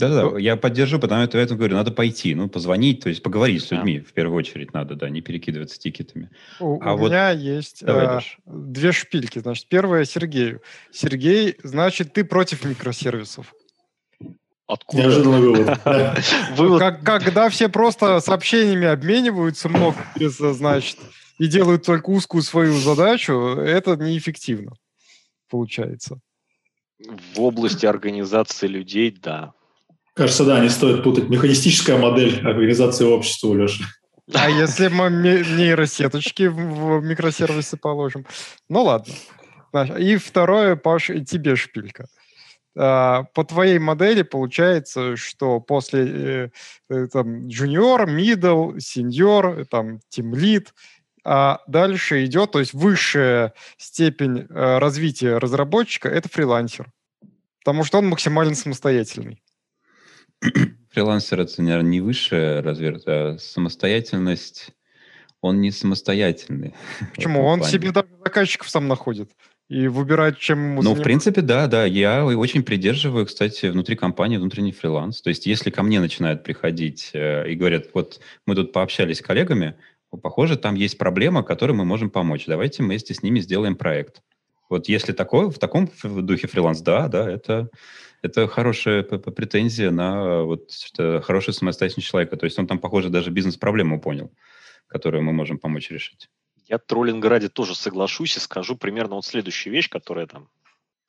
Да-да, 0.00 0.38
я 0.38 0.56
поддержу, 0.56 0.98
потому 0.98 1.24
что 1.26 1.38
я 1.38 1.44
это 1.44 1.54
говорю, 1.54 1.76
надо 1.76 1.90
пойти, 1.90 2.34
ну, 2.34 2.48
позвонить, 2.48 3.00
то 3.00 3.08
есть 3.08 3.22
поговорить 3.22 3.62
с 3.62 3.70
людьми 3.70 3.98
да. 3.98 4.04
в 4.06 4.12
первую 4.12 4.38
очередь 4.38 4.72
надо, 4.72 4.94
да, 4.94 5.10
не 5.10 5.20
перекидываться 5.20 5.78
тикетами. 5.78 6.30
У, 6.58 6.80
а 6.82 6.94
у 6.94 6.96
вот... 6.96 7.10
меня 7.10 7.30
есть 7.30 7.84
Давай, 7.84 8.06
а, 8.06 8.20
две 8.46 8.92
шпильки. 8.92 9.40
Значит, 9.40 9.66
первое 9.68 10.04
Сергею. 10.04 10.62
Сергей, 10.90 11.56
значит, 11.62 12.14
ты 12.14 12.24
против 12.24 12.64
микросервисов. 12.64 13.54
Откуда? 14.72 15.02
Неожиданный 15.02 15.40
вывод. 16.56 16.78
Как, 16.78 17.02
когда 17.02 17.48
все 17.48 17.68
просто 17.68 18.20
сообщениями 18.20 18.86
обмениваются 18.86 19.68
много, 19.68 19.96
значит, 20.16 20.98
и 21.38 21.46
делают 21.46 21.84
только 21.84 22.10
узкую 22.10 22.42
свою 22.42 22.78
задачу, 22.78 23.32
это 23.32 23.96
неэффективно 23.96 24.72
получается. 25.50 26.20
В 27.34 27.40
области 27.40 27.86
организации 27.86 28.66
людей, 28.66 29.10
да. 29.10 29.52
Кажется, 30.14 30.44
да, 30.44 30.60
не 30.60 30.68
стоит 30.68 31.02
путать. 31.02 31.28
Механистическая 31.28 31.96
модель 31.98 32.46
организации 32.46 33.04
общества, 33.04 33.54
Леша. 33.54 33.84
А 34.32 34.48
если 34.48 34.88
мы 34.88 35.10
нейросеточки 35.10 36.44
в 36.44 37.00
микросервисы 37.00 37.76
положим? 37.76 38.26
Ну 38.68 38.84
ладно. 38.84 39.12
И 39.98 40.16
второе, 40.16 40.76
Паш, 40.76 41.06
тебе 41.26 41.56
шпилька. 41.56 42.06
А, 42.76 43.24
по 43.34 43.44
твоей 43.44 43.78
модели 43.78 44.22
получается, 44.22 45.16
что 45.16 45.60
после 45.60 46.06
э, 46.06 46.50
э, 46.88 47.06
там 47.12 47.46
junior, 47.48 48.06
middle, 48.06 48.76
senior, 48.76 49.64
там 49.64 50.00
team 50.10 50.32
lead, 50.32 50.68
а 51.24 51.60
дальше 51.66 52.24
идет, 52.24 52.52
то 52.52 52.60
есть 52.60 52.72
высшая 52.72 53.54
степень 53.76 54.46
э, 54.48 54.78
развития 54.78 55.38
разработчика– 55.38 56.08
это 56.10 56.28
фрилансер, 56.28 56.92
потому 57.58 57.84
что 57.84 57.98
он 57.98 58.08
максимально 58.08 58.54
самостоятельный. 58.54 59.42
Фрилансер– 60.90 61.40
это, 61.40 61.60
наверное, 61.62 61.90
не 61.90 62.00
высшая 62.00 62.62
разверт, 62.62 63.02
а 63.06 63.36
самостоятельность– 63.38 64.70
он 65.42 65.60
не 65.62 65.70
самостоятельный. 65.70 66.74
Почему? 67.14 67.44
Он 67.44 67.62
себе 67.62 67.92
даже 67.92 68.08
заказчиков 68.22 68.68
сам 68.68 68.88
находит 68.88 69.30
и 69.70 69.86
выбирать, 69.86 70.36
чем 70.36 70.72
ему 70.72 70.82
Ну, 70.82 70.94
в 70.94 71.02
принципе, 71.02 71.42
да, 71.42 71.68
да. 71.68 71.84
Я 71.84 72.26
очень 72.26 72.64
придерживаю, 72.64 73.24
кстати, 73.24 73.66
внутри 73.66 73.94
компании 73.94 74.36
внутренний 74.36 74.72
фриланс. 74.72 75.22
То 75.22 75.28
есть, 75.28 75.46
если 75.46 75.70
ко 75.70 75.84
мне 75.84 76.00
начинают 76.00 76.42
приходить 76.42 77.10
э, 77.12 77.48
и 77.48 77.54
говорят, 77.54 77.86
вот 77.94 78.20
мы 78.46 78.56
тут 78.56 78.72
пообщались 78.72 79.18
с 79.18 79.22
коллегами, 79.22 79.76
похоже, 80.10 80.56
там 80.56 80.74
есть 80.74 80.98
проблема, 80.98 81.44
которой 81.44 81.70
мы 81.70 81.84
можем 81.84 82.10
помочь. 82.10 82.46
Давайте 82.46 82.82
вместе 82.82 83.14
с 83.14 83.22
ними 83.22 83.38
сделаем 83.38 83.76
проект. 83.76 84.22
Вот 84.68 84.88
если 84.88 85.12
такое, 85.12 85.50
в 85.50 85.58
таком 85.60 85.88
духе 86.02 86.48
фриланс, 86.48 86.80
да, 86.80 87.06
да, 87.06 87.30
это, 87.30 87.70
это 88.22 88.48
хорошая 88.48 89.04
претензия 89.04 89.92
на 89.92 90.42
вот, 90.42 90.72
хороший 91.22 91.54
самостоятельный 91.54 92.02
человека. 92.02 92.36
То 92.36 92.44
есть 92.44 92.58
он 92.58 92.66
там, 92.66 92.80
похоже, 92.80 93.08
даже 93.08 93.30
бизнес-проблему 93.30 94.00
понял, 94.00 94.32
которую 94.88 95.22
мы 95.22 95.32
можем 95.32 95.58
помочь 95.58 95.92
решить. 95.92 96.28
Я 96.70 96.78
троллинг 96.78 97.24
ради 97.24 97.48
тоже 97.48 97.74
соглашусь 97.74 98.36
и 98.36 98.40
скажу 98.40 98.76
примерно 98.76 99.16
вот 99.16 99.24
следующую 99.24 99.72
вещь, 99.72 99.88
которая 99.88 100.28
там, 100.28 100.48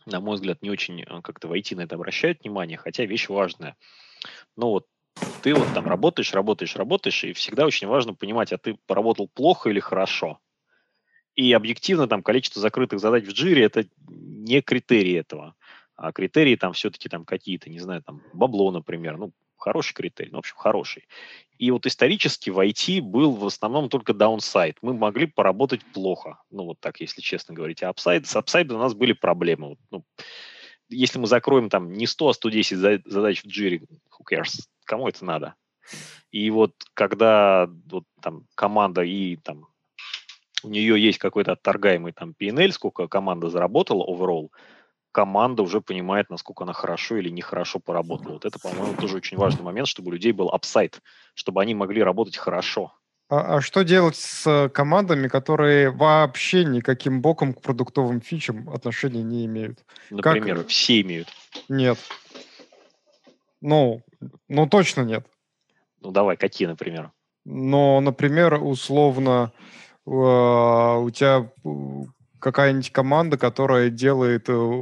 на 0.08 0.20
мой 0.20 0.34
взгляд, 0.34 0.64
не 0.64 0.72
очень 0.72 1.04
э, 1.04 1.22
как-то 1.22 1.48
войти 1.48 1.76
на 1.76 1.82
это 1.82 1.94
обращает 1.94 2.42
внимание, 2.42 2.80
хотя 2.80 3.06
вещь 3.06 3.30
важная. 3.30 3.78
Ну 4.58 4.70
вот 4.70 4.88
ты 5.44 5.54
вот 5.54 5.72
там 5.76 5.86
работаешь, 5.86 6.34
работаешь, 6.34 6.76
работаешь, 6.76 7.24
и 7.24 7.34
всегда 7.34 7.68
очень 7.68 7.88
важно 7.88 8.16
понимать, 8.16 8.52
а 8.52 8.58
ты 8.58 8.76
поработал 8.88 9.28
плохо 9.28 9.70
или 9.70 9.80
хорошо. 9.80 10.40
И 11.36 11.54
объективно 11.54 12.08
там 12.08 12.24
количество 12.24 12.60
закрытых 12.60 13.00
задач 13.00 13.26
в 13.26 13.32
джире 13.32 13.64
это 13.64 13.86
не 14.08 14.64
критерий 14.64 15.14
этого. 15.14 15.54
А 15.96 16.12
критерии 16.12 16.56
там 16.56 16.74
все-таки 16.74 17.08
там 17.08 17.24
какие-то, 17.24 17.70
не 17.70 17.80
знаю, 17.80 18.02
там 18.02 18.24
бабло, 18.34 18.72
например. 18.72 19.18
Ну, 19.20 19.32
хороший 19.62 19.94
критерий, 19.94 20.32
ну, 20.32 20.38
в 20.38 20.40
общем, 20.40 20.56
хороший. 20.58 21.08
И 21.58 21.72
вот 21.72 21.86
исторически 21.86 22.50
в 22.50 22.60
IT 22.60 23.02
был 23.02 23.34
в 23.36 23.46
основном 23.46 23.88
только 23.88 24.14
downside. 24.14 24.78
Мы 24.82 24.94
могли 24.94 25.28
поработать 25.28 25.82
плохо, 25.94 26.42
ну, 26.50 26.66
вот 26.66 26.80
так, 26.80 27.00
если 27.00 27.22
честно 27.22 27.54
говорить. 27.54 27.84
А 27.84 27.90
upside, 27.90 28.28
с 28.28 28.36
upside 28.36 28.67
ом 28.67 28.78
у 28.78 28.80
нас 28.80 28.94
были 28.94 29.14
проблемы. 29.14 29.70
Вот, 29.70 29.80
ну, 29.92 30.06
если 30.90 31.20
мы 31.20 31.28
закроем 31.28 31.70
там 31.70 31.94
не 31.94 32.08
100, 32.08 32.28
а 32.28 32.34
110 32.34 32.78
задач 33.06 33.44
в 33.44 33.48
джире, 33.48 33.78
who 33.80 34.26
cares, 34.30 34.68
кому 34.86 35.08
это 35.08 35.24
надо? 35.24 35.56
И 36.32 36.50
вот 36.50 36.74
когда 36.94 37.70
вот, 37.90 38.06
там 38.22 38.46
команда 38.56 39.02
и 39.02 39.36
там 39.38 39.68
у 40.64 40.70
нее 40.70 41.02
есть 41.02 41.18
какой-то 41.18 41.54
отторгаемый 41.54 42.14
там 42.14 42.36
PNL, 42.40 42.72
сколько 42.72 43.08
команда 43.08 43.50
заработала 43.50 44.06
overall, 44.06 44.50
команда 45.12 45.64
уже 45.64 45.82
понимает, 45.82 46.30
насколько 46.30 46.64
она 46.64 46.74
хорошо 46.74 47.18
или 47.18 47.30
нехорошо 47.30 47.80
поработала. 47.80 48.34
Вот 48.34 48.46
это, 48.46 48.60
по-моему, 48.60 48.96
тоже 48.96 49.18
очень 49.18 49.38
важный 49.38 49.64
момент, 49.64 49.88
чтобы 49.88 50.10
у 50.10 50.12
людей 50.12 50.32
был 50.32 50.50
апсайт, 50.50 51.02
чтобы 51.34 51.62
они 51.62 51.74
могли 51.76 52.02
работать 52.04 52.38
хорошо. 52.38 52.94
А, 53.30 53.58
а 53.58 53.62
что 53.62 53.84
делать 53.84 54.16
с 54.16 54.70
командами, 54.74 55.28
которые 55.28 55.90
вообще 55.90 56.66
никаким 56.66 57.22
боком 57.22 57.54
к 57.54 57.62
продуктовым 57.62 58.22
фичам 58.22 58.70
отношения 58.70 59.24
не 59.24 59.46
имеют? 59.46 59.86
Например, 60.10 60.58
как... 60.58 60.68
все 60.68 61.02
имеют. 61.02 61.30
Нет. 61.70 61.98
Ну, 63.62 64.02
ну 64.50 64.68
точно 64.68 65.02
нет. 65.02 65.26
Ну 66.02 66.12
давай, 66.12 66.36
какие, 66.36 66.68
например? 66.68 67.12
Ну, 67.46 68.02
например, 68.02 68.56
условно, 68.56 69.52
а, 70.06 70.98
у 70.98 71.10
тебя 71.10 71.50
какая-нибудь 72.42 72.92
команда, 72.92 73.38
которая 73.38 73.90
делает 73.90 74.50
э, 74.50 74.82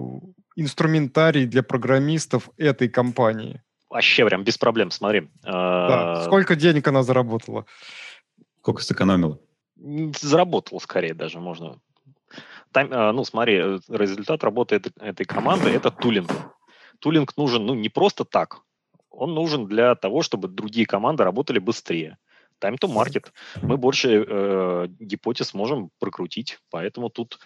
инструментарий 0.56 1.45
для 1.45 1.61
программистов 1.61 2.49
этой 2.57 2.90
компании. 2.90 3.61
Вообще 3.90 4.26
прям 4.26 4.44
без 4.44 4.57
проблем, 4.57 4.91
смотри. 4.91 5.30
Да. 5.44 6.23
Сколько 6.26 6.56
денег 6.56 6.88
она 6.88 7.03
заработала? 7.03 7.65
Сколько 8.61 8.84
сэкономила? 8.84 9.40
Заработала 10.19 10.80
скорее 10.80 11.14
даже, 11.14 11.40
можно 11.40 11.80
Там, 12.72 12.91
э, 12.91 13.11
ну, 13.11 13.23
смотри, 13.23 13.56
э, 13.56 13.80
результат 13.90 14.44
работы 14.44 14.76
этой, 14.76 14.91
этой 14.99 15.26
команды– 15.26 15.69
это 15.76 15.90
тулинг. 15.91 16.31
Тулинг 16.99 17.36
нужен, 17.38 17.65
ну, 17.65 17.73
не 17.73 17.90
просто 17.90 18.26
так. 18.26 18.61
Он 19.10 19.34
нужен 19.34 19.68
для 19.68 19.95
того, 19.95 20.22
чтобы 20.22 20.48
другие 20.48 20.86
команды 20.86 21.23
работали 21.23 21.60
быстрее. 21.60 22.18
Time 22.61 22.77
to 22.80 22.91
market. 22.91 23.27
Мы 23.61 23.77
больше 23.77 24.26
э, 24.27 24.88
гипотез 24.99 25.53
можем 25.53 25.91
прокрутить, 25.99 26.60
поэтому 26.69 27.10
тут 27.10 27.40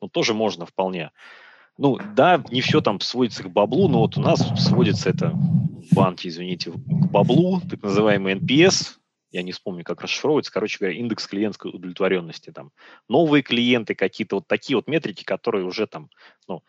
ну, 0.00 0.08
тоже 0.08 0.34
можно 0.34 0.66
вполне. 0.66 1.10
Ну, 1.78 1.98
да, 2.14 2.42
не 2.50 2.60
все 2.60 2.80
там 2.80 3.00
сводится 3.00 3.44
к 3.44 3.50
баблу, 3.50 3.88
но 3.88 4.00
вот 4.00 4.16
у 4.16 4.20
нас 4.20 4.40
сводится 4.60 5.10
это 5.10 5.32
банки, 5.92 6.26
извините, 6.26 6.72
к 6.72 6.76
баблу, 6.76 7.60
так 7.70 7.82
называемый 7.82 8.34
NPS, 8.34 8.98
я 9.30 9.42
не 9.42 9.52
вспомню, 9.52 9.84
как 9.84 10.02
расшифровывается, 10.02 10.52
короче 10.52 10.78
говоря, 10.78 10.98
индекс 10.98 11.26
клиентской 11.26 11.70
удовлетворенности, 11.70 12.50
там, 12.50 12.72
новые 13.08 13.42
клиенты, 13.42 13.94
какие-то 13.94 14.36
вот 14.36 14.48
такие 14.48 14.76
вот 14.76 14.88
метрики, 14.88 15.22
которые 15.24 15.64
уже 15.64 15.86
там, 15.86 16.10
ну, 16.48 16.62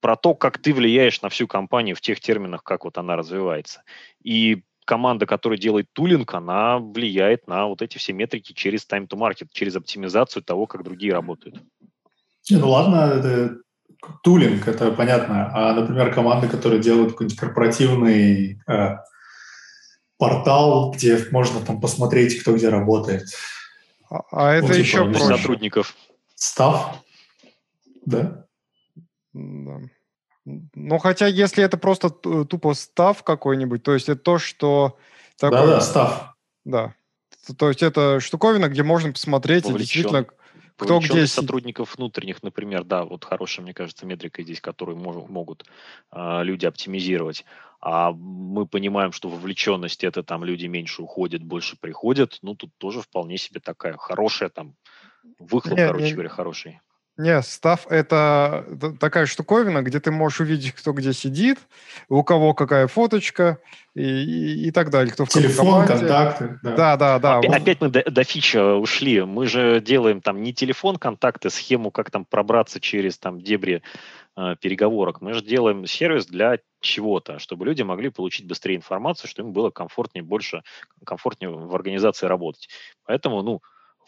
про 0.00 0.16
то, 0.16 0.34
как 0.34 0.58
ты 0.58 0.72
влияешь 0.72 1.22
на 1.22 1.28
всю 1.28 1.46
компанию 1.46 1.94
в 1.94 2.00
тех 2.00 2.20
терминах, 2.20 2.62
как 2.64 2.84
вот 2.84 2.98
она 2.98 3.16
развивается. 3.16 3.82
И 4.22 4.62
команда, 4.90 5.24
которая 5.24 5.56
делает 5.56 5.86
тулинг, 5.92 6.34
она 6.34 6.78
влияет 6.78 7.46
на 7.46 7.68
вот 7.68 7.80
эти 7.80 7.96
все 7.96 8.12
метрики 8.12 8.52
через 8.52 8.84
time 8.84 9.06
to 9.06 9.16
market, 9.16 9.46
через 9.52 9.76
оптимизацию 9.76 10.42
того, 10.42 10.66
как 10.66 10.82
другие 10.82 11.12
работают. 11.12 11.62
Ну 12.50 12.68
ладно, 12.68 13.12
это 13.14 13.58
тулинг, 14.24 14.66
это 14.66 14.90
понятно. 14.90 15.48
А, 15.54 15.74
например, 15.74 16.12
команды, 16.12 16.48
которые 16.48 16.82
делают 16.82 17.12
какой-нибудь 17.12 17.38
корпоративный 17.38 18.60
э, 18.66 18.96
портал, 20.18 20.90
где 20.90 21.24
можно 21.30 21.64
там 21.64 21.80
посмотреть, 21.80 22.40
кто 22.40 22.56
где 22.56 22.68
работает. 22.68 23.28
А, 24.10 24.22
а 24.32 24.54
это 24.54 24.66
ну, 24.66 24.72
типа, 24.74 24.82
еще 24.82 25.04
проще. 25.04 25.24
сотрудников. 25.24 25.94
Став, 26.34 27.04
да? 28.06 28.44
Да. 29.34 29.78
Ну, 30.74 30.98
хотя, 30.98 31.26
если 31.26 31.64
это 31.64 31.78
просто 31.78 32.10
тупо 32.10 32.74
став 32.74 33.22
какой-нибудь, 33.22 33.82
то 33.82 33.94
есть 33.94 34.08
это 34.08 34.20
то, 34.20 34.38
что... 34.38 34.98
Такое, 35.38 35.60
да, 35.60 35.66
да, 35.66 35.80
став. 35.80 36.34
Да. 36.64 36.94
То 37.56 37.68
есть 37.68 37.82
это 37.82 38.20
штуковина, 38.20 38.68
где 38.68 38.82
можно 38.82 39.12
посмотреть 39.12 39.64
Вовлечен. 39.64 40.02
действительно, 40.02 40.26
кто 40.76 40.98
где... 40.98 41.26
сотрудников 41.26 41.96
внутренних, 41.96 42.42
например, 42.42 42.84
да, 42.84 43.04
вот 43.04 43.24
хорошая, 43.24 43.64
мне 43.64 43.74
кажется, 43.74 44.06
метрика 44.06 44.42
здесь, 44.42 44.60
которую 44.60 44.96
мож, 44.96 45.16
могут 45.28 45.66
э, 46.12 46.40
люди 46.42 46.66
оптимизировать. 46.66 47.44
А 47.80 48.12
мы 48.12 48.66
понимаем, 48.66 49.12
что 49.12 49.28
вовлеченность 49.28 50.04
это 50.04 50.22
там 50.22 50.44
люди 50.44 50.66
меньше 50.66 51.02
уходят, 51.02 51.42
больше 51.42 51.76
приходят. 51.78 52.38
Ну, 52.42 52.54
тут 52.54 52.70
тоже 52.78 53.00
вполне 53.00 53.38
себе 53.38 53.60
такая 53.60 53.96
хорошая 53.96 54.48
там 54.48 54.74
выхлоп, 55.38 55.78
не, 55.78 55.86
короче 55.86 56.04
не, 56.04 56.12
говоря, 56.12 56.28
хороший. 56.28 56.80
Не, 57.20 57.42
став– 57.42 57.86
это 57.90 58.64
такая 58.98 59.26
штуковина, 59.26 59.82
где 59.82 60.00
ты 60.00 60.10
можешь 60.10 60.40
увидеть, 60.40 60.72
кто 60.72 60.92
где 60.92 61.12
сидит, 61.12 61.58
у 62.08 62.24
кого 62.24 62.54
какая 62.54 62.86
фоточка 62.86 63.58
и, 63.94 64.02
и, 64.02 64.68
и 64.68 64.70
так 64.70 64.88
далее. 64.88 65.12
Кто 65.12 65.26
в 65.26 65.28
Телефон, 65.28 65.86
контакты. 65.86 66.58
Да, 66.62 66.96
да, 66.96 66.96
да. 66.96 67.18
да. 67.18 67.38
Опять, 67.38 67.62
опять 67.62 67.80
мы 67.82 67.88
до, 67.90 68.10
до 68.10 68.24
фича 68.24 68.74
ушли. 68.76 69.20
Мы 69.20 69.46
же 69.48 69.82
делаем 69.82 70.22
там 70.22 70.42
не 70.42 70.54
телефон, 70.54 70.96
контакты, 70.96 71.50
схему, 71.50 71.90
как 71.90 72.10
там 72.10 72.24
пробраться 72.24 72.80
через 72.80 73.18
там 73.18 73.42
дебри 73.42 73.82
э, 74.38 74.56
переговорок. 74.58 75.20
Мы 75.20 75.34
же 75.34 75.42
делаем 75.42 75.84
сервис 75.86 76.24
для 76.24 76.58
чего-то, 76.80 77.38
чтобы 77.38 77.66
люди 77.66 77.82
могли 77.82 78.08
получить 78.08 78.46
быстрее 78.46 78.76
информацию, 78.76 79.28
чтобы 79.28 79.48
им 79.48 79.52
было 79.52 79.68
комфортнее, 79.68 80.24
больше 80.24 80.62
комфортнее 81.04 81.50
в 81.50 81.74
организации 81.74 82.26
работать. 82.26 82.70
Поэтому, 83.04 83.42
ну, 83.42 83.60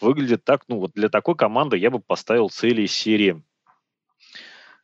выглядит 0.02 0.44
так, 0.44 0.64
ну 0.68 0.78
вот 0.78 0.92
для 0.94 1.08
такой 1.08 1.36
команды 1.36 1.78
я 1.78 1.90
бы 1.90 2.00
поставил 2.00 2.50
цели 2.50 2.82
из 2.82 2.92
серии 2.92 3.42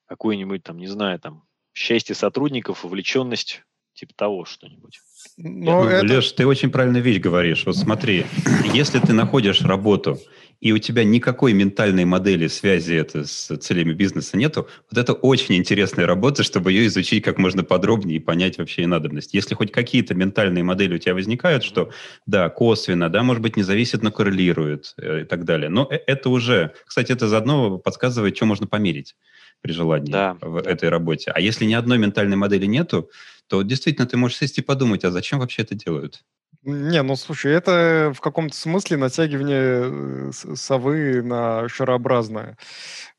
какой-нибудь 0.07 0.63
там, 0.63 0.79
не 0.79 0.87
знаю, 0.87 1.19
там, 1.21 1.45
счастье 1.75 2.15
сотрудников, 2.15 2.83
вовлеченность, 2.83 3.63
типа 3.93 4.13
того 4.15 4.45
что-нибудь. 4.45 5.01
Но 5.37 5.85
ну, 5.85 5.89
это... 5.89 6.07
Леш, 6.07 6.33
ты 6.33 6.47
очень 6.47 6.71
правильную 6.71 7.03
вещь 7.03 7.21
говоришь. 7.21 7.67
Вот 7.67 7.77
смотри, 7.77 8.27
если 8.73 8.99
ты 9.01 9.13
находишь 9.13 9.61
работу, 9.63 10.19
и 10.61 10.73
у 10.73 10.79
тебя 10.79 11.05
никакой 11.05 11.53
ментальной 11.53 12.05
модели 12.05 12.49
связи 12.49 12.95
это 12.95 13.25
с 13.25 13.57
целями 13.59 13.93
бизнеса 13.93 14.37
нету, 14.37 14.69
вот 14.91 14.99
это 14.99 15.13
очень 15.13 15.57
интересная 15.57 16.07
работа, 16.07 16.43
чтобы 16.43 16.73
ее 16.73 16.87
изучить 16.89 17.23
как 17.23 17.39
можно 17.39 17.63
подробнее 17.63 18.17
и 18.17 18.21
понять 18.21 18.59
вообще 18.59 18.83
и 18.83 18.87
надобность. 18.87 19.35
Если 19.35 19.55
хоть 19.55 19.71
какие-то 19.71 20.15
ментальные 20.15 20.65
модели 20.65 20.97
у 20.97 20.99
тебя 20.99 21.15
возникают, 21.15 21.63
что 21.63 21.91
да, 22.27 22.49
косвенно, 22.49 23.09
да, 23.09 23.23
может 23.23 23.43
быть, 23.43 23.57
не 23.57 23.63
зависит, 23.63 24.03
но 24.03 24.11
коррелирует 24.11 24.95
э, 24.97 25.23
и 25.23 25.25
так 25.25 25.45
далее. 25.45 25.69
Но 25.69 25.87
э, 25.91 25.99
это 26.07 26.29
уже, 26.31 26.73
кстати, 26.87 27.13
это 27.13 27.29
заодно 27.29 27.79
подсказывает, 27.79 28.37
что 28.37 28.47
можно 28.47 28.67
померить 28.67 29.15
при 29.61 29.73
желании 29.73 30.13
да. 30.13 30.37
в 30.41 30.57
этой 30.57 30.89
работе. 30.89 31.31
А 31.31 31.41
если 31.41 31.65
ни 31.65 31.75
одной 31.75 31.99
ментальной 31.99 32.37
модели 32.37 32.67
нету, 32.67 33.11
то 33.49 33.63
действительно 33.63 34.07
ты 34.07 34.17
можешь 34.17 34.39
сесть 34.39 34.59
и 34.59 34.63
подумать, 34.63 35.05
а 35.05 35.11
зачем 35.11 35.39
вообще 35.39 35.63
это 35.63 35.75
делают? 35.75 36.25
Не, 36.71 37.03
ну 37.03 37.17
слушай, 37.17 37.51
это 37.51 38.13
в 38.15 38.21
каком-то 38.21 38.55
смысле 38.55 38.99
натягивание 38.99 40.29
э, 40.29 40.33
совы 40.55 41.23
на 41.23 41.67
шарообразное. 41.67 42.59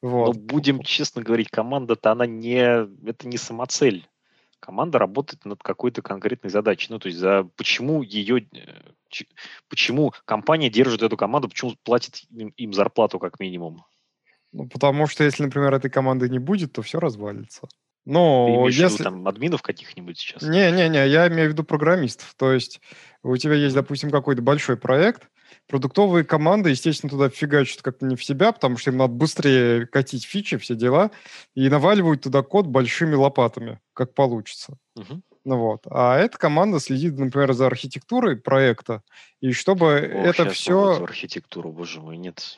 Вот. 0.04 0.36
Но 0.36 0.40
будем 0.40 0.84
честно 0.84 1.24
говорить, 1.24 1.50
команда-то 1.50 2.12
она 2.12 2.28
не, 2.28 2.60
это 2.60 3.28
не 3.28 3.38
самоцель. 3.38 4.08
Команда 4.60 5.00
работает 5.00 5.46
над 5.46 5.64
какой-то 5.64 6.04
конкретной 6.04 6.52
задачей. 6.52 6.90
Ну, 6.92 7.00
то 7.00 7.08
есть 7.08 7.18
за 7.18 7.50
почему 7.56 8.04
ее, 8.04 8.46
э, 8.54 9.24
почему 9.68 10.14
компания 10.26 10.70
держит 10.70 11.02
эту 11.02 11.18
команду, 11.18 11.50
почему 11.50 11.74
платит 11.84 12.22
им, 12.30 12.50
им 12.50 12.72
зарплату 12.72 13.18
как 13.18 13.40
минимум. 13.40 13.84
Ну, 14.52 14.68
потому 14.68 15.08
что 15.08 15.24
если, 15.24 15.42
например, 15.42 15.74
этой 15.74 15.90
команды 15.90 16.30
не 16.30 16.38
будет, 16.38 16.74
то 16.74 16.84
все 16.84 17.00
развалится. 17.00 17.68
Ну, 18.10 18.68
если... 18.68 18.88
в 18.88 18.92
виду 18.94 19.04
там 19.04 19.28
админов 19.28 19.62
каких-нибудь 19.62 20.18
сейчас? 20.18 20.42
Не-не-не, 20.42 21.08
я 21.08 21.28
имею 21.28 21.50
в 21.50 21.54
виду 21.54 21.64
программистов. 21.64 22.34
То 22.38 22.52
есть 22.52 22.82
у 23.22 23.38
тебя 23.38 23.54
есть, 23.54 23.76
допустим, 23.76 24.10
какой-то 24.10 24.42
большой 24.42 24.78
проект, 24.78 25.30
продуктовые 25.68 26.26
команды, 26.26 26.72
естественно, 26.72 27.12
туда 27.12 27.30
фигачат 27.30 27.84
как-то 27.84 28.08
не 28.08 28.16
в 28.16 28.24
себя, 28.24 28.52
потому 28.52 28.78
что 28.78 28.90
им 28.90 28.98
надо 28.98 29.14
быстрее 29.14 29.86
катить 29.86 30.26
фичи, 30.26 30.58
все 30.58 30.74
дела, 30.74 31.12
и 31.54 31.70
наваливают 31.70 32.24
туда 32.24 32.42
код 32.42 32.66
большими 32.66 33.14
лопатами, 33.14 33.80
как 33.94 34.16
получится. 34.16 34.78
Угу. 34.96 35.22
Ну 35.46 35.58
вот. 35.58 35.82
А 35.86 36.18
эта 36.18 36.36
команда 36.38 36.80
следит, 36.80 37.18
например, 37.18 37.54
за 37.54 37.68
архитектурой 37.68 38.38
проекта, 38.38 39.04
и 39.40 39.52
чтобы 39.52 40.12
Ох, 40.16 40.26
это 40.26 40.50
все... 40.50 41.04
архитектуру, 41.04 41.72
боже 41.72 42.02
мой, 42.02 42.18
нет. 42.18 42.58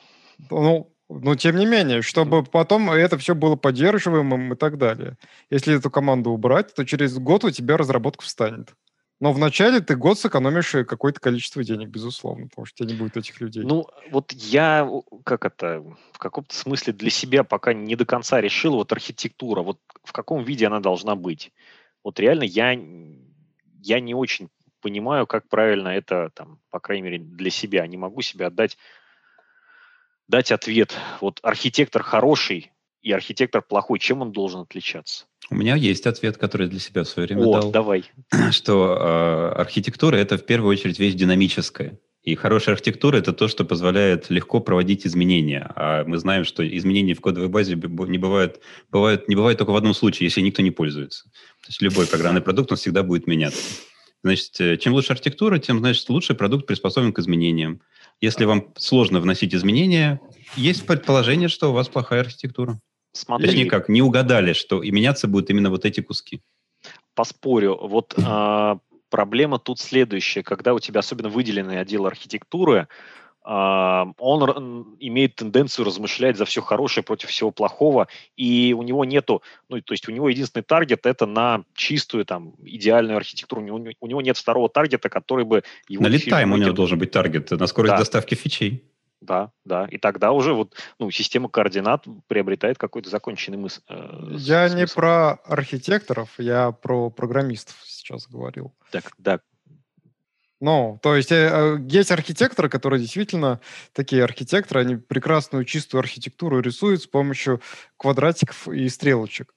Ну, 0.50 0.91
но 1.20 1.34
тем 1.34 1.56
не 1.56 1.66
менее, 1.66 2.02
чтобы 2.02 2.42
потом 2.44 2.90
это 2.90 3.18
все 3.18 3.34
было 3.34 3.56
поддерживаемым 3.56 4.52
и 4.52 4.56
так 4.56 4.78
далее. 4.78 5.16
Если 5.50 5.76
эту 5.76 5.90
команду 5.90 6.30
убрать, 6.30 6.74
то 6.74 6.84
через 6.84 7.18
год 7.18 7.44
у 7.44 7.50
тебя 7.50 7.76
разработка 7.76 8.22
встанет. 8.24 8.74
Но 9.22 9.32
вначале 9.32 9.78
ты 9.80 9.94
год 9.94 10.18
сэкономишь 10.18 10.72
какое-то 10.84 11.20
количество 11.20 11.62
денег, 11.62 11.90
безусловно, 11.90 12.48
потому 12.48 12.66
что 12.66 12.82
у 12.82 12.86
тебя 12.86 12.94
не 12.94 13.00
будет 13.00 13.16
этих 13.16 13.40
людей. 13.40 13.62
Ну, 13.62 13.86
вот 14.10 14.32
я, 14.32 14.88
как 15.24 15.44
это, 15.44 15.80
в 16.12 16.18
каком-то 16.18 16.52
смысле 16.52 16.92
для 16.92 17.08
себя 17.08 17.44
пока 17.44 17.72
не 17.72 17.94
до 17.94 18.04
конца 18.04 18.40
решил, 18.40 18.74
вот 18.74 18.90
архитектура, 18.90 19.62
вот 19.62 19.78
в 20.02 20.12
каком 20.12 20.42
виде 20.42 20.66
она 20.66 20.80
должна 20.80 21.14
быть. 21.14 21.52
Вот 22.02 22.18
реально 22.18 22.42
я, 22.42 22.76
я 23.80 24.00
не 24.00 24.12
очень 24.12 24.48
понимаю, 24.80 25.28
как 25.28 25.48
правильно 25.48 25.88
это, 25.90 26.30
там, 26.34 26.58
по 26.70 26.80
крайней 26.80 27.02
мере, 27.02 27.18
для 27.20 27.50
себя. 27.50 27.86
Не 27.86 27.96
могу 27.96 28.22
себе 28.22 28.46
отдать 28.46 28.76
дать 30.32 30.50
ответ. 30.50 30.96
Вот 31.20 31.38
архитектор 31.42 32.02
хороший 32.02 32.72
и 33.02 33.12
архитектор 33.12 33.60
плохой, 33.60 33.98
чем 33.98 34.22
он 34.22 34.32
должен 34.32 34.60
отличаться? 34.60 35.26
У 35.50 35.54
меня 35.54 35.76
есть 35.76 36.06
ответ, 36.06 36.38
который 36.38 36.68
для 36.68 36.80
себя 36.80 37.04
в 37.04 37.08
свое 37.08 37.28
время 37.28 37.42
О, 37.44 37.60
дал. 37.60 37.70
давай. 37.70 38.04
Что 38.50 38.96
э, 38.98 39.60
архитектура– 39.60 40.16
это 40.24 40.38
в 40.38 40.46
первую 40.46 40.70
очередь 40.70 40.98
вещь 40.98 41.14
динамическая. 41.14 41.98
И 42.22 42.34
хорошая 42.34 42.76
архитектура– 42.76 43.16
это 43.18 43.32
то, 43.32 43.48
что 43.48 43.64
позволяет 43.64 44.30
легко 44.30 44.60
проводить 44.60 45.04
изменения. 45.06 45.70
А 45.74 46.04
мы 46.04 46.18
знаем, 46.18 46.44
что 46.44 46.66
изменения 46.66 47.14
в 47.14 47.20
кодовой 47.20 47.48
базе 47.48 47.74
не 47.74 48.18
бывают, 48.18 48.60
бывают, 48.90 49.28
не 49.28 49.34
бывают 49.34 49.58
только 49.58 49.72
в 49.72 49.76
одном 49.76 49.92
случае, 49.92 50.28
если 50.28 50.40
никто 50.40 50.62
не 50.62 50.70
пользуется. 50.70 51.24
То 51.24 51.68
есть 51.68 51.82
любой 51.82 52.06
программный 52.06 52.40
продукт, 52.40 52.70
он 52.70 52.78
всегда 52.78 53.02
будет 53.02 53.26
меняться. 53.26 53.60
Значит, 54.22 54.60
э, 54.60 54.76
чем 54.76 54.92
лучше 54.92 55.12
архитектура, 55.12 55.58
тем, 55.58 55.80
значит, 55.80 56.08
лучше 56.08 56.34
продукт 56.34 56.66
приспособлен 56.66 57.12
к 57.12 57.18
изменениям. 57.18 57.82
Если 58.22 58.44
вам 58.44 58.68
сложно 58.76 59.20
вносить 59.20 59.52
изменения, 59.52 60.20
есть 60.54 60.86
предположение, 60.86 61.48
что 61.48 61.70
у 61.70 61.72
вас 61.72 61.88
плохая 61.88 62.20
архитектура. 62.20 62.80
Смотри. 63.12 63.46
Точнее 63.46 63.66
как, 63.66 63.88
не 63.88 64.00
угадали, 64.00 64.52
что 64.52 64.80
и 64.82 64.92
меняться 64.92 65.26
будут 65.26 65.50
именно 65.50 65.70
вот 65.70 65.84
эти 65.84 66.00
куски. 66.00 66.40
Поспорю. 67.14 67.76
Вот 67.82 68.14
э, 68.16 68.76
проблема 69.10 69.58
тут 69.58 69.80
следующая. 69.80 70.44
Когда 70.44 70.72
у 70.72 70.78
тебя 70.78 71.00
особенно 71.00 71.28
выделенный 71.28 71.80
отдел 71.80 72.06
архитектуры, 72.06 72.86
он 73.44 74.96
имеет 75.00 75.34
тенденцию 75.34 75.84
размышлять 75.86 76.36
за 76.36 76.44
все 76.44 76.62
хорошее 76.62 77.02
против 77.04 77.28
всего 77.28 77.50
плохого, 77.50 78.08
и 78.36 78.74
у 78.76 78.82
него 78.82 79.04
нету, 79.04 79.42
ну, 79.68 79.80
то 79.80 79.94
есть 79.94 80.08
у 80.08 80.12
него 80.12 80.28
единственный 80.28 80.62
таргет 80.62 81.06
это 81.06 81.26
на 81.26 81.64
чистую, 81.74 82.24
там, 82.24 82.54
идеальную 82.62 83.16
архитектуру. 83.16 83.62
У 83.62 83.64
него, 83.64 83.92
у 84.00 84.06
него 84.06 84.22
нет 84.22 84.36
второго 84.36 84.68
таргета, 84.68 85.08
который 85.08 85.44
бы 85.44 85.64
его... 85.88 86.02
На 86.02 86.08
литтайм 86.08 86.52
у 86.52 86.56
него 86.56 86.72
должен 86.72 86.98
быть 86.98 87.10
таргет, 87.10 87.50
на 87.50 87.66
скорость 87.66 87.92
да. 87.92 87.98
доставки 87.98 88.34
фичей. 88.34 88.84
да, 89.20 89.50
да. 89.64 89.86
И 89.86 89.98
тогда 89.98 90.32
уже 90.32 90.52
вот 90.52 90.74
ну, 90.98 91.10
система 91.10 91.48
координат 91.48 92.04
приобретает 92.26 92.78
какой-то 92.78 93.08
законченный 93.10 93.58
мыс- 93.58 93.80
э, 93.88 94.34
Я 94.36 94.68
не 94.68 94.86
смысл. 94.86 94.94
про 94.94 95.32
архитекторов, 95.44 96.28
я 96.38 96.72
про 96.72 97.10
программистов 97.10 97.76
сейчас 97.84 98.26
говорил. 98.26 98.74
Так, 98.90 99.12
да, 99.18 99.40
Ну, 100.62 101.00
то 101.02 101.16
есть 101.16 101.32
э, 101.32 101.50
э, 101.52 101.78
есть 101.88 102.12
архитекторы, 102.12 102.68
которые 102.68 103.00
действительно 103.00 103.60
такие 103.92 104.22
архитекторы, 104.22 104.82
они 104.82 104.94
прекрасную 104.94 105.64
чистую 105.64 105.98
архитектуру 105.98 106.60
рисуют 106.60 107.02
с 107.02 107.06
помощью 107.08 107.60
квадратиков 107.96 108.68
и 108.68 108.88
стрелочек. 108.88 109.52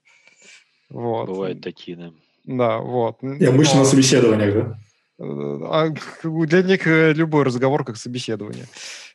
Вот. 0.90 1.28
бывают 1.28 1.62
такие, 1.62 1.96
да. 1.96 2.12
Да, 2.46 2.78
вот. 2.80 3.22
И 3.22 3.46
обычно 3.46 3.76
Но, 3.76 3.80
на 3.82 3.86
собеседованиях, 3.86 4.54
да? 4.56 4.80
а 5.20 5.94
для 6.24 6.64
них 6.64 6.88
э, 6.88 7.14
любой 7.14 7.44
разговор 7.44 7.86
как 7.86 7.98
собеседование. 7.98 8.66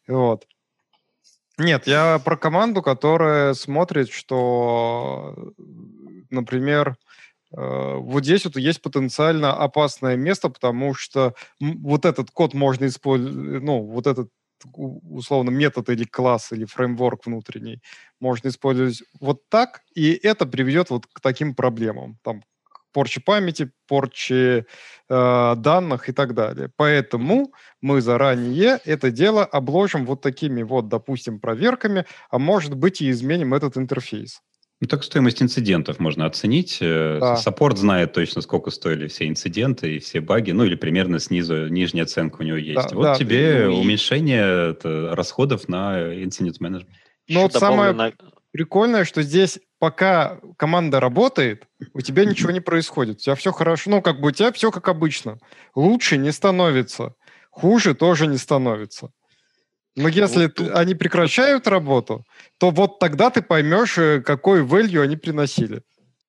Вот. 0.07 0.47
Нет, 1.59 1.89
я 1.89 2.21
про 2.21 2.37
команду, 2.37 2.83
которая 2.83 3.53
смотрит, 3.55 4.11
что, 4.11 5.35
например, 6.31 6.91
э, 6.91 7.10
вот 7.53 8.25
здесь 8.25 8.45
вот 8.45 8.57
есть 8.57 8.83
потенциально 8.83 9.53
опасное 9.53 10.17
место, 10.17 10.49
потому 10.51 10.95
что 10.95 11.35
вот 11.61 12.05
этот 12.05 12.31
код 12.31 12.55
можно 12.55 12.87
использовать, 12.87 13.63
ну, 13.63 13.83
вот 13.83 14.07
этот 14.07 14.31
условно 14.75 15.51
метод 15.51 15.89
или 15.89 16.05
класс 16.05 16.53
или 16.53 16.65
фреймворк 16.67 17.27
внутренний 17.27 17.81
можно 18.21 18.49
использовать 18.49 19.03
вот 19.21 19.49
так, 19.49 19.81
и 19.95 20.13
это 20.13 20.47
приведет 20.47 20.91
вот 20.91 21.07
к 21.07 21.21
таким 21.21 21.55
проблемам, 21.55 22.19
там, 22.23 22.43
порче 22.93 23.21
памяти, 23.21 23.71
порче 23.87 24.67
э, 25.09 25.55
данных 25.57 26.09
и 26.09 26.13
так 26.13 26.35
далее. 26.35 26.71
Поэтому 26.77 27.53
мы 27.81 28.01
заранее 28.01 28.81
это 28.85 29.11
дело 29.11 29.45
обложим 29.45 30.05
вот 30.07 30.21
такими 30.23 30.63
вот, 30.63 30.89
допустим, 30.89 31.41
проверками, 31.41 32.05
а 32.31 32.39
может 32.39 32.75
быть 32.77 33.01
и 33.01 33.11
изменим 33.11 33.55
этот 33.55 33.77
интерфейс. 33.77 34.43
Ну, 34.83 34.87
так 34.89 35.05
стоимость 35.05 35.43
инцидентов 35.43 35.99
можно 35.99 36.25
оценить. 36.25 36.79
Э, 36.81 37.19
Да. 37.21 37.37
Саппорт 37.37 37.77
знает 37.77 38.15
точно, 38.15 38.41
сколько 38.41 38.71
стоили 38.71 39.09
все 39.09 39.29
инциденты 39.29 39.97
и 39.97 39.99
все 39.99 40.21
баги, 40.21 40.53
ну 40.53 40.65
или 40.65 40.75
примерно 40.75 41.19
снизу, 41.21 41.69
нижняя 41.69 42.05
оценка 42.05 42.41
у 42.41 42.45
него 42.45 42.57
есть. 42.57 42.89
Да, 42.89 42.95
вот 42.97 43.03
да. 43.03 43.15
тебе 43.15 43.65
Ну 43.67 43.73
и- 43.73 43.81
уменьшение 43.85 44.71
это, 44.71 45.15
расходов 45.15 45.69
на 45.69 46.15
инцидент 46.25 46.61
менеджмент. 46.61 46.97
Но 47.29 47.35
Еще 47.35 47.43
вот 47.43 47.53
самое 47.53 47.93
на- 47.93 48.13
прикольное, 48.53 49.05
что 49.05 49.21
здесь 49.23 49.61
пока 49.79 50.41
команда 50.57 50.99
работает, 50.99 51.65
у 51.93 52.01
тебя 52.01 52.25
ничего 52.25 52.51
не 52.51 52.61
происходит. 52.61 53.17
У 53.17 53.21
тебя 53.21 53.35
все 53.35 53.53
хорошо, 53.53 53.91
ну 53.91 54.01
как 54.01 54.19
бы 54.21 54.29
у 54.29 54.31
тебя 54.31 54.51
все 54.51 54.71
как 54.71 54.89
обычно. 54.89 55.39
Лучше 55.75 56.17
не 56.17 56.33
становится, 56.33 57.15
хуже 57.51 57.95
тоже 57.95 58.27
не 58.27 58.39
становится. 58.39 59.11
Но 59.97 60.09
если 60.09 60.45
Вот 60.45 60.55
тут- 60.55 60.71
они 60.75 60.95
прекращают 60.95 61.67
работу, 61.67 62.25
то 62.59 62.71
вот 62.71 62.99
тогда 62.99 63.31
ты 63.31 63.43
поймешь, 63.43 63.99
э, 63.99 64.21
какой 64.21 64.63
value 64.63 65.01
они 65.03 65.17
приносили. 65.17 65.83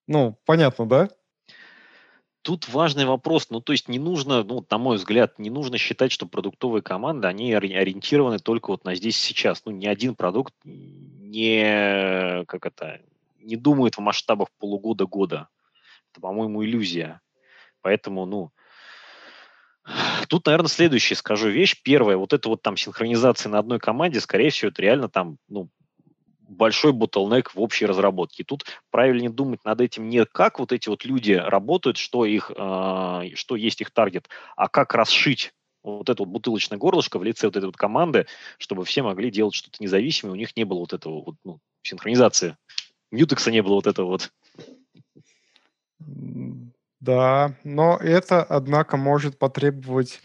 Ну, 0.07 0.37
понятно, 0.45 0.85
да? 0.87 1.09
Тут 2.41 2.67
важный 2.69 3.05
вопрос, 3.05 3.51
ну 3.51 3.61
то 3.61 3.71
есть 3.71 3.87
не 3.87 3.99
нужно, 3.99 4.43
ну 4.43 4.65
на 4.67 4.77
мой 4.79 4.97
взгляд, 4.97 5.37
не 5.37 5.51
нужно 5.51 5.77
считать, 5.77 6.11
что 6.11 6.25
продуктовые 6.25 6.81
команды, 6.81 7.27
они 7.27 7.53
ори- 7.53 7.73
ориентированы 7.75 8.39
только 8.39 8.71
вот 8.71 8.83
на 8.83 8.95
здесь 8.95 9.15
сейчас. 9.15 9.61
Ну 9.65 9.71
ни 9.71 9.85
один 9.85 10.15
продукт 10.15 10.55
не, 10.63 12.43
как 12.47 12.65
это, 12.65 12.99
не 13.39 13.57
думает 13.57 13.95
в 13.95 14.01
масштабах 14.01 14.47
полугода-года. 14.57 15.49
Это, 16.11 16.21
по-моему, 16.21 16.65
иллюзия. 16.65 17.21
Поэтому, 17.81 18.25
ну, 18.25 18.51
тут, 20.27 20.45
наверное, 20.45 20.69
следующее 20.69 21.17
скажу 21.17 21.49
вещь. 21.49 21.81
Первое, 21.83 22.17
вот 22.17 22.33
это 22.33 22.49
вот 22.49 22.61
там 22.61 22.77
синхронизация 22.77 23.49
на 23.49 23.59
одной 23.59 23.79
команде, 23.79 24.19
скорее 24.19 24.49
всего, 24.49 24.69
это 24.69 24.81
реально 24.81 25.09
там, 25.09 25.37
ну, 25.47 25.69
большой 26.51 26.91
bottleneck 26.91 27.49
в 27.53 27.61
общей 27.61 27.85
разработке. 27.85 28.43
Тут 28.43 28.65
правильнее 28.91 29.29
думать 29.29 29.63
над 29.63 29.81
этим 29.81 30.09
не 30.09 30.25
как 30.25 30.59
вот 30.59 30.71
эти 30.71 30.89
вот 30.89 31.05
люди 31.05 31.33
работают, 31.33 31.97
что 31.97 32.25
их, 32.25 32.51
э, 32.55 33.29
что 33.35 33.55
есть 33.55 33.81
их 33.81 33.91
таргет, 33.91 34.29
а 34.55 34.67
как 34.67 34.93
расшить 34.93 35.53
вот 35.83 36.09
это 36.09 36.23
вот 36.23 36.29
бутылочное 36.29 36.77
горлышко 36.77 37.17
в 37.17 37.23
лице 37.23 37.47
вот 37.47 37.55
этой 37.55 37.65
вот 37.65 37.77
команды, 37.77 38.27
чтобы 38.57 38.85
все 38.85 39.01
могли 39.01 39.31
делать 39.31 39.55
что-то 39.55 39.81
независимое, 39.81 40.33
у 40.33 40.37
них 40.37 40.55
не 40.55 40.63
было 40.63 40.79
вот 40.79 40.93
этого 40.93 41.23
вот, 41.23 41.35
ну, 41.43 41.59
синхронизации. 41.81 42.57
Мьютекса 43.11 43.51
не 43.51 43.61
было 43.61 43.75
вот 43.75 43.87
этого 43.87 44.07
вот. 44.07 44.31
Да, 47.01 47.55
но 47.63 47.97
это, 47.97 48.43
однако, 48.43 48.95
может 48.95 49.37
потребовать 49.37 50.21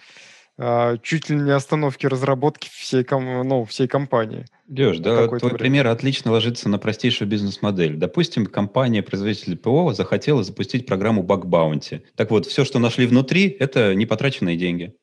а, 0.58 0.96
чуть 0.98 1.28
ли 1.28 1.36
не 1.36 1.50
остановки 1.50 2.06
разработки 2.06 2.68
всей, 2.72 3.04
ком- 3.04 3.46
ну, 3.46 3.64
всей 3.64 3.88
компании. 3.88 4.46
Леш, 4.68 4.98
да, 4.98 5.26
твой 5.26 5.38
время. 5.40 5.58
пример 5.58 5.86
отлично 5.88 6.32
ложится 6.32 6.68
на 6.68 6.78
простейшую 6.78 7.28
бизнес-модель. 7.28 7.96
Допустим, 7.96 8.46
компания-производитель 8.46 9.56
ПО 9.56 9.92
захотела 9.92 10.42
запустить 10.42 10.86
программу 10.86 11.22
Bounty. 11.22 12.02
Так 12.16 12.30
вот, 12.30 12.46
все, 12.46 12.64
что 12.64 12.78
нашли 12.78 13.06
внутри, 13.06 13.48
это 13.48 13.94
непотраченные 13.94 14.56
деньги. 14.56 14.94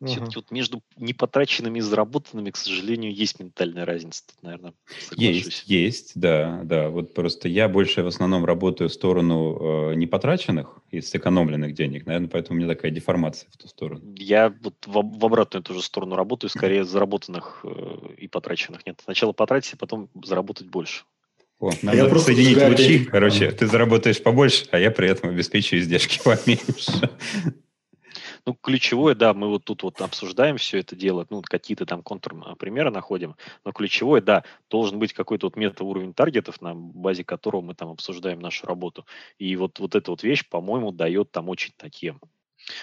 Ага. 0.00 0.10
Все-таки 0.10 0.36
вот 0.36 0.50
между 0.50 0.82
непотраченными 0.96 1.78
и 1.78 1.82
заработанными, 1.82 2.50
к 2.50 2.56
сожалению, 2.56 3.14
есть 3.14 3.38
ментальная 3.40 3.84
разница. 3.84 4.24
Тут, 4.26 4.42
наверное, 4.42 4.74
соглашусь. 5.08 5.44
Есть, 5.44 5.64
есть, 5.66 6.12
да, 6.14 6.60
да. 6.64 6.90
Вот 6.90 7.14
просто 7.14 7.48
я 7.48 7.68
больше 7.68 8.02
в 8.02 8.06
основном 8.06 8.44
работаю 8.44 8.88
в 8.88 8.92
сторону 8.92 9.90
э, 9.90 9.94
непотраченных 9.94 10.78
и 10.90 11.00
сэкономленных 11.00 11.74
денег, 11.74 12.06
наверное, 12.06 12.28
поэтому 12.28 12.58
у 12.58 12.62
меня 12.62 12.74
такая 12.74 12.90
деформация 12.90 13.48
в 13.50 13.56
ту 13.56 13.68
сторону. 13.68 14.14
Я 14.16 14.54
вот 14.62 14.74
в, 14.86 14.92
в 14.92 15.24
обратную 15.24 15.62
тоже 15.62 15.82
сторону 15.82 16.16
работаю, 16.16 16.50
скорее 16.50 16.84
заработанных 16.84 17.60
э, 17.64 18.14
и 18.18 18.28
потраченных. 18.28 18.86
Нет, 18.86 19.00
сначала 19.04 19.32
потратить, 19.32 19.74
а 19.74 19.76
потом 19.76 20.08
заработать 20.22 20.68
больше. 20.68 21.04
О, 21.60 21.70
я 21.70 21.78
надо 21.82 22.08
просто 22.08 22.32
соединить 22.32 22.62
лучи. 22.62 23.04
Короче, 23.10 23.50
ты 23.50 23.66
заработаешь 23.66 24.22
побольше, 24.22 24.66
а 24.70 24.78
я 24.78 24.90
при 24.90 25.08
этом 25.08 25.30
обеспечу 25.30 25.76
издержки 25.76 26.20
поменьше. 26.24 27.10
Ну, 28.46 28.54
ключевое, 28.60 29.14
да, 29.14 29.32
мы 29.32 29.48
вот 29.48 29.64
тут 29.64 29.82
вот 29.82 30.02
обсуждаем 30.02 30.58
все 30.58 30.78
это 30.78 30.94
дело, 30.94 31.26
ну, 31.30 31.40
какие-то 31.42 31.86
там 31.86 32.02
контрпримеры 32.02 32.90
находим, 32.90 33.36
но 33.64 33.72
ключевое, 33.72 34.20
да, 34.20 34.44
должен 34.68 34.98
быть 34.98 35.14
какой-то 35.14 35.46
вот 35.46 35.56
метауровень 35.56 36.12
таргетов, 36.12 36.60
на 36.60 36.74
базе 36.74 37.24
которого 37.24 37.62
мы 37.62 37.74
там 37.74 37.88
обсуждаем 37.88 38.40
нашу 38.40 38.66
работу. 38.66 39.06
И 39.38 39.56
вот, 39.56 39.78
вот 39.78 39.94
эта 39.94 40.10
вот 40.10 40.22
вещь, 40.22 40.46
по-моему, 40.46 40.92
дает 40.92 41.30
там 41.30 41.48
очень 41.48 41.72
такие 41.78 42.18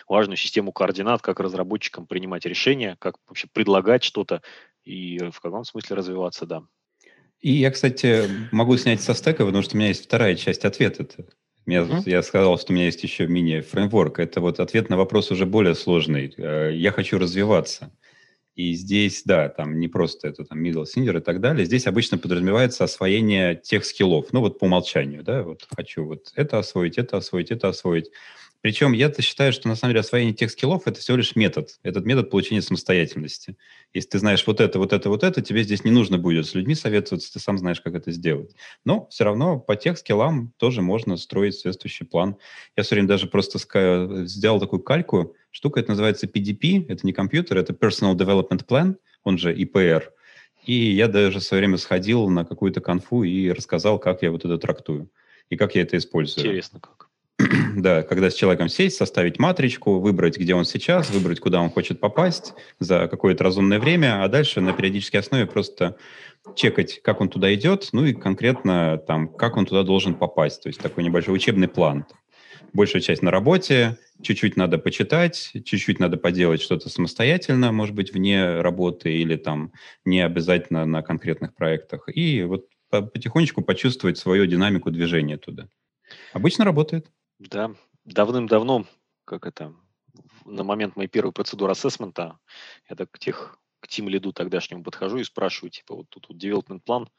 важную 0.08 0.38
систему 0.38 0.72
координат, 0.72 1.22
как 1.22 1.40
разработчикам 1.40 2.08
принимать 2.08 2.46
решения, 2.46 2.96
как 3.00 3.16
вообще 3.28 3.48
предлагать 3.52 4.04
что-то 4.04 4.42
и 4.84 5.20
в 5.32 5.40
каком 5.42 5.64
смысле 5.64 5.96
развиваться, 5.96 6.48
да. 6.48 6.64
И 7.40 7.54
я, 7.54 7.72
кстати, 7.72 8.28
могу 8.52 8.78
снять 8.78 9.02
со 9.02 9.14
стека, 9.14 9.46
потому 9.46 9.64
что 9.64 9.76
у 9.76 9.78
меня 9.78 9.90
есть 9.90 10.06
вторая 10.06 10.36
часть 10.36 10.66
ответа. 10.66 11.08
Меня, 11.66 11.84
Мгм. 11.84 12.04
Я 12.06 12.24
сказал, 12.24 12.58
что 12.58 12.72
у 12.74 12.76
меня 12.76 12.86
есть 12.86 13.04
еще 13.04 13.28
мини-фреймворк. 13.28 14.20
Это 14.20 14.42
вот 14.42 14.60
ответ 14.60 14.90
на 14.90 14.98
вопрос 14.98 15.32
уже 15.32 15.46
более 15.46 15.76
сложный. 15.76 16.34
Э, 16.38 16.72
Я 16.74 16.92
хочу 16.92 17.20
развиваться. 17.20 17.92
И 18.56 18.74
здесь, 18.74 19.24
да, 19.26 19.50
там 19.50 19.80
не 19.80 19.88
просто 19.88 20.28
это 20.30 20.46
там 20.46 20.64
middle, 20.64 20.86
senior 20.86 21.18
и 21.20 21.22
так 21.22 21.42
далее. 21.42 21.66
Здесь 21.66 21.88
обычно 21.88 22.18
подразумевается 22.18 22.84
освоение 22.86 23.56
тех 23.56 23.86
скиллов. 23.86 24.34
Ну 24.34 24.42
вот 24.42 24.60
по 24.60 24.66
умолчанию, 24.66 25.24
да, 25.24 25.44
вот 25.44 25.68
хочу 25.76 26.06
вот 26.06 26.32
это 26.36 26.60
освоить, 26.60 26.98
это 26.98 27.18
освоить, 27.18 27.52
это 27.52 27.70
освоить. 27.70 28.12
Причем 28.62 28.94
я-то 28.94 29.24
считаю, 29.24 29.54
что 29.54 29.68
на 29.68 29.76
самом 29.76 29.92
деле 29.92 30.02
освоение 30.02 30.34
тех 30.34 30.52
скиллов 30.52 30.84
это 30.86 31.00
всего 31.00 31.18
лишь 31.18 31.36
метод. 31.36 31.80
Этот 31.82 32.06
метод 32.06 32.30
получения 32.30 32.62
самостоятельности. 32.62 33.58
Если 33.94 34.10
ты 34.10 34.20
знаешь 34.20 34.46
вот 34.46 34.62
это, 34.62 34.78
вот 34.78 34.94
это, 34.94 35.10
вот 35.10 35.24
это, 35.24 35.42
тебе 35.42 35.64
здесь 35.64 35.84
не 35.84 35.90
нужно 35.92 36.20
будет 36.20 36.46
с 36.46 36.54
людьми 36.54 36.76
советоваться, 36.76 37.34
ты 37.34 37.40
сам 37.40 37.58
знаешь, 37.58 37.82
как 37.82 37.96
это 37.96 38.12
сделать. 38.12 38.56
Но 38.86 39.08
все 39.08 39.24
равно 39.24 39.60
по 39.60 39.76
тех 39.76 39.98
скиллам 39.98 40.54
тоже 40.58 40.82
можно 40.82 41.18
строить 41.18 41.56
соответствующий 41.56 42.06
план. 42.06 42.38
Я 42.78 42.84
все 42.84 42.96
время 42.96 43.08
даже 43.08 43.28
просто 43.28 43.58
сделал 44.28 44.60
такую 44.60 44.82
кальку. 44.82 45.36
Штука 45.50 45.80
это 45.80 45.90
называется 45.90 46.28
PDP, 46.28 46.86
это 46.88 47.06
не 47.06 47.14
компьютер, 47.14 47.58
это 47.58 47.74
Personal 47.74 48.16
Development 48.16 48.66
Plan, 48.66 48.96
он 49.24 49.38
же 49.38 49.54
IPR. 49.54 50.04
И 50.66 50.74
я 50.74 51.08
даже 51.08 51.40
в 51.40 51.44
свое 51.44 51.62
время 51.62 51.78
сходил 51.78 52.30
на 52.30 52.46
какую-то 52.46 52.82
конфу 52.82 53.24
и 53.24 53.50
рассказал, 53.50 53.98
как 53.98 54.22
я 54.22 54.30
вот 54.32 54.46
это 54.46 54.60
трактую 54.60 55.10
и 55.50 55.58
как 55.58 55.74
я 55.76 55.82
это 55.82 55.98
использую. 55.98 56.46
Интересно 56.46 56.80
как. 56.80 57.11
Да, 57.76 58.04
когда 58.04 58.30
с 58.30 58.36
человеком 58.36 58.70
сесть, 58.70 58.98
составить 58.98 59.40
матричку, 59.40 60.00
выбрать, 60.00 60.38
где 60.38 60.54
он 60.54 60.66
сейчас, 60.66 61.10
выбрать, 61.10 61.40
куда 61.40 61.62
он 61.62 61.70
хочет 61.70 62.00
попасть 62.00 62.54
за 62.80 63.08
какое-то 63.08 63.44
разумное 63.44 63.80
время, 63.80 64.24
а 64.24 64.28
дальше 64.28 64.62
на 64.62 64.74
периодической 64.74 65.20
основе 65.20 65.46
просто 65.46 65.98
чекать, 66.56 67.02
как 67.02 67.22
он 67.22 67.30
туда 67.30 67.54
идет, 67.54 67.90
ну 67.92 68.06
и 68.06 68.14
конкретно 68.14 68.98
там, 69.08 69.28
как 69.28 69.58
он 69.58 69.66
туда 69.66 69.84
должен 69.84 70.16
попасть. 70.16 70.64
То 70.64 70.70
есть 70.70 70.82
такой 70.82 71.04
небольшой 71.04 71.36
учебный 71.36 71.68
план. 71.68 72.06
Большая 72.74 73.02
часть 73.02 73.22
на 73.22 73.32
работе, 73.32 73.98
чуть-чуть 74.22 74.56
надо 74.56 74.78
почитать, 74.78 75.52
чуть-чуть 75.54 76.00
надо 76.00 76.18
поделать 76.18 76.62
что-то 76.62 76.90
самостоятельно, 76.90 77.72
может 77.72 77.96
быть, 77.96 78.14
вне 78.14 78.62
работы 78.62 79.12
или 79.14 79.36
там 79.36 79.74
не 80.06 80.22
обязательно 80.22 80.86
на 80.86 81.02
конкретных 81.02 81.54
проектах. 81.54 82.06
И 82.14 82.44
вот 82.44 82.68
по- 82.90 83.02
потихонечку 83.02 83.62
почувствовать 83.62 84.18
свою 84.18 84.46
динамику 84.46 84.90
движения 84.90 85.38
туда. 85.38 85.68
Обычно 86.34 86.66
работает. 86.66 87.08
Да, 87.50 87.74
давным-давно, 88.06 88.86
как 89.26 89.48
это, 89.48 89.74
на 90.46 90.64
момент 90.64 90.96
моей 90.96 91.08
первой 91.08 91.32
процедуры 91.32 91.72
ассессмента, 91.72 92.38
я 92.88 92.96
так 92.96 93.10
к 93.10 93.18
тех, 93.18 93.58
к 93.80 93.88
Тим 93.88 94.10
Лиду 94.10 94.32
тогдашнему 94.32 94.84
подхожу 94.84 95.18
и 95.18 95.24
спрашиваю, 95.24 95.72
типа, 95.72 95.96
вот 95.96 96.10
тут 96.10 96.30
вот 96.30 96.38
development 96.38 96.82
план, 96.82 97.10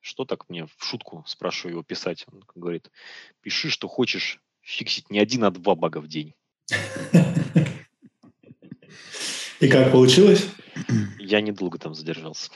что 0.00 0.26
так 0.26 0.50
мне 0.50 0.66
в 0.66 0.84
шутку 0.84 1.24
спрашиваю 1.26 1.72
его 1.72 1.82
писать? 1.82 2.26
Он 2.30 2.44
говорит, 2.54 2.90
пиши, 3.40 3.70
что 3.70 3.88
хочешь 3.88 4.38
фиксить 4.60 5.08
не 5.08 5.18
один, 5.18 5.44
а 5.44 5.50
два 5.50 5.74
бага 5.74 5.98
в 5.98 6.08
день. 6.08 6.34
И 9.60 9.68
как 9.68 9.92
получилось? 9.92 10.46
Я 11.18 11.40
недолго 11.40 11.78
там 11.78 11.94
задержался. 11.94 12.50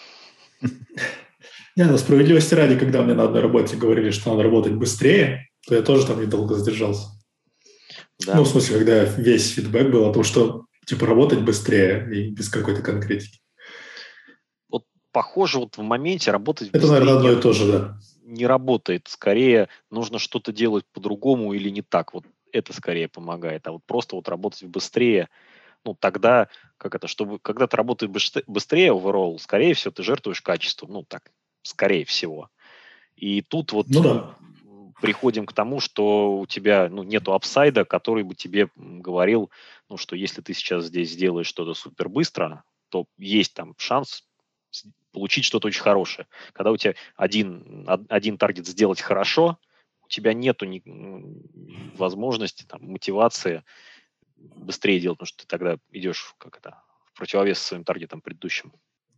Не, 0.60 1.84
ну 1.84 1.96
справедливости 1.96 2.52
ради, 2.52 2.78
когда 2.78 3.00
мне 3.02 3.14
на 3.14 3.22
одной 3.22 3.40
работе 3.40 3.76
говорили, 3.76 4.10
что 4.10 4.30
надо 4.30 4.42
работать 4.42 4.74
быстрее, 4.74 5.48
то 5.68 5.74
я 5.74 5.82
тоже 5.82 6.06
там 6.06 6.20
недолго 6.20 6.54
задержался. 6.54 7.08
Да. 8.26 8.36
Ну, 8.36 8.44
в 8.44 8.48
смысле, 8.48 8.78
когда 8.78 9.04
весь 9.04 9.52
фидбэк 9.52 9.90
был 9.90 10.08
о 10.08 10.12
том, 10.12 10.24
что 10.24 10.64
типа 10.86 11.06
работать 11.06 11.40
быстрее 11.40 12.08
и 12.10 12.30
без 12.30 12.48
какой-то 12.48 12.82
конкретики. 12.82 13.40
Вот 14.70 14.84
похоже, 15.12 15.58
вот 15.58 15.76
в 15.76 15.82
моменте 15.82 16.30
работать 16.30 16.70
Это, 16.72 16.86
наверное, 16.86 17.16
одно 17.16 17.32
и 17.32 17.40
то 17.40 17.52
же, 17.52 17.70
да. 17.70 17.98
Не 18.22 18.46
работает. 18.46 19.08
Скорее, 19.08 19.68
нужно 19.90 20.18
что-то 20.18 20.52
делать 20.52 20.84
по-другому 20.92 21.52
или 21.52 21.68
не 21.68 21.82
так. 21.82 22.14
Вот 22.14 22.24
это 22.52 22.72
скорее 22.72 23.08
помогает. 23.08 23.66
А 23.66 23.72
вот 23.72 23.82
просто 23.86 24.16
вот 24.16 24.28
работать 24.28 24.64
быстрее, 24.64 25.28
ну, 25.84 25.94
тогда, 25.94 26.48
как 26.78 26.94
это, 26.94 27.06
чтобы, 27.06 27.38
когда 27.38 27.66
ты 27.66 27.76
работаешь 27.76 28.32
быстрее 28.46 28.92
overall, 28.92 29.38
скорее 29.38 29.74
всего, 29.74 29.92
ты 29.92 30.02
жертвуешь 30.02 30.40
качеством. 30.40 30.92
Ну, 30.92 31.04
так, 31.04 31.30
скорее 31.62 32.04
всего. 32.04 32.48
И 33.16 33.42
тут 33.42 33.72
вот 33.72 33.86
ну, 33.88 34.02
да. 34.02 34.36
Приходим 35.00 35.46
к 35.46 35.52
тому, 35.52 35.80
что 35.80 36.38
у 36.38 36.46
тебя 36.46 36.88
ну, 36.88 37.02
нету 37.02 37.32
апсайда, 37.32 37.84
который 37.84 38.24
бы 38.24 38.34
тебе 38.34 38.68
говорил, 38.76 39.50
ну, 39.88 39.96
что 39.96 40.16
если 40.16 40.40
ты 40.42 40.54
сейчас 40.54 40.86
здесь 40.86 41.10
сделаешь 41.10 41.46
что-то 41.46 41.74
супер 41.74 42.08
быстро, 42.08 42.64
то 42.88 43.06
есть 43.16 43.54
там 43.54 43.74
шанс 43.78 44.24
получить 45.12 45.44
что-то 45.44 45.68
очень 45.68 45.82
хорошее. 45.82 46.26
Когда 46.52 46.70
у 46.70 46.76
тебя 46.76 46.94
один, 47.16 47.86
один 48.08 48.38
таргет 48.38 48.66
сделать 48.66 49.00
хорошо, 49.00 49.58
у 50.04 50.08
тебя 50.08 50.32
нету 50.32 50.64
ни, 50.64 50.82
возможности, 51.96 52.64
там, 52.64 52.82
мотивации 52.82 53.64
быстрее 54.36 55.00
делать, 55.00 55.18
потому 55.18 55.26
что 55.26 55.38
ты 55.38 55.46
тогда 55.46 55.78
идешь 55.90 56.34
как 56.38 56.58
это, 56.58 56.82
в 57.06 57.18
противовес 57.18 57.58
своим 57.58 57.84
таргетам 57.84 58.20
предыдущим. 58.20 58.72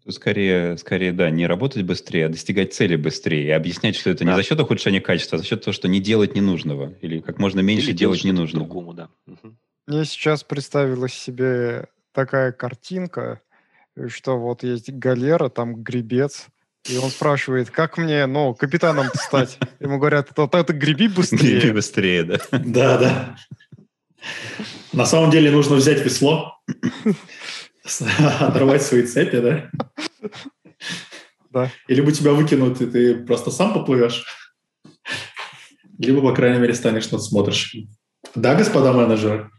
Скорее, 0.08 0.76
скорее, 0.78 1.12
да, 1.12 1.30
не 1.30 1.46
работать 1.46 1.82
быстрее, 1.82 2.26
а 2.26 2.28
достигать 2.28 2.72
цели 2.72 2.96
быстрее. 2.96 3.46
И 3.48 3.50
объяснять, 3.50 3.96
что 3.96 4.10
это 4.10 4.24
да. 4.24 4.30
не 4.30 4.36
за 4.36 4.42
счет 4.42 4.58
ухудшения 4.58 5.00
качества, 5.00 5.36
а 5.36 5.38
за 5.38 5.46
счет 5.46 5.62
того, 5.62 5.72
что 5.72 5.88
не 5.88 6.00
делать 6.00 6.34
ненужного. 6.34 6.94
Или 7.02 7.20
как 7.20 7.38
можно 7.38 7.60
меньше 7.60 7.90
или 7.90 7.96
делать 7.96 8.24
ненужного. 8.24 8.66
Другому, 8.66 8.94
да. 8.94 9.08
Угу. 9.26 9.54
Мне 9.86 10.04
сейчас 10.04 10.42
представилась 10.42 11.12
себе 11.12 11.86
такая 12.12 12.52
картинка, 12.52 13.40
что 14.08 14.38
вот 14.38 14.62
есть 14.62 14.90
галера, 14.90 15.48
там 15.48 15.82
гребец, 15.82 16.46
и 16.88 16.96
он 16.96 17.10
спрашивает, 17.10 17.70
как 17.70 17.98
мне, 17.98 18.26
ну, 18.26 18.54
капитаном 18.54 19.06
стать? 19.14 19.58
Ему 19.80 19.98
говорят, 19.98 20.30
то 20.34 20.46
ты 20.46 20.72
греби 20.72 21.08
быстрее. 21.08 21.60
Греби 21.60 21.72
быстрее, 21.72 22.24
да. 22.24 22.38
Да, 22.50 22.98
да. 22.98 23.36
На 24.92 25.06
самом 25.06 25.30
деле 25.30 25.50
нужно 25.50 25.76
взять 25.76 26.04
весло, 26.04 26.58
оторвать 28.40 28.82
свои 28.82 29.02
цепи, 29.06 29.40
да? 29.40 29.70
Да. 31.50 31.70
И 31.88 31.94
либо 31.94 32.12
тебя 32.12 32.32
выкинут, 32.32 32.80
и 32.80 32.86
ты 32.86 33.24
просто 33.24 33.50
сам 33.50 33.74
поплывешь, 33.74 34.24
либо, 35.98 36.22
по 36.22 36.34
крайней 36.34 36.60
мере, 36.60 36.74
станешь 36.74 37.10
надсмотрщиком. 37.10 37.90
Да, 38.34 38.54
господа 38.54 38.92
менеджеры? 38.92 39.50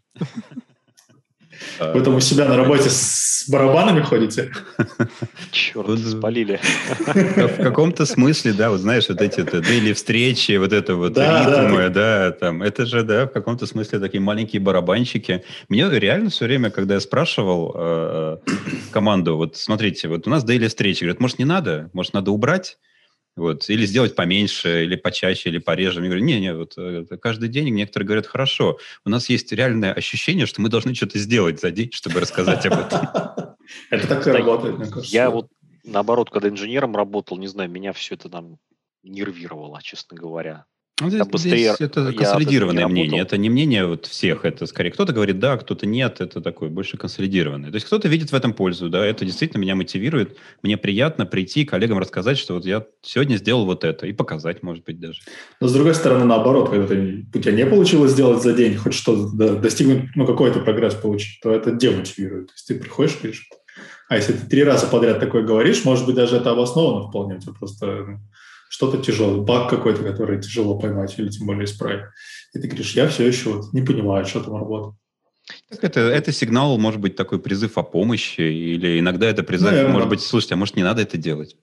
Вы 1.79 2.01
там 2.01 2.15
у 2.15 2.19
себя 2.19 2.45
на 2.45 2.57
работе 2.57 2.89
с 2.89 3.45
барабанами 3.49 4.01
ходите? 4.01 4.51
Черт, 5.51 5.99
спалили. 5.99 6.59
В 6.99 7.63
каком-то 7.63 8.05
смысле, 8.05 8.53
да, 8.53 8.69
вот 8.69 8.79
знаешь, 8.79 9.09
вот 9.09 9.21
эти 9.21 9.39
daily 9.39 9.93
встречи, 9.93 10.57
вот 10.57 10.73
это 10.73 10.95
вот 10.95 11.13
да, 11.13 11.45
ритмы, 11.45 11.89
да, 11.89 12.31
там, 12.31 12.61
это 12.61 12.85
же, 12.85 13.03
да, 13.03 13.25
в 13.25 13.31
каком-то 13.31 13.65
смысле 13.65 13.99
такие 13.99 14.21
маленькие 14.21 14.61
барабанщики. 14.61 15.43
Мне 15.69 15.89
реально 15.89 16.29
все 16.29 16.45
время, 16.45 16.69
когда 16.69 16.95
я 16.95 16.99
спрашивал 16.99 17.73
э, 17.75 18.37
команду, 18.91 19.37
вот 19.37 19.55
смотрите, 19.57 20.07
вот 20.07 20.27
у 20.27 20.29
нас 20.29 20.45
daily 20.45 20.67
встречи, 20.67 21.03
говорят, 21.03 21.19
может, 21.19 21.39
не 21.39 21.45
надо, 21.45 21.89
может, 21.93 22.13
надо 22.13 22.31
убрать? 22.31 22.77
Вот, 23.37 23.69
или 23.69 23.85
сделать 23.85 24.15
поменьше, 24.15 24.83
или 24.83 24.95
почаще, 24.95 25.49
или 25.49 25.57
пореже. 25.57 26.01
Мне 26.01 26.09
говорят, 26.09 26.25
не-не, 26.25 26.53
вот 26.53 26.73
э, 26.77 27.05
каждый 27.21 27.47
день 27.47 27.73
некоторые 27.73 28.05
говорят, 28.05 28.27
хорошо, 28.27 28.77
у 29.05 29.09
нас 29.09 29.29
есть 29.29 29.51
реальное 29.53 29.93
ощущение, 29.93 30.45
что 30.45 30.61
мы 30.61 30.67
должны 30.67 30.93
что-то 30.93 31.17
сделать 31.17 31.61
за 31.61 31.71
день, 31.71 31.91
чтобы 31.93 32.19
рассказать 32.19 32.65
об 32.65 32.73
этом. 32.73 32.99
Это 33.89 34.07
так 34.07 34.27
и 34.27 34.31
работает, 34.31 34.77
мне 34.77 34.87
кажется. 34.87 35.13
Я 35.13 35.29
вот, 35.29 35.47
наоборот, 35.85 36.29
когда 36.29 36.49
инженером 36.49 36.95
работал, 36.95 37.37
не 37.37 37.47
знаю, 37.47 37.69
меня 37.69 37.93
все 37.93 38.15
это 38.15 38.29
там 38.29 38.57
нервировало, 39.03 39.81
честно 39.81 40.17
говоря. 40.17 40.65
Ну, 41.01 41.09
здесь, 41.09 41.25
здесь 41.33 41.75
это 41.79 42.13
консолидированное 42.13 42.87
мнение. 42.87 43.21
Это 43.21 43.37
не 43.37 43.49
мнение 43.49 43.85
вот 43.85 44.05
всех. 44.05 44.45
Это 44.45 44.65
скорее 44.67 44.91
кто-то 44.91 45.13
говорит 45.13 45.39
да, 45.39 45.57
кто-то 45.57 45.85
нет. 45.87 46.21
Это 46.21 46.41
такое 46.41 46.69
больше 46.69 46.97
консолидированное. 46.97 47.71
То 47.71 47.75
есть 47.75 47.87
кто-то 47.87 48.07
видит 48.07 48.31
в 48.31 48.35
этом 48.35 48.53
пользу. 48.53 48.89
Да, 48.89 49.05
это 49.05 49.25
действительно 49.25 49.61
меня 49.61 49.75
мотивирует. 49.75 50.37
Мне 50.61 50.77
приятно 50.77 51.25
прийти 51.25 51.65
коллегам 51.65 51.97
рассказать, 51.97 52.37
что 52.37 52.53
вот 52.53 52.65
я 52.65 52.85
сегодня 53.01 53.37
сделал 53.37 53.65
вот 53.65 53.83
это. 53.83 54.05
И 54.05 54.13
показать, 54.13 54.61
может 54.61 54.85
быть, 54.85 54.99
даже. 54.99 55.21
Но 55.59 55.67
с 55.67 55.73
другой 55.73 55.95
стороны, 55.95 56.25
наоборот, 56.25 56.69
когда 56.69 56.87
ты, 56.87 57.25
у 57.33 57.39
тебя 57.39 57.53
не 57.53 57.65
получилось 57.65 58.11
сделать 58.11 58.43
за 58.43 58.53
день 58.53 58.75
хоть 58.75 58.93
что-то, 58.93 59.35
да, 59.35 59.55
достигнуть, 59.55 60.09
ну, 60.15 60.27
какой-то 60.27 60.59
прогресс 60.59 60.93
получить, 60.93 61.39
то 61.41 61.51
это 61.51 61.71
демотивирует. 61.71 62.47
То 62.47 62.53
есть 62.53 62.67
ты 62.67 62.75
приходишь 62.75 63.15
и 63.15 63.17
говоришь, 63.23 63.49
а 64.09 64.17
если 64.17 64.33
ты 64.33 64.45
три 64.45 64.63
раза 64.63 64.87
подряд 64.87 65.19
такое 65.19 65.41
говоришь, 65.43 65.85
может 65.85 66.05
быть, 66.05 66.15
даже 66.15 66.35
это 66.35 66.51
обосновано 66.51 67.07
вполне. 67.07 67.35
У 67.35 67.39
тебя 67.39 67.53
просто 67.53 67.85
ну, 67.85 68.19
что-то 68.71 68.99
тяжелое, 68.99 69.41
баг 69.41 69.69
какой-то, 69.69 70.01
который 70.01 70.41
тяжело 70.41 70.79
поймать 70.79 71.13
или 71.19 71.27
тем 71.27 71.45
более 71.45 71.65
исправить. 71.65 72.05
И 72.53 72.59
ты 72.59 72.67
говоришь, 72.69 72.95
я 72.95 73.09
все 73.09 73.27
еще 73.27 73.49
вот 73.49 73.73
не 73.73 73.81
понимаю, 73.81 74.25
что 74.25 74.41
там 74.41 74.55
работает. 74.55 74.95
Так 75.69 75.83
это, 75.83 75.99
это 75.99 76.31
сигнал, 76.31 76.77
может 76.77 77.01
быть, 77.01 77.17
такой 77.17 77.41
призыв 77.41 77.77
о 77.77 77.83
помощи, 77.83 78.39
или 78.39 78.97
иногда 78.97 79.27
это 79.27 79.43
призыв, 79.43 79.71
Наверное. 79.71 79.91
может 79.91 80.07
быть, 80.07 80.21
слушайте, 80.21 80.53
а 80.53 80.57
может, 80.57 80.77
не 80.77 80.83
надо 80.83 81.01
это 81.01 81.17
делать? 81.17 81.57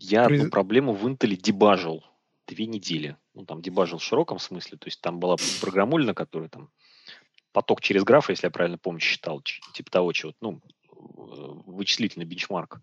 Я 0.00 0.24
Приз... 0.24 0.40
одну 0.40 0.50
проблему 0.50 0.94
в 0.94 1.06
Intel 1.06 1.36
дебажил 1.36 2.02
две 2.48 2.66
недели. 2.66 3.16
Ну, 3.34 3.44
там 3.44 3.62
дебажил 3.62 3.98
в 3.98 4.04
широком 4.04 4.40
смысле, 4.40 4.78
то 4.78 4.88
есть 4.88 5.00
там 5.00 5.20
была 5.20 5.36
программульна, 5.60 6.12
которая 6.12 6.48
там 6.48 6.70
поток 7.52 7.82
через 7.82 8.02
граф, 8.02 8.30
если 8.30 8.48
я 8.48 8.50
правильно 8.50 8.78
помню, 8.78 8.98
считал, 8.98 9.44
типа 9.74 9.92
того 9.92 10.12
чего, 10.12 10.32
ну, 10.40 10.60
вычислительный 10.90 12.26
бенчмарк 12.26 12.80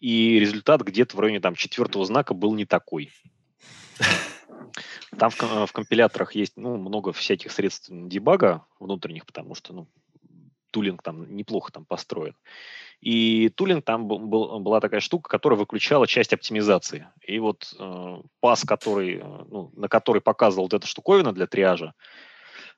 и 0.00 0.38
результат 0.38 0.82
где-то 0.82 1.16
в 1.16 1.20
районе 1.20 1.40
там 1.40 1.54
четвертого 1.54 2.04
знака 2.04 2.34
был 2.34 2.54
не 2.54 2.64
такой. 2.64 3.10
Там 5.18 5.30
в, 5.30 5.66
в 5.66 5.72
компиляторах 5.72 6.34
есть 6.36 6.56
ну, 6.56 6.76
много 6.76 7.12
всяких 7.12 7.50
средств 7.50 7.88
дебага 7.90 8.64
внутренних, 8.78 9.26
потому 9.26 9.56
что 9.56 9.72
ну, 9.72 9.88
тулинг 10.70 11.02
там 11.02 11.34
неплохо 11.34 11.72
там 11.72 11.84
построен. 11.84 12.36
И 13.00 13.48
тулинг 13.50 13.84
там 13.84 14.06
был, 14.06 14.18
был, 14.18 14.60
была 14.60 14.80
такая 14.80 15.00
штука, 15.00 15.28
которая 15.28 15.58
выключала 15.58 16.06
часть 16.06 16.32
оптимизации. 16.32 17.08
И 17.26 17.38
вот 17.38 17.74
э, 17.78 18.16
пас, 18.40 18.64
который, 18.64 19.16
э, 19.16 19.44
ну, 19.48 19.72
на 19.74 19.88
который 19.88 20.20
показывал 20.20 20.66
вот 20.66 20.74
эта 20.74 20.86
штуковина 20.86 21.32
для 21.32 21.46
триажа, 21.46 21.94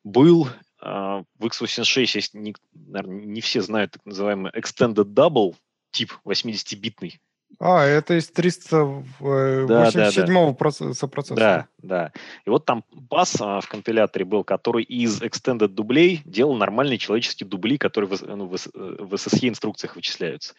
был 0.04 0.46
э, 0.46 0.52
в 0.80 1.44
x86 1.44 2.00
есть, 2.14 2.34
не, 2.34 2.54
наверное, 2.72 3.24
не 3.24 3.40
все 3.40 3.62
знают 3.62 3.92
так 3.92 4.06
называемый 4.06 4.52
extended 4.52 5.12
double, 5.12 5.56
тип 5.92 6.12
80-битный. 6.24 7.20
А, 7.58 7.84
это 7.84 8.14
из 8.18 8.30
387-го 8.30 9.66
да, 9.66 9.90
да, 9.90 10.10
да. 10.10 10.52
процесса. 10.52 11.06
Да, 11.36 11.68
да. 11.78 12.12
И 12.44 12.50
вот 12.50 12.64
там 12.64 12.84
пас 13.08 13.36
а, 13.40 13.60
в 13.60 13.68
компиляторе 13.68 14.24
был, 14.24 14.42
который 14.44 14.82
из 14.84 15.22
extended 15.22 15.68
дублей 15.68 16.22
делал 16.24 16.56
нормальные 16.56 16.98
человеческие 16.98 17.46
дубли, 17.46 17.78
которые 17.78 18.08
в, 18.16 18.22
ну, 18.22 18.46
в, 18.46 18.56
в 18.56 19.14
SSE 19.14 19.48
инструкциях 19.48 19.96
вычисляются. 19.96 20.54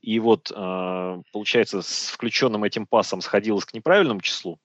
И 0.00 0.18
вот, 0.18 0.50
а, 0.54 1.20
получается, 1.32 1.82
с 1.82 2.08
включенным 2.08 2.64
этим 2.64 2.86
пасом 2.86 3.20
сходилось 3.20 3.64
к 3.64 3.74
неправильному 3.74 4.20
числу, 4.20 4.58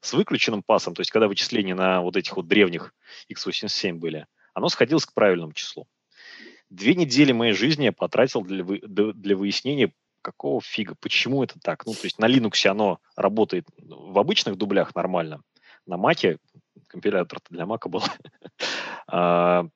с 0.00 0.12
выключенным 0.12 0.62
пасом, 0.62 0.94
то 0.94 1.00
есть 1.00 1.10
когда 1.10 1.28
вычисления 1.28 1.74
на 1.74 2.00
вот 2.00 2.16
этих 2.16 2.36
вот 2.36 2.46
древних 2.48 2.94
x87 3.32 3.94
были, 3.94 4.26
оно 4.54 4.68
сходилось 4.68 5.06
к 5.06 5.14
правильному 5.14 5.52
числу. 5.52 5.86
Две 6.70 6.94
недели 6.94 7.32
моей 7.32 7.52
жизни 7.52 7.84
я 7.84 7.92
потратил 7.92 8.42
для, 8.42 8.62
вы, 8.62 8.80
для 8.80 9.36
выяснения, 9.36 9.92
какого 10.22 10.60
фига, 10.60 10.94
почему 11.00 11.42
это 11.42 11.58
так. 11.60 11.84
Ну, 11.84 11.92
то 11.92 12.04
есть 12.04 12.18
на 12.18 12.28
Linux 12.28 12.64
оно 12.66 13.00
работает 13.16 13.66
в 13.76 14.18
обычных 14.18 14.56
дублях 14.56 14.94
нормально, 14.94 15.42
на 15.86 15.94
Mac, 15.94 16.38
компилятор 16.86 17.40
для 17.50 17.64
Mac 17.64 17.88
был, 17.88 18.02
а, 19.08 19.66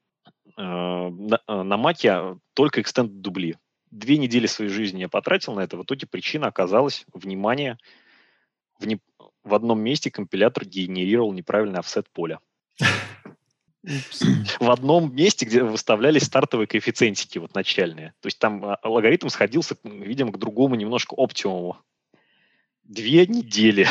а, 0.56 1.10
на, 1.10 1.40
а, 1.46 1.64
на 1.64 1.74
Mac 1.74 2.38
только 2.54 2.80
extend 2.80 3.08
дубли. 3.08 3.56
Две 3.90 4.16
недели 4.16 4.46
своей 4.46 4.70
жизни 4.70 5.00
я 5.00 5.08
потратил 5.08 5.54
на 5.54 5.60
это. 5.60 5.76
В 5.76 5.82
итоге 5.82 6.06
причина 6.06 6.48
оказалась, 6.48 7.04
внимание, 7.12 7.78
в, 8.78 8.86
не, 8.86 9.00
в 9.44 9.54
одном 9.54 9.80
месте 9.80 10.10
компилятор 10.10 10.64
генерировал 10.64 11.32
неправильный 11.32 11.78
офсет 11.80 12.08
поля. 12.10 12.40
в 14.60 14.70
одном 14.70 15.14
месте, 15.14 15.44
где 15.44 15.62
выставлялись 15.62 16.24
стартовые 16.24 16.66
коэффициентики 16.66 17.38
вот 17.38 17.54
начальные. 17.54 18.14
То 18.20 18.26
есть 18.26 18.38
там 18.38 18.64
а, 18.64 18.76
алгоритм 18.76 19.28
сходился, 19.28 19.76
видимо, 19.84 20.32
к 20.32 20.38
другому 20.38 20.74
немножко 20.74 21.14
оптимуму. 21.14 21.78
Две 22.84 23.26
недели. 23.26 23.88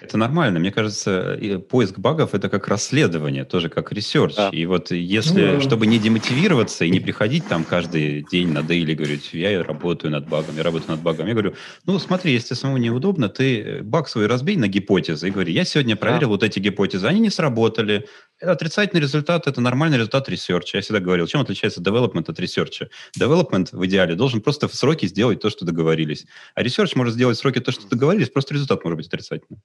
Это 0.00 0.16
нормально. 0.16 0.58
Мне 0.58 0.72
кажется, 0.72 1.38
поиск 1.68 1.98
багов 1.98 2.34
это 2.34 2.48
как 2.48 2.68
расследование, 2.68 3.44
тоже 3.44 3.68
как 3.68 3.92
research. 3.92 4.34
Да. 4.34 4.48
И 4.48 4.64
вот 4.64 4.90
если, 4.92 5.56
ну, 5.56 5.60
чтобы 5.60 5.86
не 5.86 5.98
демотивироваться 5.98 6.86
и 6.86 6.90
не 6.90 7.00
приходить 7.00 7.46
там 7.46 7.64
каждый 7.64 8.24
день 8.30 8.48
на 8.48 8.62
daily, 8.62 8.94
говорить, 8.94 9.34
я 9.34 9.62
работаю 9.62 10.10
над 10.10 10.26
багом, 10.26 10.56
я 10.56 10.62
работаю 10.62 10.92
над 10.92 11.02
багом, 11.02 11.26
я 11.26 11.34
говорю, 11.34 11.54
ну 11.84 11.98
смотри, 11.98 12.32
если 12.32 12.54
самому 12.54 12.78
неудобно, 12.78 13.28
ты 13.28 13.82
баг 13.82 14.08
свой 14.08 14.26
разбей 14.26 14.56
на 14.56 14.68
гипотезы 14.68 15.28
и 15.28 15.30
говори, 15.30 15.52
я 15.52 15.66
сегодня 15.66 15.94
проверил 15.94 16.28
да. 16.28 16.32
вот 16.32 16.42
эти 16.44 16.60
гипотезы, 16.60 17.06
они 17.06 17.20
не 17.20 17.30
сработали, 17.30 18.06
отрицательный 18.40 19.00
результат– 19.00 19.46
это 19.46 19.60
нормальный 19.60 19.96
результат 19.96 20.28
research 20.28 20.68
а. 20.68 20.78
Я 20.78 20.82
всегда 20.82 21.00
говорил, 21.00 21.26
чем 21.26 21.40
отличается 21.40 21.80
development 21.80 22.30
от 22.30 22.38
research 22.38 22.80
а? 22.80 22.90
Development 23.18 23.68
в 23.72 23.86
идеале 23.86 24.14
должен 24.14 24.40
просто 24.40 24.68
в 24.68 24.74
сроки 24.74 25.06
сделать 25.06 25.40
то, 25.40 25.50
что 25.50 25.64
договорились. 25.64 26.26
А 26.54 26.62
research 26.62 26.94
может 26.94 27.14
сделать 27.14 27.36
в 27.36 27.40
сроки 27.40 27.60
то, 27.60 27.72
что 27.72 27.88
договорились, 27.88 28.30
просто 28.30 28.54
результат 28.54 28.84
может 28.84 28.96
быть 28.96 29.06
отрицательным. 29.06 29.62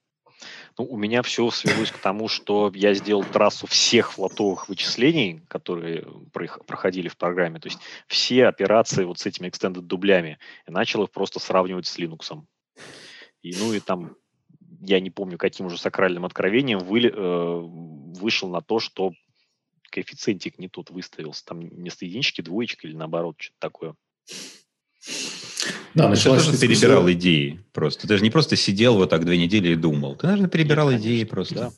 Ну, 0.78 0.86
у 0.86 0.98
меня 0.98 1.22
все 1.22 1.50
свелось 1.52 1.92
к 1.92 1.98
тому, 1.98 2.28
что 2.28 2.72
я 2.74 2.94
сделал 2.94 3.24
трассу 3.24 3.68
всех 3.68 4.14
флотовых 4.14 4.70
вычислений, 4.70 5.42
которые 5.50 6.08
проходили 6.66 7.10
в 7.10 7.18
программе, 7.18 7.60
то 7.60 7.68
есть 7.68 7.80
все 8.08 8.46
операции 8.46 9.04
вот 9.04 9.20
с 9.20 9.26
этими 9.26 9.48
extended 9.48 9.82
дублями, 9.82 10.40
и 10.68 10.72
начал 10.72 11.04
их 11.04 11.12
просто 11.12 11.40
сравнивать 11.40 11.88
с 11.88 12.00
Linux. 12.00 12.42
И, 13.42 13.54
ну 13.58 13.74
и 13.74 13.80
там 13.82 14.16
я 14.82 15.00
не 15.00 15.10
помню, 15.10 15.38
каким 15.38 15.66
уже 15.66 15.78
сакральным 15.78 16.26
откровением 16.26 16.80
вы, 16.80 17.02
э, 17.02 17.10
вышел 18.14 18.50
на 18.50 18.62
то, 18.62 18.80
что 18.80 19.14
коэффициентик 19.90 20.60
не 20.60 20.70
тот 20.70 20.90
выставился. 20.90 21.46
Там 21.46 21.62
вместо 21.62 22.06
единички 22.06 22.42
двоечка 22.42 22.88
или 22.88 22.96
наоборот, 22.96 23.36
что-то 23.40 23.58
такое. 23.60 23.96
Да, 25.96 26.08
началось, 26.08 26.46
ты 26.46 26.58
перебирал 26.60 27.10
идеи 27.12 27.64
просто. 27.74 28.08
Ты 28.08 28.18
же 28.18 28.24
не 28.24 28.30
просто 28.30 28.56
сидел 28.56 28.96
вот 28.96 29.10
так 29.10 29.26
две 29.26 29.38
недели 29.38 29.70
и 29.70 29.76
думал. 29.76 30.16
Ты, 30.16 30.28
наверное, 30.28 30.50
перебирал 30.50 30.92
Нет, 30.92 31.02
идеи 31.02 31.24
просто. 31.24 31.56
Да. 31.56 31.72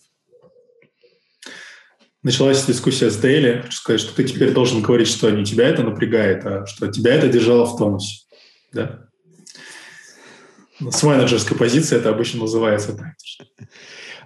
Началась 2.24 2.66
дискуссия 2.66 3.10
с 3.10 3.18
Дейли, 3.18 3.66
сказать, 3.72 4.02
что 4.02 4.14
ты 4.14 4.24
теперь 4.26 4.52
должен 4.52 4.82
говорить, 4.82 5.08
что 5.08 5.32
не 5.32 5.44
тебя 5.44 5.68
это 5.68 5.82
напрягает, 5.82 6.45
а 6.45 6.68
что 6.68 6.88
тебя 6.88 7.16
это 7.16 7.28
держало 7.30 7.66
в 7.66 7.78
тонусе. 7.78 8.26
Да? 8.72 9.08
С 10.80 11.02
менеджерской 11.03 11.58
позиции 11.58 11.98
это 11.98 12.10
обычно 12.10 12.41
называется 12.41 12.95
так. 12.95 13.16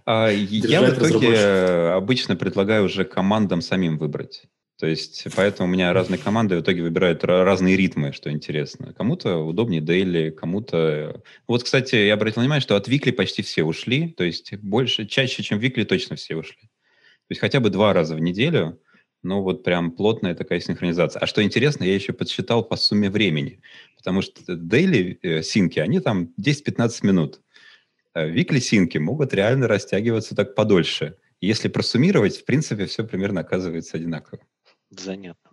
А, 0.05 0.29
я 0.29 0.81
в 0.81 0.97
итоге 0.97 1.91
обычно 1.93 2.35
предлагаю 2.35 2.85
уже 2.85 3.05
командам 3.05 3.61
самим 3.61 3.97
выбрать. 3.97 4.43
То 4.77 4.87
есть, 4.87 5.25
поэтому 5.35 5.69
у 5.69 5.71
меня 5.71 5.93
разные 5.93 6.17
команды 6.17 6.57
в 6.57 6.61
итоге 6.61 6.81
выбирают 6.81 7.23
разные 7.23 7.77
ритмы, 7.77 8.11
что 8.11 8.29
интересно. 8.29 8.93
Кому-то 8.93 9.37
удобнее 9.37 9.79
дейли, 9.79 10.31
кому-то... 10.31 11.23
Вот, 11.47 11.63
кстати, 11.63 11.95
я 11.95 12.15
обратил 12.15 12.41
внимание, 12.41 12.61
что 12.61 12.75
от 12.75 12.89
Викли 12.89 13.11
почти 13.11 13.41
все 13.41 13.63
ушли, 13.63 14.09
то 14.09 14.25
есть 14.25 14.53
больше, 14.57 15.05
чаще, 15.05 15.43
чем 15.43 15.59
Викли, 15.59 15.85
точно 15.85 16.17
все 16.17 16.35
ушли. 16.35 16.63
То 16.63 17.31
есть 17.31 17.39
хотя 17.39 17.61
бы 17.61 17.69
два 17.69 17.93
раза 17.93 18.15
в 18.15 18.19
неделю, 18.19 18.79
ну 19.23 19.41
вот 19.41 19.63
прям 19.63 19.91
плотная 19.91 20.35
такая 20.35 20.59
синхронизация. 20.59 21.21
А 21.21 21.25
что 21.25 21.41
интересно, 21.41 21.85
я 21.85 21.95
еще 21.95 22.11
подсчитал 22.11 22.63
по 22.63 22.75
сумме 22.75 23.09
времени, 23.09 23.61
потому 23.97 24.21
что 24.21 24.55
дейли 24.55 25.17
э, 25.21 25.41
синки, 25.41 25.79
они 25.79 26.01
там 26.01 26.33
10-15 26.39 26.89
минут. 27.03 27.39
Викли 28.15 28.59
синки 28.59 28.97
могут 28.97 29.33
реально 29.33 29.67
растягиваться 29.67 30.35
так 30.35 30.55
подольше. 30.55 31.17
Если 31.41 31.67
просуммировать, 31.67 32.37
в 32.37 32.45
принципе, 32.45 32.85
все 32.85 33.03
примерно 33.03 33.41
оказывается 33.41 33.97
одинаково. 33.97 34.41
Занятно. 34.89 35.51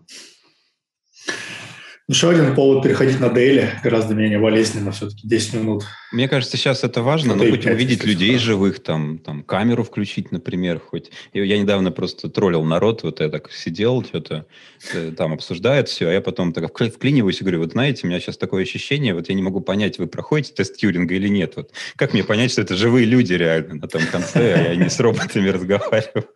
Еще 2.13 2.29
один 2.29 2.55
повод 2.55 2.83
переходить 2.83 3.21
на 3.21 3.31
дейли 3.31 3.71
гораздо 3.83 4.13
менее 4.13 4.39
болезненно 4.39 4.93
все-таки 4.93 5.27
10 5.27 5.55
минут. 5.55 5.85
Мне 6.13 6.29
кажется, 6.29 6.59
сейчас 6.59 6.85
это 6.85 7.01
важно, 7.01 7.35
ну, 7.35 7.49
хоть 7.49 7.65
увидеть 7.65 8.05
людей 8.05 8.37
живых, 8.37 8.83
там, 8.83 9.17
там 9.17 9.43
камеру 9.43 9.83
включить, 9.83 10.31
например, 10.31 10.79
хоть. 10.79 11.11
Я 11.33 11.57
недавно 11.57 11.91
просто 11.91 12.29
троллил 12.29 12.65
народ, 12.65 13.03
вот 13.03 13.21
я 13.21 13.31
так 13.31 13.51
сидел, 13.51 14.05
что-то 14.05 14.45
э, 14.93 15.13
там 15.17 15.33
обсуждает 15.33 15.89
все, 15.89 16.09
а 16.09 16.13
я 16.13 16.21
потом 16.21 16.53
так 16.53 16.71
вклиниваюсь 16.71 17.41
и 17.41 17.45
говорю, 17.45 17.61
вот 17.61 17.73
знаете, 17.73 18.03
у 18.05 18.09
меня 18.09 18.21
сейчас 18.21 18.37
такое 18.37 18.65
ощущение, 18.65 19.15
вот 19.15 19.31
я 19.31 19.35
не 19.35 19.43
могу 19.43 19.63
понять, 19.63 19.99
вы 19.99 20.07
проходите 20.07 20.53
тест 20.53 20.77
Тьюринга 20.77 21.15
или 21.15 21.29
нет. 21.29 21.55
Вот 21.57 21.71
как 21.97 22.13
мне 22.13 22.25
понять, 22.25 22.51
что 22.51 22.61
это 22.61 22.77
живые 22.77 23.07
люди 23.07 23.33
реально 23.33 23.77
на 23.77 23.89
том 23.89 24.03
конце, 24.13 24.53
а 24.53 24.69
я 24.69 24.77
не 24.77 24.91
с 24.91 25.01
роботами 25.01 25.49
разговариваю? 25.49 26.27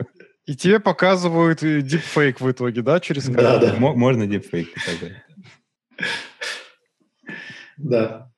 И 0.46 0.54
тебе 0.54 0.80
показывают 0.80 1.58
дипфейк 1.60 2.40
в 2.40 2.50
итоге, 2.50 2.80
да, 2.80 2.98
через 2.98 3.26
Да, 3.26 3.58
да. 3.58 3.74
Можно 3.78 4.26
дипфейк 4.26 4.72
показать. 4.72 5.25
Да. 7.76 8.30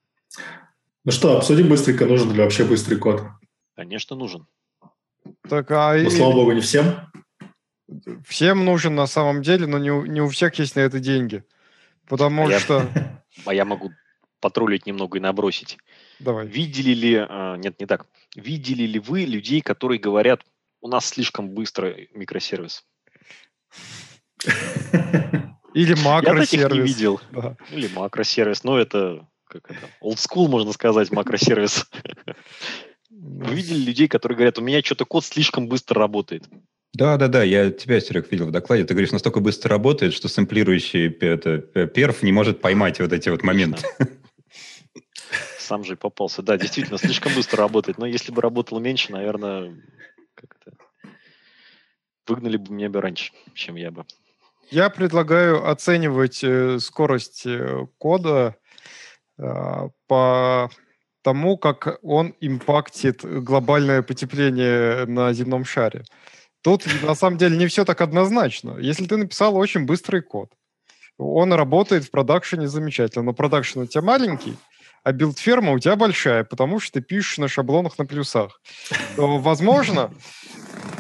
Ну 1.05 1.13
что, 1.13 1.37
обсудим 1.37 1.69
быстренько, 1.69 2.07
нужен 2.07 2.33
ли 2.33 2.43
вообще 2.43 2.65
быстрый 2.65 2.97
код? 2.97 3.23
Конечно, 3.75 4.17
нужен. 4.17 4.47
Так, 5.49 5.71
а 5.71 5.95
ну, 5.95 6.03
и... 6.03 6.11
слава 6.11 6.33
богу, 6.33 6.53
не 6.53 6.61
всем. 6.61 7.11
Всем 8.27 8.65
нужен 8.65 8.95
на 8.95 9.07
самом 9.07 9.43
деле, 9.43 9.67
но 9.67 9.79
не 9.79 9.91
у, 9.91 10.05
не 10.05 10.21
у 10.21 10.29
всех 10.29 10.55
есть 10.59 10.77
на 10.77 10.81
это 10.81 11.01
деньги. 11.01 11.45
Потому 12.07 12.47
а 12.49 12.59
что... 12.59 12.91
Я, 12.95 13.23
а 13.47 13.55
я 13.55 13.65
могу 13.65 13.93
потроллить 14.41 14.87
немного 14.87 15.19
и 15.19 15.21
набросить. 15.21 15.79
Давай. 16.19 16.47
Видели 16.47 16.93
ли... 16.93 17.15
А, 17.17 17.57
нет, 17.57 17.81
не 17.81 17.87
так. 17.87 18.07
Видели 18.37 18.85
ли 18.85 18.99
вы 18.99 19.23
людей, 19.23 19.61
которые 19.61 19.99
говорят, 19.99 20.45
у 20.81 20.89
нас 20.89 21.07
слишком 21.07 21.51
быстрый 21.51 22.11
микросервис? 22.13 22.85
Или 25.79 25.95
макросервис. 25.95 26.53
Я 26.53 26.69
таких 26.69 26.73
не 26.73 26.81
видел. 26.81 27.21
Да. 27.31 27.57
Или 27.71 27.87
макросервис. 27.87 28.65
Ну, 28.65 28.77
это 28.77 29.29
как 29.45 29.71
это, 29.71 29.81
old 30.03 30.17
school, 30.17 30.49
можно 30.49 30.73
сказать, 30.73 31.13
макросервис. 31.13 31.89
Вы 33.11 33.55
видели 33.55 33.79
людей, 33.79 34.09
которые 34.09 34.37
говорят, 34.37 34.59
у 34.59 34.63
меня 34.63 34.83
что-то 34.83 35.05
код 35.05 35.25
слишком 35.25 35.69
быстро 35.69 36.01
работает. 36.01 36.49
Да, 36.95 37.17
да, 37.17 37.29
да, 37.29 37.45
я 37.45 37.71
тебя, 37.71 38.01
Серег, 38.01 38.31
видел 38.33 38.47
в 38.47 38.51
докладе. 38.51 38.85
Ты 38.85 38.95
говоришь, 38.95 39.13
настолько 39.13 39.39
быстро 39.39 39.71
работает, 39.71 40.15
что 40.15 40.27
сэмплирующий 40.27 41.11
это, 41.11 41.59
перф 41.59 42.25
не 42.25 42.33
может 42.33 42.61
поймать 42.61 42.99
вот 42.99 43.13
эти 43.13 43.29
вот 43.29 43.45
моменты. 43.45 43.87
Сам 45.59 45.85
же 45.85 45.93
и 45.93 45.97
попался. 45.97 46.43
Да, 46.43 46.57
действительно, 46.57 46.99
слишком 46.99 47.35
быстро 47.35 47.59
работает. 47.59 47.99
Но 47.99 48.07
если 48.07 48.33
бы 48.33 48.43
работало 48.43 48.81
меньше, 48.81 49.13
наверное, 49.13 49.81
как 50.35 50.57
это, 50.61 50.77
выгнали 52.27 52.57
бы 52.57 52.75
меня 52.75 52.91
бы 52.91 53.01
раньше, 53.01 53.33
чем 53.55 53.77
я 53.77 53.93
бы. 53.93 54.05
Я 54.71 54.91
предлагаю 54.91 55.69
оценивать 55.69 56.45
э, 56.45 56.79
скорость 56.79 57.47
э, 57.47 57.87
кода 57.99 58.57
а, 59.39 59.89
по 60.07 60.71
тому, 61.23 61.57
как 61.57 61.99
он 62.03 62.35
impact 62.41 63.04
ит 63.04 63.25
глобальное 63.25 64.03
потепление 64.03 65.07
на 65.07 65.33
земном 65.33 65.65
шаре. 65.65 66.05
Тут 66.63 66.87
на 67.03 67.15
самом 67.15 67.39
деле 67.39 67.57
не 67.57 67.67
все 67.67 67.85
так 67.85 68.01
однозначно. 68.01 68.77
Если 68.79 69.07
ты 69.07 69.17
написал 69.17 69.57
очень 69.57 69.87
быстрый 69.87 70.23
код, 70.23 70.51
он 71.19 71.53
работает 71.53 72.05
в 72.05 72.11
production 72.11 72.64
е 72.64 72.69
замечательно, 72.69 73.25
но 73.25 73.33
production 73.33 73.83
у 73.83 73.87
тебя 73.87 74.03
маленький, 74.03 74.57
а 75.05 75.13
build-ферма 75.13 75.73
у 75.73 75.79
тебя 75.79 75.97
большая, 75.97 76.45
потому 76.45 76.81
что 76.81 76.95
ты 76.95 77.01
пишешь 77.01 77.39
на 77.39 77.49
шаблонах 77.49 77.99
на 77.99 78.07
плюсах, 78.07 78.61
то, 79.17 79.39
возможно, 79.39 80.13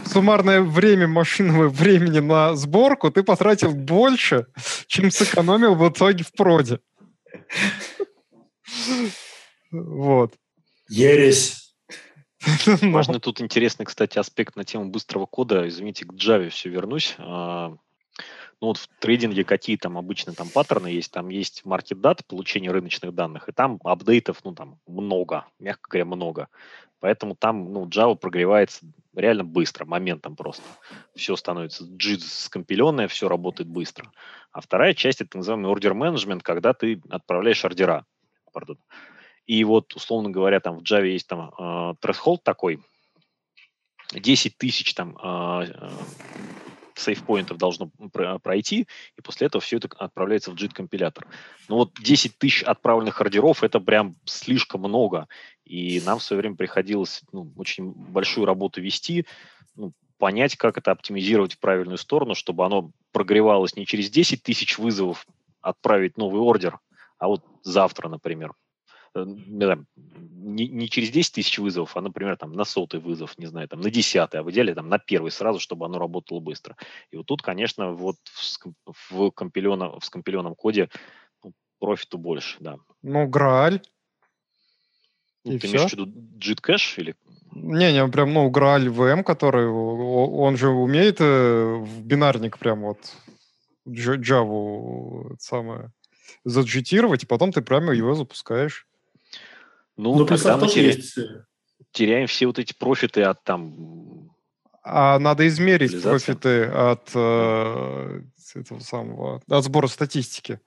суммарное 0.09 0.61
время 0.63 1.07
машинного 1.07 1.69
времени 1.69 2.19
на 2.21 2.57
сборку 2.57 3.11
ты 3.11 3.23
потратил 3.23 3.73
больше, 3.73 4.47
чем 4.87 5.11
сэкономил 5.11 5.75
в 5.75 5.89
итоге 5.89 6.25
в 6.25 6.33
проде. 6.33 6.81
Вот. 9.71 10.35
Ересь. 10.89 11.75
Важный 12.67 13.21
тут 13.21 13.41
интересный, 13.41 13.85
кстати, 13.85 14.19
аспект 14.19 14.57
на 14.57 14.65
тему 14.65 14.87
быстрого 14.91 15.27
кода. 15.27 15.69
Извините, 15.69 16.07
к 16.07 16.13
Java 16.15 16.49
все 16.49 16.71
вернусь. 16.71 17.17
Ну 18.61 18.69
вот 18.69 18.77
в 18.79 18.89
трейдинге 18.99 19.45
какие 19.45 19.77
там 19.77 19.97
обычно 19.97 20.33
там 20.35 20.49
паттерны 20.49 20.89
есть, 20.89 21.13
там 21.13 21.29
есть 21.29 21.63
market 21.65 22.01
data, 22.01 22.23
получение 22.27 22.73
рыночных 22.73 23.15
данных, 23.15 23.49
и 23.49 23.53
там 23.53 23.79
апдейтов, 23.85 24.45
ну 24.45 24.55
там 24.55 24.79
много, 24.87 25.47
мягко 25.61 25.89
говоря, 25.91 26.05
много. 26.05 26.49
Поэтому 27.01 27.37
там, 27.37 27.73
ну, 27.73 27.87
Java 27.87 28.17
прогревается 28.17 28.85
реально 29.15 29.45
быстро, 29.45 29.85
моментом 29.85 30.35
просто. 30.35 30.65
Все 31.15 31.37
становится 31.37 31.85
JIT 31.85 32.23
скомпиленное, 32.23 33.07
все 33.07 33.29
работает 33.29 33.69
быстро. 33.69 34.11
А 34.51 34.61
вторая 34.61 34.95
часть– 34.95 35.21
это 35.23 35.37
называемый 35.37 35.73
order 35.73 35.93
management, 35.93 36.41
когда 36.43 36.73
ты 36.75 37.01
отправляешь 37.09 37.65
ордера. 37.65 38.05
Pardon. 38.53 38.79
И 39.47 39.63
вот, 39.65 39.95
условно 39.95 40.31
говоря, 40.31 40.59
там 40.61 40.79
в 40.79 40.83
Java 40.83 41.07
есть 41.07 41.29
там 41.29 41.53
э, 41.57 41.95
threshold 42.03 42.39
такой, 42.43 42.81
10 44.13 44.59
тысяч 44.59 44.95
там 44.95 45.17
э, 45.23 45.91
сейфпоинтов 46.99 47.59
должно 47.59 47.91
пройти, 48.43 48.87
и 49.17 49.21
после 49.23 49.47
этого 49.47 49.61
все 49.61 49.77
это 49.77 49.89
отправляется 49.99 50.51
в 50.51 50.55
JIT-компилятор. 50.55 51.27
Но 51.69 51.77
вот 51.77 51.93
10 52.01 52.39
тысяч 52.39 52.63
отправленных 52.63 53.21
ордеров– 53.21 53.63
это 53.65 53.81
прям 53.81 54.17
слишком 54.25 54.81
много, 54.81 55.29
и 55.65 56.01
нам 56.05 56.19
в 56.19 56.23
свое 56.23 56.41
время 56.41 56.57
приходилось 56.57 57.23
ну, 57.33 57.53
очень 57.57 57.93
большую 57.93 58.47
работу 58.47 58.81
вести, 58.81 59.27
ну, 59.77 59.93
понять, 60.19 60.57
как 60.57 60.79
это 60.79 60.91
оптимизировать 60.91 61.55
в 61.55 61.59
правильную 61.61 61.99
сторону, 61.99 62.35
чтобы 62.35 62.65
оно 62.65 62.91
прогревалось 63.13 63.77
не 63.77 63.87
через 63.87 64.11
10 64.11 64.43
тысяч 64.43 64.79
вызовов 64.79 65.27
отправить 65.61 66.17
новый 66.17 66.41
ордер, 66.41 66.79
а 67.19 67.29
вот 67.29 67.45
завтра, 67.63 68.09
например. 68.09 68.53
Э, 69.15 69.25
не, 69.25 70.69
не 70.69 70.89
через 70.89 71.11
10 71.11 71.35
тысяч 71.35 71.59
вызовов, 71.59 71.97
а, 71.97 72.01
например, 72.01 72.37
там, 72.37 72.53
на 72.53 72.65
сотый 72.65 73.01
вызов, 73.01 73.37
не 73.39 73.47
знаю, 73.47 73.69
там, 73.69 73.81
на 73.81 73.91
десятый, 73.91 74.41
а 74.41 74.43
в 74.43 74.51
идеале 74.51 74.75
там, 74.75 74.89
на 74.89 74.99
первый 74.99 75.31
сразу, 75.31 75.61
чтобы 75.61 75.87
оно 75.87 75.99
работало 75.99 76.41
быстро. 76.41 76.77
И 77.11 77.17
вот 77.17 77.27
тут, 77.27 77.43
конечно, 77.43 77.93
вот 77.93 78.17
в, 78.25 78.93
в, 79.11 79.31
компиленном, 79.31 79.99
в 80.01 80.05
скомпиленном 80.05 80.55
коде 80.55 80.89
ну, 81.45 81.53
профиту 81.79 82.19
больше, 82.19 82.57
да. 82.61 82.79
Ну, 83.03 83.27
Грааль. 83.27 83.83
Ну, 85.45 85.53
ты 85.53 85.59
все? 85.59 85.77
имеешь 85.77 85.91
в 85.91 85.93
виду 85.95 86.07
JIT 86.39 86.79
или 86.97 87.15
не-не, 87.53 88.07
прям, 88.09 88.33
ну, 88.33 88.51
Грааль 88.51 88.89
ВМ, 88.89 89.25
который, 89.25 89.69
он 89.69 90.57
же 90.57 90.69
умеет 90.69 91.21
э, 91.21 91.75
в 91.77 92.05
бинарник 92.05 92.59
прям 92.59 92.83
вот 92.83 92.99
Java 93.87 95.35
самое 95.39 95.93
заджитировать, 96.45 97.25
и 97.25 97.27
потом 97.27 97.53
ты 97.53 97.63
прямо 97.63 97.93
его 97.93 98.15
запускаешь. 98.15 98.88
Ну, 99.99 100.13
Но 100.13 100.21
ну, 100.21 100.27
тогда 100.27 100.57
мы 100.57 100.69
теряем, 100.69 100.97
есть. 100.97 101.19
теряем 101.91 102.27
все 102.29 102.47
вот 102.47 102.59
эти 102.59 102.73
профиты 102.73 103.23
от 103.23 103.43
там... 103.43 104.31
А 104.85 105.19
надо 105.19 105.47
измерить 105.49 106.01
профиты 106.03 106.65
от 106.65 107.11
э, 107.15 108.21
этого 108.55 108.79
самого, 108.79 109.43
от 109.49 109.65
сбора 109.65 109.89
статистики. 109.89 110.61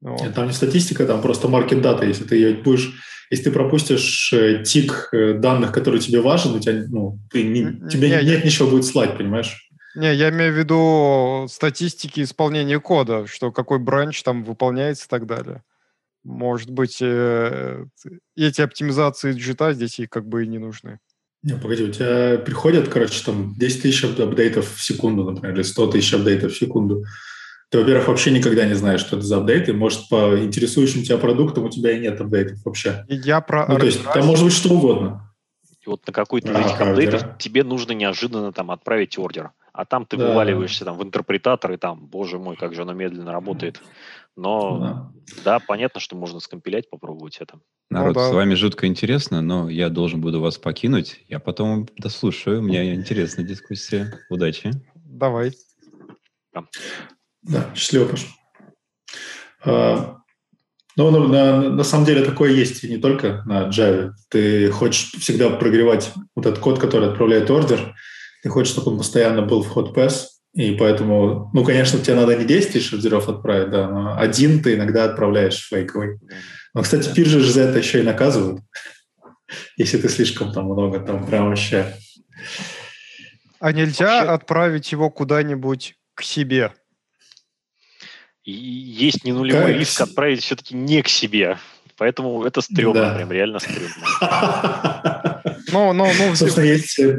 Вот. 0.00 0.22
Нет, 0.22 0.34
там 0.34 0.46
не 0.46 0.52
статистика, 0.52 1.04
там 1.06 1.20
просто 1.20 1.48
маркет 1.48 1.82
дата. 1.82 2.06
Если 2.06 2.22
ты 2.22 2.36
ее 2.36 2.54
будешь, 2.54 2.92
если 3.30 3.44
ты 3.44 3.50
пропустишь 3.50 4.32
э, 4.32 4.62
тик 4.62 5.08
э, 5.12 5.34
данных, 5.34 5.72
который 5.72 5.98
тебе 5.98 6.20
важен, 6.20 6.54
у 6.54 6.60
тебя, 6.60 6.84
ну, 6.88 7.18
ты 7.30 7.42
не, 7.42 7.88
тебе 7.90 8.10
не, 8.10 8.14
нет 8.14 8.38
я... 8.38 8.42
ничего 8.42 8.70
будет 8.70 8.84
слать, 8.84 9.18
понимаешь? 9.18 9.68
Не, 9.96 10.14
я 10.14 10.30
имею 10.30 10.52
в 10.52 10.56
виду 10.56 11.46
статистики 11.50 12.20
исполнения 12.20 12.78
кода, 12.78 13.26
что 13.26 13.50
какой 13.50 13.80
бранч 13.80 14.22
там 14.22 14.44
выполняется 14.44 15.06
и 15.06 15.08
так 15.08 15.26
далее. 15.26 15.64
Может 16.26 16.70
быть, 16.70 16.98
э, 17.00 17.84
эти 18.36 18.60
оптимизации 18.60 19.32
джита 19.32 19.72
здесь 19.72 19.98
и 19.98 20.06
как 20.06 20.26
бы 20.26 20.44
и 20.44 20.48
не 20.48 20.58
нужны. 20.58 20.98
Не, 21.42 21.54
погоди, 21.54 21.84
у 21.84 21.92
тебя 21.92 22.38
приходят, 22.38 22.88
короче, 22.88 23.24
там 23.24 23.54
10 23.56 23.82
тысяч 23.82 24.04
апдейтов 24.04 24.74
в 24.74 24.82
секунду, 24.82 25.24
например, 25.24 25.54
или 25.54 25.62
100 25.62 25.92
тысяч 25.92 26.12
апдейтов 26.14 26.52
в 26.52 26.58
секунду 26.58 27.04
ты, 27.70 27.80
во-первых, 27.80 28.08
вообще 28.08 28.30
никогда 28.30 28.64
не 28.64 28.74
знаешь, 28.74 29.00
что 29.00 29.16
это 29.16 29.26
за 29.26 29.38
апдейты. 29.38 29.72
Может, 29.72 30.08
по 30.08 30.38
интересующим 30.38 31.02
тебя 31.02 31.18
продуктам 31.18 31.64
у 31.64 31.68
тебя 31.68 31.92
и 31.92 32.00
нет 32.00 32.20
апдейтов 32.20 32.64
вообще. 32.64 33.04
Я 33.08 33.40
про... 33.40 33.66
Ну, 33.66 33.78
то 33.78 33.86
есть 33.86 34.04
там 34.04 34.24
может 34.24 34.44
быть 34.44 34.54
что 34.54 34.72
угодно. 34.72 35.34
И 35.84 35.88
вот 35.88 36.06
на 36.06 36.12
какой-то 36.12 36.52
из 36.52 36.66
этих 36.66 36.80
апдейтов 36.80 37.22
ордера. 37.22 37.36
тебе 37.38 37.64
нужно 37.64 37.92
неожиданно 37.92 38.52
там 38.52 38.70
отправить 38.70 39.18
ордер. 39.18 39.50
А 39.72 39.84
там 39.84 40.06
ты 40.06 40.16
да. 40.16 40.28
вываливаешься 40.28 40.84
там 40.84 40.96
в 40.96 41.02
интерпретатор, 41.02 41.72
и 41.72 41.76
там, 41.76 42.06
боже 42.06 42.38
мой, 42.38 42.56
как 42.56 42.74
же 42.74 42.82
оно 42.82 42.92
медленно 42.92 43.32
работает. 43.32 43.82
Но 44.36 44.78
да, 44.78 45.12
да 45.44 45.58
понятно, 45.60 45.98
что 45.98 46.14
можно 46.14 46.40
скомпилять, 46.40 46.90
попробовать 46.90 47.38
это. 47.40 47.58
Народ, 47.88 48.14
ну, 48.14 48.20
да. 48.20 48.30
с 48.30 48.32
вами 48.32 48.54
жутко 48.54 48.86
интересно, 48.86 49.40
но 49.40 49.70
я 49.70 49.88
должен 49.88 50.20
буду 50.20 50.40
вас 50.40 50.58
покинуть. 50.58 51.20
Я 51.28 51.38
потом 51.38 51.88
дослушаю. 51.96 52.60
У 52.60 52.62
меня 52.62 52.94
интересная 52.94 53.44
дискуссия. 53.44 54.12
Удачи. 54.28 54.72
Давай. 54.94 55.52
Да, 57.42 57.70
счастливо, 57.74 58.08
Паша. 58.08 58.26
А, 59.64 60.18
ну, 60.96 61.10
ну, 61.10 61.28
на, 61.28 61.70
на 61.70 61.84
самом 61.84 62.04
деле 62.06 62.24
такое 62.24 62.52
есть 62.52 62.84
и 62.84 62.88
не 62.88 62.98
только 62.98 63.42
на 63.46 63.68
Java. 63.68 64.12
Ты 64.28 64.70
хочешь 64.70 65.12
всегда 65.12 65.50
прогревать 65.50 66.12
вот 66.34 66.46
этот 66.46 66.58
код, 66.58 66.78
который 66.78 67.08
отправляет 67.08 67.50
ордер, 67.50 67.94
ты 68.42 68.48
хочешь, 68.48 68.72
чтобы 68.72 68.92
он 68.92 68.98
постоянно 68.98 69.42
был 69.42 69.62
в 69.62 69.76
hot 69.76 69.94
pass, 69.94 70.26
и 70.56 70.74
поэтому, 70.74 71.50
ну, 71.52 71.64
конечно, 71.64 71.98
тебе 71.98 72.14
надо 72.14 72.34
не 72.34 72.46
10 72.46 72.72
тысяч 72.72 72.90
ордеров 72.90 73.28
отправить, 73.28 73.68
да, 73.68 73.88
но 73.88 74.18
один 74.18 74.62
ты 74.62 74.74
иногда 74.74 75.04
отправляешь 75.04 75.68
фейковый. 75.68 76.18
Но, 76.72 76.80
кстати, 76.80 77.10
биржи 77.14 77.40
же 77.40 77.52
за 77.52 77.62
это 77.62 77.78
еще 77.78 78.00
и 78.00 78.02
наказывают, 78.02 78.62
если 79.76 79.98
ты 79.98 80.08
слишком 80.08 80.52
там 80.54 80.64
много, 80.64 81.00
там 81.00 81.26
прям 81.26 81.50
вообще... 81.50 81.94
А 83.60 83.72
нельзя 83.72 84.24
вообще... 84.24 84.30
отправить 84.30 84.92
его 84.92 85.10
куда-нибудь 85.10 85.94
к 86.14 86.22
себе? 86.22 86.72
И 88.42 88.52
есть 88.52 89.24
не 89.24 89.32
нулевой 89.32 89.72
как? 89.72 89.80
риск 89.80 90.00
отправить 90.00 90.42
все-таки 90.42 90.74
не 90.74 91.02
к 91.02 91.08
себе. 91.08 91.58
Поэтому 91.98 92.44
это 92.44 92.62
стрёмно, 92.62 93.02
да. 93.02 93.14
прям 93.14 93.30
реально 93.30 93.58
стрёмно. 93.58 95.32
Ну, 95.72 95.92
ну, 95.92 96.06
ну, 96.16 96.34
собственно, 96.36 96.64
есть, 96.64 96.96
э, 97.00 97.18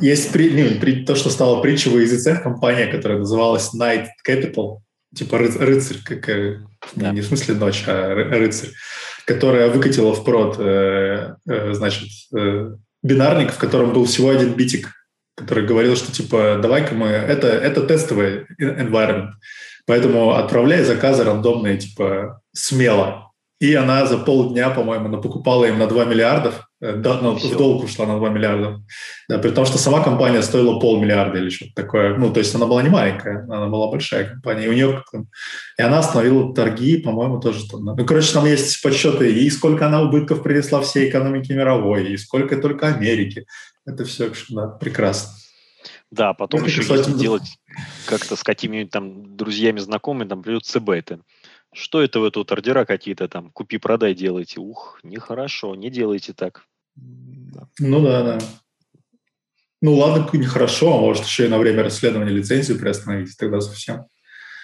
есть 0.00 0.32
при, 0.32 0.50
ну, 0.50 0.80
при, 0.80 1.04
то, 1.04 1.14
что 1.14 1.30
стало 1.30 1.60
притчей 1.60 1.90
в 1.90 1.98
языцах, 1.98 2.42
компания, 2.42 2.86
которая 2.86 3.18
называлась 3.18 3.74
Night 3.74 4.06
Capital, 4.26 4.78
типа 5.14 5.38
ры, 5.38 5.50
рыцарь, 5.50 5.98
как, 6.04 6.28
э, 6.28 6.60
да. 6.94 7.12
не 7.12 7.20
в 7.20 7.26
смысле 7.26 7.54
ночь, 7.54 7.84
а 7.86 8.14
рыцарь, 8.14 8.70
которая 9.24 9.68
выкатила 9.68 10.14
в 10.14 10.24
прод, 10.24 10.56
э, 10.58 11.34
э, 11.48 11.74
значит, 11.74 12.08
э, 12.36 12.70
бинарник, 13.02 13.52
в 13.52 13.58
котором 13.58 13.92
был 13.92 14.04
всего 14.04 14.30
один 14.30 14.54
битик, 14.54 14.92
который 15.36 15.66
говорил, 15.66 15.96
что 15.96 16.12
типа 16.12 16.58
давай-ка 16.60 16.94
мы... 16.94 17.08
Это, 17.08 17.48
это 17.48 17.82
тестовый 17.82 18.46
environment. 18.60 19.30
Поэтому 19.86 20.32
отправляй 20.32 20.82
заказы 20.82 21.24
рандомные, 21.24 21.78
типа, 21.78 22.42
смело. 22.52 23.32
И 23.60 23.74
она 23.74 24.04
за 24.06 24.18
полдня, 24.18 24.70
по-моему, 24.70 25.20
покупала 25.20 25.64
им 25.64 25.78
на 25.78 25.86
2 25.86 26.04
миллиардов, 26.04 26.67
да, 26.80 27.20
ну, 27.20 27.34
в 27.34 27.56
долг 27.56 27.84
ушла 27.84 28.06
на 28.06 28.18
2 28.18 28.30
миллиарда. 28.30 28.80
Да, 29.28 29.38
при 29.38 29.50
том, 29.50 29.66
что 29.66 29.78
сама 29.78 30.02
компания 30.02 30.42
стоила 30.42 30.78
полмиллиарда 30.78 31.38
или 31.38 31.50
что-то 31.50 31.72
такое. 31.74 32.16
Ну, 32.16 32.32
то 32.32 32.38
есть 32.38 32.54
она 32.54 32.66
была 32.66 32.82
не 32.82 32.88
маленькая, 32.88 33.42
она 33.44 33.66
была 33.66 33.90
большая 33.90 34.26
компания. 34.26 34.66
И 34.66 34.68
у 34.68 34.72
нее 34.72 35.02
и 35.76 35.82
она 35.82 35.98
остановила 35.98 36.54
торги, 36.54 36.98
по-моему, 36.98 37.40
тоже 37.40 37.68
там. 37.68 37.84
Ну, 37.84 38.06
короче, 38.06 38.32
там 38.32 38.46
есть 38.46 38.80
подсчеты, 38.80 39.32
и 39.32 39.50
сколько 39.50 39.86
она 39.86 40.02
убытков 40.02 40.42
принесла 40.42 40.80
всей 40.80 41.08
экономике 41.10 41.54
мировой, 41.54 42.12
и 42.12 42.16
сколько 42.16 42.56
только 42.56 42.86
Америки. 42.86 43.46
Это 43.84 44.04
все 44.04 44.30
да, 44.50 44.68
прекрасно. 44.68 45.32
Да, 46.10 46.32
потом 46.32 46.64
еще 46.64 46.82
кстати, 46.82 47.08
если 47.08 47.20
делать 47.20 47.58
как-то 48.06 48.36
с 48.36 48.42
какими-нибудь 48.42 48.90
там 48.90 49.36
друзьями, 49.36 49.78
знакомыми, 49.78 50.28
там 50.28 50.42
придет 50.42 50.64
цбеты. 50.64 51.18
Что 51.78 52.02
это 52.02 52.18
вы 52.18 52.32
тут 52.32 52.50
ордера 52.50 52.84
какие-то 52.84 53.28
там 53.28 53.50
купи-продай 53.50 54.12
делаете? 54.12 54.58
Ух, 54.58 54.98
нехорошо, 55.04 55.76
не 55.76 55.90
делайте 55.90 56.32
так. 56.32 56.64
Ну 56.96 58.02
да, 58.02 58.22
да. 58.24 58.38
Ну 59.80 59.94
ладно, 59.94 60.28
нехорошо, 60.36 60.96
а 60.96 61.00
может 61.00 61.24
еще 61.24 61.46
и 61.46 61.48
на 61.48 61.56
время 61.56 61.84
расследования 61.84 62.32
лицензию 62.32 62.80
приостановить, 62.80 63.36
тогда 63.38 63.60
совсем. 63.60 64.06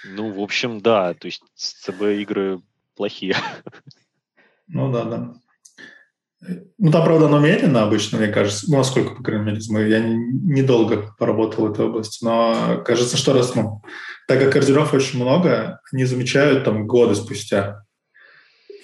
Ну, 0.04 0.32
в 0.32 0.40
общем, 0.40 0.80
да, 0.80 1.14
то 1.14 1.26
есть 1.26 1.44
ЦБ 1.54 2.02
игры 2.20 2.60
плохие. 2.96 3.36
Ну 4.66 4.90
да, 4.90 5.04
да. 5.04 5.34
Ну, 6.78 6.90
там, 6.90 7.04
правда, 7.04 7.26
оно 7.26 7.38
медленно 7.38 7.82
обычно, 7.82 8.18
мне 8.18 8.28
кажется. 8.28 8.70
Ну, 8.70 8.76
насколько, 8.76 9.14
по 9.14 9.22
крайней 9.22 9.44
мере, 9.44 9.60
мы, 9.68 9.88
я 9.88 10.00
недолго 10.00 11.14
поработал 11.18 11.66
в 11.66 11.72
этой 11.72 11.86
области, 11.86 12.22
но 12.24 12.82
кажется, 12.84 13.16
что 13.16 13.32
раз, 13.32 13.54
ну, 13.54 13.82
так 14.28 14.40
как 14.40 14.56
ордеров 14.56 14.92
очень 14.92 15.20
много, 15.20 15.80
они 15.92 16.04
замечают 16.04 16.64
там 16.64 16.86
годы 16.86 17.14
спустя. 17.14 17.84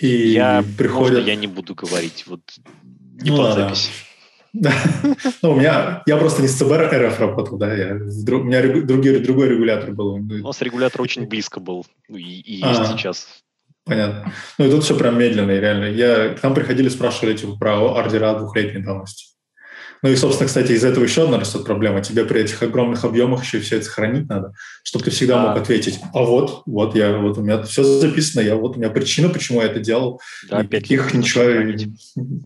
И 0.00 0.30
я, 0.30 0.64
приходят... 0.78 1.18
Можно 1.18 1.28
я 1.28 1.36
не 1.36 1.46
буду 1.46 1.74
говорить, 1.74 2.24
вот 2.26 2.40
не 3.20 3.30
ну, 3.30 3.36
под 3.36 3.46
да. 3.46 3.54
запись. 3.54 3.90
Да. 4.52 4.72
Ну, 5.42 5.52
у 5.52 5.56
меня, 5.56 6.02
я 6.06 6.16
просто 6.16 6.42
не 6.42 6.48
с 6.48 6.56
ЦБ 6.56 6.72
РФ 6.72 7.20
работал, 7.20 7.58
да, 7.58 7.72
я, 7.74 7.94
у 7.94 8.42
меня 8.42 8.82
другой, 8.82 9.20
другой 9.20 9.48
регулятор 9.48 9.92
был. 9.92 10.14
У 10.14 10.20
нас 10.20 10.60
регулятор 10.62 11.02
очень 11.02 11.26
близко 11.26 11.60
был, 11.60 11.86
ну, 12.08 12.16
и, 12.16 12.22
и 12.22 12.54
есть 12.54 12.80
а, 12.80 12.86
сейчас. 12.86 13.28
Понятно. 13.84 14.32
Ну 14.58 14.66
и 14.66 14.70
тут 14.70 14.84
все 14.84 14.96
прям 14.96 15.18
медленно, 15.18 15.52
и 15.52 15.60
реально. 15.60 15.86
Я, 15.86 16.34
к 16.34 16.42
нам 16.42 16.54
приходили, 16.54 16.88
спрашивали 16.88 17.36
типа, 17.36 17.56
про 17.56 17.78
ордера 17.78 18.34
двухлетней 18.38 18.82
давности. 18.82 19.30
Ну 20.02 20.08
и, 20.08 20.16
собственно, 20.16 20.46
кстати, 20.46 20.72
из 20.72 20.82
этого 20.82 21.04
еще 21.04 21.24
одна 21.24 21.38
растет 21.38 21.64
проблема. 21.64 22.00
Тебе 22.00 22.24
при 22.24 22.40
этих 22.40 22.62
огромных 22.62 23.04
объемах 23.04 23.44
еще 23.44 23.60
все 23.60 23.76
это 23.76 23.88
хранить 23.90 24.28
надо, 24.28 24.54
чтобы 24.82 25.04
ты 25.04 25.10
всегда 25.10 25.38
мог 25.38 25.58
ответить, 25.58 26.00
а 26.14 26.22
вот, 26.22 26.62
вот 26.64 26.94
я, 26.94 27.18
вот 27.18 27.36
у 27.36 27.42
меня 27.42 27.62
все 27.64 27.82
записано, 27.84 28.40
я 28.40 28.56
вот 28.56 28.76
у 28.76 28.80
меня 28.80 28.88
причина, 28.88 29.28
почему 29.28 29.60
я 29.60 29.66
это 29.66 29.80
делал. 29.80 30.20
Да, 30.48 30.62
никаких 30.62 31.12
ничего, 31.12 31.44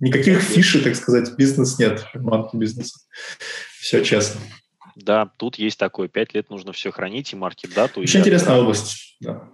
никаких 0.01 0.40
фишей, 0.40 0.81
так 0.81 0.97
сказать, 0.97 1.36
бизнес 1.36 1.78
нет, 1.78 2.05
бизнеса. 2.52 2.98
Все 3.78 4.05
честно. 4.05 4.40
Да, 4.97 5.31
тут 5.36 5.56
есть 5.56 5.78
такое, 5.78 6.09
пять 6.09 6.35
лет 6.35 6.51
нужно 6.51 6.73
все 6.73 6.90
хранить 6.90 7.32
и 7.32 7.36
маркет 7.36 7.73
дату. 7.73 8.01
Очень 8.01 8.20
интересная 8.20 8.56
область, 8.56 9.16
да. 9.20 9.48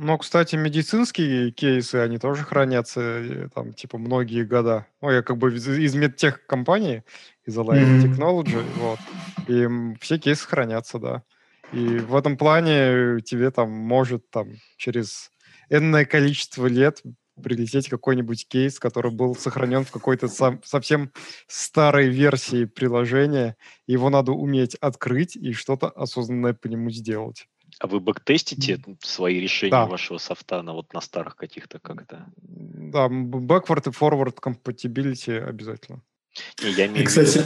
Ну, 0.00 0.16
кстати, 0.16 0.54
медицинские 0.54 1.50
кейсы, 1.50 1.96
они 1.96 2.18
тоже 2.18 2.44
хранятся 2.44 3.00
э, 3.00 3.48
там, 3.52 3.72
типа, 3.72 3.98
многие 3.98 4.44
года. 4.44 4.86
Ну, 5.02 5.10
я 5.10 5.22
как 5.22 5.38
бы 5.38 5.52
из, 5.52 5.68
из 5.68 5.96
медтех 5.96 6.46
компании, 6.46 7.02
из 7.44 7.58
Align 7.58 7.82
mm-hmm. 7.82 8.02
Technology, 8.04 8.62
вот. 8.76 9.00
И 9.48 9.98
все 10.00 10.18
кейсы 10.18 10.46
хранятся, 10.46 11.00
да. 11.00 11.24
И 11.72 11.98
в 11.98 12.14
этом 12.14 12.36
плане 12.36 13.20
тебе 13.22 13.50
там 13.50 13.72
может 13.72 14.30
там 14.30 14.52
через 14.76 15.32
энное 15.68 16.04
количество 16.04 16.68
лет 16.68 17.02
прилететь 17.42 17.88
какой-нибудь 17.88 18.46
кейс, 18.46 18.78
который 18.78 19.10
был 19.10 19.34
сохранен 19.34 19.84
в 19.84 19.90
какой-то 19.90 20.28
сам, 20.28 20.60
совсем 20.64 21.10
старой 21.48 22.08
версии 22.08 22.66
приложения. 22.66 23.56
Его 23.88 24.10
надо 24.10 24.30
уметь 24.30 24.76
открыть 24.76 25.34
и 25.34 25.52
что-то 25.52 25.88
осознанное 25.88 26.54
по 26.54 26.68
нему 26.68 26.90
сделать. 26.90 27.48
А 27.80 27.86
вы 27.86 28.00
бэктестите 28.00 28.80
свои 29.00 29.38
решения 29.38 29.70
да. 29.70 29.86
вашего 29.86 30.18
софта 30.18 30.62
на 30.62 30.72
вот 30.72 30.92
на 30.92 31.00
старых 31.00 31.36
каких-то 31.36 31.78
как 31.78 32.02
это? 32.02 32.26
Да, 32.36 33.06
backward 33.06 33.88
и 33.88 33.92
forward 33.92 34.36
compatibility 34.40 35.38
обязательно. 35.38 36.02
Не, 36.62 36.70
я 36.70 36.86
имею 36.86 37.06
Кстати, 37.06 37.44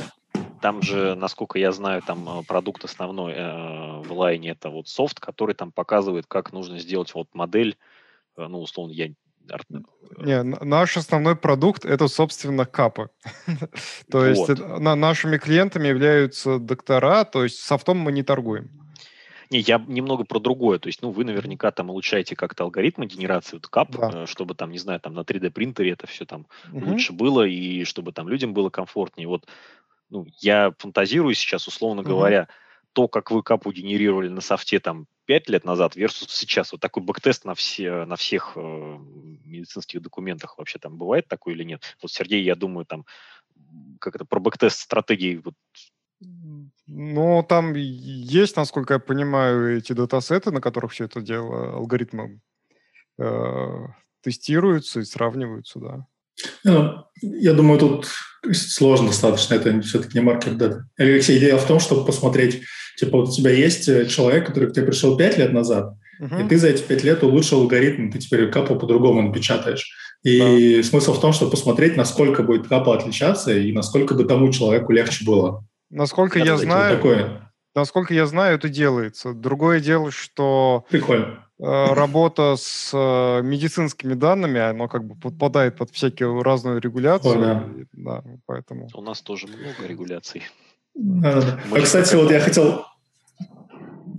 там 0.63 0.81
же, 0.81 1.15
насколько 1.15 1.59
я 1.59 1.73
знаю, 1.73 2.03
там 2.03 2.27
э, 2.29 2.43
продукт 2.45 2.85
основной 2.85 3.33
э, 3.33 4.01
в 4.03 4.13
лайне 4.13 4.51
это 4.51 4.71
вот 4.71 4.89
софт, 4.89 5.21
который 5.21 5.55
там 5.55 5.73
показывает, 5.73 6.27
как 6.27 6.53
нужно 6.53 6.79
сделать 6.79 7.13
вот 7.15 7.29
модель, 7.35 7.77
э, 8.37 8.47
ну, 8.47 8.61
условно, 8.61 8.93
я 8.93 9.07
э, 9.07 9.13
не, 10.19 10.43
наш 10.43 10.97
основной 10.97 11.37
продукт 11.37 11.85
это, 11.85 12.09
собственно, 12.09 12.65
капы. 12.65 13.11
то 14.11 14.21
вот. 14.21 14.27
есть 14.27 14.49
на, 14.61 14.95
нашими 14.95 15.37
клиентами 15.37 15.89
являются 15.89 16.59
доктора, 16.59 17.25
то 17.25 17.43
есть 17.45 17.59
софтом 17.59 17.99
мы 17.99 18.13
не 18.13 18.23
торгуем. 18.23 18.82
Не, 19.53 19.61
я 19.61 19.79
немного 19.87 20.25
про 20.25 20.41
другое. 20.41 20.79
То 20.79 20.89
есть, 20.89 21.03
ну, 21.03 21.11
вы 21.11 21.25
наверняка 21.25 21.71
там 21.71 21.91
улучшаете 21.91 22.35
как-то 22.35 22.65
алгоритмы 22.65 23.07
генерации 23.07 23.57
вот 23.57 23.67
кап, 23.67 23.91
да. 23.91 24.27
чтобы 24.27 24.55
там, 24.55 24.71
не 24.71 24.79
знаю, 24.79 24.99
там 24.99 25.15
на 25.15 25.21
3D 25.21 25.51
принтере 25.51 25.93
это 25.93 26.07
все 26.07 26.25
там 26.25 26.47
угу. 26.73 26.91
лучше 26.91 27.13
было 27.13 27.47
и 27.47 27.85
чтобы 27.85 28.13
там 28.13 28.29
людям 28.29 28.55
было 28.55 28.71
комфортнее. 28.71 29.29
Вот 29.29 29.47
ну, 30.09 30.27
я 30.41 30.73
фантазирую 30.79 31.35
сейчас, 31.35 31.67
условно 31.67 32.01
mm-hmm. 32.01 32.05
говоря, 32.05 32.49
то, 32.93 33.09
как 33.09 33.31
вы 33.31 33.43
капу 33.43 33.73
генерировали 33.73 34.29
на 34.29 34.43
софте 34.43 34.79
там 34.79 35.07
5 35.25 35.49
лет 35.49 35.65
назад 35.65 35.97
versus 35.97 36.29
сейчас. 36.29 36.73
Вот 36.73 36.81
такой 36.81 37.03
backtest 37.03 37.45
на, 37.47 37.55
все, 37.55 38.05
на 38.05 38.17
всех 38.17 38.53
э, 38.57 38.99
медицинских 39.47 40.03
документах 40.03 40.59
вообще 40.59 40.79
там 40.79 40.99
бывает 40.99 41.29
такой 41.29 41.55
или 41.55 41.65
нет? 41.65 41.97
Вот 42.03 42.13
Сергей, 42.13 42.43
я 42.43 42.55
думаю, 42.55 42.85
там 42.85 43.07
как 44.01 44.17
это 44.17 44.25
про 44.25 44.41
backtest 44.41 44.79
стратегии 44.81 45.41
вот 45.43 45.55
ну, 46.87 47.45
там 47.49 47.75
есть, 47.75 48.57
насколько 48.57 48.95
я 48.95 49.01
понимаю, 49.01 49.79
эти 49.79 49.93
датасеты, 49.93 50.51
на 50.51 50.61
которых 50.61 50.93
все 50.93 51.05
это 51.05 51.21
дело, 51.21 51.75
алгоритмы 51.75 52.41
э, 53.19 53.87
тестируются 54.23 55.01
и 55.01 55.05
сравниваются, 55.05 55.79
да. 55.79 56.07
Ну, 56.65 57.05
я 57.23 57.53
думаю, 57.53 57.79
тут 57.79 58.09
сложно 58.53 59.09
достаточно, 59.09 59.55
это 59.55 59.81
все-таки 59.83 60.19
не 60.19 60.25
маркет 60.25 60.57
дата. 60.57 60.89
Алексей, 60.97 61.39
идея 61.39 61.57
в 61.57 61.67
том, 61.67 61.79
чтобы 61.79 62.05
посмотреть, 62.05 62.63
типа 62.99 63.19
вот 63.19 63.29
у 63.29 63.33
тебя 63.33 63.51
есть 63.51 63.87
человек, 64.11 64.47
который 64.47 64.71
к 64.71 64.75
тебе 64.75 64.87
пришел 64.87 65.17
пять 65.17 65.39
лет 65.39 65.53
назад, 65.53 65.95
uh-huh. 66.21 66.45
и 66.45 66.49
ты 66.49 66.59
за 66.59 66.69
эти 66.69 66.83
пять 66.83 67.05
лет 67.05 67.23
улучшил 67.23 67.61
алгоритм, 67.61 68.11
ты 68.11 68.19
теперь 68.19 68.51
капу 68.51 68.77
по-другому 68.77 69.23
напечатаешь. 69.23 69.95
И 70.23 70.77
да. 70.77 70.83
смысл 70.83 71.15
в 71.15 71.21
том, 71.21 71.33
чтобы 71.33 71.51
посмотреть, 71.51 71.97
насколько 71.97 72.43
будет 72.43 72.69
капа 72.69 72.97
отличаться 72.97 73.57
и 73.57 73.73
насколько 73.73 74.15
бы 74.15 74.25
тому 74.25 74.53
человеку 74.53 74.93
легче 74.93 75.25
было. 75.25 75.67
Насколько 75.93 76.39
я 76.39 76.57
знаю, 76.57 76.97
такое. 76.97 77.53
насколько 77.75 78.15
я 78.15 78.27
знаю, 78.27 78.57
это 78.57 78.69
делается. 78.69 79.35
Другое 79.35 79.79
дело, 79.81 80.11
что 80.11 80.87
Прикольно. 80.89 81.47
Э, 81.59 81.93
работа 81.93 82.57
с 82.57 82.91
э, 82.93 83.43
медицинскими 83.43 84.15
данными, 84.15 84.59
оно 84.59 84.89
как 84.89 85.05
бы 85.05 85.15
подпадает 85.15 85.77
под 85.77 85.91
всякие 85.91 86.43
разную 86.43 86.81
регуляцию. 86.81 87.35
О, 87.35 87.41
да. 87.41 87.69
да, 87.93 88.25
поэтому. 88.47 88.89
У 88.95 89.03
нас 89.03 89.21
тоже 89.21 89.47
много 89.47 89.87
регуляций. 89.87 90.43
Да. 90.95 91.61
А, 91.71 91.81
кстати, 91.81 92.17
вот 92.17 92.31
я 92.31 92.41
хотел... 92.41 92.87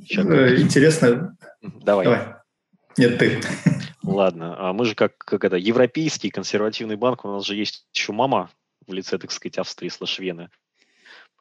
Сейчас. 0.05 0.25
Э, 0.25 0.61
интересно... 0.61 1.35
Давай. 1.61 2.05
Давай. 2.05 2.35
Нет, 2.97 3.17
ты. 3.17 3.41
Ладно. 4.03 4.55
А 4.57 4.73
мы 4.73 4.85
же 4.85 4.95
как, 4.95 5.17
как 5.17 5.43
это, 5.43 5.55
европейский 5.55 6.29
консервативный 6.29 6.97
банк, 6.97 7.25
у 7.25 7.29
нас 7.29 7.45
же 7.45 7.55
есть 7.55 7.87
еще 7.93 8.11
мама 8.11 8.51
в 8.85 8.93
лице, 8.93 9.17
так 9.17 9.31
сказать, 9.31 9.57
Австрии 9.57 9.89
слэш 9.89 10.19
Вены. 10.19 10.49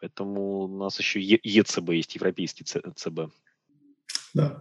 Поэтому 0.02 0.62
у 0.62 0.78
нас 0.78 0.98
еще 0.98 1.20
ЕЦБ 1.20 1.90
есть, 1.90 2.16
европейский 2.16 2.64
ЦБ. 2.64 3.30
Да. 4.34 4.60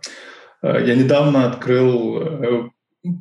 Э, 0.62 0.86
я 0.86 0.94
недавно 0.94 1.52
открыл 1.52 2.72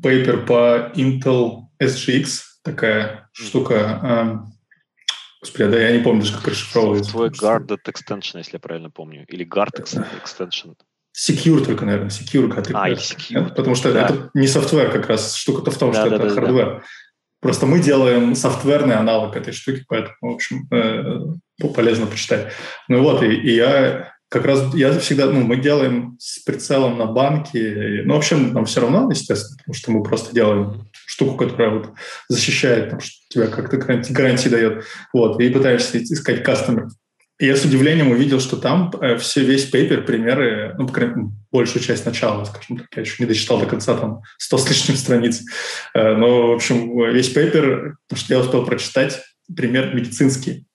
paper 0.03 0.45
по 0.45 0.93
Intel 0.95 1.63
SGX, 1.83 2.41
такая 2.63 3.31
штука. 3.33 4.01
Эм, 4.03 4.53
господи, 5.41 5.71
да, 5.71 5.81
я 5.81 5.97
не 5.97 6.05
помню 6.05 6.21
даже, 6.21 6.37
как 6.37 6.49
расшифровывается. 6.49 7.13
Software 7.13 7.31
Guard 7.31 7.79
Extension, 7.87 8.37
если 8.37 8.57
я 8.57 8.61
правильно 8.61 8.91
помню. 8.91 9.25
Или 9.27 9.47
Guard 9.47 9.83
Extension. 9.83 10.77
Secure 11.17 11.65
только, 11.65 11.87
наверное, 11.87 12.11
Secure. 12.11 12.53
Как 12.53 12.71
а, 12.75 12.91
secure. 12.91 13.55
Потому 13.55 13.75
что 13.75 13.95
да. 13.95 14.05
это 14.05 14.31
не 14.35 14.47
software 14.47 14.93
как 14.93 15.09
раз, 15.09 15.35
штука-то 15.37 15.71
в 15.71 15.79
том, 15.79 15.91
да, 15.91 16.03
что 16.03 16.11
да, 16.11 16.17
это 16.17 16.29
да, 16.29 16.35
hardware. 16.35 16.67
Да. 16.67 16.83
Просто 17.41 17.65
мы 17.65 17.81
делаем 17.81 18.35
софтверный 18.35 18.97
аналог 18.97 19.35
этой 19.35 19.55
штуки, 19.55 19.87
поэтому, 19.89 20.15
в 20.21 20.35
общем, 20.35 20.69
э, 20.71 21.39
полезно 21.69 22.07
почитать. 22.07 22.53
Ну 22.89 23.03
вот, 23.03 23.23
и, 23.23 23.33
и 23.33 23.55
я 23.55 24.13
как 24.31 24.45
раз 24.45 24.73
я 24.75 24.97
всегда, 25.01 25.27
ну, 25.27 25.41
мы 25.41 25.57
делаем 25.57 26.17
с 26.21 26.39
прицелом 26.39 26.97
на 26.97 27.07
банки, 27.07 28.03
ну, 28.05 28.15
в 28.15 28.19
общем, 28.19 28.53
нам 28.53 28.65
все 28.65 28.81
равно, 28.81 29.11
естественно, 29.11 29.57
потому 29.59 29.75
что 29.75 29.91
мы 29.91 30.03
просто 30.05 30.33
делаем 30.33 30.89
штуку, 31.07 31.37
которая 31.37 31.71
вот 31.71 31.91
защищает, 32.29 32.91
там, 32.91 33.01
тебя 33.29 33.49
как-то 33.49 33.77
гарантии, 33.77 34.13
гарантии 34.13 34.49
дает, 34.49 34.85
вот, 35.13 35.41
и 35.41 35.51
пытаешься 35.51 35.99
искать 35.99 36.45
кастомеров. 36.45 36.93
И 37.41 37.47
я 37.47 37.57
с 37.57 37.65
удивлением 37.65 38.11
увидел, 38.11 38.39
что 38.39 38.57
там 38.57 38.93
э, 39.01 39.17
все, 39.17 39.43
весь 39.43 39.65
пейпер, 39.65 40.05
примеры, 40.05 40.75
ну, 40.79 40.87
по 40.87 40.93
крайней 40.93 41.15
мере, 41.15 41.29
большую 41.51 41.83
часть 41.83 42.05
начала, 42.05 42.45
скажем 42.45 42.77
так, 42.77 42.87
я 42.95 43.01
еще 43.01 43.17
не 43.19 43.27
дочитал 43.27 43.59
до 43.59 43.67
конца, 43.67 43.97
там, 43.97 44.21
100 44.39 44.59
с 44.59 44.69
лишним 44.69 44.97
страниц. 44.97 45.43
Э, 45.95 46.15
но, 46.15 46.49
в 46.49 46.53
общем, 46.53 47.03
весь 47.13 47.31
пейпер, 47.31 47.97
что 48.15 48.35
я 48.35 48.41
успел 48.41 48.65
прочитать, 48.65 49.23
пример 49.57 49.95
медицинский. 49.95 50.67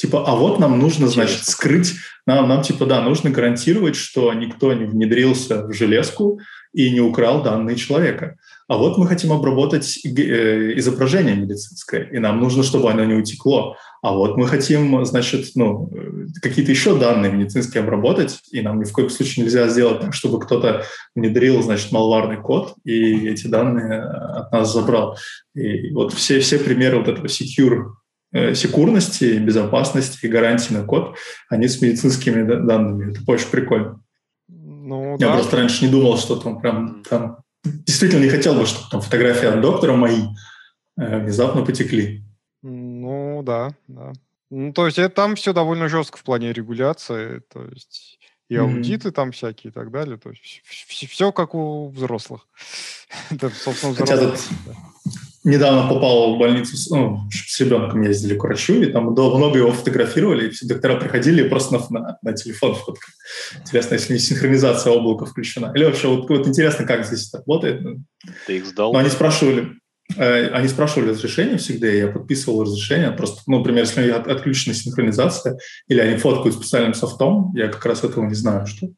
Типа, 0.00 0.24
а 0.26 0.34
вот 0.34 0.58
нам 0.58 0.78
нужно, 0.78 1.08
значит, 1.08 1.44
скрыть, 1.44 1.92
нам, 2.24 2.48
нам 2.48 2.62
типа, 2.62 2.86
да, 2.86 3.02
нужно 3.02 3.28
гарантировать, 3.28 3.96
что 3.96 4.32
никто 4.32 4.72
не 4.72 4.86
внедрился 4.86 5.66
в 5.66 5.74
железку 5.74 6.40
и 6.72 6.90
не 6.90 7.02
украл 7.02 7.42
данные 7.42 7.76
человека. 7.76 8.36
А 8.66 8.78
вот 8.78 8.96
мы 8.96 9.06
хотим 9.06 9.30
обработать 9.30 9.98
э, 10.02 10.78
изображение 10.78 11.36
медицинское, 11.36 12.04
и 12.04 12.18
нам 12.18 12.40
нужно, 12.40 12.62
чтобы 12.62 12.90
оно 12.90 13.04
не 13.04 13.12
утекло. 13.12 13.76
А 14.00 14.14
вот 14.14 14.38
мы 14.38 14.48
хотим, 14.48 15.04
значит, 15.04 15.50
ну, 15.54 15.92
какие-то 16.40 16.70
еще 16.70 16.98
данные 16.98 17.32
медицинские 17.32 17.82
обработать, 17.82 18.38
и 18.52 18.62
нам 18.62 18.80
ни 18.80 18.84
в 18.84 18.92
коем 18.92 19.10
случае 19.10 19.44
нельзя 19.44 19.68
сделать 19.68 20.00
так, 20.00 20.14
чтобы 20.14 20.40
кто-то 20.40 20.84
внедрил, 21.14 21.60
значит, 21.62 21.92
малварный 21.92 22.38
код 22.38 22.72
и 22.84 23.28
эти 23.28 23.48
данные 23.48 24.00
от 24.00 24.50
нас 24.50 24.72
забрал. 24.72 25.18
И 25.54 25.90
вот 25.92 26.14
все, 26.14 26.40
все 26.40 26.58
примеры 26.58 27.00
вот 27.00 27.08
этого 27.08 27.26
secure 27.26 27.82
Э, 27.82 27.99
секурности, 28.32 29.38
безопасности 29.38 30.24
и 30.24 30.28
гарантии 30.28 30.72
на 30.72 30.84
код, 30.84 31.16
они 31.48 31.66
с 31.68 31.80
медицинскими 31.80 32.44
данными. 32.44 33.12
Это 33.12 33.20
очень 33.26 33.48
прикольно. 33.48 34.02
Ну, 34.48 35.16
Я 35.18 35.28
да. 35.28 35.34
просто 35.34 35.56
раньше 35.56 35.84
не 35.84 35.90
думал, 35.90 36.16
что 36.16 36.36
там 36.36 36.60
прям 36.60 37.02
там 37.08 37.38
действительно 37.64 38.22
не 38.22 38.30
хотел 38.30 38.54
бы, 38.54 38.66
чтобы 38.66 38.88
там 38.90 39.00
фотографии 39.00 39.46
от 39.46 39.60
доктора 39.60 39.94
мои 39.94 40.22
э, 40.98 41.18
внезапно 41.18 41.64
потекли. 41.64 42.24
Ну 42.62 43.42
да, 43.44 43.74
да. 43.88 44.12
Ну, 44.50 44.72
то 44.72 44.86
есть 44.86 44.98
это, 44.98 45.14
там 45.14 45.36
все 45.36 45.52
довольно 45.52 45.88
жестко 45.88 46.18
в 46.18 46.24
плане 46.24 46.52
регуляции, 46.52 47.42
то 47.52 47.64
есть 47.64 48.18
и 48.48 48.56
аудиты 48.56 49.08
mm-hmm. 49.08 49.12
там 49.12 49.30
всякие 49.30 49.70
и 49.70 49.72
так 49.72 49.92
далее. 49.92 50.18
То 50.18 50.30
есть 50.30 50.62
все, 50.64 51.06
все 51.06 51.30
как 51.30 51.54
у 51.54 51.88
взрослых. 51.88 52.48
Это, 53.30 53.50
собственно, 53.50 53.92
взрослых. 53.92 54.20
Хотя 54.20 54.30
тут 54.32 55.29
недавно 55.44 55.88
попал 55.88 56.34
в 56.34 56.38
больницу, 56.38 56.76
ну, 56.94 57.20
с 57.30 57.60
ребенком 57.60 58.02
ездили 58.02 58.36
к 58.36 58.42
врачу, 58.42 58.74
и 58.74 58.86
там 58.86 59.06
много 59.06 59.58
его 59.58 59.72
фотографировали, 59.72 60.46
и 60.46 60.50
все 60.50 60.66
доктора 60.66 60.96
приходили 60.96 61.48
просто 61.48 61.74
на, 61.74 62.00
на, 62.00 62.18
на 62.22 62.32
телефон 62.32 62.74
фоткать. 62.74 63.14
Интересно, 63.60 63.94
если 63.94 64.12
не 64.12 64.18
синхронизация 64.18 64.92
облака 64.92 65.24
включена. 65.24 65.72
Или 65.74 65.84
вообще, 65.84 66.08
вот, 66.08 66.28
вот 66.28 66.46
интересно, 66.46 66.84
как 66.84 67.06
здесь 67.06 67.28
это 67.28 67.38
работает. 67.38 67.82
Ты 68.46 68.58
их 68.58 68.66
сдал? 68.66 68.92
Но 68.92 68.98
они 68.98 69.08
спрашивали, 69.08 69.78
э, 70.18 70.48
они 70.48 70.68
спрашивали 70.68 71.10
разрешение 71.10 71.56
всегда, 71.56 71.90
и 71.90 71.98
я 71.98 72.08
подписывал 72.08 72.64
разрешение. 72.64 73.10
Просто, 73.10 73.40
ну, 73.46 73.58
например, 73.58 73.84
если 73.84 74.10
от, 74.10 74.28
отключена 74.28 74.74
синхронизация, 74.74 75.56
или 75.88 76.00
они 76.00 76.18
фоткают 76.18 76.54
специальным 76.54 76.92
софтом, 76.92 77.52
я 77.54 77.68
как 77.68 77.86
раз 77.86 78.04
этого 78.04 78.26
не 78.26 78.34
знаю, 78.34 78.66
что. 78.66 78.88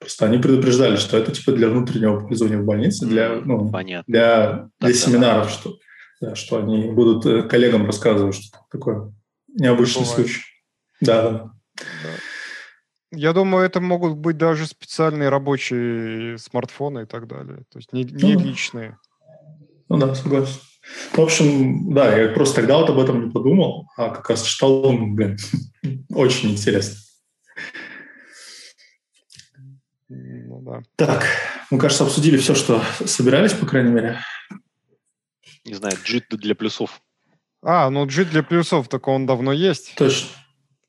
Просто 0.00 0.24
они 0.24 0.38
предупреждали, 0.38 0.96
что 0.96 1.18
это 1.18 1.30
типа 1.30 1.52
для 1.52 1.68
внутреннего 1.68 2.20
пользования 2.20 2.56
в 2.56 2.64
больнице, 2.64 3.04
для, 3.04 3.34
ну, 3.44 3.70
Понятно. 3.70 4.10
для, 4.10 4.68
для 4.80 4.94
семинаров, 4.94 5.50
что 5.50 5.76
да, 6.20 6.34
что 6.34 6.58
они 6.58 6.90
будут 6.90 7.24
э, 7.26 7.42
коллегам 7.42 7.86
рассказывать, 7.86 8.34
что 8.34 8.58
такое 8.70 9.12
необычный 9.48 10.02
Бывает. 10.02 10.16
случай. 10.16 10.42
Да, 11.00 11.22
да. 11.22 11.52
Я 13.12 13.32
думаю, 13.32 13.64
это 13.64 13.80
могут 13.80 14.16
быть 14.16 14.36
даже 14.36 14.66
специальные 14.66 15.30
рабочие 15.30 16.38
смартфоны 16.38 17.02
и 17.02 17.06
так 17.06 17.26
далее. 17.26 17.64
То 17.70 17.78
есть 17.78 17.92
не, 17.92 18.04
не 18.04 18.34
ну, 18.34 18.40
личные. 18.40 18.98
Ну 19.88 19.98
да, 19.98 20.14
согласен. 20.14 20.60
В 21.12 21.20
общем, 21.20 21.92
да, 21.92 22.16
я 22.16 22.28
просто 22.28 22.56
тогда 22.56 22.78
вот 22.78 22.88
об 22.90 22.98
этом 22.98 23.26
не 23.26 23.30
подумал, 23.30 23.86
а 23.96 24.10
как 24.10 24.30
раз 24.30 24.42
читал, 24.42 24.92
блин, 24.92 25.36
очень 26.10 26.52
интересно. 26.52 26.96
Ну, 30.08 30.60
да. 30.62 30.82
Так, 30.96 31.24
мы, 31.70 31.78
кажется, 31.78 32.04
обсудили 32.04 32.36
все, 32.36 32.54
что 32.54 32.82
собирались, 33.04 33.52
по 33.52 33.66
крайней 33.66 33.92
мере. 33.92 34.18
Не 35.64 35.74
знаю, 35.74 35.96
JIT 35.96 36.36
для 36.36 36.54
плюсов. 36.54 37.00
А, 37.62 37.90
ну 37.90 38.06
JIT 38.06 38.30
для 38.30 38.42
плюсов, 38.42 38.88
так 38.88 39.06
он 39.08 39.26
давно 39.26 39.52
есть. 39.52 39.94
Точно. 39.96 40.28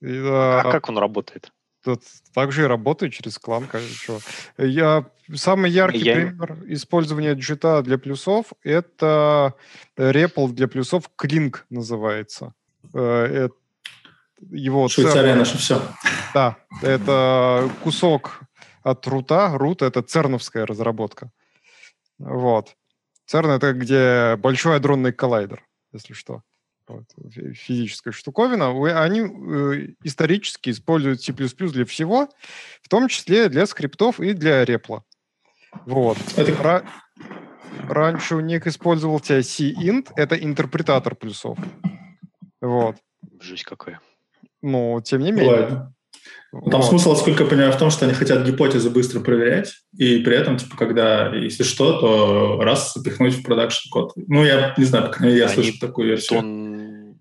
И, 0.02 0.18
А 0.24 0.62
а, 0.66 0.72
как 0.72 0.90
он 0.90 0.98
работает? 0.98 1.52
тут 1.84 2.04
так 2.36 2.52
же 2.52 2.62
и 2.64 2.66
работает 2.66 3.12
через 3.12 3.40
клан. 3.40 3.66
конечно. 3.68 4.20
Я, 4.58 5.06
самый 5.34 5.72
яркий 5.72 6.00
Я- 6.04 6.14
пример 6.16 6.58
использования 6.68 7.34
джита 7.34 7.82
для 7.82 7.98
плюсов– 7.98 8.54
это 8.64 9.56
REPL 9.98 10.52
для 10.52 10.68
плюсов, 10.68 11.10
Клинк 11.16 11.66
называется. 11.72 12.54
Э, 12.94 13.48
э, 13.48 13.50
Его 14.52 14.88
Швейцария 14.90 15.32
цер- 15.34 15.38
наше 15.40 15.58
все. 15.58 15.82
Да, 16.34 16.58
это 16.84 17.70
кусок 17.84 18.42
от 18.84 19.06
рута. 19.08 19.52
Рут— 19.58 19.82
это 19.84 20.02
церновская 20.04 20.66
разработка. 20.68 21.32
Вот. 22.20 22.76
Церн— 23.32 23.50
это 23.52 23.72
где 23.72 24.36
большой 24.36 24.76
адронный 24.76 25.14
коллайдер, 25.14 25.64
если 25.94 26.12
что. 26.14 26.42
Вот. 26.86 27.06
фи- 27.32 27.54
Физическая 27.54 28.12
штуковина. 28.12 28.72
Они 29.02 29.22
э, 29.22 29.94
исторически 30.04 30.72
используют 30.72 31.22
C++ 31.22 31.32
для 31.32 31.86
всего, 31.86 32.28
в 32.82 32.90
том 32.90 33.08
числе 33.08 33.48
для 33.48 33.66
скриптов 33.68 34.20
и 34.20 34.34
для 34.34 34.66
репла. 34.66 35.06
Вот. 35.86 36.18
Это 36.36 36.52
Ра- 36.52 36.86
Раньше 37.88 38.36
у 38.36 38.42
них 38.42 38.68
использовался 38.68 39.42
C-int, 39.42 40.12
это 40.18 40.36
интерпретатор 40.36 41.16
плюсов. 41.16 41.58
Вот. 42.60 42.98
Жесть 43.40 43.64
какая. 43.64 44.02
Но, 44.62 45.00
тем 45.00 45.22
не 45.22 45.32
менее. 45.32 45.68
бывает. 45.68 45.80
Там 46.52 46.82
Вот. 46.82 46.86
смысл, 46.86 47.12
насколько 47.12 47.44
я 47.44 47.50
понимаю, 47.50 47.72
в 47.72 47.78
том, 47.78 47.90
что 47.92 48.06
они 48.06 48.14
хотят 48.14 48.46
гипотезы 48.46 48.90
быстро 48.90 49.22
проверять, 49.22 49.74
и 49.98 50.18
при 50.20 50.36
этом, 50.36 50.58
типа, 50.58 50.76
когда, 50.76 51.34
если 51.34 51.64
что, 51.64 52.00
то 52.00 52.62
раз 52.62 52.94
запихнуть 52.94 53.36
в 53.36 53.44
продакшн 53.44 53.90
код. 53.90 54.12
Ну, 54.16 54.44
я 54.44 54.74
не 54.78 54.84
знаю, 54.84 55.06
по 55.06 55.12
крайней 55.14 55.36
мере, 55.36 55.46
я 55.46 55.50
слышу 55.50 55.80
такую 55.80 56.10
версию. 56.10 56.40
Он... 56.40 57.16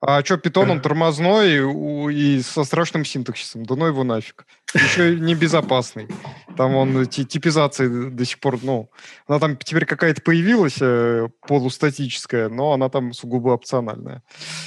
А 0.00 0.24
что, 0.24 0.36
питон, 0.36 0.70
он 0.70 0.80
тормозной 0.80 1.60
у- 1.60 2.08
и 2.08 2.40
со 2.40 2.64
страшным 2.64 3.04
синтаксисом. 3.04 3.64
Да 3.64 3.76
ну 3.76 3.86
его 3.86 4.02
нафиг. 4.02 4.46
Еще 4.74 5.14
и 5.14 5.20
небезопасный. 5.20 6.08
Там 6.56 6.74
он 6.74 7.06
ти- 7.06 7.24
типизация 7.24 8.10
до 8.10 8.24
сих 8.24 8.40
пор, 8.40 8.58
ну, 8.62 8.90
она 9.28 9.38
там 9.38 9.56
теперь 9.56 9.84
какая-то 9.84 10.20
появилась 10.22 10.78
э, 10.80 11.28
полустатическая, 11.46 12.48
но 12.48 12.72
она 12.72 12.88
там 12.88 13.12
сугубо 13.12 13.50
опциональная. 13.50 14.22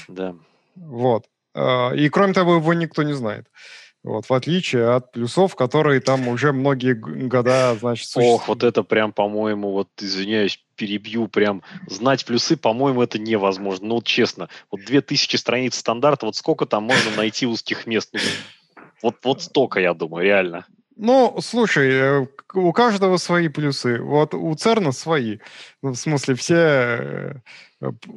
Да. 0.08 0.36
Вот. 0.76 1.26
А, 1.56 1.92
И 1.96 2.10
кроме 2.10 2.34
того, 2.34 2.56
его 2.56 2.74
никто 2.74 3.04
не 3.04 3.14
знает. 3.14 3.48
Вот, 4.04 4.30
в 4.30 4.34
отличие 4.34 4.88
от 4.92 5.12
плюсов, 5.14 5.56
которые 5.56 6.00
там 6.00 6.28
уже 6.28 6.52
многие 6.54 6.94
года, 6.94 7.76
значит, 7.80 8.08
Ох, 8.16 8.48
вот 8.48 8.60
существуют. 8.60 8.64
это 8.64 8.84
прям, 8.84 9.12
по-моему, 9.12 9.72
вот, 9.72 9.88
извиняюсь, 10.00 10.64
перебью, 10.76 11.28
прям 11.28 11.64
знать 11.88 12.24
плюсы, 12.24 12.56
по-моему, 12.56 13.02
это 13.02 13.18
невозможно. 13.18 13.88
Ну, 13.88 13.96
вот 13.96 14.06
честно, 14.06 14.48
вот 14.70 14.82
2000 14.86 15.38
страниц 15.38 15.76
стандарта, 15.76 16.28
вот 16.28 16.36
сколько 16.36 16.68
там 16.68 16.84
можно 16.84 17.10
найти 17.18 17.48
узких 17.48 17.88
мест? 17.88 18.12
Ну, 18.14 18.20
вот, 19.02 19.16
вот 19.24 19.42
столько, 19.42 19.80
я 19.80 19.96
думаю, 19.96 20.24
реально. 20.24 20.68
Ну, 20.98 21.38
слушай, 21.42 21.90
э, 21.92 22.28
у 22.54 22.72
каждого 22.72 23.18
свои 23.18 23.50
плюсы. 23.50 24.00
Вот 24.02 24.34
у 24.34 24.54
ЦЕРНа 24.56 24.92
свои. 24.94 25.40
Ну, 25.82 25.92
в 25.92 25.96
смысле, 25.96 26.36
все, 26.36 26.56
э, 26.56 27.34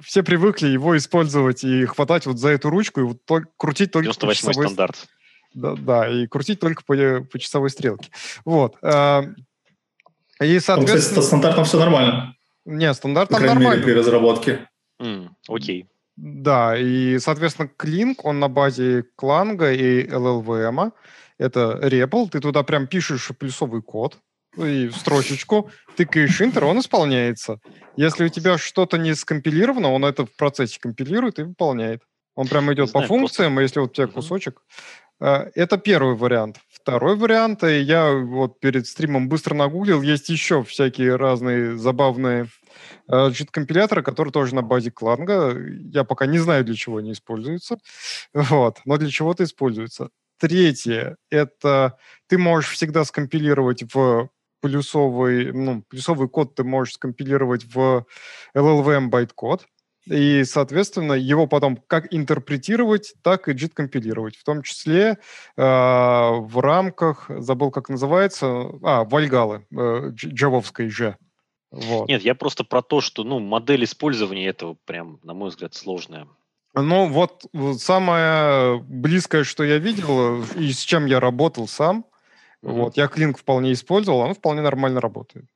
все 0.01 0.23
привыкли 0.23 0.69
его 0.69 0.97
использовать 0.97 1.65
и 1.65 1.87
хватать 1.87 2.27
вот 2.27 2.39
за 2.39 2.51
эту 2.51 2.71
ручку 2.71 3.01
и 3.01 3.05
вот 3.05 3.19
тол- 3.27 3.47
крутить 3.57 3.91
только 3.91 4.11
по 4.11 4.27
98 4.27 4.39
часовой... 4.49 4.67
стандарт. 4.67 5.07
Да, 5.55 5.75
да, 5.75 6.09
и 6.09 6.27
крутить 6.27 6.61
только 6.61 6.85
по, 6.85 6.95
э, 6.95 7.21
по 7.23 7.39
часовой 7.39 7.71
стрелке. 7.71 8.11
Вот. 8.45 8.77
а, 8.83 9.23
И, 10.41 10.59
кстати, 10.59 10.79
соответственно... 10.79 11.23
со 11.23 11.27
стандартом 11.27 11.65
все 11.65 11.79
нормально, 11.81 12.37
Не, 12.65 12.93
стандарт 12.95 13.31
по 13.31 13.39
крайней 13.39 13.55
мере, 13.55 13.65
нормальный. 13.65 13.85
при 13.85 13.93
разработке. 13.93 14.69
М, 15.01 15.35
окей. 15.49 15.89
Да, 16.17 16.77
и, 16.77 17.19
соответственно, 17.19 17.69
Клинк, 17.77 18.25
он 18.25 18.41
на 18.41 18.49
базе 18.49 19.05
Кланга 19.17 19.73
и 19.73 20.05
LLVM. 20.07 20.93
Это 21.39 21.79
REPL, 21.83 22.29
ты 22.31 22.41
туда 22.41 22.63
прям 22.63 22.87
пишешь 22.87 23.31
плюсовый 23.39 23.83
код, 23.83 24.19
и 24.57 24.91
строчечку, 24.91 25.71
тыкаешь 25.97 26.41
Enter, 26.41 26.65
он 26.65 26.81
исполняется. 26.81 27.61
Если 27.97 28.25
у 28.25 28.29
тебя 28.29 28.59
что-то 28.59 28.99
не 28.99 29.15
скомпилировано, 29.15 29.93
он 29.93 30.05
это 30.05 30.27
в 30.27 30.37
процессе 30.37 30.79
компилирует 30.81 31.39
и 31.39 31.43
выполняет. 31.43 32.03
Он 32.35 32.47
прям 32.47 32.73
идет 32.73 32.87
по 32.93 33.01
знаю, 33.01 33.09
функциям, 33.09 33.59
а 33.59 33.63
если 33.63 33.81
вот 33.81 33.91
у 33.91 33.95
тебя 33.95 34.07
кусочек. 34.07 34.63
э, 35.21 35.51
Это 35.55 35.77
первый 35.77 36.15
вариант. 36.15 36.61
Второй 36.69 37.17
вариант, 37.17 37.65
э, 37.65 37.81
я 37.83 38.13
вот 38.13 38.61
перед 38.61 38.87
стримом 38.87 39.29
быстро 39.29 39.55
нагуглил, 39.55 40.03
есть 40.03 40.29
еще 40.29 40.63
всякие 40.63 41.17
разные 41.17 41.77
забавные 41.77 42.47
э, 43.09 43.13
JIT-компиляторы, 43.13 44.03
которые 44.03 44.33
тоже 44.33 44.55
на 44.55 44.63
базе 44.63 44.93
Кланга. 44.93 45.57
Я 45.93 46.05
пока 46.05 46.27
не 46.27 46.39
знаю, 46.39 46.65
для 46.65 46.77
чего 46.77 46.99
они 46.99 47.13
используются, 47.13 47.79
вот, 48.33 48.79
но 48.85 48.97
для 48.99 49.11
чего-то 49.11 49.43
используются. 49.43 50.11
Третье– 50.39 51.17
это 51.31 51.99
ты 52.29 52.39
можешь 52.39 52.71
всегда 52.71 53.05
скомпилировать 53.05 53.83
в 53.93 54.31
плюсовый, 54.61 55.53
ну, 55.53 55.83
плюсовый 55.89 56.29
код 56.29 56.55
ты 56.55 56.65
можешь 56.65 56.95
скомпилировать 56.95 57.65
в 57.65 58.07
LLVM 58.55 59.09
байткод, 59.09 59.67
и, 60.07 60.45
соответственно, 60.45 61.13
его 61.13 61.47
потом 61.47 61.77
как 61.87 62.13
интерпретировать, 62.13 63.15
так 63.23 63.49
и 63.49 63.53
JIT 63.53 63.73
компилировать, 63.75 64.37
в 64.37 64.45
том 64.45 64.63
числе 64.63 65.11
э, 65.11 65.17
в 65.57 66.61
рамках, 66.61 67.27
забыл, 67.29 67.71
как 67.71 67.89
называется, 67.89 68.71
а, 68.83 69.05
Вальгалы, 69.05 69.67
э, 69.71 69.75
дж- 69.75 70.31
джавовской 70.31 70.89
же. 70.89 71.17
Вот. 71.71 72.09
Нет, 72.09 72.23
я 72.23 72.35
просто 72.35 72.65
про 72.65 72.81
то, 72.81 73.01
что, 73.03 73.25
ну, 73.25 73.39
модель 73.41 73.85
использования 73.85 74.49
этого 74.49 74.79
прям, 74.87 75.21
на 75.23 75.35
мой 75.35 75.51
взгляд, 75.51 75.75
сложная. 75.75 76.27
Ну, 76.75 77.09
вот, 77.09 77.47
самое 77.81 78.79
близкое, 78.81 79.45
что 79.45 79.65
я 79.65 79.79
видел, 79.79 80.43
и 80.57 80.71
с 80.73 80.81
чем 80.81 81.07
я 81.07 81.19
работал 81.21 81.67
сам, 81.67 82.05
Мгм. 82.63 82.75
вот, 82.75 82.97
я 82.97 83.09
Клинк 83.09 83.39
вполне 83.39 83.73
использовал, 83.73 84.21
он 84.21 84.35
вполне 84.35 84.61
нормально 84.63 85.01
работает. 85.01 85.47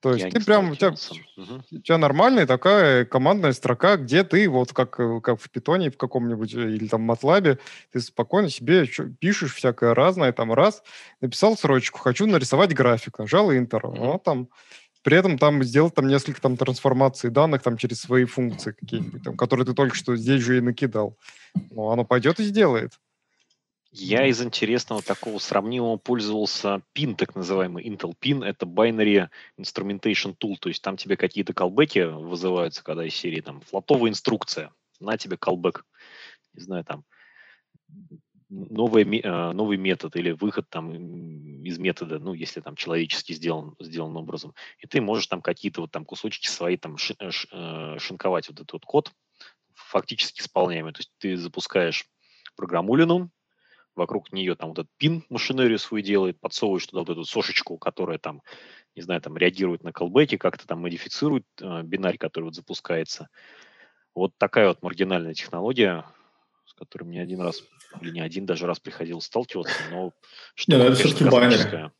То 0.00 0.12
есть 0.14 0.26
я 0.26 0.30
ты 0.30 0.44
прям, 0.44 0.70
у 0.70 0.76
тебя. 0.76 0.94
Мгм. 1.36 1.62
у 1.72 1.78
тебя 1.80 1.98
нормальная 1.98 2.46
такая 2.46 3.04
командная 3.04 3.52
строка, 3.52 3.96
где 3.96 4.24
ты, 4.24 4.48
вот 4.48 4.72
как, 4.72 5.00
э, 5.00 5.20
как 5.20 5.40
в 5.40 5.50
питоне 5.50 5.90
в 5.90 5.96
каком-нибудь, 5.96 6.54
э, 6.54 6.70
или 6.70 6.86
там 6.86 7.02
матлабе, 7.02 7.58
ты 7.92 8.00
спокойно 8.00 8.50
себе 8.50 8.86
пишешь 9.20 9.54
всякое 9.54 9.94
разное, 9.94 10.32
там 10.32 10.52
раз, 10.52 10.82
написал 11.20 11.56
срочку, 11.56 11.98
хочу 11.98 12.26
нарисовать 12.26 12.74
график, 12.74 13.18
нажал 13.18 13.50
Enter, 13.52 13.80
Мгм. 13.82 13.96
ну, 13.96 14.20
там, 14.24 14.48
при 15.06 15.16
этом 15.16 15.38
там 15.38 15.62
сделать 15.62 15.94
там 15.94 16.08
несколько 16.08 16.40
там 16.40 16.56
трансформаций 16.56 17.30
данных 17.30 17.62
там 17.62 17.76
через 17.76 18.00
свои 18.00 18.24
функции 18.24 18.72
какие-нибудь, 18.72 19.22
там, 19.22 19.36
которые 19.36 19.64
ты 19.64 19.72
только 19.72 19.94
что 19.94 20.16
здесь 20.16 20.42
же 20.42 20.58
и 20.58 20.60
накидал. 20.60 21.16
Ну, 21.70 21.90
оно 21.90 22.04
пойдет 22.04 22.40
и 22.40 22.42
сделает. 22.42 22.98
Я 23.92 24.26
из 24.26 24.42
интересного 24.42 25.02
такого 25.02 25.38
сравнимого 25.38 25.96
пользовался 25.96 26.82
PIN, 26.92 27.14
так 27.14 27.36
называемый 27.36 27.84
Intel 27.84 28.14
PIN. 28.20 28.44
Это 28.44 28.66
Binary 28.66 29.28
Instrumentation 29.60 30.36
Tool, 30.36 30.56
то 30.58 30.68
есть 30.68 30.82
там 30.82 30.96
тебе 30.96 31.16
какие-то 31.16 31.54
колбеки 31.54 32.00
вызываются, 32.00 32.82
когда 32.82 33.06
из 33.06 33.14
серии 33.14 33.42
там 33.42 33.60
флотовая 33.60 34.10
инструкция, 34.10 34.72
на 34.98 35.16
тебе 35.16 35.36
колбек, 35.36 35.84
не 36.52 36.64
знаю, 36.64 36.82
там 36.82 37.04
новый, 38.48 39.20
э, 39.20 39.52
новый 39.52 39.76
метод 39.76 40.16
или 40.16 40.30
выход 40.30 40.68
там 40.68 40.92
из 41.62 41.78
метода, 41.78 42.18
ну, 42.18 42.32
если 42.32 42.60
там 42.60 42.76
человечески 42.76 43.32
сделан, 43.32 43.74
сделан 43.80 44.16
образом. 44.16 44.54
И 44.78 44.86
ты 44.86 45.00
можешь 45.00 45.26
там 45.26 45.42
какие-то 45.42 45.80
вот 45.80 45.90
там 45.90 46.04
кусочки 46.04 46.48
свои 46.48 46.76
там 46.76 46.96
э, 47.18 47.30
э, 47.52 47.98
шинковать 47.98 48.48
вот 48.48 48.56
этот 48.56 48.72
вот 48.72 48.84
код, 48.84 49.12
фактически 49.74 50.40
исполняемый. 50.40 50.92
То 50.92 51.00
есть 51.00 51.12
ты 51.18 51.36
запускаешь 51.36 52.06
программулину, 52.56 53.30
вокруг 53.96 54.32
нее 54.32 54.54
там 54.54 54.70
вот 54.70 54.80
этот 54.80 54.92
пин 54.98 55.24
машинерию 55.28 55.78
свою 55.78 56.04
делает, 56.04 56.38
подсовываешь 56.40 56.86
туда 56.86 57.00
вот 57.00 57.10
эту 57.10 57.24
сошечку, 57.24 57.78
которая 57.78 58.18
там, 58.18 58.42
не 58.94 59.02
знаю, 59.02 59.20
там 59.20 59.36
реагирует 59.36 59.82
на 59.82 59.92
колбеки, 59.92 60.36
как-то 60.36 60.66
там 60.66 60.82
модифицирует 60.82 61.46
э, 61.60 61.82
бинарь, 61.82 62.18
который 62.18 62.44
вот 62.44 62.54
запускается. 62.54 63.28
Вот 64.14 64.32
такая 64.38 64.68
вот 64.68 64.82
маргинальная 64.82 65.34
технология, 65.34 66.04
с 66.64 66.74
которой 66.74 67.04
мне 67.04 67.20
один 67.20 67.40
раз, 67.40 67.62
или 68.00 68.10
не 68.10 68.20
один 68.20 68.46
даже 68.46 68.66
раз 68.66 68.78
приходилось 68.80 69.24
сталкиваться, 69.24 69.74
но 69.90 70.12
Не, 70.66 70.76
ну 70.76 70.84
это 70.84 71.30
binary. 71.30 71.56
космическая. 71.56 71.92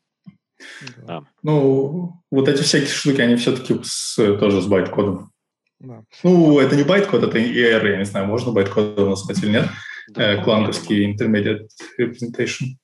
Да. 1.06 1.24
Ну, 1.42 2.22
вот 2.30 2.48
эти 2.48 2.62
всякие 2.62 2.88
штуки, 2.88 3.20
они 3.20 3.36
все-таки 3.36 3.74
тоже 4.16 4.62
с 4.62 4.66
байт-кодом. 4.66 5.30
Да. 5.78 6.02
Ну, 6.22 6.58
это 6.58 6.74
не 6.76 6.84
байт-код, 6.84 7.22
это 7.22 7.38
IR, 7.38 7.90
я 7.90 7.96
не 7.98 8.04
знаю, 8.04 8.26
можно 8.26 8.52
байт-кодом 8.52 9.10
назвать 9.10 9.42
или 9.42 9.50
нет. 9.50 9.66
Да, 10.08 10.22
Э, 10.22 10.36
по-моему, 10.36 10.44
Clang 10.44 10.75
овский 10.75 11.12
Intermediate 11.12 11.68
Representation. 12.00 12.76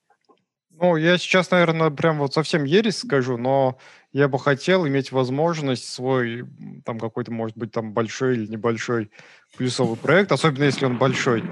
Ну, 0.71 0.97
я 0.97 1.17
сейчас, 1.17 1.49
наверное, 1.51 1.89
прям 1.89 2.19
вот 2.19 2.33
совсем 2.33 2.65
ересь 2.65 2.97
скажу, 2.97 3.37
но 3.37 3.77
я 4.11 4.27
бы 4.27 4.37
хотел 4.37 4.85
иметь 4.87 5.11
возможность 5.11 5.87
свой, 5.87 6.43
там 6.83 6.99
какой-то, 6.99 7.31
может 7.31 7.57
быть, 7.57 7.71
там 7.71 7.93
большой 7.93 8.35
или 8.35 8.47
небольшой 8.47 9.09
плюсовый 9.57 9.95
проект, 9.95 10.31
особенно 10.31 10.65
если 10.65 10.85
он 10.85 10.97
большой, 10.97 11.43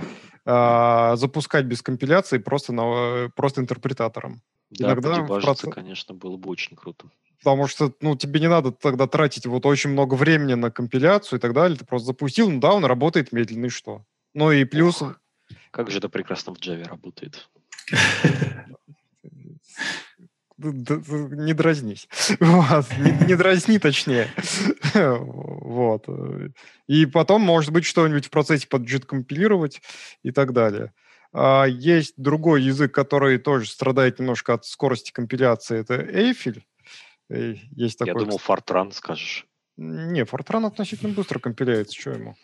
а, 0.45 1.15
запускать 1.15 1.65
без 1.65 1.81
компиляции 1.81 2.37
просто, 2.37 2.73
на, 2.73 3.25
э, 3.25 3.29
просто 3.35 3.61
интерпретатором. 3.61 4.41
Да, 4.71 4.87
Иногда 4.87 5.17
проц- 5.25 5.69
конечно, 5.69 6.15
было 6.15 6.37
бы 6.37 6.49
очень 6.49 6.75
круто. 6.75 7.09
Потому 7.43 7.67
что, 7.67 7.93
ну, 8.01 8.15
тебе 8.15 8.39
не 8.39 8.47
надо 8.49 8.71
тогда 8.71 9.07
тратить 9.07 9.45
вот 9.45 9.65
очень 9.65 9.89
много 9.89 10.13
времени 10.13 10.53
на 10.53 10.71
компиляцию 10.71 11.39
и 11.39 11.41
так 11.41 11.53
далее. 11.53 11.77
Ты 11.77 11.85
просто 11.85 12.07
запустил, 12.07 12.49
ну 12.49 12.59
да, 12.59 12.73
он 12.73 12.85
работает 12.85 13.31
медленно, 13.31 13.65
и 13.65 13.69
что? 13.69 14.05
Ну 14.33 14.51
и 14.51 14.63
плюс... 14.63 15.01
Ох. 15.01 15.19
Как 15.71 15.89
же 15.89 15.97
это 15.97 16.07
прекрасно 16.09 16.53
в 16.53 16.59
Java 16.59 16.87
работает. 16.87 17.49
Не 20.63 21.53
дразнись. 21.53 22.07
Вот. 22.39 22.85
Не, 22.97 23.27
не 23.27 23.35
дразни, 23.35 23.77
точнее. 23.77 24.27
Вот. 24.93 26.05
И 26.87 27.05
потом, 27.05 27.41
может 27.41 27.71
быть, 27.71 27.85
что-нибудь 27.85 28.27
в 28.27 28.29
процессе 28.29 28.67
поджит 28.67 29.05
компилировать 29.05 29.81
и 30.23 30.31
так 30.31 30.53
далее. 30.53 30.91
А 31.33 31.65
есть 31.65 32.13
другой 32.17 32.61
язык, 32.63 32.93
который 32.93 33.37
тоже 33.37 33.69
страдает 33.69 34.19
немножко 34.19 34.53
от 34.53 34.65
скорости 34.65 35.11
компиляции. 35.11 35.79
Это 35.79 35.95
Эйфель. 35.95 36.65
Э, 37.29 37.55
Есть 37.71 37.99
такой. 37.99 38.13
Я 38.13 38.19
думал, 38.19 38.41
Fortran 38.45 38.91
скажешь. 38.91 39.45
Не, 39.77 40.23
Fortran 40.23 40.67
относительно 40.67 41.13
быстро 41.13 41.39
компиляется, 41.39 41.99
что 41.99 42.11
ему. 42.11 42.35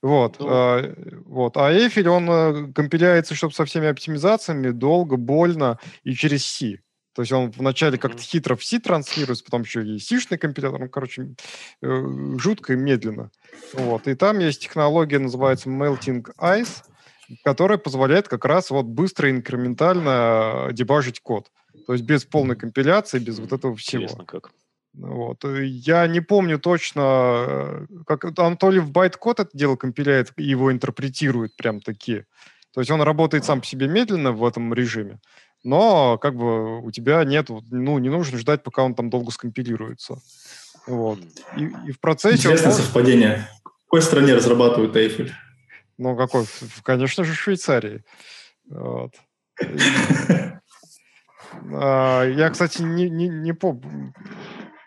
Вот, 0.00 0.40
Ну. 0.40 0.46
а, 0.48 0.94
вот. 1.26 1.56
А 1.56 1.70
Эйфель, 1.72 2.08
он 2.08 2.30
э, 2.30 2.72
компиляется, 2.72 3.34
чтобы 3.34 3.52
со 3.54 3.64
всеми 3.64 3.88
оптимизациями, 3.88 4.70
долго, 4.70 5.16
больно 5.16 5.78
и 6.02 6.14
через 6.14 6.46
C. 6.46 6.80
То 7.14 7.22
есть 7.22 7.32
он 7.32 7.50
вначале 7.52 7.96
как-то 7.96 8.20
хитро 8.20 8.56
в 8.56 8.64
C 8.64 8.80
транслируется, 8.80 9.44
потом 9.44 9.62
еще 9.62 9.84
и 9.84 9.98
C-шный 9.98 10.36
компилятор, 10.36 10.80
ну, 10.80 10.88
короче, 10.88 11.34
э, 11.80 12.06
жутко 12.38 12.72
и 12.72 12.76
медленно. 12.76 13.30
Вот. 13.72 14.08
И 14.08 14.14
там 14.14 14.40
есть 14.40 14.62
технология, 14.62 15.18
называется 15.18 15.68
Melting 15.68 16.26
Ice, 16.38 16.82
которая 17.44 17.78
позволяет 17.78 18.28
как 18.28 18.44
раз 18.44 18.70
вот 18.70 18.86
быстро 18.86 19.28
и 19.28 19.32
инкрементально 19.32 20.70
дебажить 20.72 21.20
код. 21.20 21.50
То 21.86 21.92
есть 21.92 22.04
без 22.04 22.24
полной 22.24 22.56
компиляции, 22.56 23.18
без 23.18 23.38
вот 23.38 23.52
этого 23.52 23.76
всего. 23.76 24.02
Интересно 24.02 24.24
как. 24.24 24.50
Вот. 24.94 25.44
э, 25.44 25.64
Я 25.64 26.06
не 26.06 26.20
помню 26.20 26.58
точно, 26.58 27.00
э, 27.00 27.86
как 28.06 28.34
там 28.34 28.56
то 28.56 28.70
ли 28.70 28.80
в 28.80 28.90
байт-код 28.90 29.40
это 29.40 29.50
дело 29.52 29.76
компиляет 29.76 30.32
и 30.36 30.44
его 30.44 30.72
интерпретирует 30.72 31.56
прям 31.56 31.80
такие. 31.80 32.26
То 32.72 32.80
есть 32.80 32.90
он 32.90 33.02
работает 33.02 33.44
сам 33.44 33.60
по 33.60 33.66
себе 33.66 33.86
медленно 33.86 34.32
в 34.32 34.44
этом 34.44 34.74
режиме, 34.74 35.20
но 35.64 36.18
как 36.18 36.36
бы 36.36 36.80
у 36.82 36.90
тебя 36.92 37.24
нет, 37.24 37.48
ну, 37.48 37.98
не 37.98 38.10
нужно 38.10 38.38
ждать, 38.38 38.62
пока 38.62 38.84
он 38.84 38.94
там 38.94 39.10
долго 39.10 39.32
скомпилируется. 39.32 40.18
Вот. 40.86 41.18
И, 41.56 41.64
и 41.88 41.92
в 41.92 41.98
процессе... 42.00 42.48
он 42.48 42.54
Интересное 42.54 42.70
может- 42.70 42.84
совпадение. 42.84 43.48
В 43.64 43.84
какой 43.86 44.02
стране 44.02 44.34
разрабатывают 44.34 44.94
Эйфель? 44.96 45.32
Ну, 45.98 46.16
какой? 46.16 46.44
Конечно 46.82 47.24
же, 47.24 47.32
в 47.32 47.36
Швейцарии. 47.36 48.04
Вот. 48.68 49.14
А, 51.72 52.24
Я, 52.24 52.50
кстати, 52.50 52.82
не, 52.82 53.08
не, 53.08 53.28
не, 53.28 53.52
пом- 53.52 54.12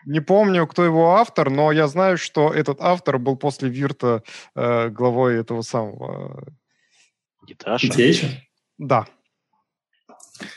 не 0.04 0.20
помню, 0.20 0.66
кто 0.66 0.84
его 0.84 1.14
автор, 1.16 1.50
но 1.50 1.72
я 1.72 1.88
знаю, 1.88 2.18
что 2.18 2.52
этот 2.52 2.80
автор 2.80 3.18
был 3.18 3.36
после 3.36 3.68
Вирта 3.70 4.22
э, 4.54 4.88
главой 4.90 5.40
этого 5.40 5.62
самого. 5.62 6.46
Гиташа. 7.46 7.88
Да. 8.76 9.06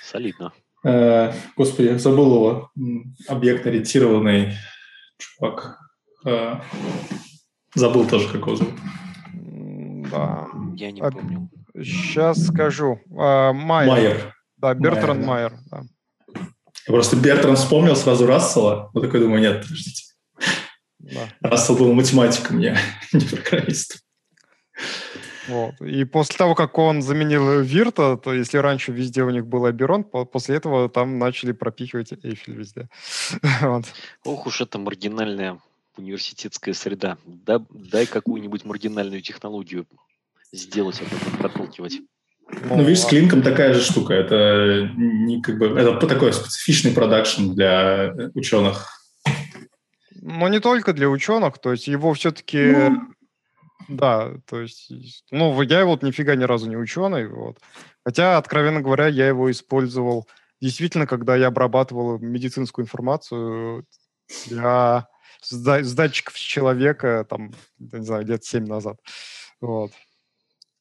Солидно. 0.04 0.52
Э, 0.84 1.34
Господи, 1.56 1.98
забыл 1.98 2.36
его. 2.36 2.72
Объектно-ориентированный 3.28 4.54
чувак. 5.18 5.78
Э, 6.26 6.56
Забыл 7.74 8.06
тоже, 8.08 8.28
как 8.28 8.42
его 8.42 8.56
зовут. 8.56 8.74
Да. 10.12 10.48
Я 10.76 10.92
не 10.92 11.02
А- 11.02 11.10
помню. 11.12 11.50
Сейчас 11.76 12.46
скажу. 12.48 13.00
А, 13.18 13.54
Майер. 13.54 13.90
Майер. 13.92 14.36
Да, 14.58 14.74
Бертран 14.74 15.24
Майер, 15.24 15.52
Майер. 15.52 15.60
да. 15.72 15.82
Я 16.88 16.94
просто 16.94 17.16
Бертран 17.16 17.56
вспомнил 17.56 17.96
сразу 17.96 18.26
Рассела. 18.26 18.90
Вот 18.94 19.02
такой 19.04 19.20
думаю, 19.22 19.42
нет, 19.42 19.62
подождите. 19.62 20.04
Да. 21.00 21.30
Рассел 21.42 21.76
был 21.78 21.94
математиком, 21.94 22.60
я 22.60 22.78
не 23.14 23.20
программист. 23.26 24.04
Вот. 25.52 25.82
И 25.82 26.06
после 26.06 26.38
того, 26.38 26.56
как 26.56 26.78
он 26.78 27.02
заменил 27.02 27.60
Вирта, 27.62 28.18
то 28.18 28.34
если 28.34 28.58
раньше 28.58 28.92
везде 28.92 29.24
у 29.24 29.30
них 29.30 29.46
был 29.46 29.66
Аберон, 29.66 30.04
по- 30.04 30.26
после 30.26 30.56
этого 30.56 30.90
там 30.90 31.20
начали 31.20 31.52
пропихивать 31.52 32.14
Эйфель 32.24 32.56
везде. 32.56 32.90
Вот. 33.62 33.86
Ох 34.24 34.48
уж 34.48 34.62
эта 34.62 34.80
маргинальная 34.80 35.60
университетская 35.98 36.74
среда. 36.74 37.18
Да, 37.26 37.62
дай 37.70 38.06
какую-нибудь 38.06 38.66
маргинальную 38.66 39.22
технологию 39.22 39.86
сделать, 40.54 41.02
а 41.02 41.04
потом 41.04 41.38
проталкивать. 41.38 42.00
Ну, 42.66 42.84
видишь, 42.84 43.02
с 43.02 43.06
клинком 43.06 43.42
такая 43.42 43.74
же 43.74 43.82
штука. 43.82 44.14
Это 44.14 44.90
не 44.96 45.42
как 45.42 45.58
бы 45.58 45.68
это 45.68 46.08
такой 46.08 46.34
специфичный 46.34 46.92
продакшн 46.92 47.52
для 47.54 48.14
ученых. 48.34 48.90
Но 50.22 50.48
не 50.48 50.60
только 50.60 50.94
для 50.94 51.10
ученых, 51.10 51.60
то 51.60 51.72
есть 51.72 51.88
его 51.88 52.14
все-таки... 52.14 52.72
Ну. 52.72 53.02
Да, 53.88 54.34
то 54.46 54.62
есть, 54.62 54.92
ну, 55.32 55.62
я 55.62 55.86
вот 55.86 56.04
нифига 56.04 56.36
ни 56.36 56.44
разу 56.44 56.70
не 56.70 56.78
ученый, 56.78 57.28
вот. 57.28 57.60
Хотя, 58.06 58.38
откровенно 58.38 58.82
говоря, 58.82 59.08
я 59.08 59.28
его 59.28 59.50
использовал 59.52 60.28
действительно, 60.62 61.08
когда 61.08 61.36
я 61.36 61.48
обрабатывал 61.48 62.20
медицинскую 62.20 62.86
информацию 62.86 63.86
для 64.46 65.08
с, 65.42 65.54
да- 65.54 65.84
с 65.84 65.94
датчиков 65.94 66.36
человека, 66.36 67.26
там, 67.30 67.52
не 67.80 68.06
знаю, 68.06 68.26
лет 68.26 68.44
семь 68.44 68.66
назад. 68.66 69.00
Вот. 69.60 69.92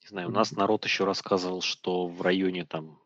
Не 0.03 0.09
знаю, 0.09 0.29
у 0.29 0.33
нас 0.33 0.53
народ 0.53 0.85
еще 0.85 1.05
рассказывал, 1.05 1.63
что 1.63 2.07
в 2.07 2.21
районе 2.23 2.67
там 2.67 3.01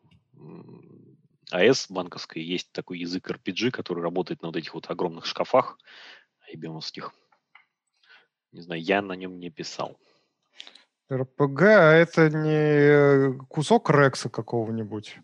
АЭС 1.51 1.87
банковской 1.89 2.43
есть 2.43 2.71
такой 2.71 2.99
язык 2.99 3.29
RPG, 3.29 3.71
который 3.71 4.03
работает 4.03 4.41
на 4.41 4.49
вот 4.49 4.57
этих 4.57 4.73
вот 4.73 4.89
огромных 4.89 5.25
шкафах 5.25 5.77
IBM-овских. 6.53 7.11
Не 8.55 8.61
знаю, 8.61 8.81
я 8.81 9.01
на 9.01 9.13
нем 9.13 9.37
не 9.37 9.49
писал. 9.49 9.97
РПГ, 11.11 11.61
а 11.61 11.91
это 11.91 12.29
не 12.29 13.37
кусок 13.49 13.89
Рекса 13.89 14.29
какого-нибудь? 14.29 15.17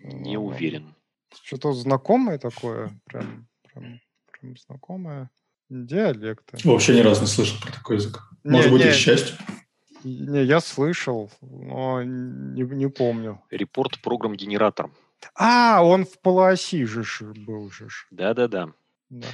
Не 0.00 0.36
уверен. 0.36 0.94
Что-то 1.42 1.72
знакомое 1.72 2.38
такое, 2.38 2.90
прям, 3.06 3.48
прям, 3.62 4.00
прям 4.30 4.56
знакомое. 4.58 5.30
Диалекты. 5.70 6.58
Вообще 6.68 6.96
ни 6.96 7.00
разу 7.00 7.22
не 7.22 7.28
слышал 7.28 7.58
про 7.62 7.72
такой 7.72 7.96
язык. 7.96 8.20
Не, 8.44 8.50
Может 8.50 8.72
быть, 8.72 8.84
не, 8.84 8.90
и 8.90 8.92
к 8.92 8.96
счастью. 8.96 9.36
Не, 10.04 10.44
я 10.44 10.60
слышал, 10.60 11.30
но 11.40 12.02
не, 12.02 12.62
не 12.62 12.90
помню. 12.90 13.40
Репорт 13.50 14.02
программ 14.02 14.34
генератор. 14.34 14.90
А, 15.34 15.82
он 15.82 16.04
в 16.04 16.18
полоси 16.18 16.84
же 16.84 17.04
был 17.20 17.70
же. 17.70 17.88
Да-да-да. 18.10 18.74
Да. 19.08 19.28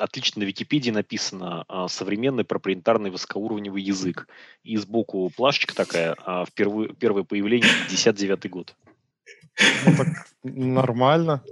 Отлично 0.00 0.40
на 0.40 0.44
Википедии 0.46 0.90
написано 0.90 1.64
а, 1.68 1.88
современный 1.88 2.44
проприетарный 2.44 3.10
высокоуровневый 3.10 3.82
язык. 3.82 4.26
И 4.64 4.76
сбоку 4.76 5.30
плашечка 5.36 5.74
такая, 5.74 6.16
а, 6.24 6.44
впервые, 6.46 6.94
первое 6.94 7.22
появление 7.22 7.70
59 7.88 8.50
год. 8.50 8.74
Ну, 9.86 9.96
так 9.96 10.06
нормально. 10.42 11.42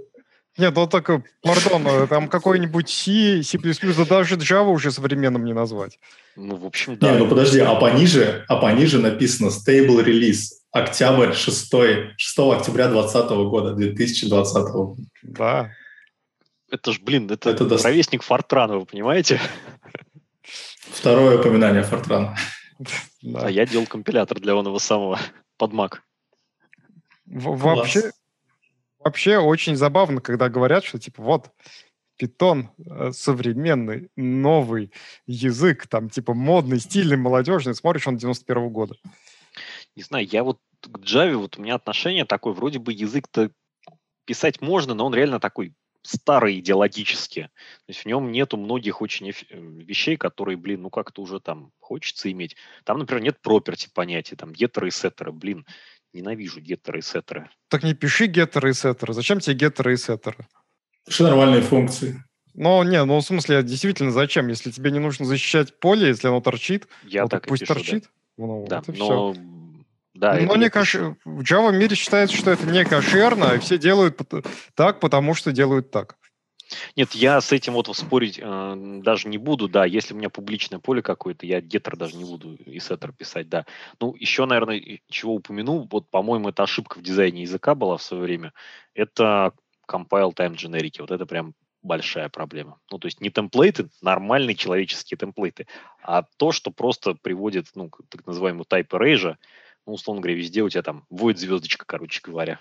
Нет, 0.57 0.73
ну 0.75 0.87
так, 0.87 1.09
пардон, 1.41 1.87
э, 1.87 2.07
там 2.07 2.27
какой-нибудь 2.27 2.89
C, 2.89 3.43
C++, 3.43 3.57
да 3.57 4.05
даже 4.05 4.35
Java 4.35 4.67
уже 4.67 4.91
современным 4.91 5.45
не 5.45 5.53
назвать. 5.53 5.99
Ну, 6.35 6.57
в 6.57 6.65
общем, 6.65 6.93
Не, 6.93 6.97
да. 6.97 7.17
ну 7.17 7.29
подожди, 7.29 7.59
а 7.59 7.75
пониже, 7.75 8.43
а 8.49 8.57
пониже 8.57 8.99
написано 8.99 9.49
Stable 9.49 10.03
Release. 10.03 10.59
Октябрь 10.71 11.33
6, 11.33 11.71
6 12.17 12.39
октября 12.39 12.89
2020 12.89 13.29
года, 13.49 13.73
2020 13.73 14.53
года. 14.71 15.01
Да. 15.23 15.71
Это 16.71 16.91
ж, 16.93 16.99
блин, 17.01 17.29
это, 17.31 17.49
Это 17.49 17.65
даст- 17.65 17.85
ровесник 17.85 18.21
Фортрана, 18.23 18.77
вы 18.77 18.85
понимаете? 18.85 19.39
Второе 20.41 21.39
упоминание 21.39 21.83
Фортрана. 21.83 22.35
да. 23.21 23.45
А 23.45 23.49
я 23.51 23.65
делал 23.65 23.85
компилятор 23.87 24.39
для 24.39 24.53
оного 24.57 24.79
самого 24.79 25.19
под 25.57 25.71
Mac. 25.73 25.97
В- 27.25 27.59
Класс. 27.59 27.77
вообще, 27.77 28.11
вообще 28.99 29.37
очень 29.37 29.75
забавно, 29.75 30.21
когда 30.21 30.49
говорят, 30.49 30.83
что 30.83 30.97
типа 30.99 31.21
вот 31.21 31.49
питон 32.17 32.69
э, 32.85 33.11
современный, 33.13 34.09
новый 34.15 34.91
язык, 35.25 35.87
там 35.87 36.09
типа 36.09 36.33
модный, 36.33 36.79
стильный, 36.79 37.17
молодежный, 37.17 37.75
смотришь, 37.75 38.07
он 38.07 38.17
91 38.17 38.69
года. 38.69 38.95
Не 39.95 40.03
знаю, 40.03 40.27
я 40.27 40.43
вот 40.43 40.59
к 40.81 40.87
Java, 40.99 41.35
вот 41.35 41.57
у 41.57 41.61
меня 41.61 41.75
отношение 41.75 42.25
такое, 42.25 42.53
вроде 42.53 42.79
бы 42.79 42.91
язык-то 42.93 43.51
писать 44.25 44.61
можно, 44.61 44.93
но 44.93 45.05
он 45.05 45.13
реально 45.15 45.39
такой 45.39 45.73
старый 46.01 46.59
идеологически. 46.59 47.49
То 47.85 47.89
есть 47.89 48.01
в 48.01 48.05
нем 48.05 48.31
нету 48.31 48.57
многих 48.57 49.01
очень 49.01 49.29
э, 49.29 49.33
вещей, 49.51 50.17
которые, 50.17 50.57
блин, 50.57 50.83
ну 50.83 50.89
как-то 50.89 51.21
уже 51.21 51.39
там 51.39 51.71
хочется 51.79 52.31
иметь. 52.31 52.55
Там, 52.83 52.99
например, 52.99 53.23
нет 53.23 53.37
property 53.45 53.87
понятия, 53.93 54.35
там 54.35 54.53
геттеры 54.53 54.87
и 54.87 54.91
сеттеры. 54.91 55.31
Блин, 55.31 55.65
ненавижу 56.13 56.61
геттеры 56.61 56.99
и 56.99 57.01
сеттеры. 57.01 57.49
Так 57.67 57.83
не 57.83 57.93
пиши 57.93 58.27
геттеры 58.27 58.71
и 58.71 58.73
сеттеры. 58.73 59.13
Зачем 59.13 59.39
тебе 59.39 59.55
геттеры 59.55 59.93
и 59.93 59.97
сеттеры? 59.97 60.47
Что 61.07 61.25
нормальные 61.25 61.61
функции. 61.61 62.23
Ну, 62.53 62.83
не, 62.83 63.03
ну, 63.05 63.17
в 63.17 63.21
смысле, 63.21 63.63
действительно, 63.63 64.11
зачем? 64.11 64.47
Если 64.47 64.71
тебе 64.71 64.91
не 64.91 64.99
нужно 64.99 65.25
защищать 65.25 65.79
поле, 65.79 66.07
если 66.07 66.27
оно 66.27 66.41
торчит, 66.41 66.87
Я 67.03 67.23
вот 67.23 67.31
так 67.31 67.47
пусть 67.47 67.61
пишу, 67.61 67.73
да. 67.73 67.79
торчит. 67.79 68.09
Ну, 68.37 68.65
Да, 68.67 68.77
вот 68.77 68.89
и 68.89 68.91
все. 68.93 69.35
Да, 70.13 70.37
Но 70.39 70.55
не 70.55 70.69
кош... 70.69 70.95
в 70.95 71.41
Java 71.41 71.71
мире 71.71 71.95
считается, 71.95 72.35
что 72.35 72.51
это 72.51 72.65
не 72.65 72.83
кошерно, 72.83 73.55
и 73.55 73.59
все 73.59 73.77
делают 73.77 74.19
так, 74.75 74.99
потому 74.99 75.33
что 75.33 75.51
делают 75.51 75.91
так. 75.91 76.17
Нет, 76.95 77.13
я 77.13 77.41
с 77.41 77.51
этим 77.51 77.73
вот 77.73 77.95
спорить 77.95 78.39
э, 78.41 78.99
даже 79.03 79.27
не 79.27 79.37
буду, 79.37 79.67
да, 79.67 79.85
если 79.85 80.13
у 80.13 80.17
меня 80.17 80.29
публичное 80.29 80.79
поле 80.79 81.01
какое-то, 81.01 81.45
я 81.45 81.61
геттер 81.61 81.97
даже 81.97 82.15
не 82.15 82.25
буду 82.25 82.55
и 82.55 82.79
сеттер 82.79 83.11
писать, 83.11 83.49
да. 83.49 83.65
Ну, 83.99 84.15
еще, 84.15 84.45
наверное, 84.45 84.99
чего 85.09 85.35
упомяну, 85.35 85.87
вот, 85.91 86.09
по-моему, 86.09 86.49
это 86.49 86.63
ошибка 86.63 86.99
в 86.99 87.01
дизайне 87.01 87.41
языка 87.41 87.75
была 87.75 87.97
в 87.97 88.03
свое 88.03 88.23
время, 88.23 88.53
это 88.93 89.53
compile 89.89 90.33
time 90.33 90.55
generic, 90.55 90.95
вот 90.99 91.11
это 91.11 91.25
прям 91.25 91.53
большая 91.81 92.29
проблема. 92.29 92.79
Ну, 92.91 92.99
то 92.99 93.07
есть 93.07 93.21
не 93.21 93.29
темплейты, 93.29 93.89
нормальные 94.01 94.55
человеческие 94.55 95.17
темплейты, 95.17 95.65
а 96.03 96.23
то, 96.37 96.51
что 96.51 96.71
просто 96.71 97.15
приводит, 97.15 97.67
ну, 97.75 97.89
так 98.09 98.27
называемому 98.27 98.65
type 98.69 98.89
erasure, 98.89 99.37
ну, 99.89 99.95
условно 99.95 100.21
говоря, 100.21 100.37
везде 100.37 100.61
у 100.61 100.69
тебя 100.69 100.83
там 100.83 101.03
void 101.11 101.37
звездочка, 101.37 101.83
короче 101.85 102.21
говоря. 102.23 102.59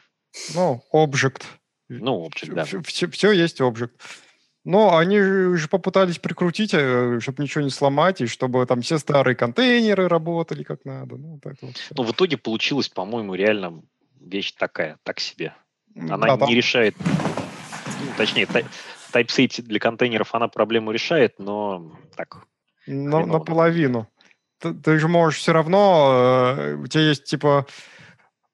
Ну, 0.55 0.83
object. 0.95 1.43
Ну, 1.91 2.27
object, 2.27 2.55
да. 2.55 2.65
Все, 2.65 2.81
все, 2.83 3.07
все 3.09 3.33
есть 3.33 3.61
object. 3.61 3.91
Но 4.65 4.97
они 4.97 5.19
же 5.21 5.69
попытались 5.69 6.19
прикрутить, 6.19 6.71
э, 6.73 7.21
чтобы 7.21 7.43
ничего 7.43 7.63
не 7.63 7.71
сломать, 7.71 8.21
и 8.23 8.27
чтобы 8.27 8.65
там 8.67 8.81
все 8.81 8.99
старые 8.99 9.37
контейнеры 9.37 10.09
работали 10.09 10.63
как 10.63 10.85
надо. 10.87 11.17
Ну, 11.17 11.39
вот 11.43 11.57
вот 11.61 11.75
Но 11.97 12.03
в 12.03 12.13
итоге 12.13 12.39
получилась, 12.39 12.89
по-моему, 12.89 13.35
реально 13.35 13.83
вещь 14.21 14.53
такая, 14.53 14.99
так 15.05 15.21
себе. 15.21 15.55
Она 15.97 16.17
Да, 16.17 16.33
не 16.35 16.39
там- 16.39 16.49
решает, 16.51 16.97
ну, 17.01 18.13
точнее, 18.17 18.47
TypeScript 19.13 19.63
для 19.63 19.79
контейнеров 19.81 20.35
она 20.35 20.49
проблему 20.49 20.93
решает, 20.93 21.39
но 21.39 21.93
так, 22.17 22.47
На- 22.87 23.25
наполовину. 23.27 24.09
Ты, 24.61 24.75
ты 24.75 24.99
же 24.99 25.09
можешь 25.09 25.41
все 25.41 25.53
равно, 25.53 26.55
э, 26.59 26.75
у 26.75 26.87
тебя 26.87 27.05
есть 27.05 27.25
типа 27.25 27.67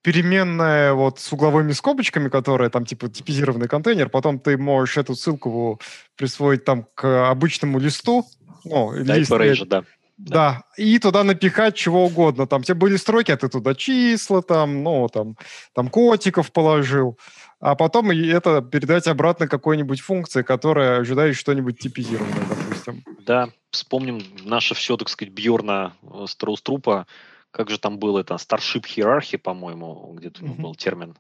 переменная 0.04 0.92
вот 0.92 1.18
с 1.18 1.32
угловыми 1.32 1.72
скобочками, 1.72 2.28
которая 2.28 2.68
там 2.68 2.84
типа 2.84 3.08
типизированный 3.08 3.68
контейнер, 3.68 4.10
потом 4.10 4.38
ты 4.38 4.58
можешь 4.58 4.98
эту 4.98 5.14
ссылку 5.14 5.80
присвоить 6.16 6.64
там 6.64 6.86
к 6.94 7.30
обычному 7.30 7.78
листу, 7.78 8.26
ну, 8.64 8.94
type 8.94 9.16
лист, 9.16 9.32
erasure, 9.32 9.66
да. 9.66 9.84
да, 10.18 10.62
и 10.76 10.98
туда 10.98 11.24
напихать 11.24 11.74
чего 11.74 12.04
угодно. 12.04 12.46
Там 12.46 12.62
тебе 12.62 12.74
были 12.74 12.96
строки, 12.96 13.32
а 13.32 13.38
ты 13.38 13.48
туда 13.48 13.74
числа, 13.74 14.42
там, 14.42 14.82
ну, 14.82 15.08
там, 15.08 15.36
там 15.74 15.88
котиков 15.88 16.52
положил. 16.52 17.18
А 17.60 17.74
потом 17.74 18.10
это 18.10 18.60
передать 18.60 19.06
обратно 19.06 19.48
какой-нибудь 19.48 20.00
функции, 20.00 20.42
которая 20.42 21.00
ожидает 21.00 21.34
что-нибудь 21.34 21.78
типизированное, 21.78 22.44
допустим. 22.46 23.02
Да, 23.26 23.48
вспомним 23.74 24.22
наше 24.44 24.74
все, 24.74 24.96
так 24.96 25.08
сказать, 25.08 25.32
Бьорна 25.34 25.96
Строуструпа. 26.26 27.06
Как 27.50 27.70
же 27.70 27.78
там 27.78 27.98
было 27.98 28.20
это? 28.20 28.34
Starship 28.34 28.84
Hierarchy, 28.84 29.38
по-моему, 29.38 30.12
где-то 30.14 30.42
у 30.42 30.46
него 30.46 30.56
был 30.56 30.74
термин. 30.74 31.16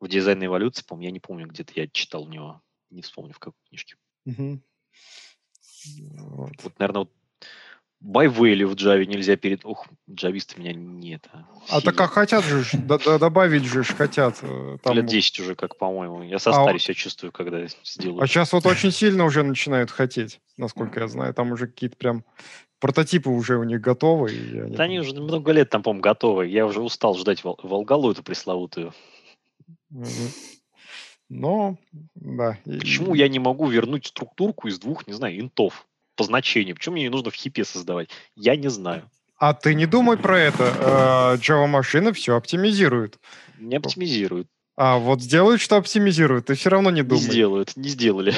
В 0.00 0.08
дизайне 0.08 0.46
эволюции, 0.46 0.84
по-моему, 0.84 1.06
я 1.06 1.10
не 1.10 1.20
помню, 1.20 1.46
где-то 1.46 1.72
я 1.76 1.86
читал 1.88 2.24
у 2.24 2.28
него. 2.28 2.62
Не 2.90 3.02
вспомню, 3.02 3.32
в 3.32 3.38
какой 3.38 3.58
книжке. 3.68 3.96
Мгм. 4.24 4.62
Вот. 6.18 6.52
Вот, 6.62 6.78
наверное, 6.78 7.00
вот 7.00 7.12
by 8.04 8.26
value 8.28 8.66
в 8.66 8.74
Java 8.74 9.04
нельзя 9.06 9.36
перед... 9.36 9.64
Ух, 9.64 9.86
джависты 10.10 10.60
меня 10.60 10.72
не 10.72 11.14
это... 11.14 11.46
А 11.68 11.80
так 11.80 11.94
сильно. 11.94 12.04
а 12.04 12.06
хотят 12.08 12.44
же, 12.44 12.64
да- 12.78 12.98
да- 12.98 13.18
добавить 13.18 13.64
же 13.64 13.84
хотят. 13.84 14.38
э, 14.42 14.78
Там, 14.82 14.96
Лет 14.96 15.06
10 15.06 15.40
уже, 15.40 15.54
как, 15.54 15.76
по-моему. 15.78 16.22
Я 16.22 16.36
А 16.36 16.38
состарюсь, 16.40 16.88
я 16.88 16.94
чувствую, 16.94 17.30
когда 17.32 17.64
сделаю. 17.84 18.20
а 18.22 18.26
сейчас 18.26 18.52
вот 18.52 18.66
очень 18.66 18.90
сильно 18.92 19.24
уже 19.24 19.42
начинают 19.44 19.90
хотеть, 19.90 20.40
насколько 20.56 21.00
я 21.00 21.08
знаю. 21.08 21.32
Там 21.34 21.52
уже 21.52 21.66
какие-то 21.68 21.96
прям 21.96 22.24
прототипы 22.80 23.30
уже 23.30 23.56
у 23.58 23.62
них 23.64 23.80
готовы. 23.80 24.32
и 24.32 24.58
они 24.58 24.76
Да 24.76 24.82
они 24.84 24.98
уже 24.98 25.14
много 25.14 25.52
лет 25.52 25.70
там, 25.70 25.82
по-моему, 25.84 26.02
готовы. 26.02 26.48
Я 26.48 26.66
уже 26.66 26.80
устал 26.82 27.14
ждать 27.16 27.44
Вол- 27.44 27.60
Волгалу 27.62 28.10
эту 28.10 28.22
пресловутую. 28.24 28.92
Но, 31.28 31.78
да. 32.14 32.58
Почему 32.64 33.14
я 33.14 33.28
не 33.28 33.38
могу 33.38 33.66
вернуть 33.66 34.06
структурку 34.06 34.68
из 34.68 34.78
двух, 34.78 35.06
не 35.06 35.12
знаю, 35.14 35.38
интов 35.40 35.86
по 36.16 36.24
значению? 36.24 36.74
Почему 36.76 36.94
мне 36.94 37.04
не 37.04 37.08
нужно 37.10 37.30
в 37.30 37.34
хипе 37.34 37.64
создавать? 37.64 38.08
Я 38.36 38.56
не 38.56 38.68
знаю. 38.68 39.08
А 39.38 39.54
ты 39.54 39.74
не 39.74 39.86
думай 39.86 40.16
про 40.16 40.38
это. 40.38 41.36
Э, 41.36 41.36
Java 41.40 41.66
машины 41.66 42.12
все 42.12 42.36
оптимизируют. 42.36 43.18
Не 43.58 43.76
оптимизируют. 43.76 44.46
А 44.76 44.98
вот 44.98 45.20
сделают, 45.20 45.60
что 45.60 45.76
оптимизируют, 45.76 46.46
ты 46.46 46.54
все 46.54 46.70
равно 46.70 46.90
не 46.90 47.00
Не 47.00 47.02
думай. 47.02 47.22
сделают, 47.22 47.76
не 47.76 47.88
сделали. 47.88 48.34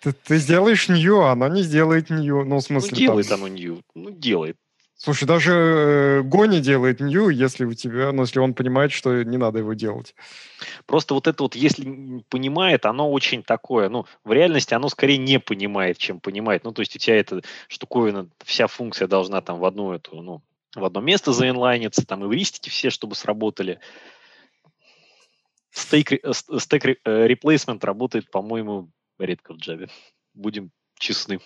Ты, 0.00 0.12
ты 0.12 0.38
сделаешь 0.38 0.88
new, 0.88 1.20
а 1.20 1.32
оно 1.32 1.48
не 1.48 1.62
сделает 1.62 2.08
new. 2.10 2.38
Ну, 2.38 2.42
в 2.42 2.48
Ну, 2.48 2.60
смысле, 2.60 2.88
там- 2.90 2.98
делает 2.98 3.32
оно 3.32 3.48
new. 3.48 3.82
Ну, 3.94 4.10
делает. 4.10 4.56
Слушай, 5.02 5.24
даже 5.24 5.52
э, 5.52 6.22
Гони 6.22 6.60
делает 6.60 7.00
new, 7.00 7.30
если 7.30 7.64
у 7.64 7.72
тебя, 7.72 8.12
ну, 8.12 8.20
если 8.20 8.38
он 8.38 8.52
понимает, 8.52 8.92
что 8.92 9.22
не 9.22 9.38
надо 9.38 9.60
его 9.60 9.72
делать. 9.72 10.14
Просто 10.84 11.14
вот 11.14 11.26
это 11.26 11.42
вот, 11.42 11.56
если 11.56 12.22
понимает, 12.28 12.84
оно 12.84 13.10
очень 13.10 13.42
такое, 13.42 13.88
ну, 13.88 14.04
в 14.24 14.32
реальности 14.32 14.74
оно 14.74 14.90
скорее 14.90 15.16
не 15.16 15.40
понимает, 15.40 15.96
чем 15.96 16.20
понимает. 16.20 16.64
Ну, 16.64 16.72
то 16.72 16.80
есть 16.80 16.94
у 16.96 16.98
тебя 16.98 17.16
эта 17.16 17.40
штуковина, 17.68 18.28
вся 18.44 18.66
функция 18.66 19.08
должна 19.08 19.40
там 19.40 19.58
в 19.58 19.64
одну 19.64 19.92
эту, 19.92 20.20
ну, 20.20 20.42
в 20.76 20.84
одно 20.84 21.00
место 21.00 21.32
заинлайниться, 21.32 22.04
там 22.04 22.22
эвристики 22.26 22.68
все, 22.68 22.90
чтобы 22.90 23.14
сработали. 23.14 23.80
Стейк, 25.70 26.10
ре- 26.10 26.20
э, 26.22 26.32
э, 27.04 27.26
replacement 27.26 27.78
работает, 27.86 28.30
по-моему, 28.30 28.90
редко 29.18 29.54
в 29.54 29.56
Java. 29.56 29.88
Будем 30.34 30.72
честны. 30.98 31.40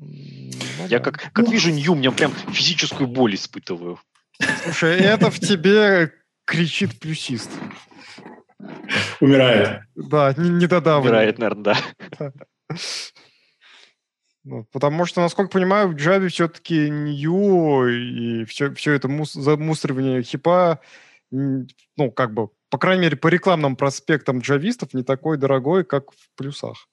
Ну 0.00 0.86
Я 0.88 0.98
как, 1.00 1.32
как 1.32 1.48
вижу 1.48 1.70
new, 1.70 1.94
меня 1.94 2.10
прям 2.10 2.32
физическую 2.52 3.06
боль 3.06 3.34
испытываю. 3.34 4.00
Слушай, 4.64 4.98
это 4.98 5.30
в 5.30 5.38
тебе 5.38 6.12
кричит 6.44 6.98
плюсист. 6.98 7.50
Умирает. 9.20 9.82
Да, 9.94 10.34
не, 10.36 10.50
не 10.50 10.66
додавливай. 10.66 11.10
Умирает, 11.10 11.38
наверное, 11.38 11.76
да. 12.18 12.32
Ну, 14.44 14.66
потому 14.72 15.04
что, 15.04 15.20
насколько 15.20 15.52
понимаю, 15.52 15.88
в 15.88 15.94
Java 15.94 16.26
все-таки 16.28 16.90
new 16.90 17.86
и 17.86 18.44
все, 18.46 18.74
все 18.74 18.92
это 18.92 19.06
мус- 19.06 19.40
замусоривание 19.40 20.22
хипа, 20.22 20.80
ну, 21.30 22.10
как 22.10 22.34
бы, 22.34 22.48
по 22.68 22.78
крайней 22.78 23.02
мере, 23.02 23.16
по 23.16 23.28
рекламным 23.28 23.76
проспектам 23.76 24.40
джавистов 24.40 24.94
не 24.94 25.04
такой 25.04 25.38
дорогой, 25.38 25.84
как 25.84 26.10
в 26.10 26.30
плюсах. 26.36 26.88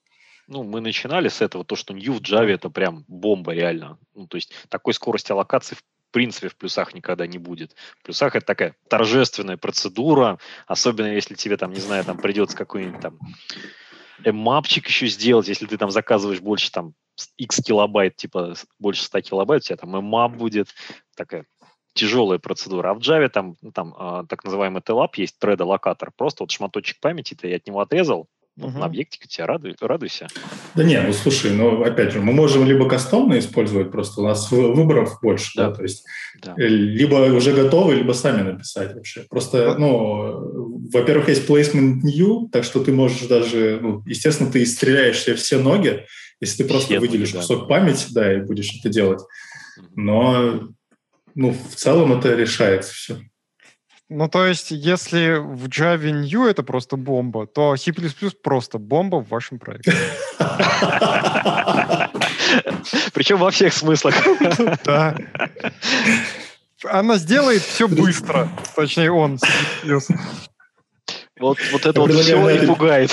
Ну, 0.51 0.63
мы 0.63 0.81
начинали 0.81 1.27
с 1.27 1.41
этого, 1.41 1.63
то, 1.63 1.75
что 1.75 1.93
New 1.93 2.13
в 2.13 2.21
Java 2.21 2.49
это 2.49 2.71
прям 2.71 3.05
бомба 3.07 3.53
реально. 3.53 3.99
Ну, 4.15 4.25
то 4.25 4.35
есть 4.35 4.51
такой 4.69 4.95
скорости 4.95 5.31
аллокации 5.31 5.75
в 5.75 5.83
принципе 6.11 6.49
в 6.49 6.55
плюсах 6.55 6.95
никогда 6.95 7.27
не 7.27 7.37
будет. 7.37 7.75
В 7.99 8.03
плюсах 8.03 8.35
это 8.35 8.47
такая 8.47 8.75
торжественная 8.89 9.57
процедура, 9.57 10.39
особенно 10.65 11.13
если 11.13 11.35
тебе 11.35 11.55
там, 11.55 11.71
не 11.71 11.79
знаю, 11.79 12.03
там 12.03 12.17
придется 12.17 12.57
какой-нибудь 12.57 12.99
там 12.99 13.19
мапчик 14.25 14.87
еще 14.87 15.05
сделать, 15.05 15.47
если 15.47 15.67
ты 15.67 15.77
там 15.77 15.91
заказываешь 15.91 16.41
больше 16.41 16.71
там 16.71 16.95
x 17.37 17.61
килобайт, 17.63 18.15
типа 18.15 18.55
больше 18.79 19.03
100 19.03 19.21
килобайт, 19.21 19.61
у 19.61 19.65
тебя 19.65 19.77
там 19.77 19.95
map 19.95 20.35
будет, 20.35 20.69
такая 21.15 21.45
тяжелая 21.93 22.39
процедура. 22.39 22.89
А 22.89 22.93
в 22.95 22.99
Java 22.99 23.29
там, 23.29 23.55
ну, 23.61 23.71
там 23.71 23.93
а, 23.95 24.25
так 24.25 24.43
называемый 24.43 24.81
TLAP 24.81 25.11
есть, 25.17 25.37
thread 25.39 25.61
аллокатор 25.61 26.11
просто 26.15 26.41
вот 26.41 26.49
шматочек 26.49 26.99
памяти 26.99 27.35
ты 27.35 27.53
от 27.53 27.67
него 27.67 27.81
отрезал, 27.81 28.27
ну, 28.59 28.67
Мгм. 28.67 28.79
на 28.79 28.85
объектике 28.85 29.27
тебя 29.27 29.47
радуй, 29.47 29.75
радуйся. 29.79 30.27
Да 30.75 30.83
не, 30.83 31.01
ну 31.01 31.13
слушай, 31.13 31.51
ну 31.51 31.81
опять 31.83 32.11
же, 32.11 32.19
мы 32.19 32.33
можем 32.33 32.65
либо 32.65 32.87
кастомно 32.89 33.39
использовать, 33.39 33.89
просто 33.91 34.21
у 34.21 34.25
нас 34.25 34.51
вы- 34.51 34.73
выборов 34.73 35.17
больше, 35.21 35.51
да, 35.55 35.69
Да. 35.69 35.75
то 35.75 35.83
есть 35.83 36.05
Да. 36.43 36.55
э, 36.57 36.67
либо 36.67 37.15
уже 37.33 37.53
готовы, 37.53 37.95
либо 37.95 38.11
сами 38.11 38.41
написать 38.51 38.93
вообще. 38.95 39.25
Просто, 39.29 39.75
ну, 39.77 40.87
во-первых, 40.91 41.29
есть 41.29 41.49
placement 41.49 42.01
new, 42.03 42.49
так 42.51 42.63
что 42.65 42.83
ты 42.83 42.91
можешь 42.91 43.27
даже, 43.27 43.79
ну, 43.81 44.03
естественно, 44.05 44.51
ты 44.51 44.65
стреляешь 44.65 45.19
себе 45.19 45.35
все 45.35 45.57
ноги, 45.57 46.05
если 46.41 46.63
ты 46.63 46.69
просто 46.69 46.87
Все 46.87 46.99
ноги, 46.99 47.07
выделишь 47.07 47.31
да. 47.31 47.39
кусок 47.39 47.67
памяти, 47.69 48.07
да, 48.11 48.33
и 48.33 48.41
будешь 48.41 48.71
это 48.77 48.89
делать. 48.89 49.21
Но, 49.95 50.67
ну, 51.33 51.51
в 51.53 51.75
целом 51.75 52.11
это 52.11 52.35
решается 52.35 52.93
все. 52.93 53.19
Ну, 54.09 54.27
то 54.27 54.47
есть, 54.47 54.71
если 54.71 55.37
в 55.37 55.67
Java 55.67 56.09
new 56.09 56.47
это 56.47 56.63
просто 56.63 56.97
бомба, 56.97 57.45
то 57.45 57.75
C++ 57.75 57.93
просто 58.41 58.79
бомба 58.79 59.17
в 59.17 59.29
вашем 59.29 59.59
проекте. 59.59 59.93
Причем 63.13 63.37
во 63.37 63.51
всех 63.51 63.71
смыслах. 63.73 64.15
Да. 64.83 65.15
Она 66.85 67.17
сделает 67.17 67.61
все 67.61 67.87
быстро. 67.87 68.49
Точнее, 68.75 69.11
он. 69.11 69.37
C++. 69.37 69.47
Вот, 71.39 71.59
вот 71.71 71.85
это 71.85 72.01
вот 72.01 72.11
все 72.11 72.49
и 72.49 72.65
пугает. 72.65 73.11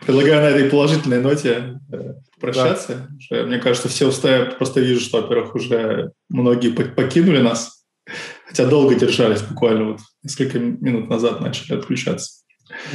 Предлагаю 0.00 0.40
на 0.42 0.48
этой 0.56 0.70
положительной 0.70 1.20
ноте 1.20 1.78
э, 1.92 2.14
прощаться. 2.40 3.08
Мне 3.30 3.58
кажется, 3.58 3.88
все 3.88 4.08
устают. 4.08 4.56
Просто 4.56 4.80
вижу, 4.80 5.00
что, 5.00 5.20
во-первых, 5.20 5.54
уже 5.54 6.12
многие 6.28 6.70
по- 6.70 6.84
покинули 6.84 7.40
нас, 7.40 7.83
хотя 8.46 8.66
долго 8.66 8.94
держались, 8.94 9.42
буквально 9.42 9.92
вот 9.92 10.00
несколько 10.22 10.58
минут 10.58 11.08
назад 11.08 11.40
начали 11.40 11.76
отключаться. 11.78 12.42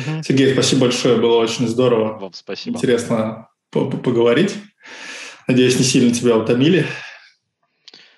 Мгм. 0.06 0.24
Сергей, 0.24 0.54
спасибо 0.54 0.82
большое, 0.82 1.18
было 1.18 1.38
очень 1.38 1.68
здорово, 1.68 2.18
Вам 2.20 2.34
спасибо. 2.34 2.78
интересно 2.78 3.50
по- 3.72 3.90
по- 3.90 3.98
поговорить. 3.98 4.56
Надеюсь, 5.48 5.78
не 5.78 5.86
сильно 5.86 6.14
тебя 6.14 6.38
утомили. 6.38 6.86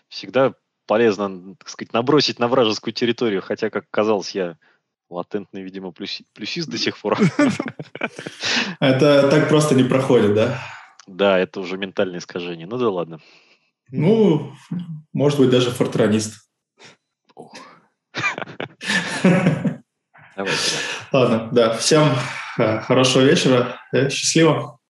Всегда 0.10 0.54
полезно, 0.88 1.56
так 1.56 1.70
сказать, 1.70 1.94
набросить 1.94 2.40
на 2.40 2.48
вражескую 2.48 2.94
территорию, 2.94 3.42
хотя, 3.42 3.70
как 3.70 3.86
казалось, 3.90 4.32
я 4.36 4.58
латентный, 5.10 5.62
видимо, 5.62 5.92
плюси, 5.92 6.26
плюсист 6.34 6.70
до 6.70 6.78
сих 6.78 6.98
пор. 6.98 7.18
Это 8.80 9.30
так 9.30 9.50
просто 9.50 9.76
не 9.76 9.84
проходит, 9.84 10.34
да? 10.34 10.60
Да, 11.08 11.40
это 11.40 11.60
уже 11.60 11.78
ментальное 11.78 12.20
искажение. 12.20 12.68
Ну 12.68 12.78
да 12.78 12.90
ладно. 12.90 13.20
Ну, 13.90 14.54
может 15.14 15.40
быть, 15.40 15.50
даже 15.50 15.72
фортранист. 15.72 16.50
Ладно, 21.12 21.50
да. 21.52 21.78
Всем 21.78 22.16
э, 22.58 22.80
хорошего 22.82 23.24
вечера. 23.24 23.80
Э, 23.92 24.10
счастливо. 24.10 24.80